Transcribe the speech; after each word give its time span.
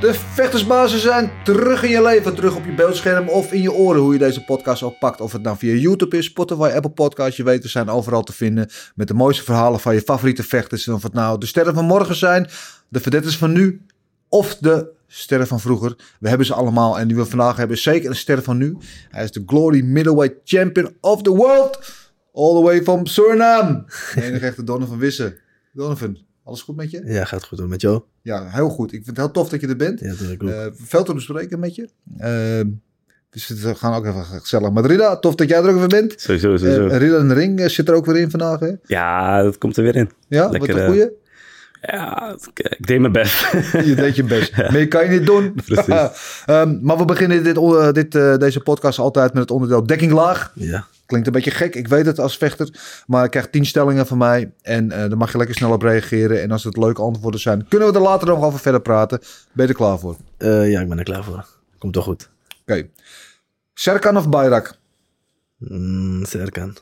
De 0.00 0.14
vechtersbazen 0.14 0.98
zijn 0.98 1.30
terug 1.44 1.82
in 1.82 1.90
je 1.90 2.02
leven, 2.02 2.34
terug 2.34 2.56
op 2.56 2.64
je 2.64 2.74
beeldscherm 2.74 3.28
of 3.28 3.52
in 3.52 3.62
je 3.62 3.72
oren, 3.72 4.00
hoe 4.00 4.12
je 4.12 4.18
deze 4.18 4.44
podcast 4.44 4.82
ook 4.82 4.98
pakt. 4.98 5.20
Of 5.20 5.32
het 5.32 5.42
nou 5.42 5.56
via 5.56 5.74
YouTube 5.74 6.16
is, 6.16 6.24
Spotify, 6.24 6.70
Apple 6.74 6.90
Podcasts, 6.90 7.36
je 7.36 7.42
weet, 7.42 7.62
we 7.62 7.68
zijn 7.68 7.88
overal 7.88 8.22
te 8.22 8.32
vinden 8.32 8.68
met 8.94 9.08
de 9.08 9.14
mooiste 9.14 9.44
verhalen 9.44 9.80
van 9.80 9.94
je 9.94 10.00
favoriete 10.00 10.42
vechters. 10.42 10.88
Of 10.88 11.02
het 11.02 11.12
nou 11.12 11.38
de 11.38 11.46
sterren 11.46 11.74
van 11.74 11.84
morgen 11.84 12.16
zijn, 12.16 12.48
de 12.88 13.00
verdetters 13.00 13.36
van 13.36 13.52
nu 13.52 13.86
of 14.28 14.56
de 14.56 14.92
sterren 15.06 15.46
van 15.46 15.60
vroeger. 15.60 15.96
We 16.20 16.28
hebben 16.28 16.46
ze 16.46 16.54
allemaal 16.54 16.98
en 16.98 17.08
die 17.08 17.16
we 17.16 17.24
vandaag 17.24 17.56
hebben 17.56 17.78
zeker 17.78 18.10
een 18.10 18.16
ster 18.16 18.42
van 18.42 18.56
nu. 18.56 18.76
Hij 19.08 19.24
is 19.24 19.32
de 19.32 19.42
Glory 19.46 19.84
Middleweight 19.84 20.36
Champion 20.44 20.96
of 21.00 21.22
the 21.22 21.34
World, 21.34 21.92
all 22.32 22.54
the 22.54 22.62
way 22.62 22.82
from 22.82 23.06
Suriname. 23.06 23.84
De 24.14 24.22
enige 24.22 24.46
echte 24.46 24.64
Donovan 24.64 24.98
Wissen. 24.98 25.36
Donovan, 25.72 26.18
alles 26.46 26.62
goed 26.62 26.76
met 26.76 26.90
je? 26.90 27.02
Ja, 27.04 27.24
gaat 27.24 27.44
goed 27.44 27.58
hoor. 27.58 27.68
Met 27.68 27.80
jou? 27.80 28.02
Ja, 28.22 28.48
heel 28.50 28.68
goed. 28.68 28.92
Ik 28.92 29.04
vind 29.04 29.16
het 29.16 29.16
heel 29.16 29.30
tof 29.30 29.48
dat 29.48 29.60
je 29.60 29.66
er 29.66 29.76
bent. 29.76 30.00
Ja, 30.00 30.08
dat 30.08 30.30
ik 30.30 30.42
ook. 30.42 30.48
Eh, 30.48 30.66
veel 30.74 31.04
te 31.04 31.14
bespreken 31.14 31.58
met 31.58 31.74
je. 31.74 31.88
Eh, 32.18 32.72
dus 33.30 33.48
we 33.48 33.74
gaan 33.74 33.94
ook 33.94 34.06
even 34.06 34.24
gezellig. 34.24 34.70
Maar 34.70 34.84
Rida, 34.84 35.16
tof 35.16 35.34
dat 35.34 35.48
jij 35.48 35.62
er 35.62 35.70
ook 35.70 35.78
weer 35.78 35.86
bent. 35.86 36.14
Sowieso, 36.16 36.56
sowieso. 36.56 36.86
Uh, 36.86 36.96
Rida 36.96 37.18
in 37.18 37.28
de 37.28 37.34
ring 37.34 37.60
eh, 37.60 37.68
zit 37.68 37.88
er 37.88 37.94
ook 37.94 38.06
weer 38.06 38.16
in 38.16 38.30
vandaag, 38.30 38.60
hè? 38.60 38.72
ja, 38.86 39.42
dat 39.42 39.58
komt 39.58 39.76
er 39.76 39.82
weer 39.82 39.96
in. 39.96 40.10
Ja, 40.28 40.48
Lekker, 40.48 40.60
wat 40.60 40.78
een 40.78 40.82
eh, 40.82 40.88
goeie. 40.88 41.10
Ja, 41.80 42.36
ik, 42.54 42.86
deed 42.86 43.00
mijn 43.00 43.12
best. 43.12 43.52
Je 43.88 43.94
deed 43.94 44.16
je 44.16 44.24
best. 44.24 44.70
Meer 44.70 44.88
kan 44.88 45.04
je 45.04 45.10
niet 45.10 45.26
doen. 45.26 45.54
Precies. 45.66 45.94
Ehm, 46.46 46.78
maar 46.82 46.96
we 46.98 47.04
beginnen 47.04 47.44
dit, 47.44 47.56
eh, 47.56 47.92
dit, 47.92 48.14
eh, 48.14 48.36
deze 48.36 48.60
podcast 48.60 48.98
altijd 48.98 49.32
met 49.32 49.42
het 49.42 49.50
onderdeel 49.50 49.86
dekking 49.86 50.12
laag. 50.12 50.52
Ja. 50.54 50.86
Klinkt 51.06 51.26
een 51.26 51.32
beetje 51.32 51.50
gek, 51.50 51.74
ik 51.74 51.88
weet 51.88 52.06
het 52.06 52.18
als 52.18 52.36
vechter. 52.36 53.02
Maar 53.06 53.24
ik 53.24 53.30
krijg 53.30 53.50
tien 53.50 53.66
stellingen 53.66 54.06
van 54.06 54.18
mij. 54.18 54.52
En 54.62 54.90
eh 54.92 54.98
daar 54.98 55.16
mag 55.16 55.32
je 55.32 55.38
lekker 55.38 55.56
snel 55.56 55.72
op 55.72 55.82
reageren. 55.82 56.42
En 56.42 56.50
als 56.50 56.64
het 56.64 56.76
leuke 56.76 57.02
antwoorden 57.02 57.40
zijn, 57.40 57.68
kunnen 57.68 57.88
we 57.88 57.94
er 57.94 58.00
later 58.00 58.28
nog 58.28 58.44
over 58.44 58.58
verder 58.58 58.80
praten. 58.80 59.18
Ben 59.52 59.66
je 59.66 59.72
er 59.72 59.78
klaar 59.78 59.98
voor? 59.98 60.10
Oké. 60.10 60.46
Eh, 60.46 60.70
ja, 60.70 60.80
ik 60.80 60.88
ben 60.88 60.98
er 60.98 61.04
klaar 61.04 61.24
voor. 61.24 61.46
Komt 61.78 61.92
toch 61.92 62.04
goed. 62.04 62.28
Serkan 63.74 64.16
of 64.16 64.28
Bayrak? 64.28 64.78
Mm, 65.58 66.24
Serkan. 66.24 66.76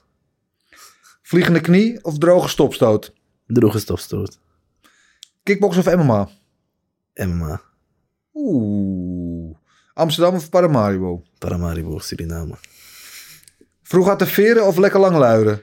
Vliegende 1.22 1.60
knie 1.60 2.04
of 2.04 2.18
droge 2.18 2.48
stopstoot? 2.48 3.12
Droge 3.46 3.78
stopstoot. 3.78 4.38
Kickbox 5.42 5.76
of 5.76 5.94
MMA? 5.94 6.28
MMA. 7.14 7.60
Oeh. 8.34 9.56
Amsterdam 9.94 10.34
of 10.34 10.48
Paramaribo? 10.48 11.22
Paramaribo, 11.38 11.98
Suriname. 11.98 12.54
Vroeg 13.84 14.08
uit 14.08 14.18
de 14.18 14.26
veren 14.26 14.66
of 14.66 14.76
lekker 14.76 15.00
lang 15.00 15.16
luieren? 15.16 15.62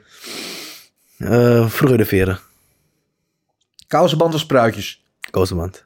Eh, 1.18 1.70
vroeger 1.70 1.98
de 1.98 2.06
veren. 2.06 2.40
Kousenband 3.88 4.34
of 4.34 4.40
spruitjes? 4.40 5.04
Kousenband. 5.30 5.86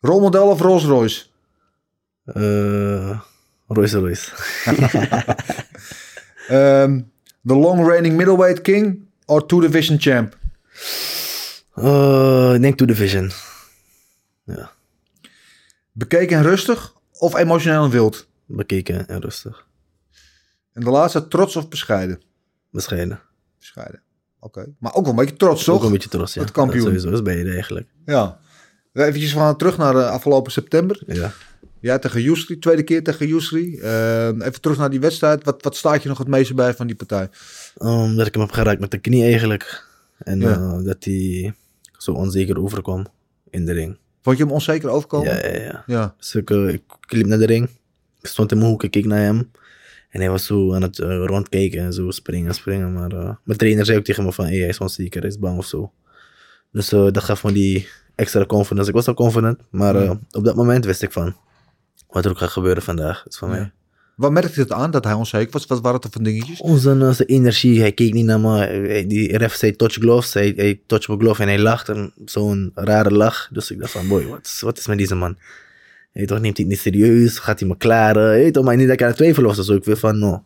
Rolmodel 0.00 0.48
of 0.48 0.60
Rolls 0.60 0.84
Royce? 0.84 1.24
Eh 2.24 3.20
Royce 3.66 3.98
Royce. 3.98 4.30
Ehm, 6.48 7.00
the 7.44 7.54
long 7.54 7.86
reigning 7.86 8.16
middleweight 8.16 8.62
king 8.62 9.08
or 9.26 9.46
two 9.46 9.60
division 9.60 10.00
champ? 10.00 10.36
Eh, 11.74 12.52
ik 12.54 12.60
denk 12.60 12.76
to 12.76 12.84
division. 12.84 13.30
Ja. 14.44 14.70
Bekeken 15.92 16.36
en 16.36 16.42
rustig 16.42 16.94
of 17.18 17.36
emotioneel 17.36 17.84
en 17.84 17.90
wild? 17.90 18.26
Bekeken 18.46 19.08
en 19.08 19.20
rustig. 19.20 19.66
En 20.78 20.84
de 20.84 20.90
laatste, 20.90 21.28
trots 21.28 21.56
of 21.56 21.68
bescheiden? 21.68 22.20
Bescheiden. 22.70 23.20
Bescheiden. 23.58 24.02
Oké. 24.40 24.66
Maar 24.78 24.94
ook 24.94 25.02
wel 25.04 25.10
een 25.12 25.18
beetje 25.18 25.36
trots, 25.36 25.64
toch? 25.64 25.76
Ook 25.76 25.82
een 25.84 25.92
beetje 25.92 26.08
trots, 26.08 26.34
ja. 26.34 26.40
Het 26.40 26.50
kampioen. 26.50 26.76
Dat 26.78 26.86
sowieso, 26.86 27.10
dat 27.10 27.18
is 27.18 27.34
beide 27.34 27.50
eigenlijk. 27.50 27.88
Ja. 28.06 28.38
Even 28.92 29.28
van 29.28 29.56
terug 29.56 29.76
naar 29.76 29.92
de 29.92 30.08
afgelopen 30.08 30.52
september. 30.52 31.02
Ja. 31.06 31.32
Ja, 31.80 31.98
tegen 31.98 32.22
Yusri, 32.22 32.58
tweede 32.58 32.82
keer 32.82 33.02
tegen 33.04 33.26
Yusri. 33.26 33.78
Ehm, 33.78 34.40
even 34.42 34.60
terug 34.60 34.78
naar 34.78 34.90
die 34.90 35.00
wedstrijd. 35.00 35.44
Wat, 35.44 35.62
wat 35.62 35.76
staat 35.76 36.02
je 36.02 36.08
nog 36.08 36.18
het 36.18 36.28
meeste 36.28 36.54
bij 36.54 36.74
van 36.74 36.86
die 36.86 36.96
partij? 36.96 37.28
Um, 37.78 38.16
dat 38.16 38.26
ik 38.26 38.32
hem 38.34 38.42
heb 38.42 38.52
geraakt 38.52 38.80
met 38.80 38.90
de 38.90 38.98
knie 38.98 39.22
eigenlijk. 39.22 39.84
En 40.18 40.40
Ja. 40.40 40.52
eh, 40.52 40.84
dat 40.84 41.04
hij 41.04 41.54
zo 41.96 42.12
onzeker 42.12 42.58
overkwam 42.58 43.06
in 43.50 43.64
de 43.66 43.72
ring. 43.72 43.96
Vond 44.22 44.36
je 44.38 44.44
hem 44.44 44.52
onzeker 44.52 44.88
overkomen? 44.88 45.34
Ja, 45.34 45.46
ja, 45.46 45.60
ja. 45.62 45.84
Ja. 45.86 46.14
Dus 46.18 46.34
ik, 46.34 46.50
eh, 46.50 46.68
ik 46.68 46.82
liep 47.08 47.26
naar 47.26 47.38
de 47.38 47.46
ring. 47.46 47.68
Ik 48.20 48.28
stond 48.28 48.52
in 48.52 48.58
mijn 48.58 48.70
hoek, 48.70 48.82
ik 48.84 48.90
keek 48.90 49.04
naar 49.06 49.20
hem. 49.20 49.50
En 50.08 50.20
hij 50.20 50.30
was 50.30 50.46
zo 50.46 50.74
aan 50.74 50.82
het 50.82 50.98
eh, 50.98 51.22
rondkijken 51.26 51.80
en 51.80 51.92
zo 51.92 52.10
springen, 52.10 52.54
springen. 52.54 52.92
Maar 52.92 53.12
eh, 53.12 53.30
mijn 53.44 53.58
trainer 53.58 53.84
zei 53.84 53.98
ook 53.98 54.04
tegen 54.04 54.24
me 54.24 54.32
van, 54.32 54.44
hey, 54.44 54.56
hij 54.58 54.68
is 54.68 54.78
onzeker, 54.78 55.20
hij 55.20 55.30
is 55.30 55.38
bang 55.38 55.58
of 55.58 55.66
zo. 55.66 55.92
Dus 56.72 56.92
eh, 56.92 57.06
dat 57.10 57.22
gaf 57.24 57.44
me 57.44 57.52
die 57.52 57.88
extra 58.14 58.44
confidence. 58.44 58.88
Ik 58.88 58.94
was 58.96 59.06
al 59.08 59.14
confident, 59.14 59.60
maar 59.70 59.96
eh, 59.96 60.10
op 60.30 60.44
dat 60.44 60.56
moment 60.56 60.84
wist 60.84 61.02
ik 61.02 61.12
van, 61.12 61.36
wat 62.08 62.24
er 62.24 62.30
ook 62.30 62.38
gaat 62.38 62.50
gebeuren 62.50 62.82
vandaag, 62.82 63.24
is 63.28 63.36
van 63.38 63.48
Ja. 63.50 63.54
mij. 63.56 63.72
Wat 64.16 64.32
merkte 64.32 64.60
het 64.60 64.72
aan 64.72 64.90
dat 64.90 65.04
hij 65.04 65.12
onzeker 65.12 65.52
was? 65.52 65.66
Wat 65.66 65.80
waren 65.80 66.00
het 66.00 66.12
voor 66.12 66.22
dingetjes? 66.22 66.60
Onze 66.60 67.12
zijn 67.12 67.28
energie, 67.28 67.80
hij 67.80 67.92
keek 67.92 68.12
niet 68.12 68.24
naar 68.24 68.40
me. 68.40 69.04
Die 69.06 69.36
ref 69.36 69.54
zei 69.54 69.76
touch 69.76 69.92
gloves, 69.94 70.34
hij, 70.34 70.52
hij 70.56 70.80
touch 70.86 71.08
mijn 71.08 71.20
glove 71.20 71.42
en 71.42 71.48
hij 71.48 71.58
lacht. 71.58 71.88
En 71.88 72.12
zo'n 72.24 72.70
rare 72.74 73.10
lach. 73.10 73.48
Dus 73.52 73.70
ik 73.70 73.78
dacht 73.78 73.92
van, 73.92 74.08
boy, 74.08 74.26
wat 74.60 74.78
is 74.78 74.86
met 74.86 74.98
deze 74.98 75.14
man? 75.14 75.36
Hij 76.12 76.26
toch, 76.26 76.40
neemt 76.40 76.56
hij 76.56 76.66
het 76.66 76.74
niet 76.74 76.94
serieus? 76.94 77.38
Gaat 77.38 77.58
hij 77.60 77.68
me 77.68 77.76
klaren? 77.76 78.28
Hey, 78.28 78.50
toch, 78.50 78.64
maar 78.64 78.76
niet 78.76 78.86
dat 78.86 78.94
ik 78.94 79.02
aan 79.02 79.08
het 79.08 79.16
twijfelen 79.16 79.48
was. 79.48 79.56
Dus 79.56 79.68
ik 79.68 79.84
weer 79.84 79.96
van, 79.96 80.18
no. 80.18 80.44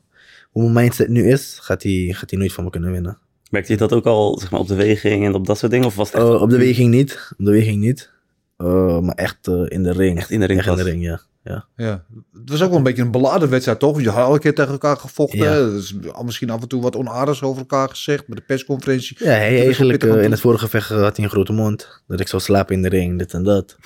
Hoe 0.50 0.62
mijn 0.70 0.74
mindset 0.84 1.08
nu 1.08 1.30
is, 1.30 1.58
gaat 1.60 1.82
hij, 1.82 2.14
gaat 2.16 2.30
hij 2.30 2.38
nooit 2.38 2.52
van 2.52 2.64
me 2.64 2.70
kunnen 2.70 2.92
winnen. 2.92 3.18
Merkte 3.50 3.72
je 3.72 3.78
dat 3.78 3.92
ook 3.92 4.06
al 4.06 4.38
zeg 4.38 4.50
maar, 4.50 4.60
op 4.60 4.68
de 4.68 4.74
weging 4.74 5.24
en 5.24 5.34
op 5.34 5.46
dat 5.46 5.58
soort 5.58 5.72
dingen? 5.72 5.86
Of 5.86 5.94
was 5.94 6.12
het 6.12 6.16
echt 6.16 6.26
Eh, 6.26 6.40
op 6.40 6.50
de 6.50 6.58
weging 6.58 6.90
niet. 6.90 7.28
Op 7.38 7.44
de 7.44 7.50
weging 7.50 7.80
niet. 7.80 8.10
Eh, 8.56 9.00
maar 9.00 9.14
echt 9.14 9.46
eh, 9.46 9.62
in 9.68 9.82
de 9.82 9.92
ring. 9.92 10.18
Echt 10.18 10.30
in 10.30 10.40
de 10.40 10.46
ring 10.46 10.58
Echt 10.58 10.68
in 10.68 10.76
de 10.76 10.82
ring, 10.82 11.02
ja. 11.02 11.20
ja. 11.44 11.66
Ja. 11.76 12.04
Het 12.32 12.50
was 12.50 12.62
ook 12.62 12.68
wel 12.68 12.78
een 12.78 12.82
beetje 12.82 13.02
een 13.02 13.10
beladen 13.10 13.48
wedstrijd, 13.50 13.78
toch? 13.78 14.00
Je 14.00 14.10
had 14.10 14.24
al 14.26 14.34
een 14.34 14.40
keer 14.40 14.54
tegen 14.54 14.72
elkaar 14.72 14.96
gevochten. 14.96 15.38
Ja. 15.38 15.54
Dus 15.54 15.94
misschien 16.24 16.50
af 16.50 16.62
en 16.62 16.68
toe 16.68 16.82
wat 16.82 16.96
onaardigs 16.96 17.42
over 17.42 17.60
elkaar 17.60 17.88
gezegd. 17.88 18.26
Bij 18.26 18.36
de 18.36 18.42
persconferentie. 18.42 19.16
Ja, 19.18 19.30
hij 19.30 19.62
eigenlijk 19.64 20.04
eh, 20.04 20.22
in 20.22 20.30
het 20.30 20.40
vorige 20.40 20.68
vecht 20.68 20.90
eh, 20.90 21.00
had 21.00 21.16
hij 21.16 21.24
een 21.24 21.30
grote 21.30 21.52
mond. 21.52 22.02
Dat 22.06 22.20
ik 22.20 22.28
zou 22.28 22.42
slapen 22.42 22.74
in 22.74 22.82
de 22.82 22.88
ring, 22.88 23.18
dit 23.18 23.32
en 23.32 23.42
dat. 23.42 23.76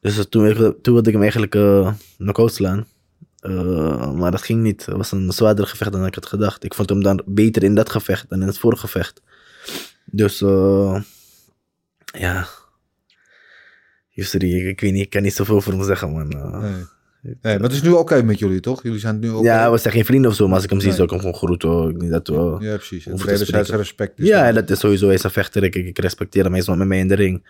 Dus 0.00 0.18
eh, 0.18 0.24
toen, 0.24 0.54
toen 0.54 0.94
wilde 0.94 1.08
ik 1.08 1.12
hem 1.12 1.22
eigenlijk 1.22 1.54
eh 1.54 1.92
knock-out 2.16 2.54
slaan. 2.54 2.86
Eh, 3.40 4.12
maar 4.12 4.30
dat 4.30 4.42
ging 4.42 4.62
niet. 4.62 4.86
Het 4.86 4.96
was 4.96 5.12
een 5.12 5.32
zwaarder 5.32 5.66
gevecht 5.66 5.92
dan 5.92 6.06
ik 6.06 6.14
had 6.14 6.26
gedacht. 6.26 6.64
Ik 6.64 6.74
vond 6.74 6.88
hem 6.88 7.02
dan 7.02 7.22
beter 7.26 7.62
in 7.62 7.74
dat 7.74 7.90
gevecht 7.90 8.28
dan 8.28 8.40
in 8.40 8.46
het 8.46 8.58
vorige 8.58 8.80
gevecht. 8.80 9.22
Dus 10.04 10.38
ja. 12.04 12.46
Ik, 14.14 14.32
ik 14.32 14.80
weet 14.80 14.92
niet, 14.92 15.02
ik 15.02 15.10
kan 15.10 15.22
niet 15.22 15.34
zoveel 15.34 15.60
voor 15.60 15.72
hem 15.72 15.84
zeggen, 15.84 16.12
man. 16.12 16.28
Nee. 16.28 16.84
Nee, 17.22 17.34
maar 17.42 17.68
het 17.68 17.72
is 17.72 17.82
nu 17.82 17.90
oké 17.90 18.22
met 18.22 18.38
jullie, 18.38 18.60
toch? 18.60 18.82
Jullie 18.82 18.98
zijn 18.98 19.18
nu? 19.18 19.32
Ja, 19.32 19.70
we 19.70 19.78
zijn 19.78 19.94
geen 19.94 20.04
vrienden 20.04 20.30
of 20.30 20.36
zo, 20.36 20.46
maar 20.46 20.54
als 20.54 20.64
ik 20.64 20.70
hem 20.70 20.78
zie, 20.78 20.88
Nee. 20.88 20.96
zou 20.96 21.06
ik 21.08 21.14
hem 21.14 21.20
gewoon 21.32 21.36
groeten. 21.48 21.88
Ik 21.88 22.02
Niet 22.02 22.10
dat 22.10 22.28
we, 22.28 22.56
Ja, 22.60 22.76
precies. 22.76 23.04
Wederzijds 23.04 23.70
respect. 23.70 24.18
is 24.18 24.26
Ja, 24.26 24.52
dat 24.52 24.70
is 24.70 24.78
sowieso. 24.78 25.06
Hij 25.06 25.14
is 25.14 25.22
een 25.22 25.30
vechter. 25.30 25.62
Ik, 25.62 25.74
ik 25.74 25.98
respecteer 25.98 26.42
hem. 26.42 26.52
Hij 26.52 26.60
is 26.60 26.68
met 26.68 26.78
mij 26.88 26.98
in 26.98 27.08
de 27.08 27.14
ring. 27.14 27.46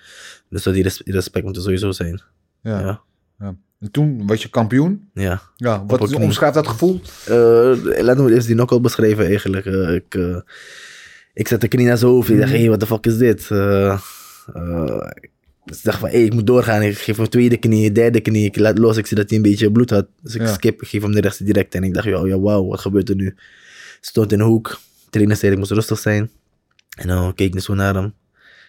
Dus 0.48 0.62
dat 0.62 0.74
die 0.74 0.92
respect 1.04 1.44
moet 1.44 1.56
er 1.56 1.62
sowieso 1.62 1.90
zijn. 1.90 2.22
Ja. 2.62 2.80
Ja. 2.80 3.00
ja. 3.38 3.54
En 3.80 3.90
toen 3.90 4.26
was 4.26 4.42
je 4.42 4.48
kampioen. 4.48 5.10
Ja. 5.14 5.42
Ja, 5.56 5.86
wat 5.86 6.14
omschrijft 6.14 6.54
dat 6.54 6.68
gevoel? 6.68 7.00
Eh, 7.26 8.02
laten 8.02 8.24
we 8.24 8.34
eerst 8.34 8.46
die 8.46 8.54
knockout 8.54 8.82
beschrijven 8.82 9.26
eigenlijk. 9.26 9.66
Eh, 9.66 9.94
ik, 9.94 10.14
eh, 10.14 10.36
ik 11.34 11.48
zet 11.48 11.60
de 11.60 11.68
knie 11.68 11.86
naar 11.86 11.98
zijn 11.98 12.10
hoofd. 12.10 12.28
Ik 12.28 12.38
dacht, 12.38 12.50
hé, 12.50 12.58
hey, 12.58 12.68
wat 12.68 12.80
de 12.80 12.86
fuck 12.86 13.06
is 13.06 13.16
dit? 13.16 13.48
Dus 15.64 15.78
ik 15.78 15.84
dacht 15.84 15.98
van, 15.98 16.08
hé, 16.08 16.16
ik 16.16 16.32
moet 16.34 16.46
doorgaan. 16.46 16.82
Ik 16.82 16.98
geef 16.98 17.16
hem 17.16 17.28
tweede 17.28 17.56
knie, 17.56 17.92
derde 17.92 18.20
knie. 18.20 18.44
Ik 18.44 18.58
laat 18.58 18.78
los. 18.78 18.96
Ik 18.96 19.06
zie 19.06 19.16
dat 19.16 19.28
hij 19.28 19.36
een 19.38 19.44
beetje 19.44 19.72
bloed 19.72 19.90
had. 19.90 20.06
Dus 20.22 20.34
ik 20.34 20.40
Ja. 20.40 20.52
skip. 20.52 20.82
Ik 20.82 20.88
geef 20.88 21.02
hem 21.02 21.12
de 21.12 21.20
rechts 21.20 21.38
direct. 21.38 21.74
En 21.74 21.82
ik 21.84 21.94
dacht, 21.94 22.06
ja, 22.06 22.26
ja 22.26 22.40
wauw, 22.40 22.66
wat 22.66 22.80
gebeurt 22.80 23.08
er 23.08 23.14
nu? 23.14 23.34
Stond 24.00 24.32
in 24.32 24.38
de 24.38 24.44
hoek. 24.44 24.80
Trainer 25.10 25.36
zei, 25.36 25.52
ik 25.52 25.58
moest 25.58 25.70
rustig 25.70 25.98
zijn. 25.98 26.30
En 26.96 27.06
dan 27.06 27.34
keek 27.34 27.54
ik 27.54 27.60
zo 27.60 27.74
naar 27.74 27.94
hem. 27.94 28.04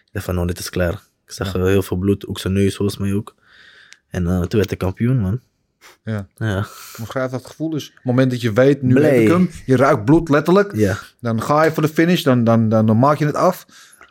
Ik 0.06 0.10
dacht 0.12 0.26
van, 0.26 0.36
nou, 0.36 0.48
dit 0.48 0.60
is 0.60 0.70
klaar. 0.70 0.94
Ik 1.26 1.32
zag 1.32 1.54
heel 1.54 1.82
veel 1.82 1.98
bloed, 1.98 2.28
ook 2.28 2.40
zijn 2.40 2.54
neus 2.54 2.76
volgens 2.76 2.98
mij 2.98 3.14
ook. 3.14 3.36
En 4.12 4.28
eh, 4.28 4.40
toen 4.40 4.60
werd 4.60 4.70
hij 4.70 4.78
kampioen, 4.78 5.20
man. 5.20 5.40
Ja. 6.04 6.28
Ja, 6.36 6.68
Omschrijf 7.00 7.32
dat 7.32 7.46
gevoel 7.46 7.70
dus. 7.70 7.88
Op 7.88 7.96
het 7.96 8.04
moment 8.04 8.32
dat 8.32 8.42
je 8.42 8.54
weet, 8.54 8.82
nu 8.82 9.04
heb 9.04 9.22
ik 9.22 9.28
hem. 9.28 9.50
Je 9.66 9.76
ruikt 9.76 10.06
bloed 10.06 10.30
letterlijk. 10.30 10.76
ja. 10.76 10.98
Dan 11.20 11.42
ga 11.42 11.64
je 11.64 11.72
voor 11.72 11.84
de 11.84 11.90
finish. 11.90 12.24
Dan, 12.24 12.44
dan, 12.44 12.70
dan, 12.70 12.86
dan 12.86 13.00
maak 13.00 13.18
je 13.18 13.26
het 13.26 13.36
af. 13.36 13.66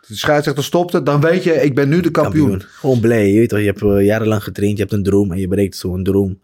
De 0.07 0.17
scheidsrechter 0.17 0.65
stopt 0.65 0.93
het. 0.93 1.07
Dan 1.07 1.21
weet 1.21 1.45
je, 1.45 1.53
ik 1.53 1.75
ben 1.75 1.89
nu 1.89 2.01
de 2.01 2.11
kampioen. 2.11 2.61
Gewoon 2.63 3.01
blij, 3.01 3.33
je 3.33 3.39
weet 3.39 3.49
toch. 3.49 3.59
Je 3.59 3.65
hebt 3.65 3.83
eh, 3.83 4.05
jarenlang 4.05 4.43
getraind, 4.43 4.77
je 4.77 4.83
hebt 4.83 4.95
een 4.95 5.03
droom 5.03 5.33
en 5.33 5.39
je 5.39 5.49
bereikt 5.49 5.77
zo'n 5.77 6.05
droom. 6.05 6.41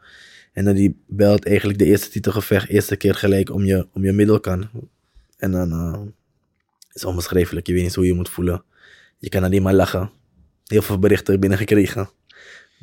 En 0.52 0.64
dan 0.64 0.74
die 0.74 1.02
belt 1.06 1.46
eigenlijk 1.46 1.78
de 1.78 1.84
eerste 1.84 2.08
titelgevecht, 2.10 2.68
eerste 2.68 2.96
keer 2.96 3.14
gelijk 3.14 3.50
om 3.52 3.64
je, 3.64 3.86
om 3.92 4.04
je 4.04 4.12
middel 4.12 4.40
kan. 4.40 4.68
En 5.38 5.50
dan 5.50 5.72
eh, 5.72 6.00
is 6.92 7.00
het 7.00 7.04
onbeschrijfelijk. 7.04 7.66
Je 7.66 7.72
weet 7.72 7.82
niet 7.82 7.94
hoe 7.94 8.06
je 8.06 8.14
moet 8.14 8.28
voelen. 8.28 8.64
Je 9.18 9.28
kan 9.28 9.44
alleen 9.44 9.62
maar 9.62 9.74
lachen. 9.74 10.10
Heel 10.66 10.82
veel 10.82 10.98
berichten 10.98 11.40
binnengekregen. 11.40 12.08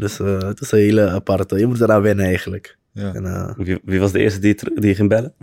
Dus 0.03 0.19
eh, 0.19 0.39
het 0.47 0.61
is 0.61 0.71
een 0.71 0.79
hele 0.79 1.09
aparte. 1.09 1.59
Je 1.59 1.65
moet 1.67 1.81
eraan 1.81 2.01
wennen 2.01 2.25
eigenlijk. 2.25 2.77
Ja. 2.91 3.13
En, 3.13 3.25
eh, 3.25 3.53
Wie, 3.57 3.79
wie 3.83 3.99
was 3.99 4.11
de 4.11 4.19
eerste 4.19 4.39
die, 4.39 4.55
die 4.75 4.87
je 4.87 4.95
ging 4.95 5.09
bellen? 5.09 5.33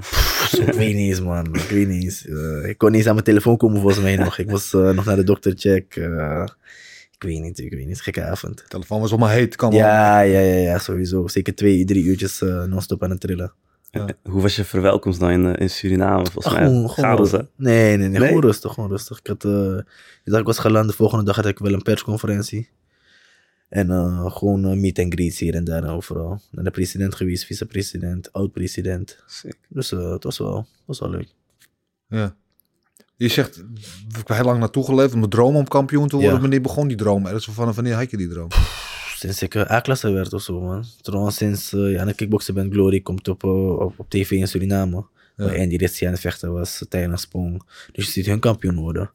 ik 0.66 0.72
weet 0.72 0.94
niet 0.94 1.08
eens, 1.08 1.20
man. 1.20 1.46
Ik 1.54 1.60
weet 1.70 1.88
niet 1.88 2.02
eens. 2.04 2.26
Eh, 2.26 2.68
ik 2.68 2.78
kon 2.78 2.88
niet 2.88 2.98
eens 2.98 3.06
aan 3.08 3.14
mijn 3.14 3.24
telefoon 3.26 3.56
komen, 3.56 3.80
volgens 3.80 4.02
mij 4.02 4.16
nog. 4.16 4.38
Ik 4.38 4.46
moest 4.46 4.74
eh, 4.74 4.90
nog 4.90 5.04
naar 5.04 5.16
de 5.16 5.24
dokter 5.24 5.52
check. 5.56 5.96
eh, 5.96 6.44
ik 7.16 7.22
weet 7.22 7.40
niet, 7.40 7.58
ik 7.58 7.70
weet 7.72 7.86
niet. 7.86 8.00
Gekke 8.00 8.22
avond. 8.24 8.56
De 8.58 8.64
telefoon 8.68 9.00
was 9.00 9.10
allemaal 9.10 9.28
heet. 9.28 9.56
Kan. 9.56 9.72
Ja, 9.72 10.20
ja, 10.20 10.40
ja, 10.40 10.56
ja, 10.56 10.78
sowieso. 10.78 11.28
Zeker 11.28 11.54
twee, 11.54 11.84
drie 11.84 12.04
uurtjes 12.04 12.42
eh, 12.42 12.64
non-stop 12.64 13.02
aan 13.02 13.10
het 13.10 13.20
trillen. 13.20 13.52
Ja. 13.90 14.06
Hoe 14.22 14.42
was 14.42 14.56
je 14.56 14.64
verwelkomst 14.64 15.20
dan 15.20 15.30
in, 15.30 15.54
in 15.54 15.70
Suriname? 15.70 16.26
Volgens 16.30 16.54
mij 16.54 16.62
gewoon. 16.64 17.48
Nee, 17.56 17.96
nee, 17.96 18.08
nee, 18.08 18.18
Nee? 18.18 18.28
Gewoon 18.28 18.42
rustig, 18.42 18.72
gewoon 18.72 18.90
rustig. 18.90 19.18
Ik 19.18 19.26
had, 19.26 19.44
ik 19.44 20.24
dacht, 20.24 20.40
ik 20.40 20.46
was 20.46 20.58
geland. 20.58 20.88
De 20.88 20.96
volgende 20.96 21.24
dag 21.24 21.36
had 21.36 21.46
ik 21.46 21.58
wel 21.58 21.72
een 21.72 21.82
persconferentie. 21.82 22.68
En 23.70 23.90
eh, 23.90 24.36
gewoon 24.36 24.64
eh, 24.64 24.76
meet 24.76 24.98
and 24.98 25.12
greets 25.12 25.38
hier 25.38 25.54
en 25.54 25.64
daar 25.64 25.94
overal. 25.94 26.40
Naar 26.50 26.64
de 26.64 26.70
president 26.70 27.14
geweest, 27.14 27.44
vicepresident, 27.44 28.32
oud-president. 28.32 29.18
Dus 29.68 29.92
eh, 29.92 30.10
het 30.10 30.24
was 30.24 30.38
wel, 30.38 30.66
was 30.84 30.98
wel 30.98 31.10
leuk. 31.10 31.28
Ja. 32.08 32.36
Je 33.16 33.28
zegt, 33.28 33.56
ik 34.08 34.16
heb 34.16 34.28
heel 34.28 34.44
lang 34.44 34.58
naartoe 34.58 34.84
geleefd 34.84 35.14
om 35.14 35.20
de 35.20 35.28
droom 35.28 35.56
om 35.56 35.68
kampioen 35.68 36.08
te 36.08 36.14
worden. 36.14 36.34
Ja. 36.34 36.40
Wanneer 36.40 36.60
begon 36.60 36.88
die 36.88 36.96
droom? 36.96 37.26
Er 37.26 37.34
is 37.34 37.44
van 37.44 37.72
wanneer 37.72 37.94
had 37.94 38.10
je 38.10 38.16
die 38.16 38.28
droom? 38.28 38.48
Sinds 39.16 39.42
ik 39.42 39.56
A-klasse 39.56 40.10
werd 40.10 40.32
of 40.32 40.42
zo, 40.42 40.60
man. 40.60 40.84
Trouwens, 41.02 41.36
sinds 41.36 41.70
ja, 41.70 42.00
aan 42.00 42.06
de 42.06 42.14
kickboksen 42.14 42.54
ben, 42.54 42.72
Glory 42.72 43.00
komt 43.00 43.28
op, 43.28 43.44
op, 43.44 43.98
op 43.98 44.10
tv 44.10 44.30
in 44.30 44.48
Suriname. 44.48 45.06
Ja. 45.36 45.44
Waar 45.44 45.58
Andy 45.58 45.76
Ritchie 45.76 46.06
aan 46.06 46.12
het 46.12 46.22
vechten 46.22 46.52
was, 46.52 46.84
Thailand 46.88 47.20
Sprong. 47.20 47.62
Dus 47.92 48.04
je 48.06 48.10
ziet 48.10 48.26
hun 48.26 48.40
kampioen 48.40 48.76
worden. 48.76 49.10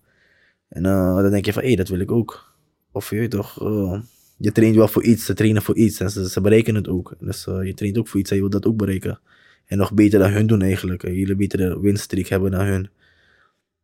En 0.67 0.85
eh, 0.85 1.15
dan 1.15 1.31
denk 1.31 1.45
je 1.45 1.53
van, 1.53 1.63
hé, 1.63 1.75
dat 1.75 1.87
wil 1.87 1.99
ik 1.99 2.11
ook. 2.11 2.53
Of 2.91 3.09
je 3.09 3.15
weet 3.15 3.31
toch, 3.31 3.61
eh, 3.61 3.99
je 4.37 4.51
traint 4.51 4.75
wel 4.75 4.87
voor 4.87 5.03
iets, 5.03 5.25
ze 5.25 5.33
trainen 5.33 5.61
voor 5.61 5.75
iets. 5.75 5.99
En 5.99 6.09
ze, 6.11 6.29
ze 6.29 6.41
berekenen 6.41 6.81
het 6.81 6.91
ook. 6.91 7.13
Dus 7.19 7.47
eh, 7.47 7.63
je 7.63 7.73
traint 7.73 7.97
ook 7.97 8.07
voor 8.07 8.19
iets 8.19 8.29
en 8.29 8.35
je 8.35 8.41
wilt 8.41 8.53
dat 8.53 8.65
ook 8.65 8.77
bereiken. 8.77 9.19
En 9.65 9.77
nog 9.77 9.93
beter 9.93 10.19
dan 10.19 10.31
hun 10.31 10.47
doen 10.47 10.61
eigenlijk. 10.61 11.03
Een 11.03 11.13
hele 11.13 11.35
betere 11.35 11.79
winststreak 11.79 12.27
hebben 12.27 12.51
dan 12.51 12.65
hun. 12.65 12.89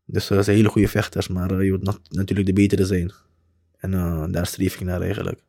Dus 0.06 0.30
eh, 0.30 0.38
ze 0.38 0.44
zijn 0.44 0.56
hele 0.58 0.70
goede 0.70 0.88
vechters, 0.88 1.28
maar 1.28 1.52
eh, 1.52 1.64
je 1.64 1.70
wilt 1.70 1.84
nat- 1.84 2.02
natuurlijk 2.10 2.48
de 2.48 2.54
betere 2.54 2.86
zijn. 2.86 3.12
En 3.78 3.94
eh, 3.94 4.26
daar 4.32 4.46
streef 4.48 4.74
ik 4.76 4.82
naar 4.82 5.02
eigenlijk. 5.02 5.40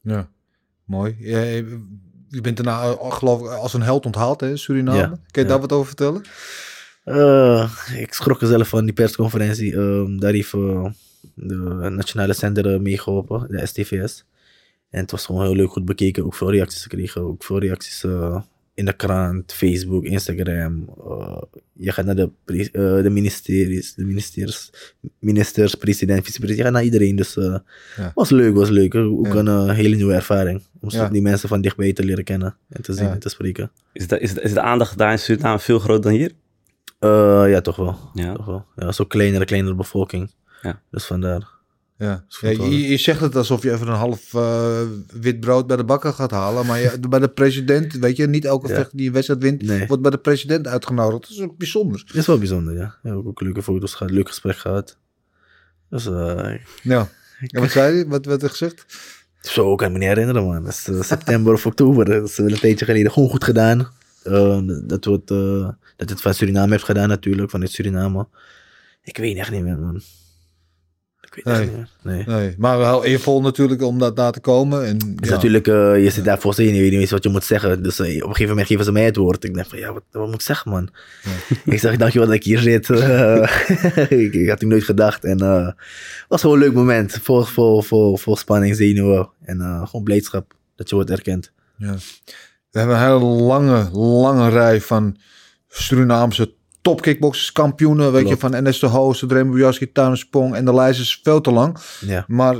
Ja. 0.00 0.28
Mooi. 0.84 1.16
Je, 1.20 1.78
je 2.28 2.40
bent 2.40 2.56
daarna, 2.56 2.82
eh, 2.82 3.12
geloof 3.12 3.40
ik, 3.40 3.46
als 3.46 3.74
een 3.74 3.82
held 3.82 4.06
onthaald, 4.06 4.40
hè, 4.40 4.56
Suriname. 4.56 4.98
Ja. 4.98 5.06
Kun 5.08 5.18
je 5.30 5.40
Ja. 5.40 5.46
daar 5.48 5.60
wat 5.60 5.72
over 5.72 5.86
vertellen? 5.86 6.22
Eh, 7.04 7.72
ik 7.96 8.12
schrok 8.12 8.40
er 8.40 8.46
zelf 8.46 8.68
van 8.68 8.84
die 8.84 8.94
persconferentie. 8.94 9.76
Ehm, 9.76 10.18
daar 10.18 10.32
heeft 10.32 10.52
eh, 10.54 10.84
de 11.34 11.54
nationale 11.90 12.32
zender 12.32 12.74
eh, 12.74 12.80
meegeholpen, 12.80 13.46
de 13.50 13.66
STVS. 13.66 14.24
En 14.90 15.00
het 15.00 15.10
was 15.10 15.26
gewoon 15.26 15.42
heel 15.42 15.54
leuk 15.54 15.70
goed 15.70 15.84
bekeken. 15.84 16.24
Ook 16.24 16.34
veel 16.34 16.50
reacties 16.50 16.82
gekregen. 16.82 17.20
Ook 17.22 17.44
veel 17.44 17.58
reacties 17.58 18.04
eh, 18.04 18.42
in 18.74 18.84
de 18.84 18.92
krant, 18.92 19.52
Facebook, 19.52 20.04
Instagram. 20.04 20.88
Eh, 21.08 21.42
je 21.72 21.92
gaat 21.92 22.04
naar 22.04 22.14
de, 22.16 22.30
pre- 22.44 22.68
eh, 22.72 23.02
de 23.02 23.10
ministeries, 23.10 23.94
de 23.94 24.04
ministers, 24.04 24.70
ministers, 25.18 25.74
president, 25.74 26.24
vicepresident. 26.24 26.58
Je 26.58 26.64
gaat 26.64 26.72
naar 26.72 26.84
iedereen. 26.92 27.16
Dus 27.16 27.36
eh 27.36 27.56
Ja. 27.96 28.10
was 28.14 28.30
leuk, 28.30 28.54
was 28.54 28.68
leuk. 28.68 28.94
Ook 28.94 29.26
Ja. 29.26 29.34
een 29.34 29.70
hele 29.70 29.96
nieuwe 29.96 30.14
ervaring. 30.14 30.62
Om 30.80 30.90
Ja. 30.90 31.08
die 31.08 31.22
mensen 31.22 31.48
van 31.48 31.60
dichtbij 31.60 31.92
te 31.92 32.04
leren 32.04 32.24
kennen. 32.24 32.56
En 32.68 32.82
te 32.82 32.92
zien 32.92 33.04
Ja. 33.06 33.12
en 33.12 33.18
te 33.18 33.28
spreken. 33.28 33.70
Is 33.92 34.06
de, 34.08 34.18
is, 34.20 34.34
de, 34.34 34.40
is 34.40 34.52
de 34.52 34.60
aandacht 34.60 34.98
daar 34.98 35.12
in 35.12 35.18
Suriname 35.18 35.58
veel 35.58 35.78
groter 35.78 36.02
dan 36.02 36.12
hier? 36.12 36.32
Eh, 36.98 37.44
ja, 37.50 37.60
toch 37.60 37.76
wel. 37.76 37.96
Ja. 38.14 38.32
Toch 38.34 38.46
wel. 38.46 38.64
Ja, 38.76 38.92
zo 38.92 39.04
kleinere, 39.04 39.44
kleinere 39.44 39.74
bevolking. 39.74 40.30
Ja. 40.62 40.80
Dus 40.90 41.04
vandaar. 41.04 41.48
Ja. 41.98 42.24
Je, 42.40 42.88
je 42.88 42.96
zegt 42.96 43.20
het 43.20 43.36
alsof 43.36 43.62
je 43.62 43.72
even 43.72 43.86
een 43.88 43.94
half 43.94 44.34
eh, 44.34 44.80
wit 45.20 45.40
brood 45.40 45.66
bij 45.66 45.76
de 45.76 45.84
bakker 45.84 46.12
gaat 46.12 46.30
halen. 46.30 46.66
Maar 46.66 46.80
je, 46.80 46.98
bij 47.08 47.18
de 47.18 47.28
president, 47.28 47.92
weet 47.92 48.16
je, 48.16 48.26
niet 48.26 48.44
elke 48.44 48.68
Ja. 48.68 48.74
vechter 48.74 48.96
die 48.96 49.06
een 49.06 49.12
wedstrijd 49.12 49.42
wint, 49.42 49.62
Nee. 49.62 49.86
wordt 49.86 50.02
bij 50.02 50.10
de 50.10 50.18
president 50.18 50.66
uitgenodigd. 50.66 51.22
Dat 51.22 51.30
is 51.30 51.40
ook 51.40 51.56
bijzonder. 51.56 52.02
Dat 52.06 52.16
is 52.16 52.26
wel 52.26 52.38
bijzonder, 52.38 52.74
ja. 52.76 52.94
ja 53.02 53.12
ook, 53.12 53.26
ook 53.26 53.40
leuke 53.40 53.62
foto's 53.62 53.94
gehad, 53.94 54.12
leuk 54.12 54.28
gesprek 54.28 54.56
gehad. 54.56 54.98
Dus 55.90 56.06
eh, 56.06 56.54
Ja. 56.82 57.08
En 57.46 57.60
wat 57.60 57.70
zei 57.70 57.94
hij? 57.94 58.06
Wat 58.06 58.26
werd 58.26 58.42
er 58.42 58.50
gezegd? 58.50 58.84
zo 59.40 59.74
kan 59.74 59.86
ik 59.86 59.92
me 59.92 59.98
niet 59.98 60.08
herinneren, 60.08 60.44
man. 60.46 60.64
Dat 60.64 60.72
is 60.72 60.88
eh, 60.88 61.02
september 61.02 61.52
of 61.52 61.66
oktober. 61.66 62.04
Dat 62.04 62.28
is 62.28 62.36
wel 62.36 62.50
een 62.50 62.58
tijdje 62.58 62.84
geleden. 62.84 63.12
Gewoon 63.12 63.28
goed 63.28 63.44
gedaan. 63.44 63.78
Dat, 64.86 65.04
we 65.04 65.10
het, 65.10 65.30
eh, 65.30 65.68
dat 65.96 66.08
het 66.10 66.20
van 66.20 66.34
Suriname 66.34 66.70
heeft 66.72 66.84
gedaan 66.84 67.08
natuurlijk, 67.08 67.50
vanuit 67.50 67.70
Suriname. 67.70 68.26
Ik 69.02 69.16
weet 69.16 69.36
echt 69.36 69.50
niet 69.50 69.62
meer, 69.62 69.78
man. 69.78 70.00
Ik 71.30 71.44
weet 71.44 71.54
echt 71.54 71.58
Nee. 71.58 71.76
niet. 71.76 71.86
Nee. 72.02 72.24
Nee, 72.36 72.54
maar 72.58 72.78
wel 72.78 73.04
eervol 73.04 73.40
natuurlijk 73.40 73.82
om 73.82 73.98
dat 73.98 74.16
na 74.16 74.30
te 74.30 74.40
komen. 74.40 74.84
En, 74.86 74.98
Dus 74.98 75.28
ja. 75.28 75.34
natuurlijk, 75.34 75.66
eh, 75.66 76.02
je 76.04 76.10
zit 76.10 76.24
daar 76.24 76.38
voor 76.38 76.54
je, 76.56 76.74
je 76.74 76.80
weet 76.80 76.90
niet 76.90 77.00
eens 77.00 77.10
wat 77.10 77.22
je 77.22 77.28
moet 77.28 77.44
zeggen. 77.44 77.82
Dus 77.82 77.98
eh, 77.98 78.06
op 78.06 78.12
een 78.14 78.20
gegeven 78.26 78.48
moment 78.48 78.66
geven 78.66 78.84
ze 78.84 78.92
mij 78.92 79.04
het 79.04 79.16
woord. 79.16 79.44
Ik 79.44 79.54
dacht 79.54 79.68
van, 79.68 79.78
ja, 79.78 79.92
wat, 79.92 80.02
wat 80.10 80.26
moet 80.26 80.34
ik 80.34 80.40
zeggen, 80.40 80.70
man? 80.70 80.88
ik 81.64 81.78
zeg, 81.78 81.96
dankjewel 81.96 82.26
dat 82.26 82.36
ik 82.36 82.44
hier 82.44 82.58
zit. 82.58 82.88
Ik, 84.08 84.34
ik 84.34 84.48
had 84.48 84.62
ik 84.62 84.68
nooit 84.68 84.84
gedacht. 84.84 85.24
En 85.24 85.38
eh, 85.40 85.66
het 85.66 85.74
was 86.28 86.40
gewoon 86.40 86.56
een 86.56 86.62
leuk 86.62 86.74
moment. 86.74 87.18
Vol, 87.22 87.42
vol, 87.42 87.82
vol, 87.82 88.16
vol 88.16 88.36
spanning, 88.36 88.76
zenuwen. 88.76 89.30
En 89.44 89.60
eh, 89.60 89.86
gewoon 89.86 90.04
blijdschap 90.04 90.54
dat 90.76 90.88
je 90.88 90.94
wordt 90.94 91.10
erkend. 91.10 91.52
Ja. 91.76 91.94
We 92.70 92.78
hebben 92.78 92.96
een 92.96 93.02
hele 93.02 93.24
lange, 93.24 93.90
lange 93.92 94.48
rij 94.48 94.80
van 94.80 95.16
Surinaamse 95.68 96.52
topkickboxers, 96.82 97.52
kampioenen. 97.52 98.12
Weet 98.12 98.28
je, 98.28 98.36
van 98.36 98.68
NS 98.68 98.78
de 98.78 98.86
Hoos, 98.86 99.24
Dremel 99.26 99.72
Tuinspong. 99.92 100.54
En 100.54 100.64
de 100.64 100.74
lijst 100.74 101.00
is 101.00 101.20
veel 101.22 101.40
te 101.40 101.50
lang. 101.50 101.78
Ja. 102.00 102.24
Maar 102.26 102.56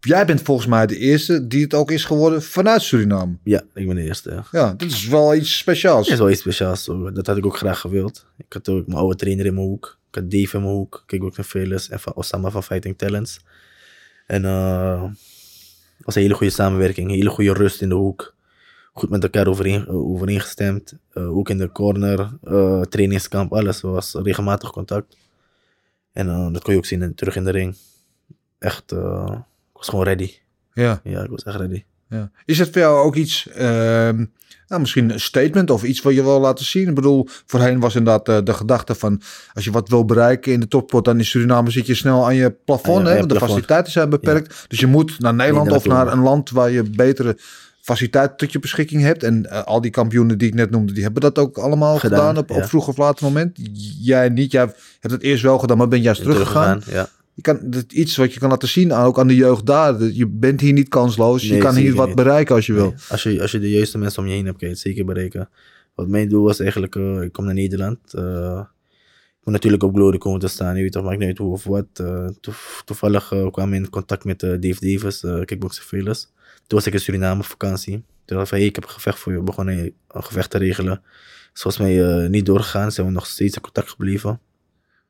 jij 0.00 0.26
bent 0.26 0.42
volgens 0.42 0.66
mij 0.66 0.86
de 0.86 0.96
eerste 0.96 1.46
die 1.46 1.62
het 1.62 1.74
ook 1.74 1.90
is 1.90 2.04
geworden 2.04 2.42
vanuit 2.42 2.82
Suriname. 2.82 3.36
ja, 3.44 3.62
ik 3.74 3.86
ben 3.86 3.96
de 3.96 4.02
eerste. 4.02 4.30
Ja. 4.30 4.44
Ja, 4.50 4.72
dit 4.72 4.92
is 4.92 5.06
wel 5.06 5.34
iets 5.34 5.58
speciaals. 5.58 6.08
Is 6.08 6.18
wel 6.18 6.30
iets 6.30 6.40
speciaals. 6.40 6.84
Dat 7.12 7.26
had 7.26 7.36
ik 7.36 7.46
ook 7.46 7.56
graag 7.56 7.80
gewild. 7.80 8.26
Ik 8.36 8.52
had 8.52 8.68
ook 8.68 8.86
mijn 8.86 8.98
oude 8.98 9.16
trainer 9.16 9.46
in 9.46 9.54
mijn 9.54 9.66
hoek. 9.66 9.98
Ik 10.08 10.14
had 10.14 10.30
Dave 10.30 10.56
in 10.56 10.62
mijn 10.62 10.74
hoek. 10.74 11.02
Kijk 11.06 11.24
ook 11.24 11.36
naar 11.36 11.46
Fearless 11.46 11.88
en 11.88 12.00
van 12.00 12.14
Osama 12.14 12.50
van 12.50 12.62
Fighting 12.62 12.98
Talents. 12.98 13.40
En 14.26 14.44
het 14.44 16.04
was 16.04 16.14
een 16.14 16.22
hele 16.22 16.34
goede 16.34 16.52
samenwerking. 16.52 17.08
Een 17.08 17.14
hele 17.14 17.30
goede 17.30 17.52
rust 17.52 17.82
in 17.82 17.88
de 17.88 17.94
hoek. 17.94 18.34
Goed 18.92 19.10
met 19.10 19.22
elkaar 19.22 19.46
overeen, 19.46 19.88
overeengestemd. 19.88 20.92
Eh, 21.12 21.36
ook 21.36 21.48
in 21.50 21.58
de 21.58 21.72
corner, 21.72 22.30
eh, 22.44 22.80
trainingskamp, 22.80 23.52
alles. 23.52 23.80
Was 23.80 24.14
regelmatig 24.22 24.70
contact. 24.70 25.16
En 26.12 26.28
eh, 26.28 26.52
dat 26.52 26.62
kon 26.62 26.72
je 26.72 26.78
ook 26.78 26.86
zien 26.86 27.02
in- 27.02 27.14
terug 27.14 27.36
in 27.36 27.44
de 27.44 27.50
ring. 27.50 27.76
Echt, 28.58 28.92
ik 28.92 28.98
was 29.72 29.88
gewoon 29.88 30.04
ready. 30.04 30.32
Ja, 30.72 31.00
Ja, 31.04 31.22
ik 31.22 31.30
was 31.30 31.42
echt 31.42 31.56
ready. 31.56 31.84
ja. 32.08 32.30
Is 32.44 32.58
het 32.58 32.70
voor 32.72 32.80
jou 32.80 32.98
ook 33.06 33.14
iets, 33.16 33.48
ehm, 33.48 34.24
nou, 34.68 34.80
misschien 34.80 35.10
een 35.10 35.20
statement 35.20 35.70
of 35.70 35.82
iets 35.82 36.02
wat 36.02 36.14
je 36.14 36.22
wil 36.22 36.40
laten 36.40 36.64
zien? 36.64 36.88
Ik 36.88 36.94
bedoel, 36.94 37.28
voorheen 37.46 37.80
was 37.80 37.94
inderdaad 37.94 38.46
de 38.46 38.54
gedachte 38.54 38.94
van, 38.94 39.20
als 39.54 39.64
je 39.64 39.70
wat 39.70 39.88
wil 39.88 40.04
bereiken 40.04 40.52
in 40.52 40.60
de 40.60 40.68
topsport, 40.68 41.04
dan 41.04 41.18
in 41.18 41.24
Suriname 41.24 41.70
zit 41.70 41.86
je 41.86 41.94
snel 41.94 42.24
aan 42.24 42.34
je 42.34 42.50
plafond. 42.50 43.06
Hè, 43.06 43.16
want 43.16 43.28
de 43.28 43.38
faciliteiten 43.38 43.92
zijn 43.92 44.10
beperkt. 44.10 44.64
Dus 44.68 44.80
je 44.80 44.86
moet 44.86 45.18
naar 45.18 45.34
Nederland 45.34 45.72
of 45.72 45.84
naar 45.86 46.12
een 46.12 46.20
land 46.22 46.50
waar 46.50 46.70
je 46.70 46.82
betere 46.82 47.36
faciliteiten 47.90 48.36
tot 48.36 48.52
je 48.52 48.58
beschikking 48.58 49.02
hebt. 49.02 49.22
En 49.22 49.50
eh, 49.50 49.62
al 49.62 49.80
die 49.80 49.90
kampioenen 49.90 50.38
die 50.38 50.48
ik 50.48 50.54
net 50.54 50.70
noemde, 50.70 50.92
die 50.92 51.02
hebben 51.02 51.22
dat 51.22 51.38
ook 51.38 51.58
allemaal 51.58 51.98
gedaan, 51.98 52.36
Gedaan, 52.36 52.56
op, 52.58 52.64
vroeg 52.68 52.88
of 52.88 52.96
laat 52.96 53.20
moment. 53.20 53.58
Jij 54.00 54.28
niet, 54.28 54.52
jij 54.52 54.60
hebt 55.00 55.14
het 55.14 55.22
eerst 55.22 55.42
wel 55.42 55.58
gedaan, 55.58 55.76
maar 55.76 55.88
ben 55.88 56.00
juist 56.00 56.22
teruggegaan. 56.22 56.82
Ja. 56.90 57.08
Je 57.34 57.42
kan, 57.42 57.58
dat 57.62 57.92
iets 57.92 58.16
wat 58.16 58.34
je 58.34 58.40
kan 58.40 58.50
laten 58.50 58.68
zien, 58.68 58.92
ook 58.92 59.18
aan 59.18 59.26
de 59.26 59.34
jeugd 59.34 59.66
daar. 59.66 60.02
Je 60.02 60.26
bent 60.26 60.60
hier 60.60 60.72
niet 60.72 60.88
kansloos. 60.88 61.48
je 61.48 61.58
kan 61.58 61.74
hier 61.74 61.94
wat 61.94 62.06
niet. 62.06 62.16
bereiken 62.16 62.54
als 62.54 62.66
je 62.66 62.72
wil. 62.72 62.94
Als 63.08 63.22
je, 63.22 63.40
als 63.40 63.50
je 63.50 63.58
de 63.58 63.70
juiste 63.70 63.98
mensen 63.98 64.22
om 64.22 64.28
je 64.28 64.34
heen 64.34 64.44
hebt, 64.44 64.58
kan 64.58 64.68
je 64.68 64.74
het 64.74 64.82
zeker 64.82 65.04
bereiken. 65.04 65.48
Wat 65.94 66.08
mijn 66.08 66.28
doel 66.28 66.44
was 66.44 66.60
eigenlijk, 66.60 66.96
eh, 66.96 67.22
ik 67.22 67.32
kom 67.32 67.44
naar 67.44 67.54
Nederland. 67.54 67.98
eh, 68.14 68.60
ik 69.40 69.46
moet 69.46 69.54
natuurlijk 69.54 69.82
op 69.82 69.94
Glory 69.94 70.18
komen 70.18 70.40
te 70.40 70.48
staan, 70.48 70.76
je 70.76 70.82
weet 70.82 70.92
toch, 70.92 71.04
maakt 71.04 71.18
niet 71.18 71.28
uit 71.28 71.38
hoe 71.38 71.52
of 71.52 71.64
wat. 71.64 71.86
Toevallig 72.84 73.28
kwam 73.50 73.72
ik 73.72 73.80
in 73.80 73.90
contact 73.90 74.24
met 74.24 74.40
Dave 74.40 74.76
Davis, 74.80 75.22
uh, 75.22 75.44
Kickboxer 75.44 75.84
Fearless. 75.84 76.32
Toen 76.70 76.78
was 76.78 76.86
ik 76.86 76.92
in 76.92 77.00
Suriname 77.00 77.40
op 77.40 77.46
vakantie. 77.46 77.92
Toen 78.24 78.36
dacht 78.36 78.42
ik 78.42 78.48
van, 78.58 78.66
ik 78.66 78.74
heb 78.74 78.84
een 78.84 78.90
gevecht 78.90 79.18
voor 79.18 79.32
je. 79.32 79.40
begonnen 79.40 79.92
een 80.08 80.22
gevecht 80.22 80.50
te 80.50 80.58
regelen. 80.58 81.02
Is 81.54 81.62
volgens 81.62 81.82
mij 81.82 82.22
eh, 82.24 82.28
niet 82.28 82.46
doorgegaan, 82.46 82.92
zijn 82.92 83.06
we 83.06 83.12
nog 83.12 83.26
steeds 83.26 83.54
in 83.56 83.62
contact 83.62 83.88
gebleven. 83.90 84.40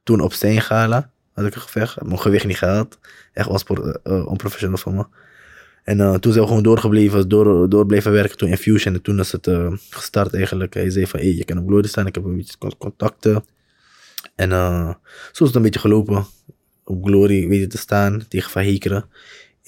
Toen 0.02 0.20
op 0.20 0.32
Stijn 0.32 0.60
Gala 0.60 1.10
had 1.32 1.46
ik 1.46 1.54
een 1.54 1.60
gevecht. 1.60 1.94
Heb 1.94 2.04
mijn 2.06 2.20
gewicht 2.20 2.46
niet 2.46 2.56
gehaald. 2.58 2.98
Echt 3.32 3.48
onspor- 3.48 4.00
eh, 4.02 4.26
onprofessioneel 4.26 4.76
van 4.76 4.94
me. 4.94 5.06
En 5.84 6.00
eh, 6.00 6.14
toen 6.14 6.32
zijn 6.32 6.44
we 6.44 6.48
gewoon 6.48 6.62
doorgebleven, 6.62 7.28
door, 7.28 7.68
door 7.68 7.86
blijven 7.86 8.12
werken 8.12 8.36
toen 8.36 8.48
in 8.48 8.56
Fusion. 8.56 8.94
En 8.94 9.02
toen 9.02 9.18
is 9.18 9.32
het 9.32 9.46
eh, 9.46 9.72
gestart 9.90 10.34
eigenlijk. 10.34 10.74
Hij 10.74 10.90
zei 10.90 11.06
van, 11.06 11.20
hey, 11.20 11.34
je 11.34 11.44
kan 11.44 11.58
op 11.58 11.66
Glory 11.66 11.86
staan, 11.88 12.06
ik 12.06 12.14
heb 12.14 12.24
een 12.24 12.36
beetje 12.36 12.58
con- 12.58 12.76
contacten. 12.78 13.44
En 14.34 14.52
eh, 14.52 14.88
zo 15.32 15.42
is 15.42 15.48
het 15.48 15.54
een 15.54 15.62
beetje 15.62 15.80
gelopen. 15.80 16.26
Op 16.84 17.04
Glory 17.04 17.48
weet 17.48 17.60
je 17.60 17.66
te 17.66 17.78
staan 17.78 18.24
tegen 18.28 18.50
Van 18.50 18.62
Hekeren. 18.62 19.04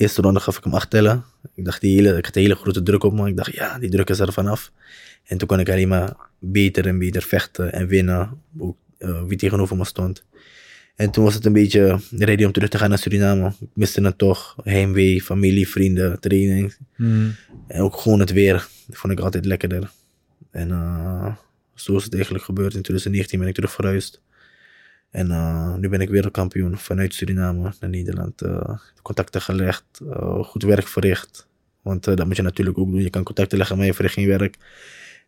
Eerste 0.02 0.22
ronde 0.22 0.40
gaf 0.40 0.56
ik 0.56 0.64
hem 0.64 0.74
acht 0.74 0.90
tellen. 0.90 1.24
Ik 1.54 1.64
dacht, 1.64 1.80
die 1.80 1.94
hele, 1.94 2.16
ik 2.16 2.24
had 2.24 2.36
een 2.36 2.42
hele 2.42 2.54
grote 2.54 2.82
druk 2.82 3.04
op 3.04 3.12
me. 3.12 3.28
Ik 3.28 3.36
dacht, 3.36 3.54
ja, 3.54 3.78
die 3.78 3.90
druk 3.90 4.10
is 4.10 4.18
er 4.18 4.32
vanaf. 4.32 4.72
En 5.24 5.38
toen 5.38 5.48
kon 5.48 5.60
ik 5.60 5.68
alleen 5.68 5.88
maar 5.88 6.16
beter 6.38 6.86
en 6.86 6.98
beter 6.98 7.22
vechten 7.22 7.72
en 7.72 7.86
winnen. 7.86 8.40
Ook, 8.58 8.76
eh, 8.98 9.22
wie 9.26 9.38
tegenover 9.38 9.76
me 9.76 9.84
stond. 9.84 10.24
En 10.96 11.10
toen 11.10 11.24
was 11.24 11.34
het 11.34 11.44
een 11.44 11.52
beetje 11.52 12.00
ready 12.10 12.44
om 12.44 12.52
terug 12.52 12.68
te 12.68 12.78
gaan 12.78 12.88
naar 12.88 12.98
Suriname. 12.98 13.52
Ik 13.60 13.68
miste 13.74 14.00
het 14.00 14.18
toch. 14.18 14.56
Heimwee, 14.62 15.22
familie, 15.22 15.68
vrienden, 15.68 16.20
training. 16.20 16.76
Hmm. 16.96 17.34
En 17.66 17.80
ook 17.80 17.96
gewoon 17.96 18.20
het 18.20 18.32
weer. 18.32 18.68
Dat 18.86 18.96
vond 18.96 19.12
ik 19.12 19.20
altijd 19.20 19.44
lekkerder. 19.44 19.90
En 20.50 20.70
eh, 20.70 21.34
zo 21.74 21.96
is 21.96 22.04
het 22.04 22.14
eigenlijk 22.14 22.44
gebeurd. 22.44 22.74
In 22.74 22.82
2019 22.82 23.38
ben 23.38 23.48
ik 23.48 23.54
terug 23.54 23.72
verhuisd. 23.72 24.22
En 25.12 25.30
eh, 25.30 25.74
nu 25.74 25.88
ben 25.88 26.00
ik 26.00 26.08
wereldkampioen 26.08 26.78
vanuit 26.78 27.14
Suriname 27.14 27.72
naar 27.80 27.90
Nederland. 27.90 28.42
eh, 28.42 28.78
contacten 29.02 29.40
gelegd, 29.40 29.84
eh, 30.10 30.44
goed 30.44 30.62
werk 30.62 30.86
verricht. 30.88 31.46
Want 31.82 32.04
dat 32.04 32.26
moet 32.26 32.36
je 32.36 32.42
natuurlijk 32.42 32.78
ook 32.78 32.90
doen. 32.90 33.02
Je 33.02 33.10
kan 33.10 33.22
contacten 33.22 33.58
leggen, 33.58 33.76
maar 33.76 33.86
je 33.86 33.94
verricht 33.94 34.14
geen 34.14 34.26
werk. 34.26 34.56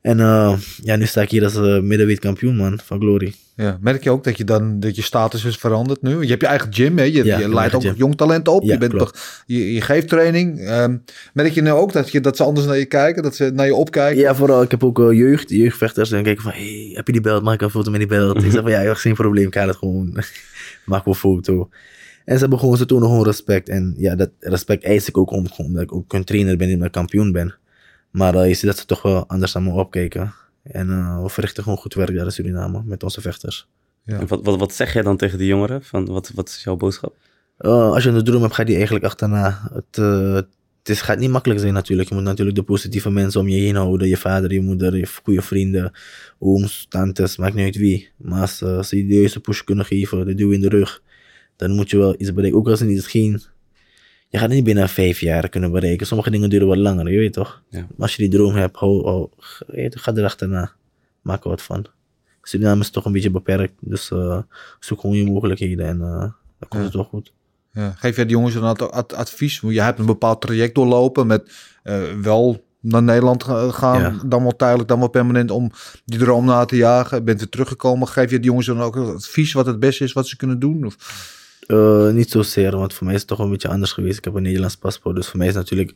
En 0.04 0.20
eh, 0.20 0.54
ja, 0.82 0.96
nu 0.96 1.06
sta 1.06 1.22
ik 1.22 1.30
hier 1.30 1.44
als 1.44 1.56
uh, 1.56 1.62
middenweight 1.62 2.18
kampioen, 2.18 2.56
man, 2.56 2.78
van 2.84 3.00
Glory. 3.00 3.34
Ja, 3.56 3.78
merk 3.80 4.04
je 4.04 4.10
ook 4.10 4.24
dat 4.24 4.38
je 4.38 4.44
dan 4.44 4.80
dat 4.80 4.96
je 4.96 5.02
status 5.02 5.44
is 5.44 5.56
veranderd 5.56 6.02
nu? 6.02 6.20
Je 6.22 6.28
hebt 6.28 6.40
je 6.40 6.46
eigen 6.46 6.74
gym, 6.74 6.98
hè? 6.98 7.04
Je, 7.04 7.24
Ja, 7.24 7.48
leidt 7.48 7.74
ook 7.74 7.82
eigen 7.82 7.98
jong 7.98 8.16
talent 8.16 8.48
op. 8.48 8.62
Ja, 8.62 8.72
je, 8.72 8.78
bent 8.78 8.92
klopt. 8.92 9.12
toch, 9.12 9.42
je, 9.46 9.74
je 9.74 9.80
geeft 9.80 10.08
training. 10.08 10.60
Ehm, 10.60 10.96
merk 11.32 11.52
je 11.52 11.62
nu 11.62 11.70
ook 11.70 11.92
dat, 11.92 12.10
je, 12.10 12.20
dat 12.20 12.36
ze 12.36 12.42
anders 12.42 12.66
naar 12.66 12.78
je 12.78 12.84
kijken? 12.84 13.22
Dat 13.22 13.34
ze 13.34 13.50
naar 13.54 13.66
je 13.66 13.74
opkijken? 13.74 14.20
Ja, 14.22 14.34
vooral, 14.34 14.62
ik 14.62 14.70
heb 14.70 14.84
ook 14.84 15.00
eh, 15.00 15.12
jeugd, 15.12 15.50
jeugdvechters. 15.50 16.12
En 16.12 16.22
kijken 16.22 16.42
van, 16.42 16.52
hey, 16.52 16.90
heb 16.94 17.06
je 17.06 17.12
die 17.12 17.22
belt? 17.22 17.42
Maak 17.42 17.60
een 17.60 17.70
foto 17.70 17.90
met 17.90 18.00
die 18.00 18.08
belt. 18.08 18.44
Ik 18.44 18.50
zeg 18.50 18.62
van, 18.62 18.70
ja, 18.70 18.84
joh, 18.84 18.96
geen 18.96 19.14
probleem, 19.14 19.46
ik 19.46 19.54
haal 19.54 19.68
het 19.68 19.76
gewoon. 19.76 20.12
Maak 20.86 21.04
wel 21.04 21.14
een 21.14 21.20
foto. 21.20 21.68
En 22.24 22.34
ze 22.34 22.40
hebben 22.40 22.58
gewoon, 22.58 22.76
ze 22.76 22.86
tonen 22.86 23.08
gewoon 23.08 23.24
respect. 23.24 23.68
En 23.68 23.94
ja, 23.96 24.14
dat 24.14 24.30
respect 24.38 24.84
eis 24.84 25.08
ik 25.08 25.18
ook 25.18 25.30
om, 25.30 25.46
omdat 25.56 25.82
ik 25.82 25.94
ook 25.94 26.12
een 26.12 26.24
trainer 26.24 26.56
ben, 26.56 26.82
en 26.82 26.90
kampioen 26.90 27.32
ben. 27.32 27.54
Maar 28.14 28.34
eh, 28.34 28.48
je 28.48 28.54
ziet 28.54 28.66
dat 28.66 28.78
ze 28.78 28.86
toch 28.86 29.02
wel 29.02 29.26
anders 29.26 29.52
naar 29.52 29.62
me 29.62 29.72
opkijken. 29.72 30.34
En 30.62 30.90
eh, 30.90 31.22
we 31.22 31.28
verrichten 31.28 31.62
gewoon 31.62 31.78
goed 31.78 31.94
werk 31.94 32.14
daar 32.14 32.24
in 32.24 32.32
Suriname 32.32 32.82
met 32.84 33.02
onze 33.02 33.20
vechters. 33.20 33.68
Ja. 34.04 34.18
En 34.18 34.26
Wat, 34.26 34.44
wat, 34.44 34.58
wat 34.58 34.74
zeg 34.74 34.92
jij 34.92 35.02
dan 35.02 35.16
tegen 35.16 35.38
die 35.38 35.46
jongeren? 35.46 35.82
Van, 35.82 36.06
wat, 36.06 36.30
wat 36.34 36.48
is 36.48 36.62
jouw 36.64 36.76
boodschap? 36.76 37.16
Eh, 37.56 37.92
als 37.92 38.04
je 38.04 38.10
een 38.10 38.24
droom 38.24 38.42
hebt, 38.42 38.54
ga 38.54 38.64
die 38.64 38.74
eigenlijk 38.74 39.04
achterna. 39.04 39.70
Het, 39.72 39.98
eh, 39.98 40.34
het 40.34 40.88
is, 40.88 41.00
gaat 41.00 41.18
niet 41.18 41.30
makkelijk 41.30 41.60
zijn 41.60 41.72
natuurlijk. 41.72 42.08
Je 42.08 42.14
moet 42.14 42.24
natuurlijk 42.24 42.56
de 42.56 42.62
positieve 42.62 43.10
mensen 43.10 43.40
om 43.40 43.48
je 43.48 43.60
heen 43.60 43.74
houden. 43.74 44.08
Je 44.08 44.16
vader, 44.16 44.52
je 44.52 44.60
moeder, 44.60 44.96
je 44.96 45.06
goede 45.22 45.42
vrienden, 45.42 45.92
ooms, 46.38 46.86
tantes, 46.88 47.36
maakt 47.36 47.54
niet 47.54 47.64
uit 47.64 47.76
wie. 47.76 48.08
Maar 48.16 48.40
als, 48.40 48.62
als 48.62 48.88
ze 48.88 48.96
je 48.96 49.06
de 49.06 49.14
juiste 49.14 49.40
push 49.40 49.60
kunnen 49.60 49.84
geven, 49.84 50.26
de 50.26 50.34
duw 50.34 50.50
in 50.50 50.60
de 50.60 50.68
rug, 50.68 51.02
dan 51.56 51.70
moet 51.70 51.90
je 51.90 51.96
wel 51.96 52.14
iets 52.18 52.32
bereiken. 52.32 52.58
Ook 52.60 52.68
als 52.68 52.80
het 52.80 52.88
niet 52.88 53.06
geen... 53.06 53.40
Je 54.34 54.40
gaat 54.40 54.48
niet 54.48 54.64
binnen 54.64 54.88
vijf 54.88 55.20
jaar 55.20 55.48
kunnen 55.48 55.72
bereiken. 55.72 56.06
Sommige 56.06 56.30
dingen 56.30 56.50
duren 56.50 56.66
wat 56.66 56.76
langer, 56.76 57.12
je 57.12 57.18
weet 57.18 57.32
toch? 57.32 57.62
Ja. 57.68 57.78
Maar 57.80 57.88
als 57.98 58.16
je 58.16 58.22
die 58.28 58.38
droom 58.38 58.54
hebt, 58.54 58.76
hou, 58.76 59.04
hou, 59.04 59.28
ga- 59.38 59.64
ga 59.90 60.14
er 60.14 60.24
achterna. 60.24 60.72
Maak 61.22 61.42
er 61.44 61.48
wat 61.50 61.62
van. 61.62 61.84
Suriname 62.42 62.80
is 62.80 62.90
toch 62.90 63.04
een 63.04 63.12
beetje 63.12 63.30
beperkt. 63.30 63.72
Dus 63.80 64.10
eh, 64.10 64.38
zoek 64.80 65.00
gewoon 65.00 65.16
je 65.16 65.24
mogelijkheden 65.24 65.86
en 65.86 66.00
eh, 66.00 66.18
dan 66.58 66.68
komt 66.68 66.72
Ja. 66.72 66.82
het 66.82 66.94
wel 66.94 67.04
goed. 67.04 67.32
Ja. 67.72 67.94
Geef 67.96 68.16
jij 68.16 68.24
de 68.24 68.30
jongens 68.30 68.54
dan 68.54 68.62
ad- 68.64 68.90
ad- 68.92 69.12
advies? 69.14 69.60
Je 69.60 69.80
hebt 69.82 69.98
een 69.98 70.06
bepaald 70.06 70.40
traject 70.40 70.74
doorlopen 70.74 71.26
met 71.26 71.52
eh, 71.82 72.02
wel 72.22 72.64
naar 72.80 73.02
Nederland 73.02 73.44
ga- 73.44 73.70
gaan, 73.70 74.00
Ja. 74.00 74.14
dan 74.26 74.42
wel 74.42 74.56
tijdelijk, 74.56 74.88
dan 74.88 74.98
wel 74.98 75.08
permanent, 75.08 75.50
om 75.50 75.70
die 76.04 76.18
droom 76.18 76.44
na 76.44 76.64
te 76.64 76.76
jagen. 76.76 77.24
Bent 77.24 77.38
weer 77.38 77.48
teruggekomen. 77.48 78.08
Geef 78.08 78.30
je 78.30 78.38
de 78.38 78.44
jongens 78.46 78.66
dan 78.66 78.80
ook 78.80 78.96
advies 78.96 79.52
wat 79.52 79.66
het 79.66 79.78
beste 79.80 80.04
is 80.04 80.12
wat 80.12 80.26
ze 80.28 80.36
kunnen 80.36 80.58
doen? 80.58 80.84
Of? 80.84 80.96
Eh, 81.66 82.10
niet 82.10 82.30
zozeer, 82.30 82.76
want 82.76 82.94
voor 82.94 83.04
mij 83.06 83.14
is 83.14 83.20
het 83.20 83.28
toch 83.28 83.38
een 83.38 83.50
beetje 83.50 83.68
anders 83.68 83.92
geweest. 83.92 84.18
Ik 84.18 84.24
heb 84.24 84.34
een 84.34 84.42
Nederlands 84.42 84.76
paspoort, 84.76 85.16
dus 85.16 85.28
voor 85.28 85.38
mij 85.38 85.48
is 85.48 85.54
natuurlijk 85.54 85.94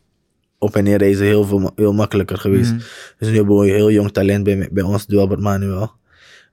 op 0.59 0.77
en 0.77 0.85
neer 0.85 0.99
reizen 0.99 1.27
heel, 1.27 1.45
veel, 1.45 1.73
heel 1.77 1.93
makkelijker 1.93 2.39
geweest. 2.39 2.71
Mhm. 2.71 2.81
Dus 3.19 3.29
nu 3.29 3.35
hebben 3.37 3.57
we 3.59 3.67
een 3.69 3.75
heel 3.75 3.91
jong 3.91 4.13
talent 4.13 4.45
bij, 4.45 4.69
bij 4.73 4.83
ons, 4.83 5.07
Dualbert 5.07 5.41
Manuel. 5.41 5.91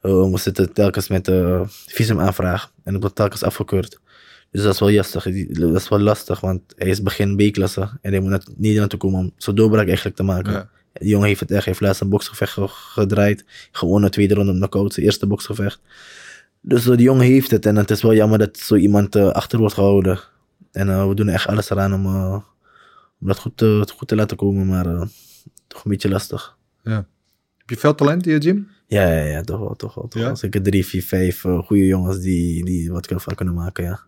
Eh, 0.01 0.31
we 0.31 0.37
zitten 0.37 0.73
telkens 0.73 1.07
met 1.07 1.25
de 1.25 1.63
visumaanvraag 1.87 2.71
en 2.83 2.91
dat 2.91 3.01
wordt 3.01 3.15
telkens 3.15 3.43
afgekeurd. 3.43 3.99
Dus 4.51 4.63
dat 4.63 4.73
is 4.73 4.79
wel 4.79 4.91
lastig, 4.91 5.23
dat 5.47 5.81
is 5.81 5.89
wel 5.89 5.99
lastig, 5.99 6.39
want 6.39 6.61
hij 6.75 6.87
is 6.87 7.01
begin 7.01 7.35
B-klasse 7.35 7.81
en 8.01 8.11
hij 8.11 8.19
moet 8.19 8.29
naar 8.29 8.43
Nederland 8.57 8.89
toe 8.89 8.99
komen 8.99 9.19
om 9.19 9.31
zo'n 9.37 9.55
doorbraak 9.55 9.87
eigenlijk 9.87 10.15
te 10.15 10.23
maken. 10.23 10.51
Ja. 10.51 10.69
Die 10.93 11.09
jongen 11.09 11.27
heeft 11.27 11.39
het 11.39 11.51
echt, 11.51 11.65
heeft 11.65 11.79
laatst 11.79 12.01
een 12.01 12.09
boksgevecht 12.09 12.53
ge- 12.53 12.67
gedraaid, 12.67 13.45
gewonnen, 13.71 14.11
tweede 14.11 14.33
ronde 14.33 14.51
op 14.51 14.57
knockout, 14.57 14.93
zijn 14.93 15.05
eerste 15.05 15.27
boksgevecht. 15.27 15.79
Dus 16.67 16.83
die 16.83 16.97
jongen 16.97 17.25
heeft 17.25 17.51
het 17.51 17.65
en 17.65 17.75
het 17.75 17.91
is 17.91 18.01
wel 18.01 18.13
jammer 18.13 18.39
dat 18.39 18.57
zo 18.57 18.75
iemand 18.75 19.15
eh, 19.15 19.27
achter 19.29 19.59
wordt 19.59 19.73
gehouden. 19.73 20.19
En 20.71 20.89
eh, 20.89 21.07
we 21.07 21.15
doen 21.15 21.27
echt 21.29 21.47
alles 21.47 21.69
eraan 21.69 21.93
om, 21.93 22.05
eh, 22.05 22.33
om 23.19 23.27
dat 23.27 23.37
goed, 23.39 23.57
te- 23.57 23.87
goed 23.95 24.07
te 24.07 24.15
laten 24.15 24.37
komen, 24.37 24.67
maar 24.67 24.83
toch 25.67 25.83
een 25.85 25.91
beetje 25.91 26.09
lastig. 26.09 26.57
Heb 26.83 27.05
je 27.69 27.77
veel 27.77 27.95
talent 27.95 28.27
in 28.27 28.33
je 28.33 28.41
gym? 28.41 28.67
Ja, 28.87 29.11
ja, 29.11 29.23
ja, 29.23 29.41
toch 29.41 29.59
wel, 29.59 29.75
toch 29.75 29.95
wel. 29.95 30.07
Toch 30.07 30.21
Ja? 30.21 30.27
wel. 30.27 30.35
Zeker 30.35 30.61
drie, 30.63 30.85
vier, 30.85 31.03
vijf 31.03 31.45
eh, 31.45 31.59
goede 31.59 31.85
jongens 31.85 32.19
die, 32.19 32.65
die 32.65 32.91
wat 32.91 33.07
van 33.15 33.35
kunnen 33.35 33.53
maken, 33.53 33.83
ja. 33.83 33.99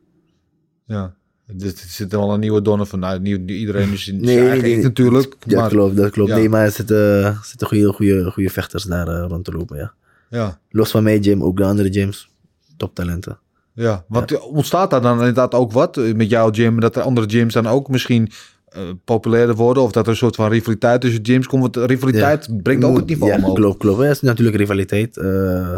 Ja. 0.85 1.15
Dus 1.53 1.71
er 1.71 1.87
zit 1.89 2.11
wel 2.11 2.33
een 2.33 2.39
nieuwe 2.39 2.61
donner 2.61 2.85
van. 2.85 2.99
Nou, 2.99 3.19
nieuw, 3.19 3.45
iedereen 3.45 3.91
is 3.91 4.07
in 4.07 4.19
Nee, 4.21 4.35
zijn 4.35 4.47
eigen 4.47 4.69
nee, 4.69 4.81
natuurlijk. 4.83 5.35
Ja, 5.45 5.59
maar, 5.59 5.69
klopt, 5.69 5.95
dat 5.95 6.11
klopt. 6.11 6.29
ja. 6.29 6.35
Nee, 6.35 6.49
maar 6.49 6.65
er 6.65 6.71
zitten, 6.71 7.37
zitten 7.43 7.67
goede, 7.67 7.93
goede, 7.93 8.31
goede 8.31 8.49
vechters 8.49 8.83
daar 8.83 9.07
rond 9.07 9.45
te 9.45 9.51
lopen, 9.51 9.77
ja. 9.77 9.93
Ja, 10.29 10.59
Los 10.69 10.91
van 10.91 11.03
mijn 11.03 11.23
gym, 11.23 11.43
ook 11.43 11.57
de 11.57 11.63
andere 11.63 11.91
gyms, 11.93 12.29
toptalenten. 12.77 13.39
ja. 13.73 14.05
Want 14.07 14.39
ontstaat 14.39 14.89
daar 14.89 15.01
dan 15.01 15.17
inderdaad 15.17 15.53
ook 15.53 15.71
wat 15.71 15.97
eh, 15.97 16.13
met 16.13 16.29
jouw 16.29 16.51
gym? 16.51 16.79
Dat 16.79 16.95
er 16.95 17.01
andere 17.01 17.29
gyms 17.29 17.53
dan 17.53 17.67
ook 17.67 17.87
misschien 17.89 18.31
eh, 18.67 18.81
populairder 19.03 19.55
worden? 19.55 19.83
Of 19.83 19.91
dat 19.91 20.05
er 20.05 20.11
een 20.11 20.17
soort 20.17 20.35
van 20.35 20.49
rivaliteit 20.49 21.01
tussen 21.01 21.25
gyms 21.25 21.47
komt? 21.47 21.75
Want 21.75 21.89
rivaliteit 21.89 22.63
brengt 22.63 22.83
ook 22.83 22.95
het 22.95 23.05
niveau 23.05 23.31
ja, 23.31 23.37
omhoog. 23.37 23.55
Klopt, 23.55 23.77
klopt. 23.77 24.01
Er 24.01 24.09
is 24.09 24.21
natuurlijk 24.21 24.57
rivaliteit. 24.57 25.17
eh, 25.17 25.75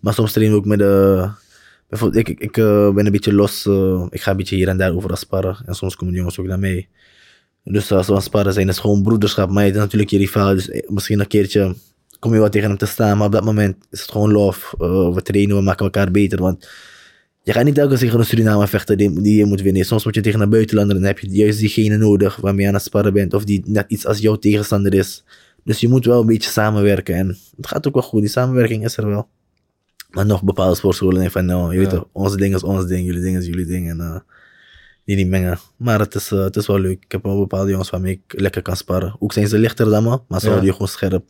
maar 0.00 0.14
soms 0.14 0.32
trainen 0.32 0.54
we 0.56 0.60
ook 0.62 0.68
met 0.68 0.78
de... 0.78 1.28
Bijvoorbeeld, 1.88 2.28
ik, 2.28 2.40
ik, 2.40 2.52
ben 2.52 3.06
een 3.06 3.12
beetje 3.12 3.32
los. 3.32 3.66
ik 4.10 4.20
ga 4.20 4.30
een 4.30 4.36
beetje 4.36 4.56
hier 4.56 4.68
en 4.68 4.76
daar 4.76 4.94
overal 4.94 5.16
sparren. 5.16 5.56
En 5.66 5.74
soms 5.74 5.96
komen 5.96 6.12
de 6.12 6.18
jongens 6.18 6.38
ook 6.38 6.46
naar 6.46 6.58
mee. 6.58 6.88
Dus 7.64 7.92
als 7.92 8.06
we 8.06 8.14
aan 8.14 8.22
sparren 8.22 8.52
zijn, 8.52 8.68
is 8.68 8.74
het 8.74 8.84
gewoon 8.84 9.02
broederschap. 9.02 9.50
Maar 9.50 9.64
je 9.64 9.70
bent 9.70 9.82
natuurlijk 9.82 10.10
je 10.10 10.18
rivaal. 10.18 10.54
Dus 10.54 10.82
misschien 10.86 11.20
een 11.20 11.26
keertje 11.26 11.74
kom 12.18 12.34
je 12.34 12.38
wat 12.38 12.52
tegen 12.52 12.68
hem 12.68 12.78
te 12.78 12.86
staan. 12.86 13.16
Maar 13.16 13.26
op 13.26 13.32
dat 13.32 13.44
moment 13.44 13.76
is 13.90 14.00
het 14.00 14.10
gewoon 14.10 14.32
love. 14.32 14.76
Eh, 14.78 15.14
we 15.14 15.22
trainen, 15.22 15.56
we 15.56 15.62
maken 15.62 15.84
elkaar 15.84 16.10
beter. 16.10 16.40
Want 16.40 16.68
je 17.42 17.52
gaat 17.52 17.64
niet 17.64 17.74
telkens 17.74 18.00
tegen 18.00 18.18
een 18.18 18.24
Suriname 18.24 18.66
vechten 18.68 18.96
die, 18.96 19.22
die 19.22 19.36
je 19.36 19.44
moet 19.44 19.60
winnen. 19.60 19.84
Soms 19.84 20.04
moet 20.04 20.14
je 20.14 20.20
tegen 20.20 20.40
een 20.40 20.50
buitenlander 20.50 20.96
en 20.96 21.02
dan 21.02 21.10
heb 21.10 21.18
je 21.18 21.28
juist 21.28 21.58
diegene 21.58 21.96
nodig 21.96 22.36
waarmee 22.36 22.62
je 22.62 22.68
aan 22.68 22.74
het 22.74 22.82
sparren 22.82 23.12
bent. 23.12 23.34
Of 23.34 23.44
die 23.44 23.62
net 23.66 23.84
iets 23.88 24.06
als 24.06 24.18
jouw 24.18 24.36
tegenstander 24.36 24.94
is. 24.94 25.24
Dus 25.64 25.80
je 25.80 25.88
moet 25.88 26.04
wel 26.04 26.20
een 26.20 26.26
beetje 26.26 26.50
samenwerken. 26.50 27.14
En 27.14 27.38
het 27.56 27.66
gaat 27.66 27.86
ook 27.86 27.94
wel 27.94 28.02
goed. 28.02 28.20
Die 28.20 28.30
samenwerking 28.30 28.84
is 28.84 28.96
er 28.96 29.06
wel. 29.06 29.28
Maar 30.10 30.26
nog 30.26 30.42
bepaalde 30.42 30.74
sportscholen 30.74 31.30
van, 31.30 31.44
nou, 31.44 31.72
je 31.72 31.78
weet 31.78 31.90
toch, 31.90 32.08
ons 32.12 32.36
ding 32.36 32.54
is 32.54 32.62
ons 32.62 32.86
ding, 32.86 33.06
jullie 33.06 33.22
ding 33.22 33.36
is 33.36 33.46
jullie 33.46 33.66
ding. 33.66 33.88
En 33.90 34.00
eh, 34.00 34.16
die 35.08 35.16
niet 35.16 35.28
mengen. 35.28 35.58
Maar 35.76 35.98
het 35.98 36.14
is, 36.14 36.30
eh, 36.30 36.38
het 36.38 36.56
is 36.56 36.66
wel 36.66 36.78
leuk. 36.78 37.04
Ik 37.04 37.12
heb 37.12 37.22
wel 37.22 37.38
bepaalde 37.38 37.70
jongens 37.70 37.90
waarmee 37.90 38.12
ik 38.12 38.40
lekker 38.40 38.62
kan 38.62 38.76
sparren. 38.76 39.16
Ook 39.18 39.32
zijn 39.32 39.48
ze 39.48 39.58
lichter 39.58 39.90
dan 39.90 40.02
me, 40.02 40.18
maar 40.28 40.40
ze 40.40 40.46
houden 40.46 40.66
je 40.66 40.72
gewoon 40.72 40.88
scherp. 40.88 41.24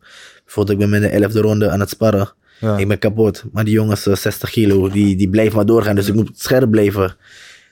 Bijvoorbeeld, 0.44 0.80
ik 0.80 0.88
ben 0.88 1.00
met 1.00 1.11
de 1.11 1.16
elfde 1.16 1.40
ronde 1.40 1.70
aan 1.70 1.80
het 1.80 1.88
sparren. 1.88 2.32
Ik 2.76 2.88
ben 2.88 2.99
kapot. 2.99 3.44
Maar 3.52 3.64
die 3.64 3.75
jongens, 3.75 4.06
eh, 4.06 4.14
60 4.14 4.50
kilo, 4.50 4.88
die, 4.88 5.16
die 5.16 5.28
blijven 5.28 5.56
maar 5.56 5.66
doorgaan. 5.66 5.94
Dus 5.94 6.08
ik 6.08 6.14
moet 6.14 6.30
scherp 6.35 6.70
blijven. 6.70 7.16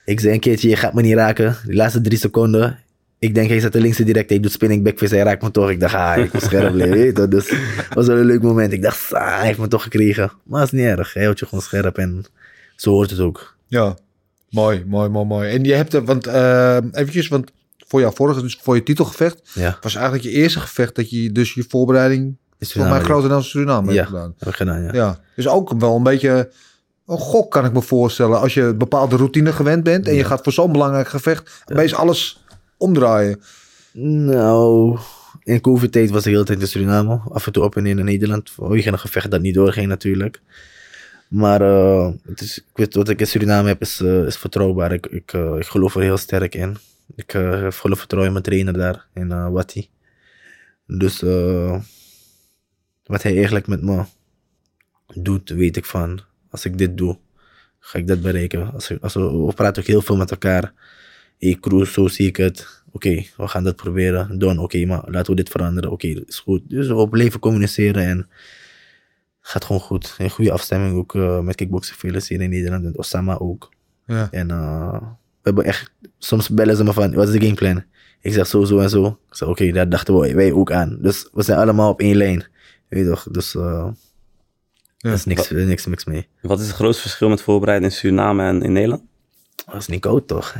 Ik 0.05 0.19
zei 0.19 0.33
een 0.33 0.39
keertje, 0.39 0.69
je 0.69 0.75
gaat 0.75 0.93
me 0.93 1.01
niet 1.01 1.13
raken. 1.13 1.57
Die 1.65 1.75
laatste 1.75 2.01
drie 2.01 2.17
seconden. 2.17 2.79
Ik 3.19 3.35
denk, 3.35 3.49
hij 3.49 3.59
zet 3.59 3.73
de 3.73 3.81
linkse 3.81 4.03
direct. 4.03 4.29
Hij 4.29 4.39
doet 4.39 4.51
spinning 4.51 4.83
backfist. 4.83 5.11
Hij 5.11 5.21
raakt 5.21 5.41
me 5.41 5.51
toch. 5.51 5.69
Ik 5.69 5.79
dacht, 5.79 5.93
ah, 5.93 6.17
ik 6.17 6.33
moet 6.33 6.41
scherp 6.41 6.73
blijven. 6.73 7.29
Dus 7.29 7.49
het 7.49 7.93
was 7.93 8.07
wel 8.07 8.17
een 8.17 8.25
leuk 8.25 8.41
moment. 8.41 8.73
Ik 8.73 8.81
dacht, 8.81 9.13
ah, 9.13 9.37
hij 9.37 9.45
heeft 9.45 9.59
me 9.59 9.67
toch 9.67 9.83
gekregen. 9.83 10.31
Maar 10.43 10.61
het 10.61 10.73
is 10.73 10.79
niet 10.79 10.89
erg. 10.89 11.13
Hij 11.13 11.23
houdt 11.23 11.39
je 11.39 11.45
gewoon 11.45 11.63
scherp. 11.63 11.97
En 11.97 12.25
zo 12.75 12.91
hoort 12.91 13.09
het 13.09 13.19
ook. 13.19 13.55
Ja, 13.67 13.97
mooi, 14.49 14.83
mooi, 14.87 15.09
mooi, 15.09 15.25
mooi. 15.25 15.49
En 15.49 15.63
je 15.63 15.73
hebt, 15.73 15.93
er- 15.93 16.05
want 16.05 16.27
eh 16.27 16.77
eventjes, 16.91 17.27
want 17.27 17.51
voor 17.87 17.99
jouw 17.99 18.11
vorige, 18.11 18.41
dus 18.41 18.57
voor 18.61 18.75
je 18.75 18.83
titelgevecht, 18.83 19.41
Ja, 19.53 19.77
was 19.81 19.95
eigenlijk 19.95 20.23
je 20.25 20.31
eerste 20.31 20.59
gevecht 20.59 20.95
dat 20.95 21.09
je 21.09 21.31
dus 21.31 21.53
je 21.53 21.65
voorbereiding 21.67 22.35
is 22.57 22.73
voor 22.73 22.85
mij 22.87 22.99
grotendeels 22.99 23.43
in 23.43 23.49
Suriname 23.49 23.91
Ja. 23.91 23.97
hebt 23.97 24.07
gedaan. 24.09 24.33
Heb 24.37 24.47
ik 24.49 24.55
gedaan, 24.55 24.81
ja. 24.83 24.93
Ja, 24.93 25.19
dus 25.35 25.47
ook 25.47 25.71
wel 25.79 25.95
een 25.95 26.03
beetje 26.03 26.51
een 27.05 27.17
gok 27.17 27.51
kan 27.51 27.65
ik 27.65 27.73
me 27.73 27.81
voorstellen. 27.81 28.39
Als 28.39 28.53
je 28.53 28.61
een 28.61 28.77
bepaalde 28.77 29.15
routine 29.15 29.51
gewend 29.51 29.83
bent 29.83 30.07
en 30.07 30.13
je 30.15 30.23
gaat 30.23 30.43
voor 30.43 30.53
zo'n 30.53 30.71
belangrijk 30.71 31.07
gevecht, 31.07 31.63
opeens 31.71 31.93
alles 31.93 32.43
omdraaien. 32.77 33.41
Nou, 34.01 34.97
in 35.43 35.61
COVID-tijd 35.61 36.09
was 36.09 36.17
ik 36.19 36.23
de 36.23 36.29
hele 36.29 36.43
tijd 36.43 36.61
in 36.61 36.67
Suriname. 36.67 37.19
Af 37.29 37.45
en 37.45 37.51
toe 37.51 37.63
op 37.63 37.75
en 37.75 37.83
neer 37.83 37.95
naar 37.95 38.03
Nederland. 38.03 38.49
Vanwege 38.51 38.91
een 38.91 38.99
gevecht 38.99 39.31
dat 39.31 39.41
niet 39.41 39.53
doorging 39.53 39.87
natuurlijk. 39.87 40.41
Maar 41.27 41.61
eh, 41.61 42.11
het 42.23 42.41
is, 42.41 42.57
ik 42.57 42.77
weet, 42.77 42.93
wat 42.93 43.09
ik 43.09 43.19
in 43.19 43.27
Suriname 43.27 43.67
heb 43.67 43.81
is, 43.81 43.99
eh, 43.99 44.25
is 44.25 44.37
vertrouwbaar. 44.37 44.91
Ik, 44.91 45.05
ik, 45.05 45.33
eh, 45.33 45.55
ik 45.57 45.65
geloof 45.65 45.95
er 45.95 46.01
heel 46.01 46.17
sterk 46.17 46.55
in. 46.55 46.77
Ik 47.15 47.31
heb 47.31 47.73
volle 47.73 47.95
vertrouwen 47.95 48.33
in 48.33 48.41
mijn 48.41 48.43
trainer 48.43 48.73
daar, 48.73 49.05
in 49.13 49.51
Watti. 49.51 49.89
Dus 50.87 51.19
wat 53.03 53.23
hij 53.23 53.33
eigenlijk 53.33 53.67
met 53.67 53.81
me 53.81 54.03
doet, 55.13 55.49
weet 55.49 55.77
ik 55.77 55.85
van. 55.85 56.19
Als 56.49 56.65
ik 56.65 56.77
dit 56.77 56.97
doe, 56.97 57.17
ga 57.79 57.99
ik 57.99 58.07
dat 58.07 58.21
bereiken. 58.21 58.73
Als, 58.73 58.89
ik, 58.89 59.03
als 59.03 59.13
we, 59.13 59.45
we 59.45 59.53
praten 59.53 59.81
ook 59.81 59.87
heel 59.87 60.01
veel 60.01 60.15
met 60.15 60.31
elkaar. 60.31 60.73
Hey, 61.37 61.57
Kroes, 61.59 61.93
zo 61.93 62.07
zie 62.07 62.27
ik 62.27 62.37
het. 62.37 62.83
Oké, 62.91 63.23
we 63.37 63.47
gaan 63.47 63.63
dat 63.63 63.75
proberen. 63.75 64.39
Don, 64.39 64.59
oké, 64.59 64.85
maar 64.85 65.03
laten 65.05 65.29
we 65.29 65.35
dit 65.35 65.49
veranderen. 65.49 65.91
Oké, 65.91 66.07
is 66.07 66.39
goed. 66.39 66.61
Dus 66.69 66.87
we 66.87 67.09
blijven 67.09 67.39
communiceren 67.39 68.03
en 68.03 68.29
gaat 69.47 69.65
gewoon 69.65 69.81
goed. 69.81 70.15
In 70.17 70.29
goede 70.29 70.51
afstemming 70.51 70.97
ook 70.97 71.15
eh, 71.15 71.39
met 71.39 71.55
kickboksen 71.55 71.95
veel 71.95 72.19
hier 72.27 72.41
in 72.41 72.49
Nederland. 72.49 72.85
En 72.85 72.97
Osama 72.97 73.37
ook. 73.37 73.73
Ja. 74.05 74.27
En 74.31 74.51
eh, 74.51 75.01
we 75.01 75.43
hebben 75.43 75.63
echt, 75.63 75.91
soms 76.17 76.49
bellen 76.49 76.75
ze 76.75 76.83
me 76.83 76.93
van, 76.93 77.13
wat 77.13 77.27
is 77.27 77.39
de 77.39 77.45
gameplan? 77.45 77.83
Ik 78.21 78.33
zeg 78.33 78.47
zo, 78.47 78.63
zo 78.63 78.79
en 78.79 78.89
zo. 78.89 79.05
Ik 79.05 79.35
zeg, 79.35 79.47
oké, 79.47 79.71
daar 79.71 79.89
dachten 79.89 80.19
we, 80.19 80.33
wij 80.33 80.51
ook 80.51 80.71
aan. 80.71 80.97
Dus 81.01 81.29
we 81.33 81.43
zijn 81.43 81.59
allemaal 81.59 81.89
op 81.89 81.99
één 81.99 82.15
lijn. 82.15 82.45
Weet 82.89 83.03
je 83.03 83.09
toch? 83.09 83.27
Dus 83.31 83.55
eh 83.55 83.87
er 84.97 85.13
is 85.13 85.25
niks, 85.25 85.49
niks, 85.49 85.85
niks 85.85 86.05
mee. 86.05 86.27
Wat 86.41 86.59
is 86.59 86.67
het 86.67 86.75
grootste 86.75 87.01
verschil 87.01 87.29
met 87.29 87.41
voorbereiden 87.41 87.89
in 87.89 87.95
Suriname 87.95 88.43
en 88.43 88.61
in 88.61 88.71
Nederland? 88.71 89.01
Dat 89.65 89.75
is 89.75 89.87
niet 89.87 90.01
koud, 90.01 90.27
toch? 90.27 90.55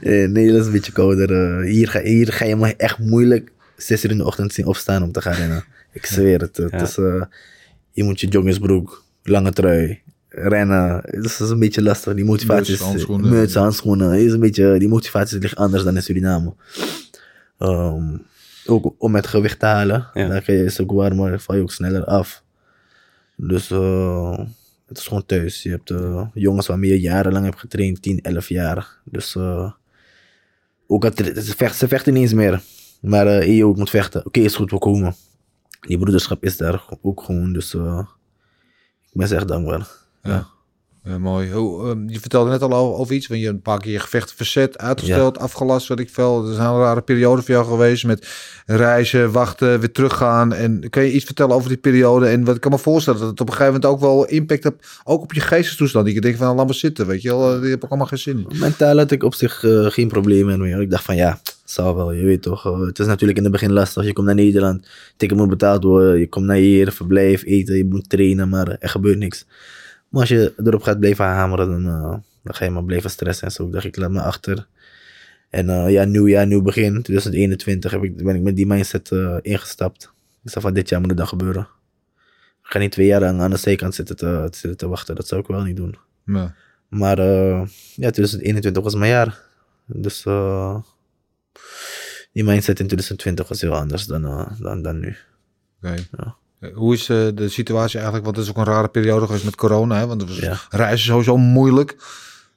Eh, 0.00 0.28
nee, 0.28 0.50
dat 0.50 0.60
is 0.60 0.66
een 0.66 0.72
beetje 0.72 0.92
kouder. 0.92 1.32
eh. 1.32 1.70
hier, 1.70 1.88
ga, 1.88 2.00
hier 2.00 2.32
ga 2.32 2.44
je 2.44 2.56
me 2.56 2.76
echt 2.76 2.98
moeilijk 2.98 3.52
6 3.76 4.04
uur 4.04 4.10
in 4.10 4.18
de 4.18 4.24
ochtend 4.24 4.52
zien 4.52 4.66
opstaan 4.66 5.02
om 5.02 5.12
te 5.12 5.22
gaan 5.22 5.34
rennen. 5.34 5.64
Ik 5.96 6.06
zweer 6.06 6.40
het. 6.40 6.56
Het 6.56 6.80
is, 6.82 6.96
eh, 6.98 7.22
je 7.92 8.04
moet 8.04 8.20
je 8.20 8.26
joggingsbroek, 8.28 9.04
lange 9.22 9.52
trui, 9.52 10.02
rennen. 10.28 11.02
Dat 11.10 11.24
is 11.24 11.38
een 11.38 11.58
beetje 11.58 11.82
lastig. 11.82 12.14
Die 12.14 12.24
motivatie 12.24 12.74
is... 12.74 12.80
handschoenen. 12.80 13.30
Muts, 13.30 13.54
handschoenen. 13.54 14.20
Is 14.20 14.32
een 14.32 14.40
beetje, 14.40 14.78
die 14.78 14.88
motivatie 14.88 15.38
ligt 15.38 15.56
anders 15.56 15.84
dan 15.84 15.94
in 15.96 16.02
Suriname. 16.02 16.54
Ehm, 17.58 18.16
ook 18.66 18.94
om 18.98 19.10
met 19.10 19.26
gewicht 19.26 19.58
te 19.58 19.66
halen. 19.66 20.06
Ja. 20.14 20.28
Dan 20.28 20.42
ga 20.42 20.52
je, 20.52 20.58
het 20.58 20.80
ook 20.80 20.92
warmer, 20.92 21.40
val 21.40 21.56
je 21.56 21.62
ook 21.62 21.72
sneller 21.72 22.04
af. 22.04 22.42
Dus 23.36 23.70
eh, 23.70 24.38
het 24.86 24.98
is 24.98 25.06
gewoon 25.06 25.26
thuis. 25.26 25.62
Je 25.62 25.70
hebt 25.70 25.90
eh, 25.90 26.26
jongens 26.34 26.66
waarmee 26.66 26.90
je 26.90 27.00
jarenlang 27.00 27.44
hebt 27.44 27.58
getraind, 27.58 28.02
10, 28.02 28.20
11 28.20 28.48
jaar. 28.48 28.98
Dus 29.04 29.34
eh, 29.34 29.70
ook 30.86 31.08
tra- 31.08 31.40
ze, 31.40 31.56
vecht, 31.56 31.76
ze 31.76 31.88
vechten 31.88 32.12
niet 32.12 32.22
eens 32.22 32.32
meer. 32.34 32.62
Maar 33.00 33.26
eh 33.26 33.56
je 33.56 33.66
ook 33.66 33.76
moet 33.76 33.90
vechten. 33.90 34.26
Oké, 34.26 34.40
is 34.40 34.54
goed, 34.54 34.70
we 34.70 34.78
komen. 34.78 35.14
Die 35.86 35.98
broederschap 35.98 36.44
is 36.44 36.56
daar 36.56 36.84
ook 37.02 37.22
gewoon. 37.22 37.52
Dus 37.52 37.74
eh, 37.74 37.98
ik 39.12 39.12
ben 39.18 39.28
ze 39.28 39.34
echt 39.34 39.48
dankbaar. 39.48 39.88
Ja. 40.22 40.46
Ja, 41.04 41.18
mooi. 41.18 41.52
Hoe, 41.52 41.88
ehm, 41.90 42.08
je 42.08 42.20
vertelde 42.20 42.50
net 42.50 42.62
al 42.62 42.74
over, 42.74 43.14
iets, 43.14 43.26
want 43.26 43.40
je 43.40 43.48
een 43.48 43.60
paar 43.62 43.78
keer 43.80 43.92
je 43.92 43.98
gevecht 43.98 44.32
verzet, 44.34 44.78
uitgesteld, 44.78 45.38
afgelast, 45.38 45.88
wat 45.88 45.98
ik 45.98 46.10
veel. 46.10 46.42
Het 46.42 46.52
is 46.52 46.58
een 46.58 46.78
rare 46.78 47.00
periode 47.02 47.42
voor 47.42 47.54
jou 47.54 47.66
geweest 47.66 48.04
met 48.04 48.28
reizen, 48.66 49.32
wachten, 49.32 49.80
weer 49.80 49.92
teruggaan. 49.92 50.52
En 50.52 50.90
kan 50.90 51.02
je 51.04 51.12
iets 51.12 51.24
vertellen 51.24 51.54
over 51.54 51.68
die 51.68 51.78
periode? 51.78 52.26
En 52.26 52.44
wat 52.44 52.54
ik 52.54 52.60
kan 52.60 52.70
me 52.70 52.78
voorstellen 52.78 53.20
dat 53.20 53.28
het 53.28 53.40
op 53.40 53.46
een 53.48 53.52
gegeven 53.54 53.74
moment 53.80 53.92
ook 53.92 54.00
wel 54.00 54.24
impact 54.26 54.62
hebt, 54.64 54.86
ook 55.04 55.22
op 55.22 55.32
je 55.32 55.40
geestestoestand. 55.40 56.04
Die 56.04 56.14
je 56.14 56.20
denkt 56.20 56.38
van, 56.38 56.56
laat 56.56 56.66
maar 56.66 56.74
zitten, 56.74 57.06
weet 57.06 57.22
je 57.22 57.28
wel. 57.28 57.54
eh, 57.54 57.60
Die 57.60 57.70
heb 57.70 57.82
ik 57.84 57.88
allemaal 57.88 58.06
geen 58.08 58.18
zin 58.18 58.46
in. 58.48 58.58
Mentaal 58.58 58.96
had 58.96 59.10
ik 59.10 59.22
op 59.22 59.34
zich 59.34 59.64
eh, 59.64 59.86
geen 59.86 60.08
problemen 60.08 60.60
meer. 60.60 60.80
Ik 60.80 60.90
dacht 60.90 61.04
van 61.04 61.16
ja, 61.16 61.40
zal 61.70 61.96
wel, 61.96 62.12
je 62.12 62.24
weet 62.24 62.42
toch. 62.42 62.66
eh, 62.66 62.80
het 62.80 62.98
is 62.98 63.06
natuurlijk 63.06 63.38
in 63.38 63.44
het 63.44 63.52
begin 63.52 63.72
lastig. 63.72 64.04
Je 64.04 64.12
komt 64.12 64.26
naar 64.26 64.34
Nederland, 64.34 64.88
ticket 65.16 65.36
moet 65.36 65.48
betaald 65.48 65.84
worden. 65.84 66.18
Je 66.18 66.28
komt 66.28 66.46
naar 66.46 66.56
hier, 66.56 66.92
verblijf, 66.92 67.44
eten, 67.44 67.76
je 67.76 67.84
moet 67.84 68.08
trainen, 68.08 68.48
maar 68.48 68.68
er 68.68 68.88
gebeurt 68.88 69.18
niks. 69.18 69.46
Maar 70.08 70.20
als 70.20 70.28
je 70.30 70.52
erop 70.64 70.82
gaat 70.82 70.98
blijven 70.98 71.24
hameren, 71.24 71.68
dan, 71.68 71.86
eh, 71.86 72.16
dan 72.42 72.54
ga 72.54 72.64
je 72.64 72.70
maar 72.70 72.84
blijven 72.84 73.10
stressen 73.10 73.46
en 73.46 73.52
zo. 73.52 73.66
Ik 73.66 73.72
dacht, 73.72 73.84
ik 73.84 73.96
laat 73.96 74.10
me 74.10 74.20
achter. 74.20 74.66
En 75.50 75.70
eh, 75.70 75.90
ja, 75.90 76.04
nieuw 76.04 76.28
jaar, 76.28 76.46
nieuw 76.46 76.62
begin. 76.62 77.02
2021 77.02 77.90
heb 77.90 78.02
ik, 78.02 78.16
ben 78.24 78.34
ik 78.34 78.42
met 78.42 78.56
die 78.56 78.66
mindset 78.66 79.10
ingestapt. 79.42 80.12
Ik 80.44 80.50
zei 80.50 80.64
van 80.64 80.74
dit 80.74 80.88
jaar 80.88 81.00
moet 81.00 81.08
het 81.08 81.18
dan 81.18 81.28
gebeuren. 81.28 81.68
Ik 82.64 82.72
ga 82.72 82.78
niet 82.78 82.92
twee 82.92 83.06
jaar 83.06 83.20
lang 83.20 83.40
aan 83.40 83.50
de 83.50 83.56
zijkant 83.56 83.94
zitten 83.94 84.16
te, 84.16 84.48
zitten 84.50 84.76
te 84.76 84.88
wachten. 84.88 85.14
Dat 85.14 85.28
zou 85.28 85.40
ik 85.40 85.46
wel 85.46 85.62
niet 85.62 85.76
doen. 85.76 85.96
Maar 86.88 87.16
ja, 87.94 88.10
2021 88.10 88.82
was 88.82 88.94
mijn 88.94 89.10
jaar. 89.10 89.44
Dus 89.86 90.24
eh, 90.24 90.76
die 92.36 92.44
mindset 92.44 92.80
in 92.80 92.86
2020 92.86 93.48
was 93.48 93.60
heel 93.60 93.74
anders 93.74 94.04
dan, 94.06 94.24
eh, 94.24 94.46
dan, 94.60 94.82
dan 94.82 95.00
nu. 95.00 95.16
Ja. 95.80 95.94
Eh, 96.60 96.74
Hoe 96.74 96.94
is 96.94 97.08
eh, 97.08 97.26
de 97.34 97.48
situatie 97.48 97.96
eigenlijk? 97.96 98.24
Want 98.24 98.36
het 98.36 98.44
is 98.46 98.50
ook 98.50 98.56
een 98.66 98.72
rare 98.72 98.88
periode 98.88 99.26
geweest 99.26 99.44
met 99.44 99.54
corona. 99.56 99.98
Hè? 99.98 100.06
Want 100.06 100.20
het 100.20 100.30
was 100.30 100.38
Ja. 100.38 100.60
reizen 100.70 101.06
sowieso 101.06 101.36
moeilijk. 101.36 101.96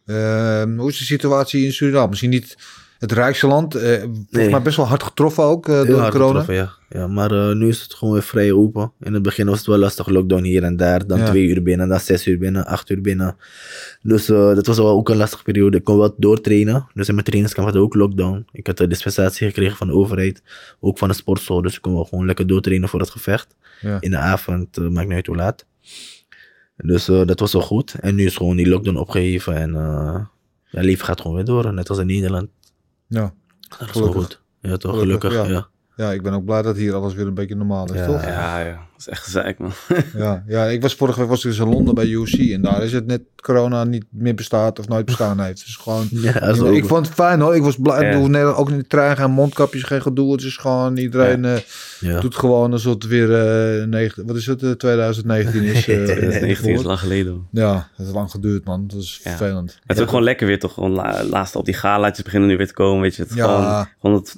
Ehm, 0.05 0.77
hoe 0.77 0.89
is 0.89 0.97
de 0.97 1.03
situatie 1.03 1.65
in 1.65 1.73
Suriname? 1.73 2.07
Misschien 2.09 2.29
niet 2.29 2.57
het 2.99 3.11
rijkste 3.11 3.47
land. 3.47 3.75
eh 3.75 4.03
Nee. 4.29 4.49
mij 4.49 4.61
best 4.61 4.77
wel 4.77 4.87
hard 4.87 5.03
getroffen 5.03 5.43
ook 5.43 5.67
eh, 5.67 5.85
door 5.85 5.99
hard 5.99 6.11
corona. 6.11 6.39
getroffen, 6.39 6.53
ja. 6.55 6.73
ja. 6.99 7.07
Maar 7.07 7.31
eh, 7.31 7.55
nu 7.55 7.67
is 7.67 7.81
het 7.81 7.93
gewoon 7.93 8.13
weer 8.13 8.23
vrij 8.23 8.51
open. 8.51 8.91
In 8.99 9.13
het 9.13 9.21
begin 9.23 9.45
was 9.45 9.57
het 9.57 9.67
wel 9.67 9.77
lastig, 9.77 10.07
lockdown 10.07 10.43
hier 10.43 10.63
en 10.63 10.77
daar. 10.77 11.07
Dan 11.07 11.17
Ja. 11.19 11.25
twee 11.25 11.45
uur 11.45 11.63
binnen, 11.63 11.87
dan 11.87 11.99
zes 11.99 12.27
uur 12.27 12.37
binnen, 12.37 12.65
acht 12.65 12.89
uur 12.89 13.01
binnen. 13.01 13.37
Dus 14.01 14.25
dat 14.25 14.65
was 14.67 14.77
wel 14.77 14.87
ook 14.89 15.09
een 15.09 15.17
lastige 15.17 15.43
periode. 15.43 15.77
Ik 15.77 15.83
kon 15.83 15.97
wel 15.97 16.13
doortrainen. 16.17 16.87
Dus 16.93 17.07
in 17.07 17.13
mijn 17.13 17.25
trainingskamp 17.25 17.67
had 17.67 17.75
ik 17.77 17.81
ook 17.81 17.95
lockdown. 17.95 18.45
Ik 18.51 18.67
had 18.67 18.77
de 18.77 18.87
dispensatie 18.87 19.47
gekregen 19.47 19.77
van 19.77 19.87
de 19.87 19.93
overheid. 19.93 20.41
Ook 20.79 20.97
van 20.97 21.07
de 21.07 21.13
sportschool. 21.13 21.61
Dus 21.61 21.75
ik 21.75 21.81
kon 21.81 21.93
wel 21.93 22.05
gewoon 22.05 22.25
lekker 22.25 22.47
doortrainen 22.47 22.89
voor 22.89 22.99
het 22.99 23.09
gevecht. 23.09 23.55
Ja. 23.81 23.97
In 23.99 24.11
de 24.11 24.17
avond, 24.17 24.77
maakt 24.91 25.07
niet 25.07 25.15
uit 25.15 25.27
hoe 25.27 25.35
laat. 25.35 25.65
Dus 26.77 27.05
dat 27.05 27.39
was 27.39 27.53
wel 27.53 27.61
goed. 27.61 27.93
En 27.99 28.15
nu 28.15 28.25
is 28.25 28.35
gewoon 28.37 28.55
die 28.55 28.69
lockdown 28.69 28.97
opgeheven. 28.97 29.55
En 29.55 29.71
ja, 30.71 30.81
leven 30.81 31.05
gaat 31.05 31.21
gewoon 31.21 31.35
weer 31.35 31.45
door. 31.45 31.73
Net 31.73 31.89
als 31.89 31.97
in 31.97 32.05
Nederland. 32.05 32.47
Ja. 33.09 33.33
Dat 33.69 33.71
is 33.71 33.77
wel 33.79 33.87
Gelukkig. 33.87 34.21
goed. 34.21 34.41
Ja, 34.61 34.77
toch? 34.77 34.99
Gelukkig, 34.99 35.31
Gelukkig, 35.31 35.51
ja. 35.51 35.57
ja. 35.59 35.67
Ja, 35.99 36.11
ik 36.11 36.21
ben 36.21 36.33
ook 36.33 36.45
blij 36.45 36.61
dat 36.61 36.75
hier 36.77 36.93
alles 36.95 37.13
weer 37.13 37.27
een 37.27 37.33
beetje 37.33 37.55
normaal 37.55 37.85
is, 37.93 37.99
Ja. 37.99 38.05
toch? 38.05 38.23
Ja, 38.25 38.59
ja. 38.59 38.71
Dat 38.71 39.07
is 39.07 39.07
echt 39.07 39.23
gezeik, 39.23 39.57
man. 39.59 39.71
Ja, 40.17 40.43
ja, 40.47 40.65
ik 40.65 40.81
was 40.81 40.93
vorige 40.95 41.19
week 41.19 41.29
was 41.29 41.43
ik 41.43 41.49
dus 41.49 41.59
in 41.59 41.69
Londen 41.69 41.95
bij 41.95 42.05
UC 42.07 42.33
en 42.51 42.61
daar 42.61 42.83
is 42.83 42.91
het 42.93 43.05
net 43.05 43.21
corona 43.41 43.83
niet 43.83 44.05
meer 44.09 44.35
bestaat 44.35 44.79
of 44.79 44.87
nooit 44.87 45.05
bestaan 45.05 45.39
heeft. 45.39 45.65
Dus 45.65 45.75
gewoon, 45.75 46.07
Ja, 46.11 46.41
is 46.41 46.57
ik, 46.59 46.85
vond 46.85 47.05
het 47.05 47.15
fijn 47.15 47.39
hoor. 47.39 47.55
Ik 47.55 47.61
was 47.61 47.75
blij. 47.81 48.01
Ja. 48.01 48.09
Ik 48.09 48.15
hoef 48.15 48.27
net 48.27 48.43
ook 48.45 48.69
in 48.69 48.77
de 48.77 48.87
trein 48.87 49.17
gaan, 49.17 49.31
mondkapjes, 49.31 49.83
geen 49.83 50.01
gedoe. 50.01 50.31
Het 50.31 50.41
is 50.41 50.57
gewoon 50.57 50.97
iedereen 50.97 51.45
eh, 51.45 52.19
doet 52.21 52.35
gewoon 52.35 52.71
alsof 52.71 52.93
het 52.93 53.07
weer 53.07 53.33
eh, 53.33 53.85
negen, 53.87 54.25
wat 54.25 54.35
is 54.35 54.45
het, 54.45 54.63
eh, 54.63 54.71
2019 54.71 55.63
is. 55.63 55.75
eh, 55.87 56.03
2019 56.03 56.73
is 56.73 56.83
lang 56.83 56.99
geleden. 56.99 57.47
Ja, 57.51 57.87
het 57.95 58.07
is 58.07 58.13
lang 58.13 58.31
geduurd 58.31 58.65
man. 58.65 58.87
Dat 58.87 58.99
is 59.01 59.19
Ja. 59.23 59.29
vervelend. 59.29 59.79
Het 59.85 59.97
is 59.97 60.03
ook 60.03 60.09
gewoon 60.09 60.23
lekker 60.23 60.47
weer 60.47 60.59
toch. 60.59 60.73
Gewoon 60.73 60.91
la, 60.91 61.23
laatst 61.23 61.55
op 61.55 61.65
die 61.65 61.73
galaatjes 61.73 62.23
beginnen 62.25 62.49
nu 62.49 62.57
weer 62.57 62.67
te 62.67 62.73
komen. 62.73 63.01
Weet 63.01 63.15
je, 63.15 63.23
het, 63.23 63.31
gewoon, 63.31 63.87
gewoon 64.01 64.15
het, 64.15 64.35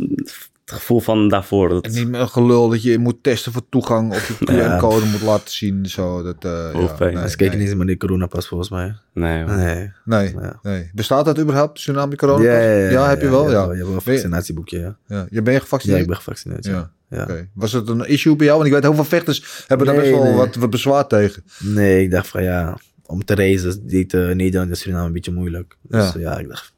het 0.72 0.80
gevoel 0.80 1.00
van 1.00 1.28
daarvoor. 1.30 1.70
Dat, 1.70 1.86
En 1.86 1.92
niet 1.94 2.08
meer 2.08 2.20
een 2.20 2.30
gelul 2.30 2.70
dat 2.70 2.84
je 2.84 2.98
moet 2.98 3.24
testen 3.24 3.52
voor 3.52 3.62
toegang 3.70 4.12
of 4.12 4.28
je 4.28 4.34
Ja. 4.56 4.78
QR-code 4.78 5.06
moet 5.06 5.22
laten 5.22 5.52
zien. 5.52 5.86
Zo, 5.86 6.24
dat, 6.24 6.46
eh, 6.46 6.72
Hoofdpijn. 6.72 7.12
ja, 7.12 7.28
Ze 7.28 7.36
kijken 7.36 7.58
nee, 7.58 7.68
niet 7.68 7.78
eens 7.78 7.86
die 7.88 7.98
coronapas 7.98 8.48
volgens 8.48 8.70
mij. 8.70 8.96
nee. 9.14 9.44
Nee. 9.44 9.92
nee, 10.06 10.34
Ja. 10.34 10.60
nee. 10.62 10.90
Bestaat 10.94 11.26
dat 11.26 11.40
überhaupt, 11.40 11.76
tsunami 11.76 12.16
corona? 12.16 12.44
Ja, 12.44 12.60
ja, 12.60 12.90
ja, 12.90 13.10
heb 13.10 13.22
je 13.22 13.30
wel? 13.30 13.52
Ja. 13.52 13.62
Je 13.64 13.68
hebt 13.76 13.86
wel 13.86 13.94
een 13.96 14.02
vaccinatieboekje, 14.02 14.80
ja. 14.80 14.98
ja. 15.08 15.26
Je 15.30 15.42
ben 15.42 15.54
je 15.54 15.60
Ja, 15.60 15.64
gevaccineerd? 15.64 16.02
ik 16.02 16.08
ben 16.08 16.16
gevaccineerd, 16.16 16.66
ja. 16.66 16.72
Ja. 16.72 16.92
Ja. 17.18 17.24
Oké. 17.24 17.48
Was 17.54 17.72
het 17.72 17.90
een 17.90 18.08
issue 18.08 18.36
bij 18.36 18.46
jou? 18.46 18.58
Want 18.58 18.70
ik 18.70 18.76
weet 18.76 18.84
heel 18.86 18.96
veel 18.96 19.04
vechters 19.04 19.64
hebben 19.68 19.88
daar 19.88 19.96
Nee, 19.96 20.06
best 20.06 20.16
wel 20.16 20.26
nee. 20.30 20.36
wat, 20.38 20.56
wat 20.56 20.70
bezwaar 20.70 21.08
tegen. 21.08 21.44
Nee, 21.60 22.04
ik 22.04 22.12
dacht 22.12 22.28
van 22.28 22.44
ja, 22.44 22.78
om 23.06 23.26
te 23.26 23.34
reizen 23.34 23.88
deed 23.88 24.14
uh, 24.14 24.32
Nederland 24.36 24.70
en 24.70 24.78
Suriname 24.78 25.06
een 25.06 25.14
beetje 25.14 25.32
moeilijk. 25.32 25.78
Dus 25.82 26.14
Ja. 26.14 26.20
ja, 26.20 26.38
ik 26.40 26.48
dacht, 26.48 26.74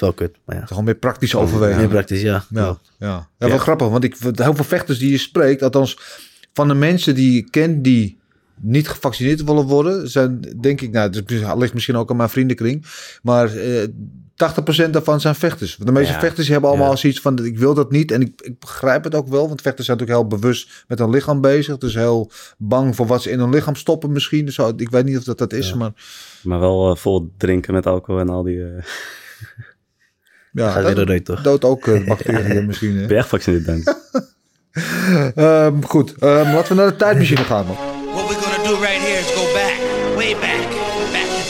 is 0.00 0.06
wel 0.06 0.12
kut, 0.12 0.36
maar 0.44 0.56
ja. 0.56 0.66
Gewoon 0.66 0.84
meer 0.84 0.94
praktische 0.94 1.38
overwegingen. 1.38 1.78
Meer 1.80 1.88
praktisch, 1.88 2.22
ja. 2.22 2.44
Ja, 2.50 2.78
ja. 2.98 3.28
ja, 3.38 3.48
wel 3.48 3.58
grappig, 3.58 3.88
want 3.88 4.04
ik, 4.04 4.16
heel 4.20 4.54
veel 4.54 4.64
vechters 4.64 4.98
die 4.98 5.10
je 5.10 5.18
spreekt, 5.18 5.62
althans 5.62 5.98
van 6.52 6.68
de 6.68 6.74
mensen 6.74 7.14
die 7.14 7.32
je 7.34 7.50
kent 7.50 7.84
die 7.84 8.18
niet 8.62 8.88
gevaccineerd 8.88 9.44
willen 9.44 9.64
worden, 9.66 10.10
zijn 10.10 10.40
denk 10.60 10.80
ik, 10.80 10.90
nou, 10.90 11.10
het 11.10 11.56
ligt 11.58 11.74
misschien 11.74 11.96
ook 11.96 12.10
aan 12.10 12.16
mijn 12.16 12.28
vriendenkring, 12.28 12.86
maar 13.22 13.54
eh 13.56 13.88
80% 14.86 14.90
daarvan 14.90 15.20
zijn 15.20 15.34
vechters. 15.34 15.76
Want 15.76 15.88
de 15.88 15.94
meeste 15.94 16.12
Ja. 16.12 16.20
vechters 16.20 16.48
hebben 16.48 16.70
allemaal 16.70 16.90
Ja. 16.90 16.96
zoiets 16.96 17.20
van, 17.20 17.44
ik 17.44 17.58
wil 17.58 17.74
dat 17.74 17.90
niet 17.90 18.10
en 18.10 18.20
ik, 18.20 18.40
ik 18.42 18.58
begrijp 18.58 19.04
het 19.04 19.14
ook 19.14 19.28
wel, 19.28 19.48
want 19.48 19.60
vechters 19.60 19.86
zijn 19.86 19.98
natuurlijk 19.98 20.28
heel 20.28 20.38
bewust 20.38 20.84
met 20.88 20.98
hun 20.98 21.10
lichaam 21.10 21.40
bezig, 21.40 21.78
dus 21.78 21.94
heel 21.94 22.30
bang 22.58 22.96
voor 22.96 23.06
wat 23.06 23.22
ze 23.22 23.30
in 23.30 23.38
hun 23.38 23.50
lichaam 23.50 23.74
stoppen 23.74 24.12
misschien. 24.12 24.52
Zo, 24.52 24.72
ik 24.76 24.90
weet 24.90 25.04
niet 25.04 25.18
of 25.18 25.24
dat 25.24 25.38
dat 25.38 25.52
is, 25.52 25.68
Ja. 25.68 25.74
maar 25.76 25.90
Maar 26.42 26.60
wel 26.60 26.90
eh, 26.90 26.96
vol 26.96 27.32
drinken 27.36 27.74
met 27.74 27.86
alcohol 27.86 28.20
en 28.20 28.28
al 28.28 28.42
die... 28.42 28.64
eh 28.64 28.84
ja, 30.52 30.70
Gaat 30.70 30.82
dat 30.82 30.92
weer 30.94 31.02
eruit, 31.04 31.24
toch? 31.24 31.42
doodt 31.42 31.64
ook 31.64 31.86
eh, 31.86 32.06
bacteriën 32.08 32.66
misschien. 32.66 32.90
Hè? 32.96 33.00
ben 33.00 33.08
je 33.08 33.14
echt 33.14 33.24
gevaccineerd 33.28 33.64
bent. 33.66 33.94
Ehm, 35.34 35.82
goed, 35.82 36.14
Ehm, 36.18 36.54
laten 36.54 36.68
we 36.76 36.82
naar 36.82 36.90
de 36.90 36.96
tijdmachine 36.96 37.44
gaan. 37.44 37.66
man. 37.66 37.76
What 38.14 38.28
we're 38.28 38.40
gonna 38.40 38.68
do 38.68 38.74
right 38.80 39.00
here 39.02 39.18
is 39.18 39.26
go 39.34 39.52
back, 39.52 39.74
way 40.16 40.32
back, 40.34 40.68
back 41.12 41.28
in 41.28 41.40
the 41.40 41.46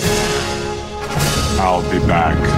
time. 1.56 1.68
I'll 1.68 2.00
be 2.00 2.06
back. 2.06 2.49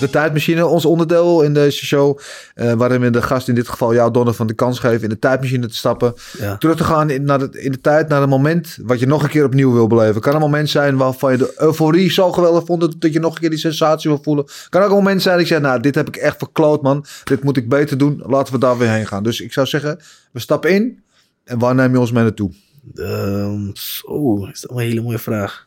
De 0.00 0.10
tijdmachine, 0.10 0.66
ons 0.66 0.84
onderdeel 0.84 1.42
in 1.42 1.54
deze 1.54 1.84
show. 1.86 2.18
eh, 2.54 2.72
waarin 2.72 3.00
we 3.00 3.10
de 3.10 3.22
gast, 3.22 3.48
in 3.48 3.54
dit 3.54 3.68
geval 3.68 3.94
jou, 3.94 4.12
Donovan, 4.12 4.46
de 4.46 4.54
kans 4.54 4.78
geven 4.78 5.02
in 5.02 5.08
de 5.08 5.18
tijdmachine 5.18 5.66
te 5.66 5.74
stappen. 5.76 6.14
Ja. 6.38 6.56
Terug 6.56 6.76
te 6.76 6.84
gaan 6.84 7.10
in, 7.10 7.24
naar 7.24 7.38
de, 7.38 7.62
in 7.62 7.72
de 7.72 7.80
tijd, 7.80 8.08
naar 8.08 8.22
een 8.22 8.28
moment 8.28 8.78
wat 8.82 9.00
je 9.00 9.06
nog 9.06 9.22
een 9.22 9.28
keer 9.28 9.44
opnieuw 9.44 9.72
wil 9.72 9.86
beleven. 9.86 10.20
Kan 10.20 10.34
een 10.34 10.40
moment 10.40 10.70
zijn 10.70 10.96
waarvan 10.96 11.32
je 11.32 11.38
de 11.38 11.54
euforie 11.56 12.10
zo 12.10 12.32
geweldig 12.32 12.64
vond 12.64 12.80
dat- 12.80 12.94
dat 13.00 13.12
je 13.12 13.20
nog 13.20 13.34
een 13.34 13.40
keer 13.40 13.50
die 13.50 13.58
sensatie 13.58 14.10
wil 14.10 14.20
voelen. 14.22 14.44
Kan 14.68 14.82
ook 14.82 14.88
een 14.88 14.94
moment 14.94 15.22
zijn 15.22 15.36
dat 15.38 15.48
je 15.48 15.54
zegt, 15.54 15.66
nou, 15.66 15.80
dit 15.80 15.94
heb 15.94 16.08
ik 16.08 16.16
echt 16.16 16.38
verkloot, 16.38 16.82
man. 16.82 17.04
Dit 17.24 17.42
moet 17.44 17.56
ik 17.56 17.68
beter 17.68 17.98
doen. 17.98 18.22
Laten 18.26 18.52
we 18.52 18.58
daar 18.58 18.78
weer 18.78 18.90
heen 18.90 19.06
gaan. 19.06 19.22
Dus 19.22 19.40
ik 19.40 19.52
zou 19.52 19.66
zeggen, 19.66 19.98
we 20.32 20.40
stappen 20.40 20.70
in. 20.70 21.02
En 21.44 21.58
waar 21.58 21.74
neem 21.74 21.92
je 21.92 22.00
ons 22.00 22.12
mee 22.12 22.22
naartoe? 22.22 22.50
Ehm, 22.94 23.60
zo, 23.74 24.46
is 24.52 24.60
dat 24.60 24.70
een 24.70 24.78
hele 24.78 25.02
mooie 25.02 25.18
vraag. 25.18 25.66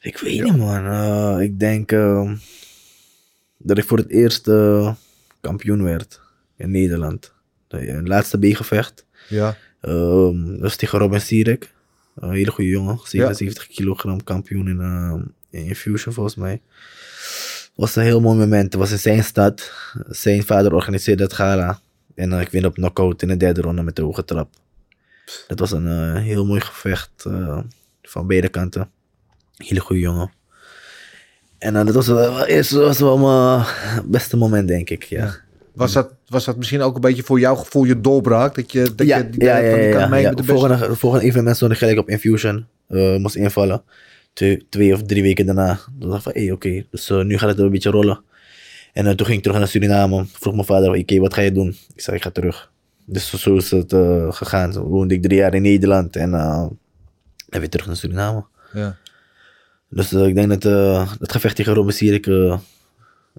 Ik 0.00 0.18
weet 0.18 0.42
niet, 0.42 0.56
man. 0.56 0.86
Eh, 0.86 1.36
ik 1.40 1.58
denk 1.60 1.92
ehm, 1.92 2.34
dat 3.64 3.78
ik 3.78 3.84
voor 3.84 3.98
het 3.98 4.08
eerst 4.08 4.48
eh, 4.48 4.94
kampioen 5.40 5.82
werd 5.82 6.20
in 6.56 6.70
Nederland. 6.70 7.32
Een 7.68 8.06
laatste 8.06 8.38
B-gevecht. 8.38 9.06
Ja, 9.28 9.56
Ehm, 9.84 10.50
dat 10.50 10.60
was 10.60 10.76
tegen 10.76 10.98
Robin 10.98 11.20
Sierek. 11.20 11.72
Een 12.16 12.30
hele 12.30 12.50
goede 12.50 12.70
jongen. 12.70 12.98
77 13.02 13.66
kilogram 13.66 14.24
kampioen 14.24 14.68
in, 14.68 14.80
ehm, 14.80 15.20
in 15.50 15.66
Infusion, 15.66 16.14
volgens 16.14 16.34
mij. 16.34 16.60
was 17.74 17.96
een 17.96 18.02
heel 18.02 18.20
mooi 18.20 18.38
moment. 18.38 18.64
Het 18.64 18.74
was 18.74 18.90
in 18.90 18.98
zijn 18.98 19.24
stad. 19.24 19.72
Zijn 20.08 20.42
vader 20.42 20.74
organiseerde 20.74 21.22
het 21.22 21.32
gala. 21.32 21.80
En 22.14 22.32
eh, 22.32 22.40
ik 22.40 22.48
win 22.48 22.66
op 22.66 22.74
knockout 22.74 23.22
in 23.22 23.28
de 23.28 23.36
derde 23.36 23.60
ronde 23.60 23.82
met 23.82 23.96
de 23.96 24.02
hoge 24.02 24.24
trap. 24.24 24.48
Dat 25.46 25.58
was 25.58 25.72
een 25.72 25.86
eh, 25.86 26.22
heel 26.22 26.46
mooi 26.46 26.60
gevecht 26.60 27.24
eh, 27.24 27.58
van 28.02 28.26
beide 28.26 28.48
kanten. 28.48 28.90
Hele 29.56 29.80
goede 29.80 30.02
jongen. 30.02 30.30
En 31.64 31.76
eh, 31.76 31.84
dat 31.84 31.94
was 31.94 32.06
wel, 32.06 32.44
eerst 32.44 32.70
was 32.70 32.98
wel 32.98 33.18
mijn 33.18 33.64
beste 34.04 34.36
moment, 34.36 34.68
denk 34.68 34.90
ik. 34.90 35.02
Ja. 35.02 35.34
Was 35.74 35.92
dat, 35.92 36.14
was 36.28 36.44
dat 36.44 36.56
misschien 36.56 36.80
ook 36.80 36.94
een 36.94 37.00
beetje 37.00 37.22
voor 37.22 37.40
jouw 37.40 37.54
gevoel 37.54 37.84
je 37.84 38.00
doorbraak? 38.00 38.54
Dat 38.54 38.72
je, 38.72 38.94
dat 38.94 39.06
ja, 39.06 39.16
je 39.16 39.30
die 39.30 39.44
ja, 39.44 39.56
ja, 39.56 39.76
ja, 39.76 39.98
kan 39.98 40.10
mee 40.10 40.22
ja. 40.22 40.28
met 40.28 40.38
de? 40.38 40.44
Volgende, 40.44 40.96
volgende 40.96 41.24
evenement 41.24 41.56
stond 41.56 41.72
ik 41.72 41.78
gelijk 41.78 41.98
op 41.98 42.08
Infusion. 42.08 42.66
eh, 42.88 43.16
moest 43.16 43.34
invallen. 43.34 43.82
Twee, 44.32 44.66
twee 44.68 44.92
of 44.92 45.02
drie 45.02 45.22
weken 45.22 45.46
daarna. 45.46 45.80
Toen 45.98 46.10
dacht 46.10 46.26
ik 46.26 46.32
van, 46.32 46.42
hé, 46.42 46.52
oké. 46.52 46.84
Dus 46.90 47.10
eh, 47.10 47.22
nu 47.22 47.38
gaat 47.38 47.48
het 47.48 47.58
een 47.58 47.70
beetje 47.70 47.90
rollen. 47.90 48.20
En 48.92 49.06
eh, 49.06 49.14
toen 49.14 49.26
ging 49.26 49.38
ik 49.38 49.44
terug 49.44 49.58
naar 49.58 49.68
Suriname. 49.68 50.24
Vroeg 50.32 50.54
mijn 50.54 50.66
vader, 50.66 50.98
oké, 50.98 51.18
wat 51.18 51.34
ga 51.34 51.40
je 51.40 51.52
doen? 51.52 51.76
Ik 51.94 52.00
zei, 52.00 52.16
ik 52.16 52.22
ga 52.22 52.30
terug. 52.30 52.70
Dus 53.04 53.34
zo 53.34 53.56
is 53.56 53.70
het 53.70 53.94
gegaan. 54.28 54.70
Toen 54.70 54.82
woonde 54.82 55.14
ik 55.14 55.22
drie 55.22 55.38
jaar 55.38 55.54
in 55.54 55.62
Nederland. 55.62 56.16
En, 56.16 56.34
en 57.48 57.60
weer 57.60 57.68
terug 57.68 57.86
naar 57.86 57.96
Suriname. 57.96 58.44
Ja. 58.72 58.96
Dus 59.94 60.12
eh, 60.12 60.26
ik 60.26 60.34
denk 60.34 60.48
dat 60.48 60.64
eh 60.64 61.12
het 61.20 61.32
gevecht 61.32 61.56
tegen 61.56 61.74
Robin 61.74 61.92
Sierik 61.92 62.26
eh, 62.26 62.34
een 62.34 62.60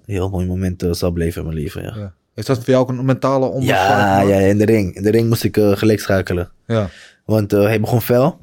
heel 0.04 0.28
mooi 0.30 0.46
moment 0.46 0.84
zal 0.90 1.10
blijven 1.10 1.40
in 1.40 1.46
mijn 1.46 1.60
leven, 1.60 1.82
ja. 1.82 1.96
Ja. 1.96 2.14
Is 2.34 2.46
dat 2.46 2.56
voor 2.56 2.66
jou 2.66 2.82
ook 2.82 2.88
een 2.88 3.04
mentale 3.04 3.46
onderscheid? 3.46 3.88
Ja, 3.88 4.20
ja, 4.20 4.38
in 4.38 4.58
de 4.58 4.64
ring. 4.64 4.94
In 4.94 5.02
de 5.02 5.10
ring 5.10 5.28
moest 5.28 5.44
ik 5.44 5.56
gelijk 5.56 6.00
schakelen. 6.00 6.50
ja. 6.66 6.90
Want 7.24 7.50
hij 7.50 7.80
begon 7.80 8.02
fel. 8.02 8.40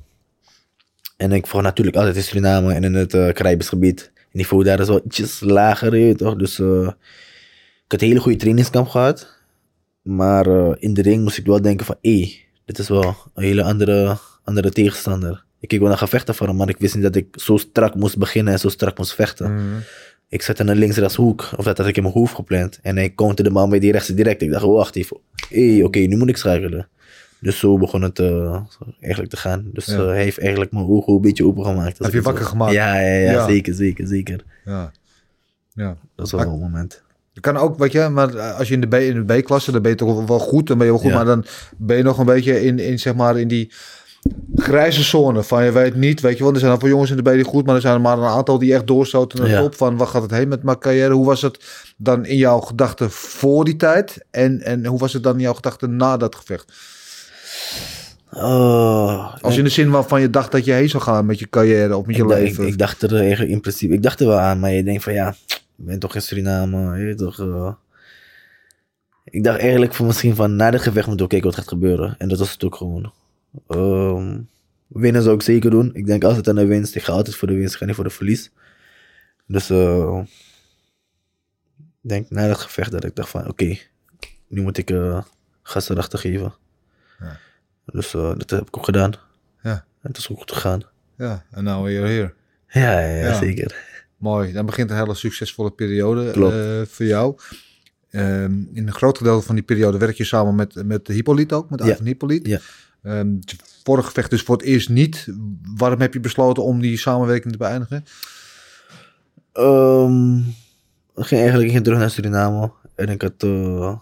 En 1.17 1.31
ik 1.31 1.47
vocht 1.47 1.63
natuurlijk 1.63 1.97
altijd 1.97 2.15
in 2.15 2.23
Suriname 2.23 2.73
en 2.73 2.83
in 2.83 2.93
het 2.93 3.11
Caribisch 3.11 3.69
gebied. 3.69 4.11
Die 4.13 4.41
niveau 4.41 4.63
daar 4.63 4.79
is 4.79 4.87
wel 4.87 5.01
ietsjes 5.05 5.39
lager, 5.39 5.97
je 5.97 6.15
toch. 6.15 6.35
Dus 6.35 6.59
ik 6.59 7.91
had 7.91 8.01
een 8.01 8.07
hele 8.07 8.19
goede 8.19 8.37
trainingskamp 8.37 8.87
gehad. 8.87 9.37
Maar 10.01 10.47
in 10.79 10.93
de 10.93 11.01
ring 11.01 11.23
moest 11.23 11.37
ik 11.37 11.45
wel 11.45 11.61
denken 11.61 11.85
van... 11.85 11.95
Hé, 12.01 12.39
dit 12.65 12.79
is 12.79 12.87
wel 12.87 13.15
een 13.33 13.43
hele 13.43 13.63
andere, 13.63 14.17
andere 14.43 14.71
tegenstander. 14.71 15.42
Ik 15.67 15.79
wel 15.79 15.87
naar 15.87 15.97
gevechten 15.97 16.35
van 16.35 16.47
hem, 16.47 16.55
maar 16.55 16.69
ik 16.69 16.77
wist 16.79 16.93
niet 16.93 17.03
dat 17.03 17.15
ik 17.15 17.27
zo 17.31 17.57
strak 17.57 17.95
moest 17.95 18.17
beginnen 18.17 18.53
en 18.53 18.59
zo 18.59 18.69
strak 18.69 18.97
moest 18.97 19.13
vechten. 19.15 19.53
Mhm. 19.55 19.63
Ik 20.27 20.41
zat 20.41 20.59
in 20.59 20.67
een 20.67 20.77
links-rechts 20.77 21.15
hoek, 21.15 21.49
of 21.57 21.65
dat 21.65 21.77
had 21.77 21.87
ik 21.87 21.97
in 21.97 22.03
mijn 22.03 22.15
hoofd 22.15 22.35
gepland. 22.35 22.79
En 22.81 22.95
hij 22.95 23.13
counterde 23.15 23.43
de 23.43 23.49
man 23.55 23.69
bij 23.69 23.79
die 23.79 23.91
rechtse 23.91 24.13
direct. 24.13 24.41
Ik 24.41 24.51
dacht, 24.51 24.63
oh, 24.63 24.75
wacht 24.75 24.95
even. 24.95 25.17
Hé, 25.49 25.81
oké, 25.83 25.99
nu 25.99 26.17
moet 26.17 26.29
ik 26.29 26.37
schakelen. 26.37 26.87
Dus 27.39 27.59
zo 27.59 27.77
begon 27.77 28.01
het 28.01 28.19
eh, 28.19 28.61
eigenlijk 28.99 29.31
te 29.33 29.37
gaan. 29.37 29.69
Dus 29.73 29.85
Ja. 29.85 29.93
eh, 29.93 30.05
hij 30.05 30.23
heeft 30.23 30.39
eigenlijk 30.39 30.71
mijn 30.71 30.85
ogen 30.87 31.13
een 31.13 31.21
beetje 31.21 31.45
open 31.45 31.65
gemaakt. 31.65 31.97
als 31.97 32.07
Heb 32.07 32.13
je 32.15 32.21
wakker 32.21 32.43
zo- 32.43 32.49
gemaakt? 32.49 32.73
Ja, 32.73 32.99
ja, 32.99 33.15
ja, 33.17 33.31
Ja. 33.31 33.47
zeker, 33.47 33.73
zeker, 33.73 34.07
zeker. 34.07 34.43
ja. 34.65 34.91
ja. 35.73 35.97
Dat 36.15 36.25
is 36.25 36.31
wel 36.31 36.41
een 36.41 36.59
moment. 36.59 37.03
Je 37.31 37.41
kan 37.41 37.57
ook, 37.57 37.77
weet 37.77 37.91
je, 37.91 38.09
maar 38.09 38.35
eh, 38.35 38.57
als 38.57 38.67
je 38.67 38.73
in 38.73 38.81
de 38.81 38.87
B, 38.87 38.93
in 38.93 39.25
de 39.25 39.39
B-klasse, 39.41 39.71
dan 39.71 39.81
ben 39.81 39.91
je 39.91 39.97
toch 39.97 40.25
wel 40.27 40.39
goed, 40.39 40.67
dan 40.67 40.77
ben 40.77 40.85
je 40.87 40.93
wel 40.93 41.01
goed, 41.01 41.11
maar 41.13 41.25
dan 41.25 41.45
ben 41.77 41.97
je 41.97 42.03
nog 42.03 42.17
een 42.17 42.25
beetje 42.25 42.63
in, 42.63 42.79
in, 42.79 42.99
zeg 42.99 43.15
maar, 43.15 43.39
in 43.39 43.47
die 43.47 43.71
grijze 44.55 45.03
zone 45.03 45.43
van 45.43 45.63
je 45.65 45.71
weet 45.71 45.95
niet, 45.95 46.21
weet 46.21 46.37
je 46.37 46.43
wel, 46.43 46.53
er 46.53 46.59
zijn 46.59 46.71
al 46.71 46.79
veel 46.79 46.89
jongens 46.89 47.09
in 47.11 47.17
de 47.17 47.21
B 47.23 47.33
die 47.33 47.43
goed, 47.43 47.65
maar 47.65 47.75
er 47.75 47.81
zijn 47.81 47.93
er 47.93 48.01
maar 48.01 48.17
een 48.17 48.23
aantal 48.23 48.57
die 48.59 48.73
echt 48.73 48.87
doorstoten 48.87 49.39
naar 49.39 49.47
de 49.47 49.53
Ja. 49.53 49.61
top 49.61 49.75
van, 49.75 49.97
waar 49.97 50.07
gaat 50.07 50.21
het 50.21 50.31
heen 50.31 50.47
met 50.47 50.63
mijn 50.63 50.79
carrière? 50.79 51.13
Hoe 51.13 51.25
was 51.25 51.41
het 51.41 51.59
dan 51.97 52.25
in 52.25 52.37
jouw 52.37 52.59
gedachten 52.59 53.11
voor 53.11 53.65
die 53.65 53.75
tijd 53.75 54.25
en, 54.31 54.61
en 54.61 54.85
hoe 54.85 54.99
was 54.99 55.13
het 55.13 55.23
dan 55.23 55.33
in 55.33 55.41
jouw 55.41 55.53
gedachten 55.53 55.95
na 55.95 56.17
dat 56.17 56.35
gevecht? 56.35 56.73
Oh, 58.31 59.33
Als 59.41 59.57
in 59.57 59.63
de 59.63 59.69
zin 59.69 59.89
waarvan 59.89 60.21
je 60.21 60.29
dacht 60.29 60.51
dat 60.51 60.65
je 60.65 60.71
heen 60.71 60.89
zou 60.89 61.03
gaan 61.03 61.25
met 61.25 61.39
je 61.39 61.49
carrière 61.49 61.97
of 61.97 62.05
met 62.05 62.15
je 62.15 62.21
ik, 62.21 62.27
leven. 62.27 62.63
ik, 62.63 62.69
ik 62.69 62.77
dacht 62.77 63.01
er 63.01 63.15
eigenlijk 63.19 63.51
in 63.51 63.61
principe, 63.61 63.93
ik 63.93 64.03
dacht 64.03 64.19
er 64.19 64.27
wel 64.27 64.39
aan, 64.39 64.59
maar 64.59 64.71
je 64.71 64.83
denkt 64.83 65.03
van 65.03 65.13
ja, 65.13 65.35
ik 65.47 65.61
ben 65.75 65.99
toch 65.99 66.15
in 66.15 66.21
Suriname, 66.21 66.97
je 66.99 67.15
toch. 67.15 67.39
eh. 67.39 67.71
ik 69.25 69.43
dacht 69.43 69.59
eigenlijk 69.59 69.93
voor 69.93 70.05
misschien 70.05 70.35
van 70.35 70.55
na 70.55 70.71
dit 70.71 70.81
gevecht 70.81 71.07
moet 71.07 71.21
ik 71.21 71.27
kijken 71.29 71.47
wat 71.49 71.57
gaat 71.59 71.67
gebeuren. 71.67 72.15
En 72.17 72.27
dat 72.27 72.39
was 72.39 72.51
het 72.51 72.63
ook 72.63 72.75
gewoon. 72.75 73.11
Ehm, 73.67 74.41
winnen 74.87 75.21
zou 75.23 75.35
ik 75.35 75.41
zeker 75.41 75.69
doen. 75.69 75.89
Ik 75.93 76.05
denk 76.05 76.23
altijd 76.23 76.47
aan 76.47 76.55
de 76.55 76.65
winst. 76.65 76.95
Ik 76.95 77.03
ga 77.03 77.11
altijd 77.11 77.35
voor 77.35 77.47
de 77.47 77.53
winst, 77.53 77.73
ik 77.73 77.79
ga 77.79 77.85
niet 77.85 77.95
voor 77.95 78.03
de 78.03 78.09
verlies. 78.09 78.51
Dus 79.47 79.69
eh, 79.69 80.21
ik 81.77 82.09
denk 82.09 82.29
na 82.29 82.47
dat 82.47 82.57
gevecht 82.57 82.91
dat 82.91 83.03
ik 83.03 83.15
dacht 83.15 83.29
van 83.29 83.47
oké, 83.47 83.77
nu 84.47 84.61
moet 84.61 84.77
ik 84.77 84.89
eh 84.91 85.23
gas 85.63 85.89
erachter 85.89 86.19
geven. 86.19 86.53
Ja. 87.19 87.37
Dus 87.85 88.13
eh, 88.13 88.33
dat 88.37 88.49
heb 88.49 88.67
ik 88.67 88.77
ook 88.77 88.85
gedaan. 88.85 89.13
Ja. 89.63 89.71
En 89.73 90.09
het 90.09 90.17
is 90.17 90.29
ook 90.29 90.37
goed 90.37 90.51
gegaan. 90.51 90.81
Ja, 91.17 91.45
en 91.51 91.63
nou 91.63 91.91
you're 91.91 92.07
here. 92.09 92.33
Ja, 92.67 92.99
ja, 92.99 93.07
ja, 93.15 93.25
Ja. 93.27 93.37
zeker. 93.37 93.91
Mooi, 94.17 94.51
dan 94.53 94.65
begint 94.65 94.89
een 94.89 94.97
hele 94.97 95.13
succesvolle 95.15 95.71
periode 95.71 96.85
voor 96.89 97.05
jou. 97.05 97.37
Ehm, 98.09 98.53
in 98.73 98.87
een 98.87 98.93
groot 98.93 99.17
gedeelte 99.17 99.45
van 99.45 99.55
die 99.55 99.63
periode 99.63 99.97
werk 99.97 100.15
je 100.17 100.23
samen 100.23 100.55
met, 100.55 100.85
met 100.85 101.07
Hippolyte 101.07 101.55
ook, 101.55 101.69
met 101.69 101.83
Ja. 101.83 101.91
Ivan 101.93 102.05
Hippolyte. 102.05 102.49
Ja. 102.49 102.59
Ehm, 103.03 103.35
het 103.35 103.81
vorige 103.83 104.07
gevecht 104.07 104.29
dus 104.29 104.41
voor 104.41 104.55
het 104.55 104.65
eerst 104.65 104.89
niet. 104.89 105.27
Waarom 105.75 105.99
heb 105.99 106.13
je 106.13 106.19
besloten 106.19 106.63
om 106.63 106.79
die 106.79 106.97
samenwerking 106.97 107.51
te 107.51 107.59
beëindigen? 107.59 108.05
Ehm, 109.51 110.37
ik 111.15 111.25
ging 111.25 111.41
eigenlijk 111.41 111.71
ging 111.71 111.83
terug 111.83 111.99
naar 111.99 112.09
Suriname. 112.09 112.71
En 112.95 113.09
ik 113.09 113.21
had 113.21 113.43
eh, 113.43 113.97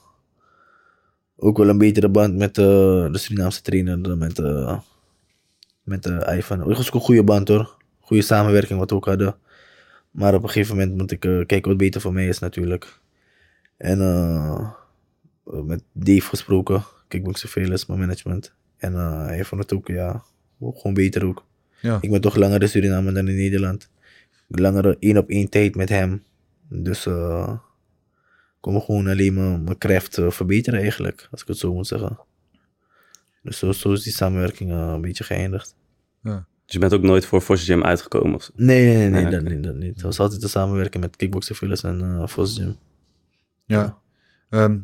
ook 1.37 1.57
wel 1.57 1.69
een 1.69 1.77
betere 1.77 2.09
band 2.09 2.35
met 2.35 2.57
eh, 2.57 2.65
de 3.11 3.17
Surinaamse 3.17 3.61
trainer 3.61 4.17
met, 4.17 4.39
eh 4.39 4.79
met 5.83 6.05
Ivan. 6.05 6.59
Het 6.59 6.77
was 6.77 6.87
ook 6.87 6.93
een 6.93 7.01
goede 7.01 7.23
band 7.23 7.47
hoor. 7.47 7.77
Goede 7.99 8.23
samenwerking 8.23 8.79
wat 8.79 8.89
we 8.89 8.95
ook 8.95 9.05
hadden. 9.05 9.35
Maar 10.11 10.33
op 10.33 10.43
een 10.43 10.49
gegeven 10.49 10.77
moment 10.77 10.97
moet 10.97 11.11
ik 11.11 11.19
kijken 11.19 11.67
wat 11.67 11.77
beter 11.77 12.01
voor 12.01 12.13
mij 12.13 12.27
is 12.27 12.39
natuurlijk. 12.39 12.99
En 13.77 13.97
met 15.43 15.83
Dave 15.91 16.27
gesproken. 16.27 16.83
Kickboxer 17.07 17.49
Veles, 17.49 17.85
mijn 17.85 17.99
management. 17.99 18.53
En 18.81 18.93
eh, 18.93 19.25
hij 19.25 19.45
vond 19.45 19.61
het 19.61 19.73
ook, 19.73 19.87
ja, 19.87 20.23
gewoon 20.59 20.93
beter 20.93 21.25
ook. 21.25 21.45
Ja. 21.81 21.97
Ik 22.01 22.11
ben 22.11 22.21
toch 22.21 22.35
langer 22.35 22.61
in 22.61 22.69
Suriname 22.69 23.11
dan 23.11 23.27
in 23.27 23.35
Nederland. 23.35 23.89
Langere 24.47 24.97
één 24.99 25.17
op 25.17 25.29
één 25.29 25.49
tijd 25.49 25.75
met 25.75 25.89
hem. 25.89 26.23
Dus 26.69 27.05
eh 27.05 27.57
kon 28.59 28.73
me 28.73 28.79
gewoon 28.79 29.07
alleen 29.07 29.33
mijn, 29.33 29.63
mijn 29.63 29.77
craft 29.77 30.17
eh, 30.17 30.29
verbeteren 30.29 30.79
eigenlijk, 30.79 31.27
als 31.31 31.41
ik 31.41 31.47
het 31.47 31.57
zo 31.57 31.73
moet 31.73 31.87
zeggen. 31.87 32.19
Dus 33.43 33.57
zo, 33.57 33.71
zo 33.71 33.91
is 33.91 34.03
die 34.03 34.13
samenwerking 34.13 34.71
een 34.71 35.01
beetje 35.01 35.23
geëindigd. 35.23 35.75
Dus 36.23 36.33
je 36.65 36.79
bent 36.79 36.93
ook 36.93 37.01
nooit 37.01 37.25
voor 37.25 37.41
Force 37.41 37.65
Gym 37.65 37.83
uitgekomen? 37.83 38.35
Of... 38.35 38.43
zo? 38.43 38.51
Nee, 38.55 38.85
nee, 38.85 38.97
nee, 38.97 39.09
nee, 39.09 39.25
Ah, 39.25 39.31
dat 39.31 39.43
niet, 39.43 39.63
dat 39.63 39.75
niet. 39.75 39.93
Het 39.93 40.01
was 40.01 40.19
altijd 40.19 40.41
de 40.41 40.47
samenwerking 40.47 41.03
met 41.03 41.15
Kickboxer 41.15 41.85
en 41.85 42.01
eh 42.01 42.27
Vos 42.27 42.57
Gym. 42.57 42.75
Ja. 43.65 44.00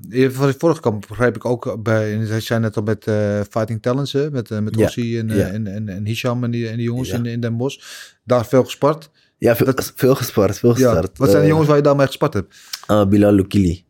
Je- 0.10 0.32
van 0.32 0.47
het 0.47 0.56
vorige 0.60 0.82
kamp 0.82 1.06
begreep 1.08 1.36
ik 1.36 1.45
ook 1.45 1.84
bij, 1.84 2.13
en 2.13 2.19
hij 2.27 2.39
zei 2.39 2.60
net 2.60 2.77
al 2.77 2.84
met 2.84 3.08
eh, 3.08 3.39
Fighting 3.49 3.82
Talents, 3.82 4.13
hè, 4.13 4.32
met, 4.32 4.51
eh, 4.51 4.60
met 4.60 4.75
Ja. 4.77 4.86
Ossie 4.86 5.19
en, 5.19 5.30
eh, 5.30 5.38
Ja. 5.38 5.47
en, 5.47 5.67
en, 5.67 5.89
en 5.89 6.06
Hisham 6.06 6.43
en 6.43 6.51
die, 6.51 6.69
en 6.69 6.75
die 6.75 6.86
jongens 6.86 7.10
in, 7.10 7.25
in 7.25 7.39
Den 7.39 7.58
Bosch. 7.58 7.80
Daar 8.23 8.45
veel 8.45 8.63
gespart. 8.63 9.10
Ja, 9.38 9.56
veel, 9.56 9.65
Dat- 9.65 9.91
veel 9.95 10.15
gespart, 10.15 10.60
veel 10.60 10.73
gestart. 10.73 11.17
Wat 11.17 11.27
zijn 11.30 11.39
de 11.39 11.43
Eh, 11.43 11.49
jongens 11.49 11.67
waar 11.67 11.77
je 11.77 11.84
daarmee 11.84 12.06
gespart 12.06 12.34
hebt? 12.34 12.56
Uh, 12.91 13.06
Bilal 13.06 13.32
Lukili. 13.34 13.86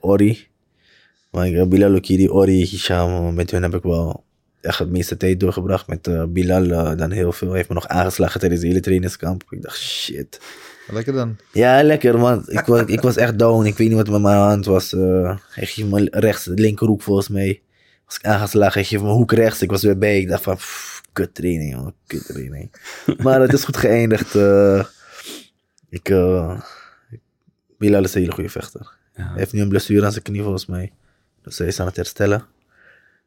Ori. 0.00 0.46
Maar 1.30 1.68
Bilal 1.68 1.90
Lukili, 1.90 2.28
Ori, 2.30 2.64
Hisham. 2.64 3.34
Met 3.34 3.50
hun 3.50 3.62
heb 3.62 3.74
ik 3.74 3.82
wel 3.82 4.24
echt 4.66 4.78
het 4.78 4.90
meeste 4.90 5.16
tijd 5.16 5.40
doorgebracht. 5.40 5.86
Met 5.86 6.06
uh, 6.06 6.24
Bilal 6.28 6.64
uh, 6.64 6.96
dan 6.96 7.10
heel 7.10 7.32
veel. 7.32 7.48
Hij 7.48 7.56
heeft 7.56 7.68
me 7.68 7.74
nog 7.74 7.88
aangeslagen 7.88 8.40
tijdens 8.40 8.60
de 8.60 8.66
hele 8.66 8.80
trainingskamp. 8.80 9.44
Ik 9.50 9.62
dacht, 9.62 9.78
shit. 9.78 10.40
Lekker 10.88 11.12
dan. 11.12 11.36
Ja, 11.52 11.82
lekker 11.82 12.18
man. 12.18 12.42
Ik 12.46 12.64
was, 12.64 12.82
ik 12.86 13.00
was 13.00 13.16
echt 13.16 13.38
down. 13.38 13.64
Ik 13.64 13.76
weet 13.76 13.88
niet 13.88 13.96
wat 13.96 14.08
met 14.10 14.20
mijn 14.20 14.36
hand 14.36 14.64
was. 14.64 14.92
Uh, 14.92 15.36
hij 15.48 15.66
geeft 15.66 15.88
me 15.88 16.08
rechts, 16.10 16.44
de 16.44 16.54
linkerhoek 16.54 17.02
volgens 17.02 17.28
mij. 17.28 17.62
Was 18.06 18.16
ik 18.16 18.24
aangeslagen. 18.24 18.72
Hij 18.72 18.84
geeft 18.84 19.02
me 19.02 19.08
hoek 19.08 19.32
rechts. 19.32 19.62
Ik 19.62 19.70
was 19.70 19.82
weer 19.82 19.98
bij. 19.98 20.20
Ik 20.20 20.28
dacht 20.28 20.42
van, 20.42 20.56
pff, 20.56 21.02
kut 21.12 21.34
training 21.34 21.72
jongen. 21.72 21.94
Kut 22.06 22.26
training. 22.26 22.70
maar 23.22 23.40
het 23.40 23.52
is 23.52 23.64
goed 23.64 23.76
geëindigd. 23.76 24.34
Uh, 24.34 24.84
ik, 25.88 26.08
uh, 26.08 26.60
ik 27.10 27.20
Bilal 27.78 28.04
is 28.04 28.14
een 28.14 28.20
hele 28.20 28.32
goede 28.32 28.50
vechter. 28.50 28.94
Ja. 29.14 29.22
Hij 29.22 29.38
heeft 29.38 29.52
nu 29.52 29.60
een 29.60 29.68
blessure 29.68 30.04
aan 30.04 30.12
zijn 30.12 30.24
knie 30.24 30.42
volgens 30.42 30.66
mij. 30.66 30.92
Dus 31.42 31.58
hij 31.58 31.66
is 31.66 31.80
aan 31.80 31.86
het 31.86 31.96
herstellen. 31.96 32.46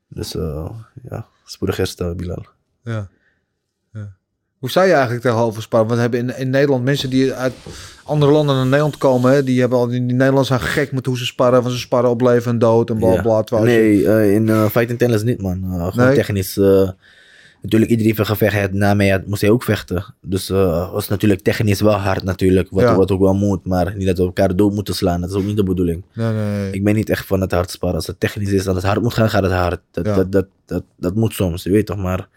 Dus 0.10 0.36
eh, 0.36 0.70
ja, 1.10 1.26
spoedig 1.46 1.78
herstel 1.78 2.16
Bilal. 2.16 2.46
Ja. 2.84 3.08
ja. 3.94 4.12
Hoe 4.60 4.70
sta 4.70 4.84
je 4.84 4.92
eigenlijk 4.94 5.22
tegenover 5.22 5.62
sparren? 5.62 5.88
Want 5.88 6.00
we 6.00 6.18
hebben 6.18 6.36
in, 6.36 6.42
in 6.42 6.50
Nederland 6.50 6.84
mensen 6.84 7.10
die 7.10 7.34
uit 7.34 7.54
andere 8.04 8.32
landen 8.32 8.56
naar 8.56 8.66
Nederland 8.66 8.98
komen. 8.98 9.32
Hè? 9.32 9.44
Die, 9.44 9.60
hebben 9.60 9.78
al, 9.78 9.88
die, 9.88 10.00
die 10.00 10.12
Nederlanders 10.12 10.48
zijn 10.48 10.60
gek 10.60 10.92
met 10.92 11.06
hoe 11.06 11.18
ze 11.18 11.26
sparren. 11.26 11.62
Van 11.62 11.72
ze 11.72 11.78
sparren 11.78 12.10
op 12.10 12.22
leven 12.22 12.52
en 12.52 12.60
dood 12.60 12.90
en 12.90 12.98
bla 12.98 13.42
bla. 13.42 13.60
Nee, 13.60 14.08
eh, 14.08 14.34
in 14.34 14.48
uh, 14.48 14.66
Fight 14.66 15.00
Tennis 15.00 15.24
niet 15.24 15.42
man. 15.42 15.64
Gewoon 15.64 16.08
Nee? 16.08 16.16
technisch. 16.16 16.60
Natuurlijk, 17.62 17.92
iedereen 17.92 18.14
heeft 18.16 18.30
gevecht. 18.30 18.74
Na 18.74 18.94
mij 18.94 19.24
moest 19.26 19.42
hij 19.42 19.50
ook 19.50 19.64
vechten. 19.64 20.14
Dus 20.22 20.50
eh 20.50 20.92
was 20.92 21.08
natuurlijk 21.08 21.42
technisch 21.42 21.82
wel 21.82 21.94
hard 21.94 22.24
natuurlijk. 22.24 22.70
Wat, 22.70 22.84
Ja. 22.84 22.96
wat 22.96 23.12
ook 23.12 23.20
wel 23.20 23.34
moet. 23.36 23.66
Maar 23.66 23.96
niet 23.96 24.08
dat 24.08 24.18
we 24.18 24.24
elkaar 24.24 24.56
dood 24.56 24.74
moeten 24.74 24.94
slaan. 24.96 25.22
Dat 25.22 25.30
is 25.30 25.36
ook 25.36 25.44
niet 25.44 25.56
de 25.58 25.64
bedoeling. 25.64 26.04
Nee, 26.14 26.34
nee. 26.34 26.72
Ik 26.72 26.84
ben 26.84 26.96
niet 26.96 27.10
echt 27.10 27.26
van 27.26 27.42
het 27.42 27.52
hard 27.52 27.72
sparren. 27.72 27.98
Als 27.98 28.08
het 28.08 28.20
technisch 28.20 28.52
is, 28.52 28.64
dat 28.64 28.76
het 28.76 28.84
hard 28.84 29.02
moet 29.02 29.14
gaan, 29.14 29.30
gaat 29.30 29.44
het 29.44 29.52
hard. 29.52 29.80
Dat, 29.92 30.06
Ja. 30.06 30.16
dat, 30.16 30.32
dat, 30.32 30.48
dat, 30.66 30.84
dat 30.98 31.16
moet 31.16 31.34
soms, 31.34 31.64
je 31.64 31.72
weet 31.72 31.86
toch. 31.86 31.98
Maar 31.98 32.28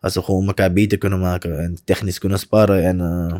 als 0.00 0.14
we 0.14 0.22
gewoon 0.22 0.46
elkaar 0.46 0.72
beter 0.72 0.98
kunnen 0.98 1.20
maken 1.20 1.58
en 1.58 1.76
technisch 1.84 2.18
kunnen 2.18 2.38
sparren 2.38 2.82
en 2.84 3.00
eh, 3.00 3.36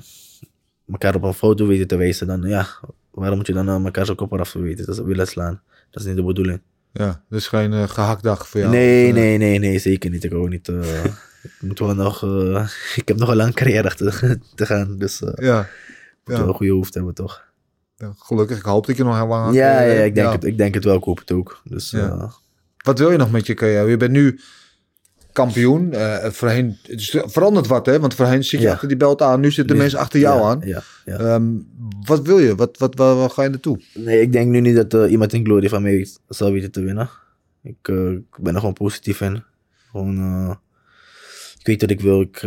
elkaar 0.93 1.15
op 1.15 1.23
een 1.23 1.35
foto 1.35 1.67
weten 1.67 1.87
te 1.87 1.97
wijzen, 1.97 2.27
dan 2.27 2.43
ja, 2.43 2.67
waarom 3.11 3.37
moet 3.37 3.47
je 3.47 3.53
dan 3.53 3.69
eh, 3.69 3.85
elkaar 3.85 4.07
zo 4.07 4.15
kop 4.15 4.33
eraf 4.33 4.53
weten? 4.53 4.87
Dat 4.87 4.99
willen 4.99 5.27
slaan. 5.27 5.61
Dat 5.91 6.03
is 6.03 6.09
niet 6.09 6.17
de 6.17 6.23
bedoeling. 6.25 6.61
Ja, 6.99 7.23
dus 7.29 7.47
geen 7.49 7.73
eh, 7.73 7.89
gehaktdag 7.89 8.49
voor 8.49 8.61
jou. 8.61 8.73
nee, 8.73 9.03
Of, 9.03 9.09
eh, 9.09 9.15
nee, 9.23 9.39
nee, 9.39 9.59
nee, 9.59 9.79
zeker 9.79 10.11
niet. 10.11 10.25
Ik 10.25 10.35
ook 10.35 10.49
niet. 10.49 10.69
ik 10.69 11.53
moet 11.61 11.79
wel 11.79 11.95
nog, 11.95 12.23
eh, 12.23 12.69
ik 13.01 13.09
heb 13.09 13.17
nog 13.17 13.29
een 13.29 13.37
lange 13.37 13.53
carrière 13.53 13.85
achter 13.89 14.39
te 14.55 14.67
gaan, 14.67 14.99
dus 14.99 15.23
eh 15.23 15.33
Ja, 15.47 15.57
moet 16.25 16.35
Ja. 16.35 16.41
wel 16.41 16.49
een 16.49 16.55
goede 16.55 16.73
hoofd 16.73 16.95
hebben, 16.95 17.15
toch? 17.15 17.45
ja, 17.97 18.13
gelukkig. 18.19 18.59
Ik 18.59 18.65
hoop 18.65 18.87
dat 18.87 18.97
je 18.97 19.05
nog 19.05 19.17
heel 19.17 19.27
lang... 19.27 19.55
Ja, 19.55 19.81
ja, 19.81 20.03
ik, 20.03 20.15
denk 20.15 20.27
ja. 20.27 20.33
Het, 20.33 20.45
ik 20.45 20.59
denk 20.59 20.75
het 20.75 20.85
wel, 20.85 20.97
ik 20.97 21.05
hoop 21.05 21.19
het 21.19 21.33
ook. 21.33 21.61
Dus 21.65 21.91
Ja. 21.91 22.33
Wat 22.77 22.99
wil 22.99 23.11
je 23.11 23.17
nog 23.17 23.31
met 23.31 23.47
je 23.47 23.55
carrière? 23.55 23.89
Je 23.89 23.97
bent 23.97 24.11
nu 24.13 24.41
kampioen. 25.37 25.95
voorheen, 26.23 26.79
het 26.83 27.01
is 27.01 27.17
verandert 27.25 27.67
wat, 27.67 27.87
hè? 27.87 28.01
Want 28.01 28.15
voorheen 28.15 28.45
zit 28.45 28.61
je 28.61 28.67
Ja. 28.67 28.73
achter 28.73 28.89
die 28.89 28.97
belt 28.97 29.23
aan. 29.23 29.41
Nu 29.41 29.51
zitten 29.51 29.75
de 29.75 29.83
mensen 29.83 29.99
achter 29.99 30.21
jou 30.21 30.43
aan. 30.43 30.63
Ehm, 31.05 31.45
wat 32.07 32.23
wil 32.23 32.39
je? 32.39 32.55
Wat, 32.55 32.79
wat, 32.79 32.95
waar, 32.95 33.17
waar 33.17 33.31
ga 33.31 33.43
je 33.43 33.49
naartoe? 33.49 33.81
Nee, 33.95 34.21
ik 34.21 34.33
denk 34.33 34.51
nu 34.51 34.61
niet 34.61 34.77
dat 34.77 34.95
eh, 34.95 35.11
iemand 35.11 35.33
in 35.33 35.45
Glory 35.45 35.69
van 35.69 35.83
mij 35.83 36.07
zal 36.29 36.53
weten 36.53 36.71
te 36.71 36.81
winnen. 36.81 37.11
Ik, 37.63 37.89
eh, 37.89 38.11
ik 38.11 38.37
ben 38.41 38.53
er 38.55 38.59
gewoon 38.59 38.75
positief 38.75 39.21
in. 39.21 39.43
Gewoon, 39.91 40.51
ik 41.59 41.67
weet 41.67 41.81
wat 41.81 41.91
ik 41.91 42.01
wil. 42.01 42.21
Ik 42.21 42.41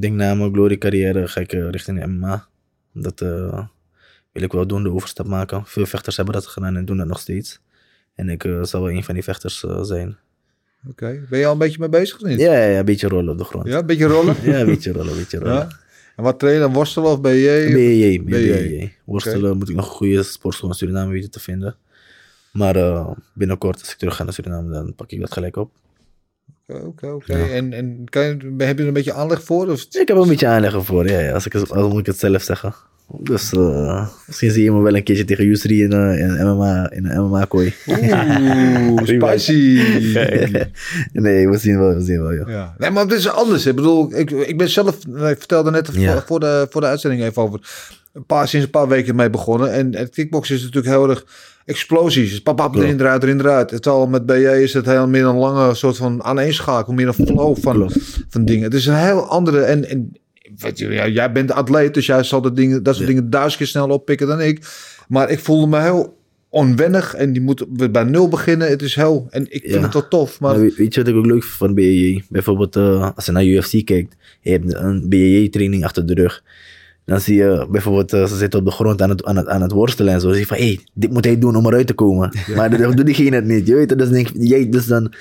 denk 0.00 0.14
na 0.14 0.34
mijn 0.34 0.52
Glory 0.52 0.78
carrière 0.78 1.28
ga 1.28 1.40
ik 1.40 1.52
richting 1.52 2.00
de 2.00 2.06
MMA. 2.06 2.46
Dat 2.92 3.18
wil 4.32 4.42
ik 4.42 4.52
wel 4.52 4.66
doen, 4.66 4.82
de 4.82 4.90
overstap 4.90 5.26
maken. 5.26 5.62
Veel 5.66 5.86
vechters 5.86 6.16
hebben 6.16 6.34
dat 6.34 6.46
gedaan 6.46 6.76
en 6.76 6.84
doen 6.84 6.96
dat 6.96 7.06
nog 7.06 7.18
steeds. 7.20 7.60
En 8.14 8.28
ik 8.28 8.42
zal 8.62 8.82
wel 8.82 8.90
een 8.90 9.04
van 9.04 9.14
die 9.14 9.22
vechters 9.22 9.64
zijn. 9.82 10.18
Oké. 10.88 11.20
Ben 11.30 11.38
je 11.38 11.46
al 11.46 11.52
een 11.52 11.58
beetje 11.58 11.78
mee 11.78 11.88
bezig 11.88 12.20
of 12.20 12.28
niet? 12.28 12.40
Ja, 12.40 12.66
ja, 12.66 12.78
een 12.78 12.84
beetje 12.84 13.08
rollen 13.08 13.32
op 13.32 13.38
de 13.38 13.44
grond. 13.44 13.66
Ja, 13.66 13.78
een 13.78 13.86
beetje 13.86 14.06
rollen? 14.06 14.36
Ja, 14.50 14.60
een 14.60 14.66
beetje 14.66 14.92
rollen, 14.92 15.12
een 15.12 15.18
beetje 15.18 15.38
rollen. 15.38 15.54
Ja? 15.54 15.68
En 16.16 16.24
wat 16.24 16.38
trainen? 16.38 16.72
Worstelen 16.72 17.10
of 17.10 17.20
ben 17.20 17.34
je? 17.34 17.70
BJJ. 17.72 18.22
BJJ. 18.22 18.92
Worstelen 19.04 19.56
moet 19.56 19.68
ik 19.68 19.76
nog 19.76 19.84
een 19.86 19.92
goede 19.92 20.22
sportschool 20.22 20.68
in 20.68 20.74
Suriname 20.74 21.12
weten 21.12 21.30
te 21.30 21.40
vinden. 21.40 21.76
Maar 22.52 22.76
eh, 22.76 23.10
binnenkort, 23.34 23.80
als 23.80 23.92
ik 23.92 23.98
terug 23.98 24.16
ga 24.16 24.24
naar 24.24 24.32
Suriname, 24.32 24.72
dan 24.72 24.94
pak 24.94 25.10
ik 25.10 25.20
dat 25.20 25.32
gelijk 25.32 25.56
op. 25.56 25.70
Oké, 26.66 27.06
oké. 27.06 27.32
En, 27.32 27.72
en 27.72 28.04
kan 28.08 28.22
je, 28.22 28.54
heb 28.58 28.76
je 28.76 28.82
er 28.82 28.88
een 28.88 28.92
beetje 28.92 29.12
aanleg 29.12 29.42
voor? 29.42 29.68
Of? 29.68 29.82
Ik 29.82 30.08
heb 30.08 30.08
er 30.08 30.22
een 30.22 30.28
beetje 30.28 30.46
aanleggen 30.46 30.84
voor, 30.84 31.08
ja, 31.08 31.18
ja, 31.20 31.32
als, 31.32 31.46
ik, 31.46 31.54
als 31.54 31.92
moet 31.92 32.00
ik 32.00 32.06
het 32.06 32.18
zelf 32.18 32.42
zeggen. 32.42 32.74
Dus 33.20 33.52
eh, 33.52 34.08
misschien 34.26 34.50
zie 34.50 34.62
je 34.62 34.72
me 34.72 34.80
wel 34.80 34.96
een 34.96 35.02
keertje 35.02 35.24
tegen 35.24 35.44
Yusri 35.44 35.82
in, 35.82 35.92
eh, 35.92 36.18
in, 36.18 36.46
MMA, 36.46 36.90
in 36.90 37.06
een 37.06 37.24
MMA-kooi. 37.24 37.74
Oeh, 37.86 38.98
spicy. 39.04 39.80
nee, 41.12 41.48
we 41.48 41.58
zien 41.58 41.78
wel, 41.78 41.94
we 41.94 42.02
zien 42.02 42.22
wel, 42.22 42.34
joh. 42.34 42.48
Ja. 42.48 42.74
Nee, 42.78 42.90
maar 42.90 43.02
het 43.02 43.12
is 43.12 43.28
anders. 43.28 43.66
Ik 43.66 43.74
bedoel, 43.74 44.14
ik, 44.16 44.30
ik 44.30 44.58
ben 44.58 44.68
zelf, 44.68 44.96
ik 45.06 45.38
vertelde 45.38 45.70
net 45.70 45.88
Ja. 45.92 46.12
voor, 46.12 46.22
voor, 46.26 46.40
de, 46.40 46.66
voor 46.70 46.80
de 46.80 46.86
uitzending 46.86 47.22
even 47.22 47.42
over, 47.42 47.60
een 48.12 48.26
paar, 48.26 48.48
sinds 48.48 48.64
een 48.66 48.72
paar 48.72 48.88
weken 48.88 49.14
mee 49.16 49.30
begonnen. 49.30 49.72
En 49.72 49.96
het 49.96 50.10
kickboksen 50.10 50.54
is 50.56 50.62
natuurlijk 50.62 50.94
heel 50.94 51.10
erg 51.10 51.24
explosies. 51.64 52.40
Pap, 52.42 52.56
pap, 52.56 52.74
erin, 52.76 53.00
eruit, 53.00 53.22
erin, 53.22 53.40
eruit. 53.40 53.70
Het 53.70 53.86
al 53.86 54.06
met 54.06 54.26
BJ 54.26 54.46
is 54.46 54.72
het 54.72 54.86
heel 54.86 55.08
meer 55.08 55.24
een 55.24 55.36
lange 55.36 55.74
soort 55.74 55.96
van 55.96 56.22
aaneenschakel, 56.24 56.92
meer 56.92 57.06
een 57.06 57.14
flow 57.26 57.56
van, 57.60 57.74
Klopt. 57.74 57.98
van 58.28 58.44
dingen. 58.44 58.64
Het 58.64 58.74
is 58.74 58.86
een 58.86 58.96
heel 58.96 59.28
andere, 59.28 59.60
en, 59.60 59.88
en 59.88 60.12
weet 60.58 60.78
je, 60.78 60.88
ja, 60.88 61.08
jij 61.08 61.32
bent 61.32 61.52
atleet, 61.52 61.94
dus 61.94 62.06
jij 62.06 62.22
zal 62.22 62.40
de 62.40 62.52
dingen, 62.52 62.82
dat 62.82 62.94
soort 62.94 63.06
Ja. 63.08 63.12
dingen 63.14 63.30
duizend 63.30 63.56
keer 63.56 63.66
sneller 63.66 63.90
oppikken 63.90 64.26
dan 64.26 64.40
ik. 64.40 64.66
Maar 65.08 65.30
ik 65.30 65.38
voelde 65.38 65.66
me 65.66 65.80
heel 65.80 66.20
onwennig 66.48 67.14
en 67.14 67.32
die 67.32 67.42
moet 67.42 67.90
bij 67.92 68.04
nul 68.04 68.28
beginnen. 68.28 68.68
Het 68.68 68.82
is 68.82 68.94
heel, 68.94 69.26
en 69.30 69.42
ik 69.42 69.60
vind 69.62 69.74
Ja. 69.74 69.80
het 69.82 69.92
wel 69.92 70.08
tof, 70.08 70.40
maar... 70.40 70.58
Maar 70.58 70.70
weet, 70.76 70.94
je 70.94 71.00
wat 71.00 71.08
ik 71.08 71.16
ook 71.16 71.26
leuk 71.26 71.42
vind 71.42 71.56
van 71.56 71.74
BJJ? 71.74 72.22
Bijvoorbeeld 72.28 72.76
eh, 72.76 73.10
als 73.14 73.26
je 73.26 73.32
naar 73.32 73.44
UFC 73.44 73.84
kijkt, 73.84 74.16
je 74.40 74.50
hebt 74.50 74.74
een 74.74 75.08
BJJ-training 75.08 75.84
achter 75.84 76.06
de 76.06 76.14
rug. 76.14 76.42
Dan 77.04 77.20
zie 77.20 77.34
je 77.36 77.66
bijvoorbeeld, 77.70 78.12
eh, 78.12 78.26
ze 78.26 78.36
zitten 78.36 78.58
op 78.60 78.64
de 78.66 78.70
grond 78.72 79.02
aan 79.02 79.08
het, 79.10 79.24
aan 79.24 79.36
het, 79.36 79.46
aan 79.46 79.62
het 79.62 79.72
worstelen 79.72 80.12
en 80.14 80.20
zo. 80.20 80.26
Dan 80.26 80.34
zie 80.36 80.42
je 80.42 80.48
van, 80.48 80.56
hé, 80.58 80.64
hey, 80.64 80.78
dit 80.94 81.10
moet 81.12 81.24
hij 81.24 81.38
doen 81.38 81.56
om 81.56 81.66
eruit 81.66 81.86
te 81.86 81.92
komen. 81.94 82.32
Maar 82.56 82.78
dan 82.78 82.96
doet 82.96 83.06
diegene 83.06 83.36
het 83.36 83.44
niet, 83.44 83.66
je 83.66 83.74
weet 83.74 83.90
het. 83.90 83.98
Dus, 83.98 84.08
denk, 84.08 84.28
jij, 84.34 84.68
dus 84.68 84.86
dan, 84.86 85.12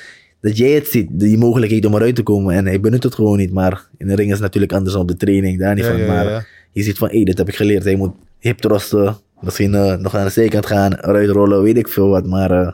dat 0.42 0.58
jij 0.58 0.72
het 0.72 0.88
ziet, 0.88 1.08
die 1.12 1.38
mogelijkheid 1.38 1.86
om 1.86 1.96
eruit 1.96 2.16
te 2.16 2.24
komen. 2.24 2.56
En 2.56 2.66
hij 2.66 2.80
benut 2.80 3.04
het 3.04 3.16
gewoon 3.16 3.38
niet. 3.38 3.54
Maar 3.54 3.86
in 3.98 4.08
de 4.08 4.16
ring 4.16 4.28
is 4.28 4.34
het 4.34 4.42
natuurlijk 4.44 4.74
anders 4.74 4.94
dan 4.94 5.02
op 5.02 5.08
de 5.08 5.18
training, 5.18 5.60
daar 5.60 5.76
niet 5.76 5.86
Ja, 5.86 5.92
van. 5.92 6.06
maar 6.06 6.26
ja. 6.30 6.44
je 6.72 6.84
ziet 6.84 6.98
van, 6.98 7.08
hé, 7.10 7.16
hey, 7.16 7.24
dit 7.24 7.38
heb 7.38 7.48
ik 7.48 7.56
geleerd. 7.56 7.84
Hij 7.84 7.96
moet 7.96 8.14
hip 8.40 8.58
thrusten, 8.58 9.18
misschien 9.40 9.76
eh, 9.76 9.96
nog 9.96 10.16
aan 10.16 10.26
de 10.26 10.32
zijkant 10.32 10.66
gaan, 10.66 10.94
eruit 10.94 11.30
rollen, 11.30 11.62
weet 11.64 11.78
ik 11.78 11.88
veel 11.88 12.08
wat. 12.08 12.26
Maar 12.26 12.52
eh, 12.52 12.66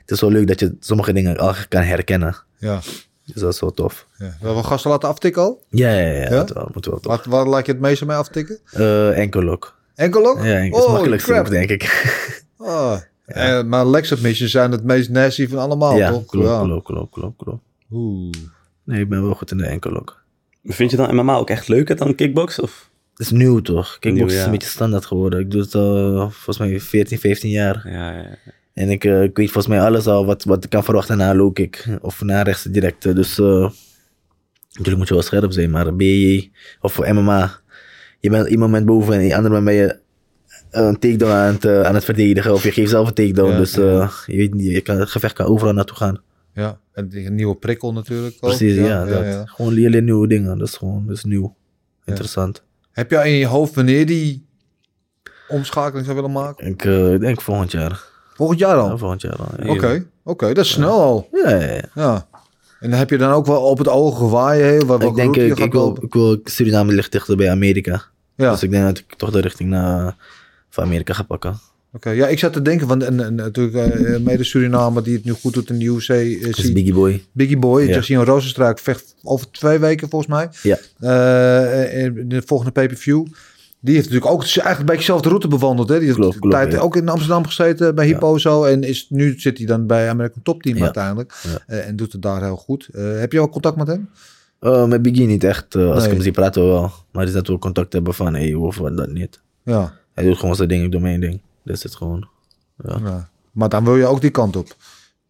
het 0.00 0.10
is 0.10 0.20
wel 0.20 0.30
leuk 0.30 0.46
dat 0.46 0.60
je 0.60 0.74
sommige 0.80 1.12
dingen 1.12 1.36
al 1.36 1.54
kan 1.68 1.82
herkennen. 1.82 2.36
Ja. 2.58 2.80
Dus 3.32 3.42
dat 3.42 3.52
is 3.54 3.60
wel 3.60 3.70
tof. 3.72 4.06
Ja. 4.18 4.36
We 4.40 4.46
hebben 4.46 4.64
gasten 4.64 4.90
laten 4.90 5.08
aftikken 5.08 5.42
al. 5.42 5.62
Ja, 5.70 5.90
ja, 5.90 6.12
ja. 6.12 6.20
Ja? 6.22 6.28
Dat 6.28 6.50
wel, 6.52 6.70
moet 6.74 6.86
wel 6.86 7.00
tof. 7.00 7.16
Wat, 7.16 7.24
waar 7.24 7.46
laat 7.46 7.66
je 7.66 7.72
het 7.72 7.80
meeste 7.80 8.06
mee 8.06 8.16
aftikken? 8.16 8.58
Eh 8.72 9.18
enkel 9.18 9.42
lock. 9.42 9.76
Enkel 9.94 10.26
ook? 10.26 10.44
Ja, 10.44 10.56
is 10.58 10.70
Oh, 10.72 10.92
makkelijkste 10.92 11.30
crap. 11.32 11.44
ook, 11.44 11.50
denk 11.50 11.70
ik. 11.70 12.12
Oh. 12.58 12.96
Eh, 13.28 13.62
maar 13.62 13.86
leg 13.86 14.06
submissions 14.06 14.50
zijn 14.50 14.70
het 14.72 14.84
meest 14.84 15.10
nasty 15.10 15.48
van 15.48 15.58
allemaal, 15.58 15.96
ja, 15.96 16.10
toch? 16.10 16.26
klopt, 16.26 16.46
Ja. 16.48 16.62
klopt, 16.62 16.84
klopt, 16.84 17.12
klopt, 17.12 17.36
klopt. 17.42 17.62
Oeh. 17.92 18.30
Nee, 18.84 19.00
ik 19.00 19.08
ben 19.08 19.22
wel 19.22 19.34
goed 19.34 19.50
in 19.50 19.56
de 19.56 19.66
enkel 19.66 19.90
lock. 19.90 20.22
Vind 20.64 20.90
je 20.90 20.96
dan 20.96 21.14
MMA 21.14 21.36
ook 21.36 21.50
echt 21.50 21.68
leuker 21.68 21.96
dan 21.96 22.14
kickbox? 22.14 22.60
Of? 22.60 22.90
Het 23.10 23.20
is 23.26 23.30
nieuw, 23.32 23.60
toch? 23.60 23.98
Kickbox 23.98 24.30
Nieuw, 24.30 24.38
is 24.40 24.44
een 24.44 24.50
beetje 24.50 24.68
standaard 24.68 25.06
geworden. 25.06 25.40
Ik 25.40 25.50
doe 25.50 25.60
het 25.60 25.74
al 25.74 26.30
volgens 26.30 26.58
mij 26.58 26.80
14, 26.80 27.18
15 27.18 27.50
jaar. 27.50 27.82
Ja, 27.84 28.10
ja, 28.12 28.18
ja. 28.22 28.38
En 28.74 28.90
ik, 28.90 29.04
eh, 29.04 29.22
ik 29.22 29.36
weet 29.36 29.50
volgens 29.50 29.66
mij 29.74 29.82
alles 29.84 30.06
al 30.06 30.26
wat, 30.26 30.44
wat 30.44 30.64
ik 30.64 30.70
kan 30.70 30.84
verwachten 30.84 31.16
na 31.16 31.34
low 31.34 31.52
kick. 31.54 31.86
Of 32.00 32.22
na 32.22 32.42
rechts 32.42 32.62
direct. 32.62 33.02
Dus 33.14 33.38
eh, 33.38 33.70
natuurlijk 34.70 34.96
moet 34.96 35.08
je 35.08 35.14
wel 35.14 35.22
scherp 35.22 35.52
zijn. 35.52 35.70
Maar 35.70 35.96
BJ 35.96 36.50
of 36.80 36.92
voor 36.92 37.14
MMA. 37.14 37.60
Je 38.20 38.30
bent 38.30 38.48
iemand 38.48 38.70
moment 38.70 38.86
boven 38.86 39.14
en 39.14 39.20
die 39.20 39.36
andere 39.36 39.54
moment 39.54 39.76
ben 39.76 39.86
je 39.86 39.98
een 40.70 40.98
takedown 40.98 41.32
aan 41.32 41.52
het, 41.54 41.64
eh, 41.64 41.82
aan 41.82 41.94
het 41.94 42.04
verdedigen. 42.04 42.52
Of 42.52 42.62
je 42.62 42.72
geeft 42.72 42.90
zelf 42.90 43.08
een 43.08 43.14
takedown. 43.14 43.50
Ja, 43.50 43.56
dus 43.58 43.76
eh, 43.76 44.10
je 44.26 44.36
weet 44.36 44.54
niet, 44.54 44.70
je 44.70 44.80
kan, 44.80 44.98
het 44.98 45.08
gevecht 45.10 45.34
kan 45.34 45.46
overal 45.46 45.72
naartoe 45.72 45.96
gaan. 45.96 46.20
Ja, 46.54 46.78
en 46.92 47.08
die- 47.08 47.26
een 47.26 47.34
nieuwe 47.34 47.54
prikkel 47.54 47.92
natuurlijk. 47.92 48.34
ook. 48.40 48.50
Precies, 48.50 48.74
ja. 48.76 49.04
dat. 49.04 49.48
Gewoon 49.50 49.72
leren 49.72 50.04
nieuwe 50.04 50.28
dingen. 50.28 50.58
Dat 50.58 50.68
is 50.68 50.76
gewoon 50.76 51.06
dat 51.06 51.16
is 51.16 51.24
nieuw. 51.24 51.54
Interessant. 52.04 52.62
Heb 52.90 53.10
jij 53.10 53.30
in 53.32 53.38
je 53.38 53.46
hoofd 53.46 53.74
wanneer 53.74 54.06
die 54.06 54.46
omschakeling 55.48 56.04
zou 56.04 56.16
willen 56.16 56.32
maken? 56.32 56.66
Ik 56.66 56.84
eh, 56.84 57.18
denk 57.18 57.40
volgend 57.40 57.72
jaar. 57.72 58.02
Volgend 58.34 58.58
jaar 58.58 58.76
al? 58.76 58.88
Ja, 58.88 58.96
volgend 58.96 59.20
jaar 59.22 59.36
al. 59.36 59.64
Ja. 59.64 59.70
Oké, 59.70 60.06
oké, 60.24 60.46
dat 60.52 60.64
is 60.64 60.70
snel 60.70 61.00
al. 61.00 61.28
Ja, 61.32 61.50
ja, 61.50 61.72
ja. 61.72 61.84
Ja. 61.94 62.26
En 62.80 62.90
dan 62.90 62.98
heb 62.98 63.10
je 63.10 63.18
dan 63.18 63.32
ook 63.32 63.46
wel 63.46 63.62
op 63.62 63.78
het 63.78 63.88
oog 63.88 64.18
gewaaien, 64.18 64.86
wat 64.86 65.02
Ik 65.02 65.14
denk, 65.14 65.36
ik, 65.36 65.58
ik, 65.58 65.72
wil, 65.72 65.98
ik 66.00 66.12
wil 66.12 66.40
Suriname 66.44 66.92
ligt 66.92 67.12
dichter 67.12 67.36
bij 67.36 67.50
Amerika. 67.50 68.02
Ja. 68.36 68.50
Dus 68.50 68.62
ik 68.62 68.70
denk 68.70 68.84
dat 68.84 68.98
ik 68.98 69.14
toch 69.16 69.30
de 69.30 69.40
richting 69.40 69.70
naar 69.70 70.16
van 70.70 70.84
Amerika 70.84 71.12
ga 71.12 71.22
pakken. 71.22 71.58
Oké, 71.92 72.10
ja, 72.10 72.26
ik 72.28 72.38
zat 72.38 72.52
te 72.52 72.62
denken, 72.62 72.86
want 72.86 73.02
en, 73.02 73.20
en 73.24 73.34
natuurlijk 73.34 73.92
eh, 73.94 74.18
mede 74.20 74.44
Suriname 74.44 75.02
die 75.02 75.14
het 75.16 75.24
nu 75.24 75.32
goed 75.32 75.54
doet 75.54 75.70
in 75.70 75.78
de 75.78 75.84
UFC, 75.84 76.08
eh, 76.08 76.40
Dat 76.42 76.58
is 76.58 76.64
zie- 76.64 76.72
Biggie 76.72 76.92
Boy. 76.94 77.24
Biggie 77.32 77.58
Boy, 77.58 77.82
Ja. 77.82 77.94
Jackson 77.94 78.24
Rozenstruik 78.24 78.78
vecht 78.78 79.14
over 79.22 79.50
twee 79.50 79.78
weken 79.78 80.08
volgens 80.08 80.30
mij. 80.30 80.48
Ja. 80.62 80.78
Eh, 81.00 82.02
in 82.04 82.28
de 82.28 82.42
volgende 82.46 82.72
pay-per-view. 82.72 83.26
Die 83.80 83.94
heeft 83.94 84.06
natuurlijk 84.10 84.32
ook 84.32 84.42
eigenlijk 84.42 84.78
een 84.78 84.84
beetje 84.84 85.00
dezelfde 85.00 85.28
route 85.28 85.48
bewandeld. 85.48 85.88
Hè? 85.88 85.94
Die 85.96 86.04
heeft 86.06 86.18
Klopt, 86.18 86.34
een 86.34 86.40
klopt, 86.40 86.56
tijd 86.56 86.72
ja. 86.72 86.78
ook 86.78 86.96
in 86.96 87.08
Amsterdam 87.08 87.46
gezeten 87.46 87.94
bij 87.94 88.06
Hippo 88.06 88.38
zo. 88.38 88.64
En 88.64 88.82
is, 88.82 89.06
nu 89.08 89.34
zit 89.40 89.58
hij 89.58 89.66
dan 89.66 89.86
bij 89.86 90.08
American 90.08 90.42
Top 90.42 90.62
Team 90.62 90.76
Ja. 90.76 90.82
uiteindelijk. 90.84 91.34
Eh, 91.66 91.86
en 91.86 91.96
doet 91.96 92.12
het 92.12 92.22
daar 92.22 92.42
heel 92.42 92.56
goed. 92.56 92.88
Eh, 92.92 93.18
heb 93.18 93.32
je 93.32 93.38
al 93.38 93.48
contact 93.48 93.76
met 93.76 93.86
hem? 93.86 94.08
Eh, 94.58 94.86
met 94.86 95.02
Biggie 95.02 95.26
niet 95.26 95.44
echt. 95.44 95.74
eh, 95.74 95.86
als 95.88 95.96
Nee. 95.96 96.04
ik 96.06 96.12
hem 96.12 96.22
zie 96.22 96.32
praten 96.32 96.62
we 96.62 96.68
wel. 96.68 96.90
Maar 97.12 97.24
is 97.26 97.32
dat 97.32 97.46
we 97.48 97.58
contact 97.58 97.92
hebben 97.92 98.14
van, 98.14 98.34
hey, 98.34 98.54
of 98.54 98.76
wat 98.78 98.96
dat 98.96 99.10
niet. 99.12 99.40
Ja. 99.62 99.92
Hij 100.18 100.26
doet 100.26 100.38
gewoon 100.38 100.54
zijn 100.56 100.68
ding, 100.68 100.84
ik 100.84 100.90
doe 100.92 101.00
mijn 101.00 101.20
ding. 101.20 101.40
Dat 101.64 101.76
is 101.76 101.82
het 101.82 101.94
gewoon. 101.96 102.28
ja. 102.84 103.28
Maar 103.52 103.68
dan 103.68 103.84
wil 103.84 103.96
je 103.96 104.06
ook 104.06 104.20
die 104.20 104.30
kant 104.30 104.56
op. 104.56 104.76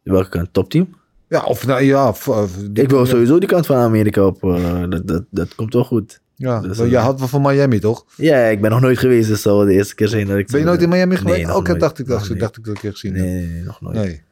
Welke 0.03 0.29
kant? 0.29 0.49
Topteam? 0.53 0.97
Ja, 1.29 1.43
of 1.45 1.67
nou 1.67 1.83
ja. 1.83 2.09
of- 2.09 2.29
of 2.29 2.53
die- 2.71 2.83
Ik 2.85 2.91
wil 2.91 3.07
sowieso 3.07 3.39
die 3.39 3.49
kant 3.49 3.67
van 3.67 3.77
Amerika 3.77 4.27
op. 4.27 4.43
eh, 4.45 4.85
dat, 4.89 5.07
dat, 5.07 5.25
dat 5.31 5.55
komt 5.55 5.73
wel 5.75 5.85
goed. 5.85 6.21
Ja, 6.35 6.61
Dus, 6.61 6.77
wel, 6.77 6.87
eh, 6.87 6.93
jij 6.93 7.01
had 7.01 7.19
wel 7.19 7.29
van 7.29 7.43
Miami, 7.43 7.79
toch? 7.79 8.05
Ja, 8.17 8.37
ik 8.45 8.61
ben 8.61 8.71
nog 8.71 8.81
nooit 8.81 8.99
geweest, 8.99 9.29
dus 9.29 9.43
zo 9.43 9.65
de 9.65 9.73
eerste 9.73 9.95
keer 9.95 10.09
zijn 10.09 10.27
dat 10.27 10.39
ik... 10.39 10.47
Ben 10.51 10.61
je 10.61 10.67
nooit 10.67 10.83
in 10.83 10.89
Miami 10.89 11.17
geweest? 11.17 11.37
Nee, 11.37 11.47
nog 11.47 11.57
Oké, 11.57 11.77
dacht 11.77 11.99
ik, 11.99 12.07
dacht, 12.07 12.19
Nog 12.21 12.25
ik 12.29 12.31
niet. 12.33 12.41
dacht 12.41 12.57
ik 12.57 12.65
dat 12.65 12.77
ik 12.77 12.83
een 12.83 12.91
keer 12.91 12.93
gezien 12.93 13.13
Nee, 13.13 13.23
heb. 13.23 13.33
nee, 13.33 13.47
nee, 13.57 13.63
nog 13.65 13.81
nooit. 13.81 13.95
Nee. 13.97 14.23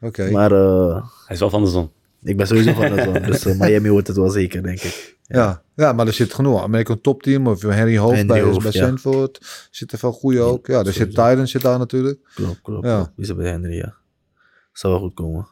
Oké. 0.00 0.30
Maar 0.30 0.52
eh, 0.52 0.94
Hij 1.26 1.34
is 1.34 1.40
wel 1.40 1.50
van 1.50 1.64
de 1.64 1.70
zon. 1.70 1.90
ik 2.22 2.36
ben 2.36 2.46
sowieso 2.46 2.72
van 2.72 2.94
de 2.94 3.02
zon, 3.02 3.22
dus 3.22 3.44
eh, 3.46 3.58
Miami 3.60 3.90
wordt 3.90 4.06
het 4.06 4.16
wel 4.16 4.30
zeker, 4.30 4.62
denk 4.62 4.80
ik. 4.80 5.16
Ja. 5.34 5.62
ja, 5.74 5.92
maar 5.92 6.06
er 6.06 6.12
zit 6.12 6.34
genoeg. 6.34 6.62
American 6.62 7.00
Top 7.00 7.22
Team 7.22 7.46
of 7.46 7.62
Harry 7.62 7.98
Hoofd 7.98 8.16
Henry 8.16 8.42
bij, 8.42 8.52
bij 8.52 8.70
ja. 8.72 8.86
Sanford. 8.86 9.66
Zit 9.70 9.92
er 9.92 9.98
veel 9.98 10.12
goede 10.12 10.40
ook. 10.40 10.66
Ja, 10.66 10.78
er 10.84 10.92
zit. 10.92 11.14
Tyrant 11.14 11.48
zit 11.48 11.62
daar 11.62 11.78
natuurlijk. 11.78 12.18
Klopt, 12.34 12.60
klopt. 12.62 12.86
Ja. 12.86 12.94
klopt. 12.94 13.10
Die 13.16 13.24
is 13.24 13.34
bij 13.34 13.50
Henry, 13.50 13.76
ja. 13.76 13.94
Zou 14.72 14.92
wel 14.92 15.02
goed 15.02 15.14
komen. 15.14 15.46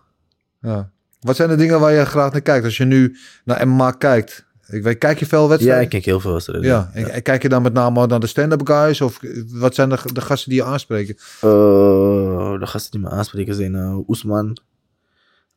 Ja. 0.61 0.91
Wat 1.21 1.37
zijn 1.37 1.49
de 1.49 1.57
dingen 1.57 1.81
waar 1.81 1.93
je 1.93 2.05
graag 2.05 2.33
naar 2.33 2.41
kijkt? 2.41 2.65
Als 2.65 2.77
je 2.77 2.85
nu 2.85 3.17
naar 3.45 3.69
MMA 3.69 3.91
kijkt. 3.91 4.49
Ik 4.67 4.83
weet, 4.83 4.99
kijk 4.99 5.19
je 5.19 5.27
veel 5.27 5.43
Ja, 5.43 5.49
wedstrijden? 5.49 5.83
ik 5.83 5.89
kijk 5.89 6.05
heel 6.05 6.21
veel 6.21 6.33
wedstrijden. 6.33 6.67
Ja, 6.71 6.91
en, 6.93 7.11
en 7.11 7.23
kijk 7.23 7.43
je 7.43 7.49
dan 7.49 7.63
met 7.63 7.73
name 7.73 8.07
naar 8.07 8.21
de 8.21 8.27
stand-up 8.27 8.67
guys? 8.67 9.01
Of 9.01 9.21
wat 9.49 9.75
zijn 9.75 9.89
de, 9.89 9.99
de 10.13 10.21
gasten 10.21 10.51
die 10.51 10.59
je 10.59 10.65
aanspreken? 10.65 11.15
Eh, 11.41 12.59
de 12.59 12.67
gasten 12.67 12.91
die 12.91 13.01
me 13.01 13.09
aanspreken 13.09 13.55
zijn 13.55 13.75
eh 13.75 14.09
Oesman, 14.09 14.57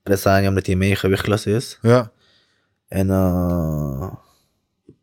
Presania, 0.03 0.49
omdat 0.49 0.65
hij 0.65 0.75
mee 0.75 0.95
gewichtklasse 0.95 1.51
is. 1.51 1.77
Ja. 1.81 2.11
En 2.93 3.09
eh 3.09 3.99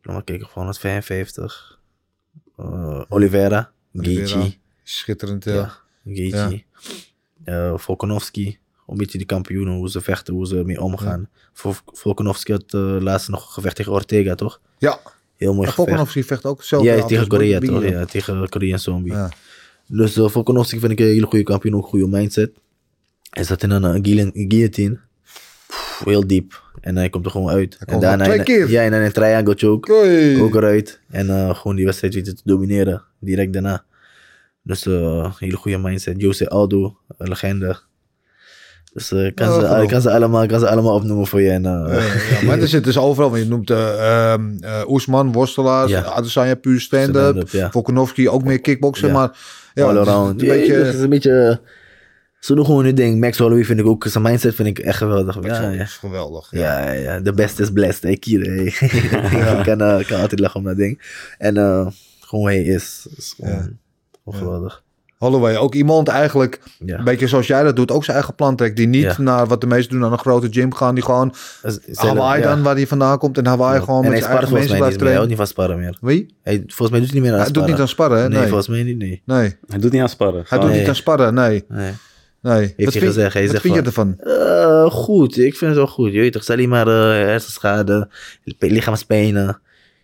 laat 0.02 0.14
maar 0.14 0.24
kijken, 0.24 0.48
155. 0.52 1.78
Eh 2.56 3.02
Oliveira, 3.08 3.72
Oliveira, 3.94 4.26
Gaethje, 4.26 4.56
Schitterend, 4.82 5.44
ja. 5.44 5.52
ja, 5.52 6.30
Gaethje. 6.30 6.62
Eh, 7.44 7.78
Volkanovski, 7.78 8.58
een 8.86 8.96
beetje 8.96 9.18
die 9.18 9.26
kampioenen, 9.26 9.74
hoe 9.74 9.90
ze 9.90 10.00
vechten, 10.00 10.34
hoe 10.34 10.46
ze 10.46 10.56
ermee 10.56 10.80
omgaan. 10.80 11.28
Vol 11.52 11.74
Volkanovski 11.86 12.52
had 12.52 12.74
eh, 12.74 12.96
laatst 13.00 13.28
nog 13.28 13.46
een 13.46 13.52
gevecht 13.52 13.76
tegen 13.76 13.92
Ortega, 13.92 14.34
toch? 14.34 14.60
Ja, 14.78 14.98
Heel 15.36 15.54
mooi 15.54 15.68
gevecht. 15.68 15.74
Volkanovski 15.74 16.24
vecht 16.24 16.44
ook 16.44 16.62
zelf. 16.62 16.82
Ja, 16.84 16.94
ja, 16.94 17.04
tegen 17.06 17.28
Korea 17.28 17.58
toch? 17.60 17.82
Ja, 17.82 18.04
tegen 18.04 18.48
Korea 18.48 18.72
en 18.72 18.80
Zombie. 18.80 19.12
Ja. 19.12 19.30
Dus 19.86 20.16
uh, 20.16 20.28
Volkanovski 20.28 20.78
vind 20.78 20.92
ik 20.92 20.98
een 21.00 21.06
hele 21.06 21.26
goede 21.26 21.44
kampioen, 21.44 21.74
ook 21.74 21.82
een 21.82 21.88
goede 21.88 22.06
mindset. 22.08 22.50
Hij 23.30 23.44
zat 23.44 23.62
in 23.62 23.70
een 23.70 23.96
uh, 23.96 24.26
guillotine- 24.48 25.00
heel 26.04 26.26
diep. 26.26 26.62
En 26.80 26.96
hij 26.96 27.08
komt 27.08 27.24
er 27.24 27.30
gewoon 27.30 27.50
uit. 27.50 27.78
En 27.86 28.18
twee 28.18 28.42
keer. 28.42 28.70
Ja, 28.70 28.82
en 28.82 28.90
dan 28.90 29.00
een 29.00 29.12
triangle 29.12 29.54
choke. 29.56 29.92
Oei. 29.92 30.42
Ook 30.42 30.54
eruit. 30.54 31.00
En 31.10 31.30
eh, 31.30 31.54
gewoon 31.54 31.76
die 31.76 31.84
wedstrijd 31.84 32.14
weten 32.14 32.36
te 32.36 32.42
domineren. 32.44 33.02
Direct 33.18 33.52
daarna. 33.52 33.84
Dus 34.62 34.86
eh 34.86 35.32
hele 35.38 35.56
goede 35.56 35.78
mindset. 35.78 36.20
Jose 36.20 36.48
Aldo, 36.48 36.96
een 37.18 37.28
legende. 37.28 37.78
Dus 38.92 39.12
eh, 39.12 39.26
ik 39.26 39.34
kan, 39.34 39.48
Oh, 39.48 39.54
ze, 39.54 39.86
kan, 39.86 40.12
allemaal, 40.12 40.46
kan 40.46 40.60
ze 40.60 40.68
allemaal 40.68 40.94
opnoemen 40.94 41.26
voor 41.26 41.40
je. 41.40 41.50
En, 41.50 41.66
eh, 41.66 42.40
Ja, 42.40 42.46
maar 42.46 42.58
er 42.58 42.68
zit 42.68 42.84
dus 42.84 42.98
overal. 42.98 43.30
want 43.30 43.42
Je 43.42 43.48
noemt 43.48 43.70
eh 43.70 44.32
ehm, 44.32 44.56
eh, 44.60 44.88
Oesman, 44.88 45.32
worstelaars. 45.32 45.90
Ja. 45.90 46.02
Adesanya 46.02 46.54
puur 46.54 46.80
stand-up. 46.80 47.48
Ja. 47.48 47.70
Volkanovski 47.70 48.28
ook 48.28 48.44
meer 48.44 48.60
kickboksen. 48.60 49.08
Ja. 49.08 49.14
Maar 49.14 49.38
ja, 49.74 49.84
all 49.84 49.96
het 49.96 50.06
is 50.06 50.12
around. 50.12 50.40
Het 50.40 50.94
is 50.94 51.00
een 51.00 51.08
beetje... 51.08 51.60
Ze 52.40 52.54
doen 52.54 52.64
gewoon 52.64 52.84
hun 52.84 52.94
ding. 52.94 53.20
Max 53.20 53.38
Holloway 53.38 53.64
vind 53.64 53.80
ik 53.80 53.86
ook, 53.86 54.04
zijn 54.08 54.24
mindset 54.24 54.54
vind 54.54 54.68
ik 54.68 54.78
echt 54.78 54.96
geweldig. 54.96 55.38
Ja, 55.42 55.70
ja. 55.70 55.82
is 55.82 55.92
geweldig. 55.96 56.48
Ja, 56.50 56.84
ja, 56.84 56.92
ja. 56.92 57.20
De 57.20 57.32
beste 57.32 57.62
is 57.62 57.70
blessed. 57.72 58.02
Hey, 58.02 58.16
Kier, 58.16 58.40
hey. 58.40 58.64
ik, 59.58 59.62
kan, 59.64 59.98
ik 60.00 60.06
kan 60.06 60.20
altijd 60.20 60.40
lachen 60.40 60.60
om 60.60 60.64
dat 60.66 60.76
ding. 60.76 61.02
En 61.38 61.56
eh, 61.56 61.86
gewoon 62.20 62.40
hoe 62.40 62.46
hij 62.48 62.62
is. 62.62 63.06
is 63.16 63.34
gewoon, 63.36 63.52
Ja. 63.52 63.68
gewoon 64.24 64.40
geweldig. 64.40 64.82
Holloway, 65.18 65.56
ook 65.56 65.74
iemand 65.74 66.08
eigenlijk, 66.08 66.60
Ja. 66.84 66.98
een 66.98 67.04
beetje 67.04 67.26
zoals 67.26 67.46
jij 67.46 67.62
dat 67.62 67.76
doet, 67.76 67.90
ook 67.90 68.04
zijn 68.04 68.16
eigen 68.16 68.34
plan 68.34 68.56
trekt. 68.56 68.76
Die 68.76 68.86
niet 68.86 69.02
Ja. 69.02 69.14
naar 69.18 69.46
wat 69.46 69.60
de 69.60 69.66
meesten 69.66 69.92
doen 69.96 70.04
aan 70.04 70.12
een 70.12 70.18
grote 70.18 70.48
gym 70.50 70.74
gaan. 70.74 70.94
Die 70.94 71.04
gewoon 71.04 71.34
zelf- 71.62 71.96
Hawaii 71.96 72.42
ja. 72.42 72.48
dan, 72.48 72.62
waar 72.62 72.74
hij 72.74 72.86
vandaan 72.86 73.18
komt. 73.18 73.38
En 73.38 73.46
Hawaii 73.46 73.80
gewoon 73.80 74.04
en 74.04 74.10
met 74.10 74.18
hij 74.18 74.20
zijn 74.20 74.32
eigen 74.36 74.52
mensen 74.54 74.76
blijft 74.76 74.96
meer. 74.96 75.06
Hij 75.08 75.16
houdt 75.16 75.28
trainen. 75.28 75.28
niet 75.28 75.36
van 75.36 75.46
sparren 75.46 75.78
meer. 75.78 75.98
Wie? 76.00 76.34
Hij, 76.42 76.62
volgens 76.66 76.90
mij 76.90 76.98
doet 77.00 77.10
hij 77.10 77.18
niet 77.20 77.28
meer 77.28 77.32
aan 77.38 77.44
Hij 77.44 77.50
doet 77.52 77.66
niet 77.66 77.78
aan 77.80 77.88
sparren, 77.88 78.18
hè? 78.18 78.28
Nee, 78.28 78.38
Nee. 78.38 78.46
volgens 78.46 78.68
mij 78.68 78.82
niet. 78.82 78.98
Nee. 78.98 79.22
Nee, 79.24 79.56
Hij 79.66 79.78
doet 79.78 79.92
niet 79.92 80.00
aan 80.02 80.08
sparren. 80.08 80.44
hij 80.48 80.58
doet 80.58 80.68
Nee. 80.70 80.78
niet 80.78 80.88
aan 80.88 80.94
sparren, 80.94 81.34
nee. 81.34 81.64
nee. 81.68 81.92
Nee. 82.42 82.74
wat 82.76 82.92
vind, 82.92 83.04
gezegd, 83.04 83.32
hij 83.32 83.42
wat 83.42 83.50
zegt 83.50 83.62
vind 83.62 83.74
je 83.84 83.92
van- 83.92 84.16
ervan? 84.18 84.34
Eh, 84.84 84.90
goed, 84.90 85.38
ik 85.38 85.56
vind 85.56 85.70
het 85.70 85.74
wel 85.74 85.86
goed. 85.86 86.12
Je 86.12 86.20
weet 86.20 86.32
toch, 86.32 86.42
je 86.60 86.68
maar 86.68 86.86
eh, 86.88 87.26
hersenschade, 87.26 88.08
lichaamspijnen. 88.58 89.60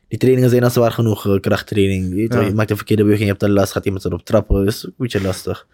Die 0.08 0.18
trainingen 0.18 0.50
zijn 0.50 0.64
al 0.64 0.70
zwaar 0.70 0.92
genoeg, 0.92 1.26
eh, 1.26 1.40
krachttraining. 1.40 2.14
Je, 2.14 2.26
Ja. 2.28 2.40
je 2.40 2.54
maakt 2.54 2.70
een 2.70 2.76
verkeerde 2.76 3.02
beweging, 3.02 3.26
je 3.26 3.32
hebt 3.32 3.42
er 3.44 3.50
last, 3.50 3.72
gaat 3.72 3.84
iemand 3.84 4.04
erop 4.04 4.24
trappen. 4.24 4.64
Dat 4.64 4.74
is 4.74 4.82
een 4.82 4.94
beetje 4.96 5.22
lastig. 5.22 5.66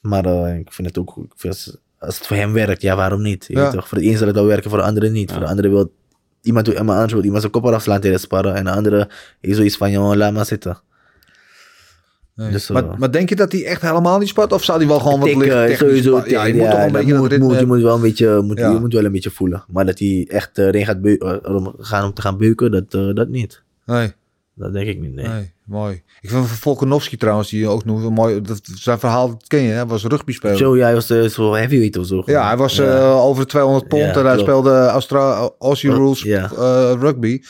Maar 0.00 0.24
eh, 0.24 0.58
ik 0.58 0.72
vind 0.72 0.88
het 0.88 0.98
ook 0.98 1.10
goed. 1.10 1.24
Ik 1.24 1.32
vind 1.36 1.78
als 1.98 2.18
het 2.18 2.26
voor 2.26 2.36
hem 2.36 2.52
werkt, 2.52 2.82
ja, 2.82 2.96
waarom 2.96 3.22
niet? 3.22 3.44
Je 3.48 3.54
Ja. 3.56 3.62
weet 3.62 3.72
toch, 3.72 3.88
voor 3.88 3.98
de 3.98 4.04
een 4.06 4.16
zal 4.16 4.26
het 4.26 4.36
wel 4.36 4.44
werken, 4.46 4.70
voor 4.70 4.78
de 4.78 4.84
andere 4.84 5.08
niet. 5.08 5.30
Voor 5.30 5.40
de 5.40 5.46
andere 5.46 5.68
wil 5.68 5.92
iemand, 6.42 6.66
iemand 6.68 7.12
iemand 7.24 7.40
zijn 7.40 7.52
kop 7.52 7.64
eraf 7.64 7.82
slaan 7.82 8.00
tijdens 8.00 8.22
sparren. 8.22 8.54
En 8.54 8.64
de 8.64 8.70
andere 8.70 9.08
is 9.40 9.56
zoiets 9.56 9.76
van, 9.76 9.90
joh, 9.90 10.14
laat 10.14 10.32
maar 10.32 10.46
zitten. 10.46 10.78
Nee. 12.40 12.50
Dus, 12.52 12.68
eh, 12.68 12.74
maar, 12.74 12.84
maar 12.98 13.10
denk 13.10 13.28
je 13.28 13.36
dat 13.36 13.52
hij 13.52 13.64
echt 13.64 13.82
helemaal 13.82 14.18
niet 14.18 14.28
spart? 14.28 14.52
Of 14.52 14.64
zou 14.64 14.78
hij 14.78 14.86
wel 14.88 14.98
gewoon 15.00 15.20
wat 15.20 15.34
licht 15.34 15.78
sowieso. 15.78 16.10
sparren? 16.10 16.30
Ja, 16.30 16.44
je 16.44 16.54
moet 16.54 16.64
toch 16.70 16.76
wel 16.76 16.86
een 16.86 16.92
beetje 16.92 17.10
dat 17.12 17.20
moet, 17.20 17.30
ritme 17.30 17.46
moet, 17.46 17.58
je 17.58 17.66
moet 17.66 17.80
wel 17.82 17.94
een 17.94 18.00
beetje, 18.00 18.40
moet, 18.42 18.58
Ja. 18.58 18.72
je 18.72 18.78
moet 18.78 18.92
wel 18.92 19.04
een 19.04 19.12
beetje 19.12 19.30
voelen. 19.30 19.64
Maar 19.68 19.86
dat 19.86 19.98
hij 19.98 20.26
echt 20.30 20.58
eh, 20.58 20.64
erin 20.66 20.84
gaat 20.84 20.96
eh, 21.02 21.54
om, 21.54 21.74
gaan 21.78 22.04
om 22.04 22.12
te 22.14 22.22
gaan 22.22 22.36
beuken, 22.38 22.70
dat, 22.70 22.84
eh, 22.90 23.14
dat 23.14 23.28
niet. 23.28 23.62
Nee, 23.86 24.12
Dat 24.54 24.72
denk 24.72 24.88
ik 24.88 25.00
niet, 25.00 25.14
nee. 25.14 25.26
nee, 25.28 25.52
mooi. 25.64 26.02
Ik 26.20 26.30
vind 26.30 26.46
Volkanovski 26.48 27.16
trouwens, 27.16 27.50
die 27.50 27.60
je 27.60 27.68
ook 27.68 27.84
noemt, 27.84 28.04
een 28.04 28.12
mooi. 28.12 28.40
Dat, 28.40 28.60
zijn 28.74 28.98
verhaal, 28.98 29.28
dat 29.28 29.44
ken 29.46 29.60
je, 29.60 29.68
hè? 29.68 29.74
Hij 29.74 29.86
was 29.86 30.04
rugby 30.04 30.32
speler. 30.32 30.56
Zo, 30.56 30.76
ja, 30.76 30.84
hij 30.84 30.94
was 30.94 31.10
eh, 31.10 31.22
zo 31.24 31.54
heavyweight 31.54 31.96
of 31.96 32.06
zo. 32.06 32.22
Ja, 32.26 32.46
hij 32.46 32.56
was 32.56 32.76
Ja. 32.76 32.84
eh, 32.98 33.24
over 33.24 33.42
de 33.42 33.48
200 33.48 33.88
pond 33.88 34.02
Ja, 34.02 34.08
en 34.08 34.14
hij 34.14 34.22
klopt. 34.24 34.40
speelde 34.40 34.70
Austra 34.86 35.50
Aussie 35.58 35.90
Oh, 35.90 35.96
Rules 35.96 36.22
ja. 36.22 36.50
eh, 36.52 36.92
rugby. 37.00 37.40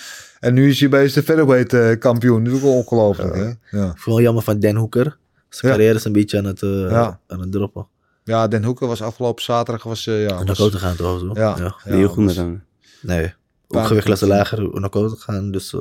En 0.40 0.54
nu 0.54 0.68
is 0.68 0.80
hij 0.80 0.88
bij 0.88 1.02
de 1.04 1.22
featherweight 1.22 1.72
eh, 1.72 1.98
kampioen. 1.98 2.44
Dat 2.44 2.52
is 2.52 2.58
ook 2.58 2.64
wel 2.64 2.76
ongelooflijk, 2.76 3.34
hè? 3.34 3.42
Ja. 3.42 3.50
Ik 3.50 3.56
vind 3.70 3.94
het 3.94 4.04
wel 4.04 4.20
jammer 4.20 4.42
van 4.42 4.60
Dan 4.60 4.76
Hoeker. 4.76 5.18
Zijn 5.48 5.72
Ja. 5.72 5.78
carrière 5.78 5.94
is 5.98 6.04
een 6.04 6.12
beetje 6.12 6.38
aan 6.38 6.44
het, 6.44 6.62
eh, 6.62 6.90
Ja. 6.90 7.20
aan 7.26 7.40
het 7.40 7.52
droppen. 7.52 7.86
ja, 8.24 8.48
Den 8.48 8.64
Hoeker 8.64 8.86
was 8.86 9.02
afgelopen 9.02 9.42
zaterdag 9.42 9.82
was, 9.82 10.06
eh, 10.06 10.22
ja, 10.28 10.44
te 10.44 10.54
gaan 10.78 10.96
toch? 10.96 11.20
Zo. 11.20 11.30
ja, 11.34 11.54
ja. 11.58 11.74
ja, 11.84 11.94
heel 11.96 12.08
goed 12.08 12.34
hem. 12.36 12.64
Nee. 13.02 13.34
Ook 13.68 13.86
gewichtklasse 13.86 14.26
lager 14.26 14.72
om 14.72 14.80
naar 14.80 14.90
koud 14.90 15.10
te 15.10 15.16
gaan, 15.16 15.50
dus 15.50 15.74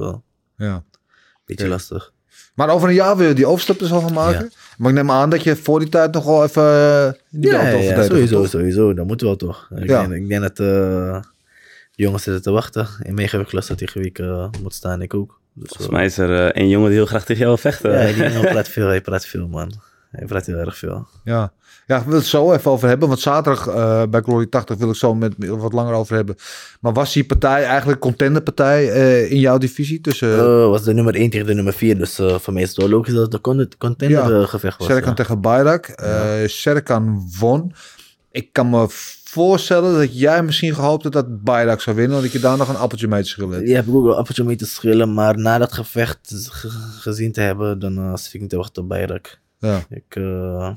ja. 0.58 0.84
beetje 1.46 1.68
lastig. 1.68 2.14
Maar 2.56 2.70
over 2.70 2.88
een 2.90 2.94
jaar 2.94 3.18
wil 3.18 3.28
je 3.28 3.34
die 3.34 3.46
overstap 3.46 3.80
dus 3.80 3.92
al 3.92 4.02
gaan 4.02 4.14
maken. 4.14 4.52
Maar 4.78 4.90
ik 4.90 4.96
neem 4.96 5.12
aan 5.12 5.30
dat 5.30 5.44
je 5.44 5.56
voor 5.56 5.80
die 5.80 5.90
tijd 5.90 6.14
nog 6.14 6.26
wel 6.26 6.44
even 6.44 7.18
die 7.30 7.52
Ja, 7.52 7.62
ja, 7.70 7.78
ja, 7.78 8.04
sowieso, 8.04 8.42
toch? 8.42 8.50
sowieso. 8.50 8.94
Dat 8.94 9.06
moeten 9.08 9.28
we 9.30 9.36
wel 9.38 9.50
toch. 9.50 9.70
Ik, 9.76 9.90
Ja. 9.90 10.08
denk, 10.08 10.14
ik 10.24 10.28
denk 10.30 10.42
dat 10.42 10.60
eh, 10.60 11.20
jongens 12.04 12.24
zitten 12.24 12.42
te 12.44 12.52
wachten. 12.52 12.88
In 13.04 13.14
meegewichtklasse 13.14 13.76
tegen 13.76 14.00
wie 14.02 14.10
ik 14.10 14.20
eh, 14.20 14.48
moet 14.64 14.74
staan, 14.74 15.02
ik 15.02 15.14
ook. 15.14 15.40
Dus, 15.54 15.68
Volgens 15.68 15.88
eh, 15.88 15.94
mij 15.94 16.06
is 16.06 16.18
er 16.18 16.36
eh, 16.48 16.62
één 16.62 16.70
jongen 16.70 16.88
die 16.90 16.98
heel 16.98 17.08
graag 17.08 17.26
tegen 17.26 17.42
jou 17.46 17.48
wil 17.62 17.72
vechten. 17.72 17.92
Ja, 17.92 18.14
die 18.14 18.24
jongen 18.34 18.52
praat 18.52 18.68
veel, 18.68 18.88
hij 18.88 19.02
praat 19.02 19.26
veel, 19.26 19.48
man. 19.48 19.74
Hij 20.12 20.26
praat 20.26 20.46
heel 20.46 20.56
erg 20.58 20.78
veel. 20.78 21.08
Ja. 21.24 21.52
ja, 21.88 21.98
ik 21.98 22.04
wil 22.06 22.16
het 22.16 22.26
zo 22.26 22.54
even 22.54 22.72
over 22.72 22.88
hebben. 22.88 23.08
Want 23.08 23.20
zaterdag 23.20 23.68
eh, 23.68 24.04
bij 24.10 24.22
Glory 24.22 24.46
80 24.46 24.78
wil 24.78 24.90
ik 24.90 24.96
zo 24.96 25.16
met 25.16 25.34
wat 25.38 25.74
langer 25.74 25.94
over 25.94 26.16
hebben. 26.16 26.36
Maar 26.82 26.94
was 26.94 27.14
die 27.14 27.26
partij 27.26 27.64
eigenlijk 27.64 28.00
contenderpartij 28.00 28.90
eh 28.92 29.32
in 29.32 29.40
jouw 29.40 29.58
divisie? 29.58 30.02
Tussen 30.02 30.38
Eh, 30.38 30.68
was 30.68 30.84
de 30.84 30.94
nummer 30.94 31.16
1 31.16 31.30
tegen 31.30 31.48
de 31.48 31.54
nummer 31.54 31.74
4, 31.74 31.98
dus 31.98 32.20
eh, 32.20 32.40
voor 32.40 32.54
mij 32.54 32.62
is 32.62 32.68
het 32.70 32.78
wel 32.78 32.90
logisch 32.90 33.14
dat 33.14 33.24
het 33.24 33.34
een 33.34 33.42
con- 33.42 33.70
contender 33.78 34.32
Ja. 34.32 34.42
eh, 34.42 34.48
gevecht 34.48 34.78
was. 34.78 34.88
Serkan 34.88 35.10
ja. 35.10 35.16
tegen 35.16 35.42
Bayrak. 35.42 35.86
Eh 35.88 36.34
Serkan 36.46 37.30
won. 37.40 37.74
Ik 38.32 38.54
kan 38.54 38.70
me 38.70 38.86
voorstellen 39.30 39.94
dat 39.94 40.20
jij 40.20 40.44
misschien 40.44 40.76
gehoopt 40.76 41.04
had 41.04 41.12
dat 41.14 41.44
Bayrak 41.44 41.82
zou 41.82 41.96
winnen. 41.96 42.22
Dat 42.22 42.32
je 42.32 42.40
daar 42.40 42.58
nog 42.58 42.70
een 42.70 42.76
appeltje 42.76 43.08
mee 43.08 43.22
te 43.22 43.28
schillen. 43.30 43.52
hebt. 43.54 43.66
Die 43.66 43.76
heb 43.76 43.88
ik 43.88 43.94
ook 43.94 44.04
wel 44.06 44.18
appeltje 44.18 44.44
mee 44.44 44.56
te 44.56 44.66
schillen, 44.66 45.14
maar 45.14 45.38
na 45.38 45.58
dat 45.58 45.74
gevecht 45.74 46.48
ge- 46.50 46.70
gezien 47.00 47.32
te 47.32 47.42
hebben, 47.42 47.80
dan 47.80 47.98
eh 47.98 48.16
zit 48.16 48.34
ik 48.34 48.42
niet 48.42 48.50
te 48.50 48.58
wachten 48.58 48.84
op 48.84 48.90
Bayrak. 48.90 49.40
Ja. 49.60 49.86
Ik, 49.90 50.16
eh, 50.16 50.72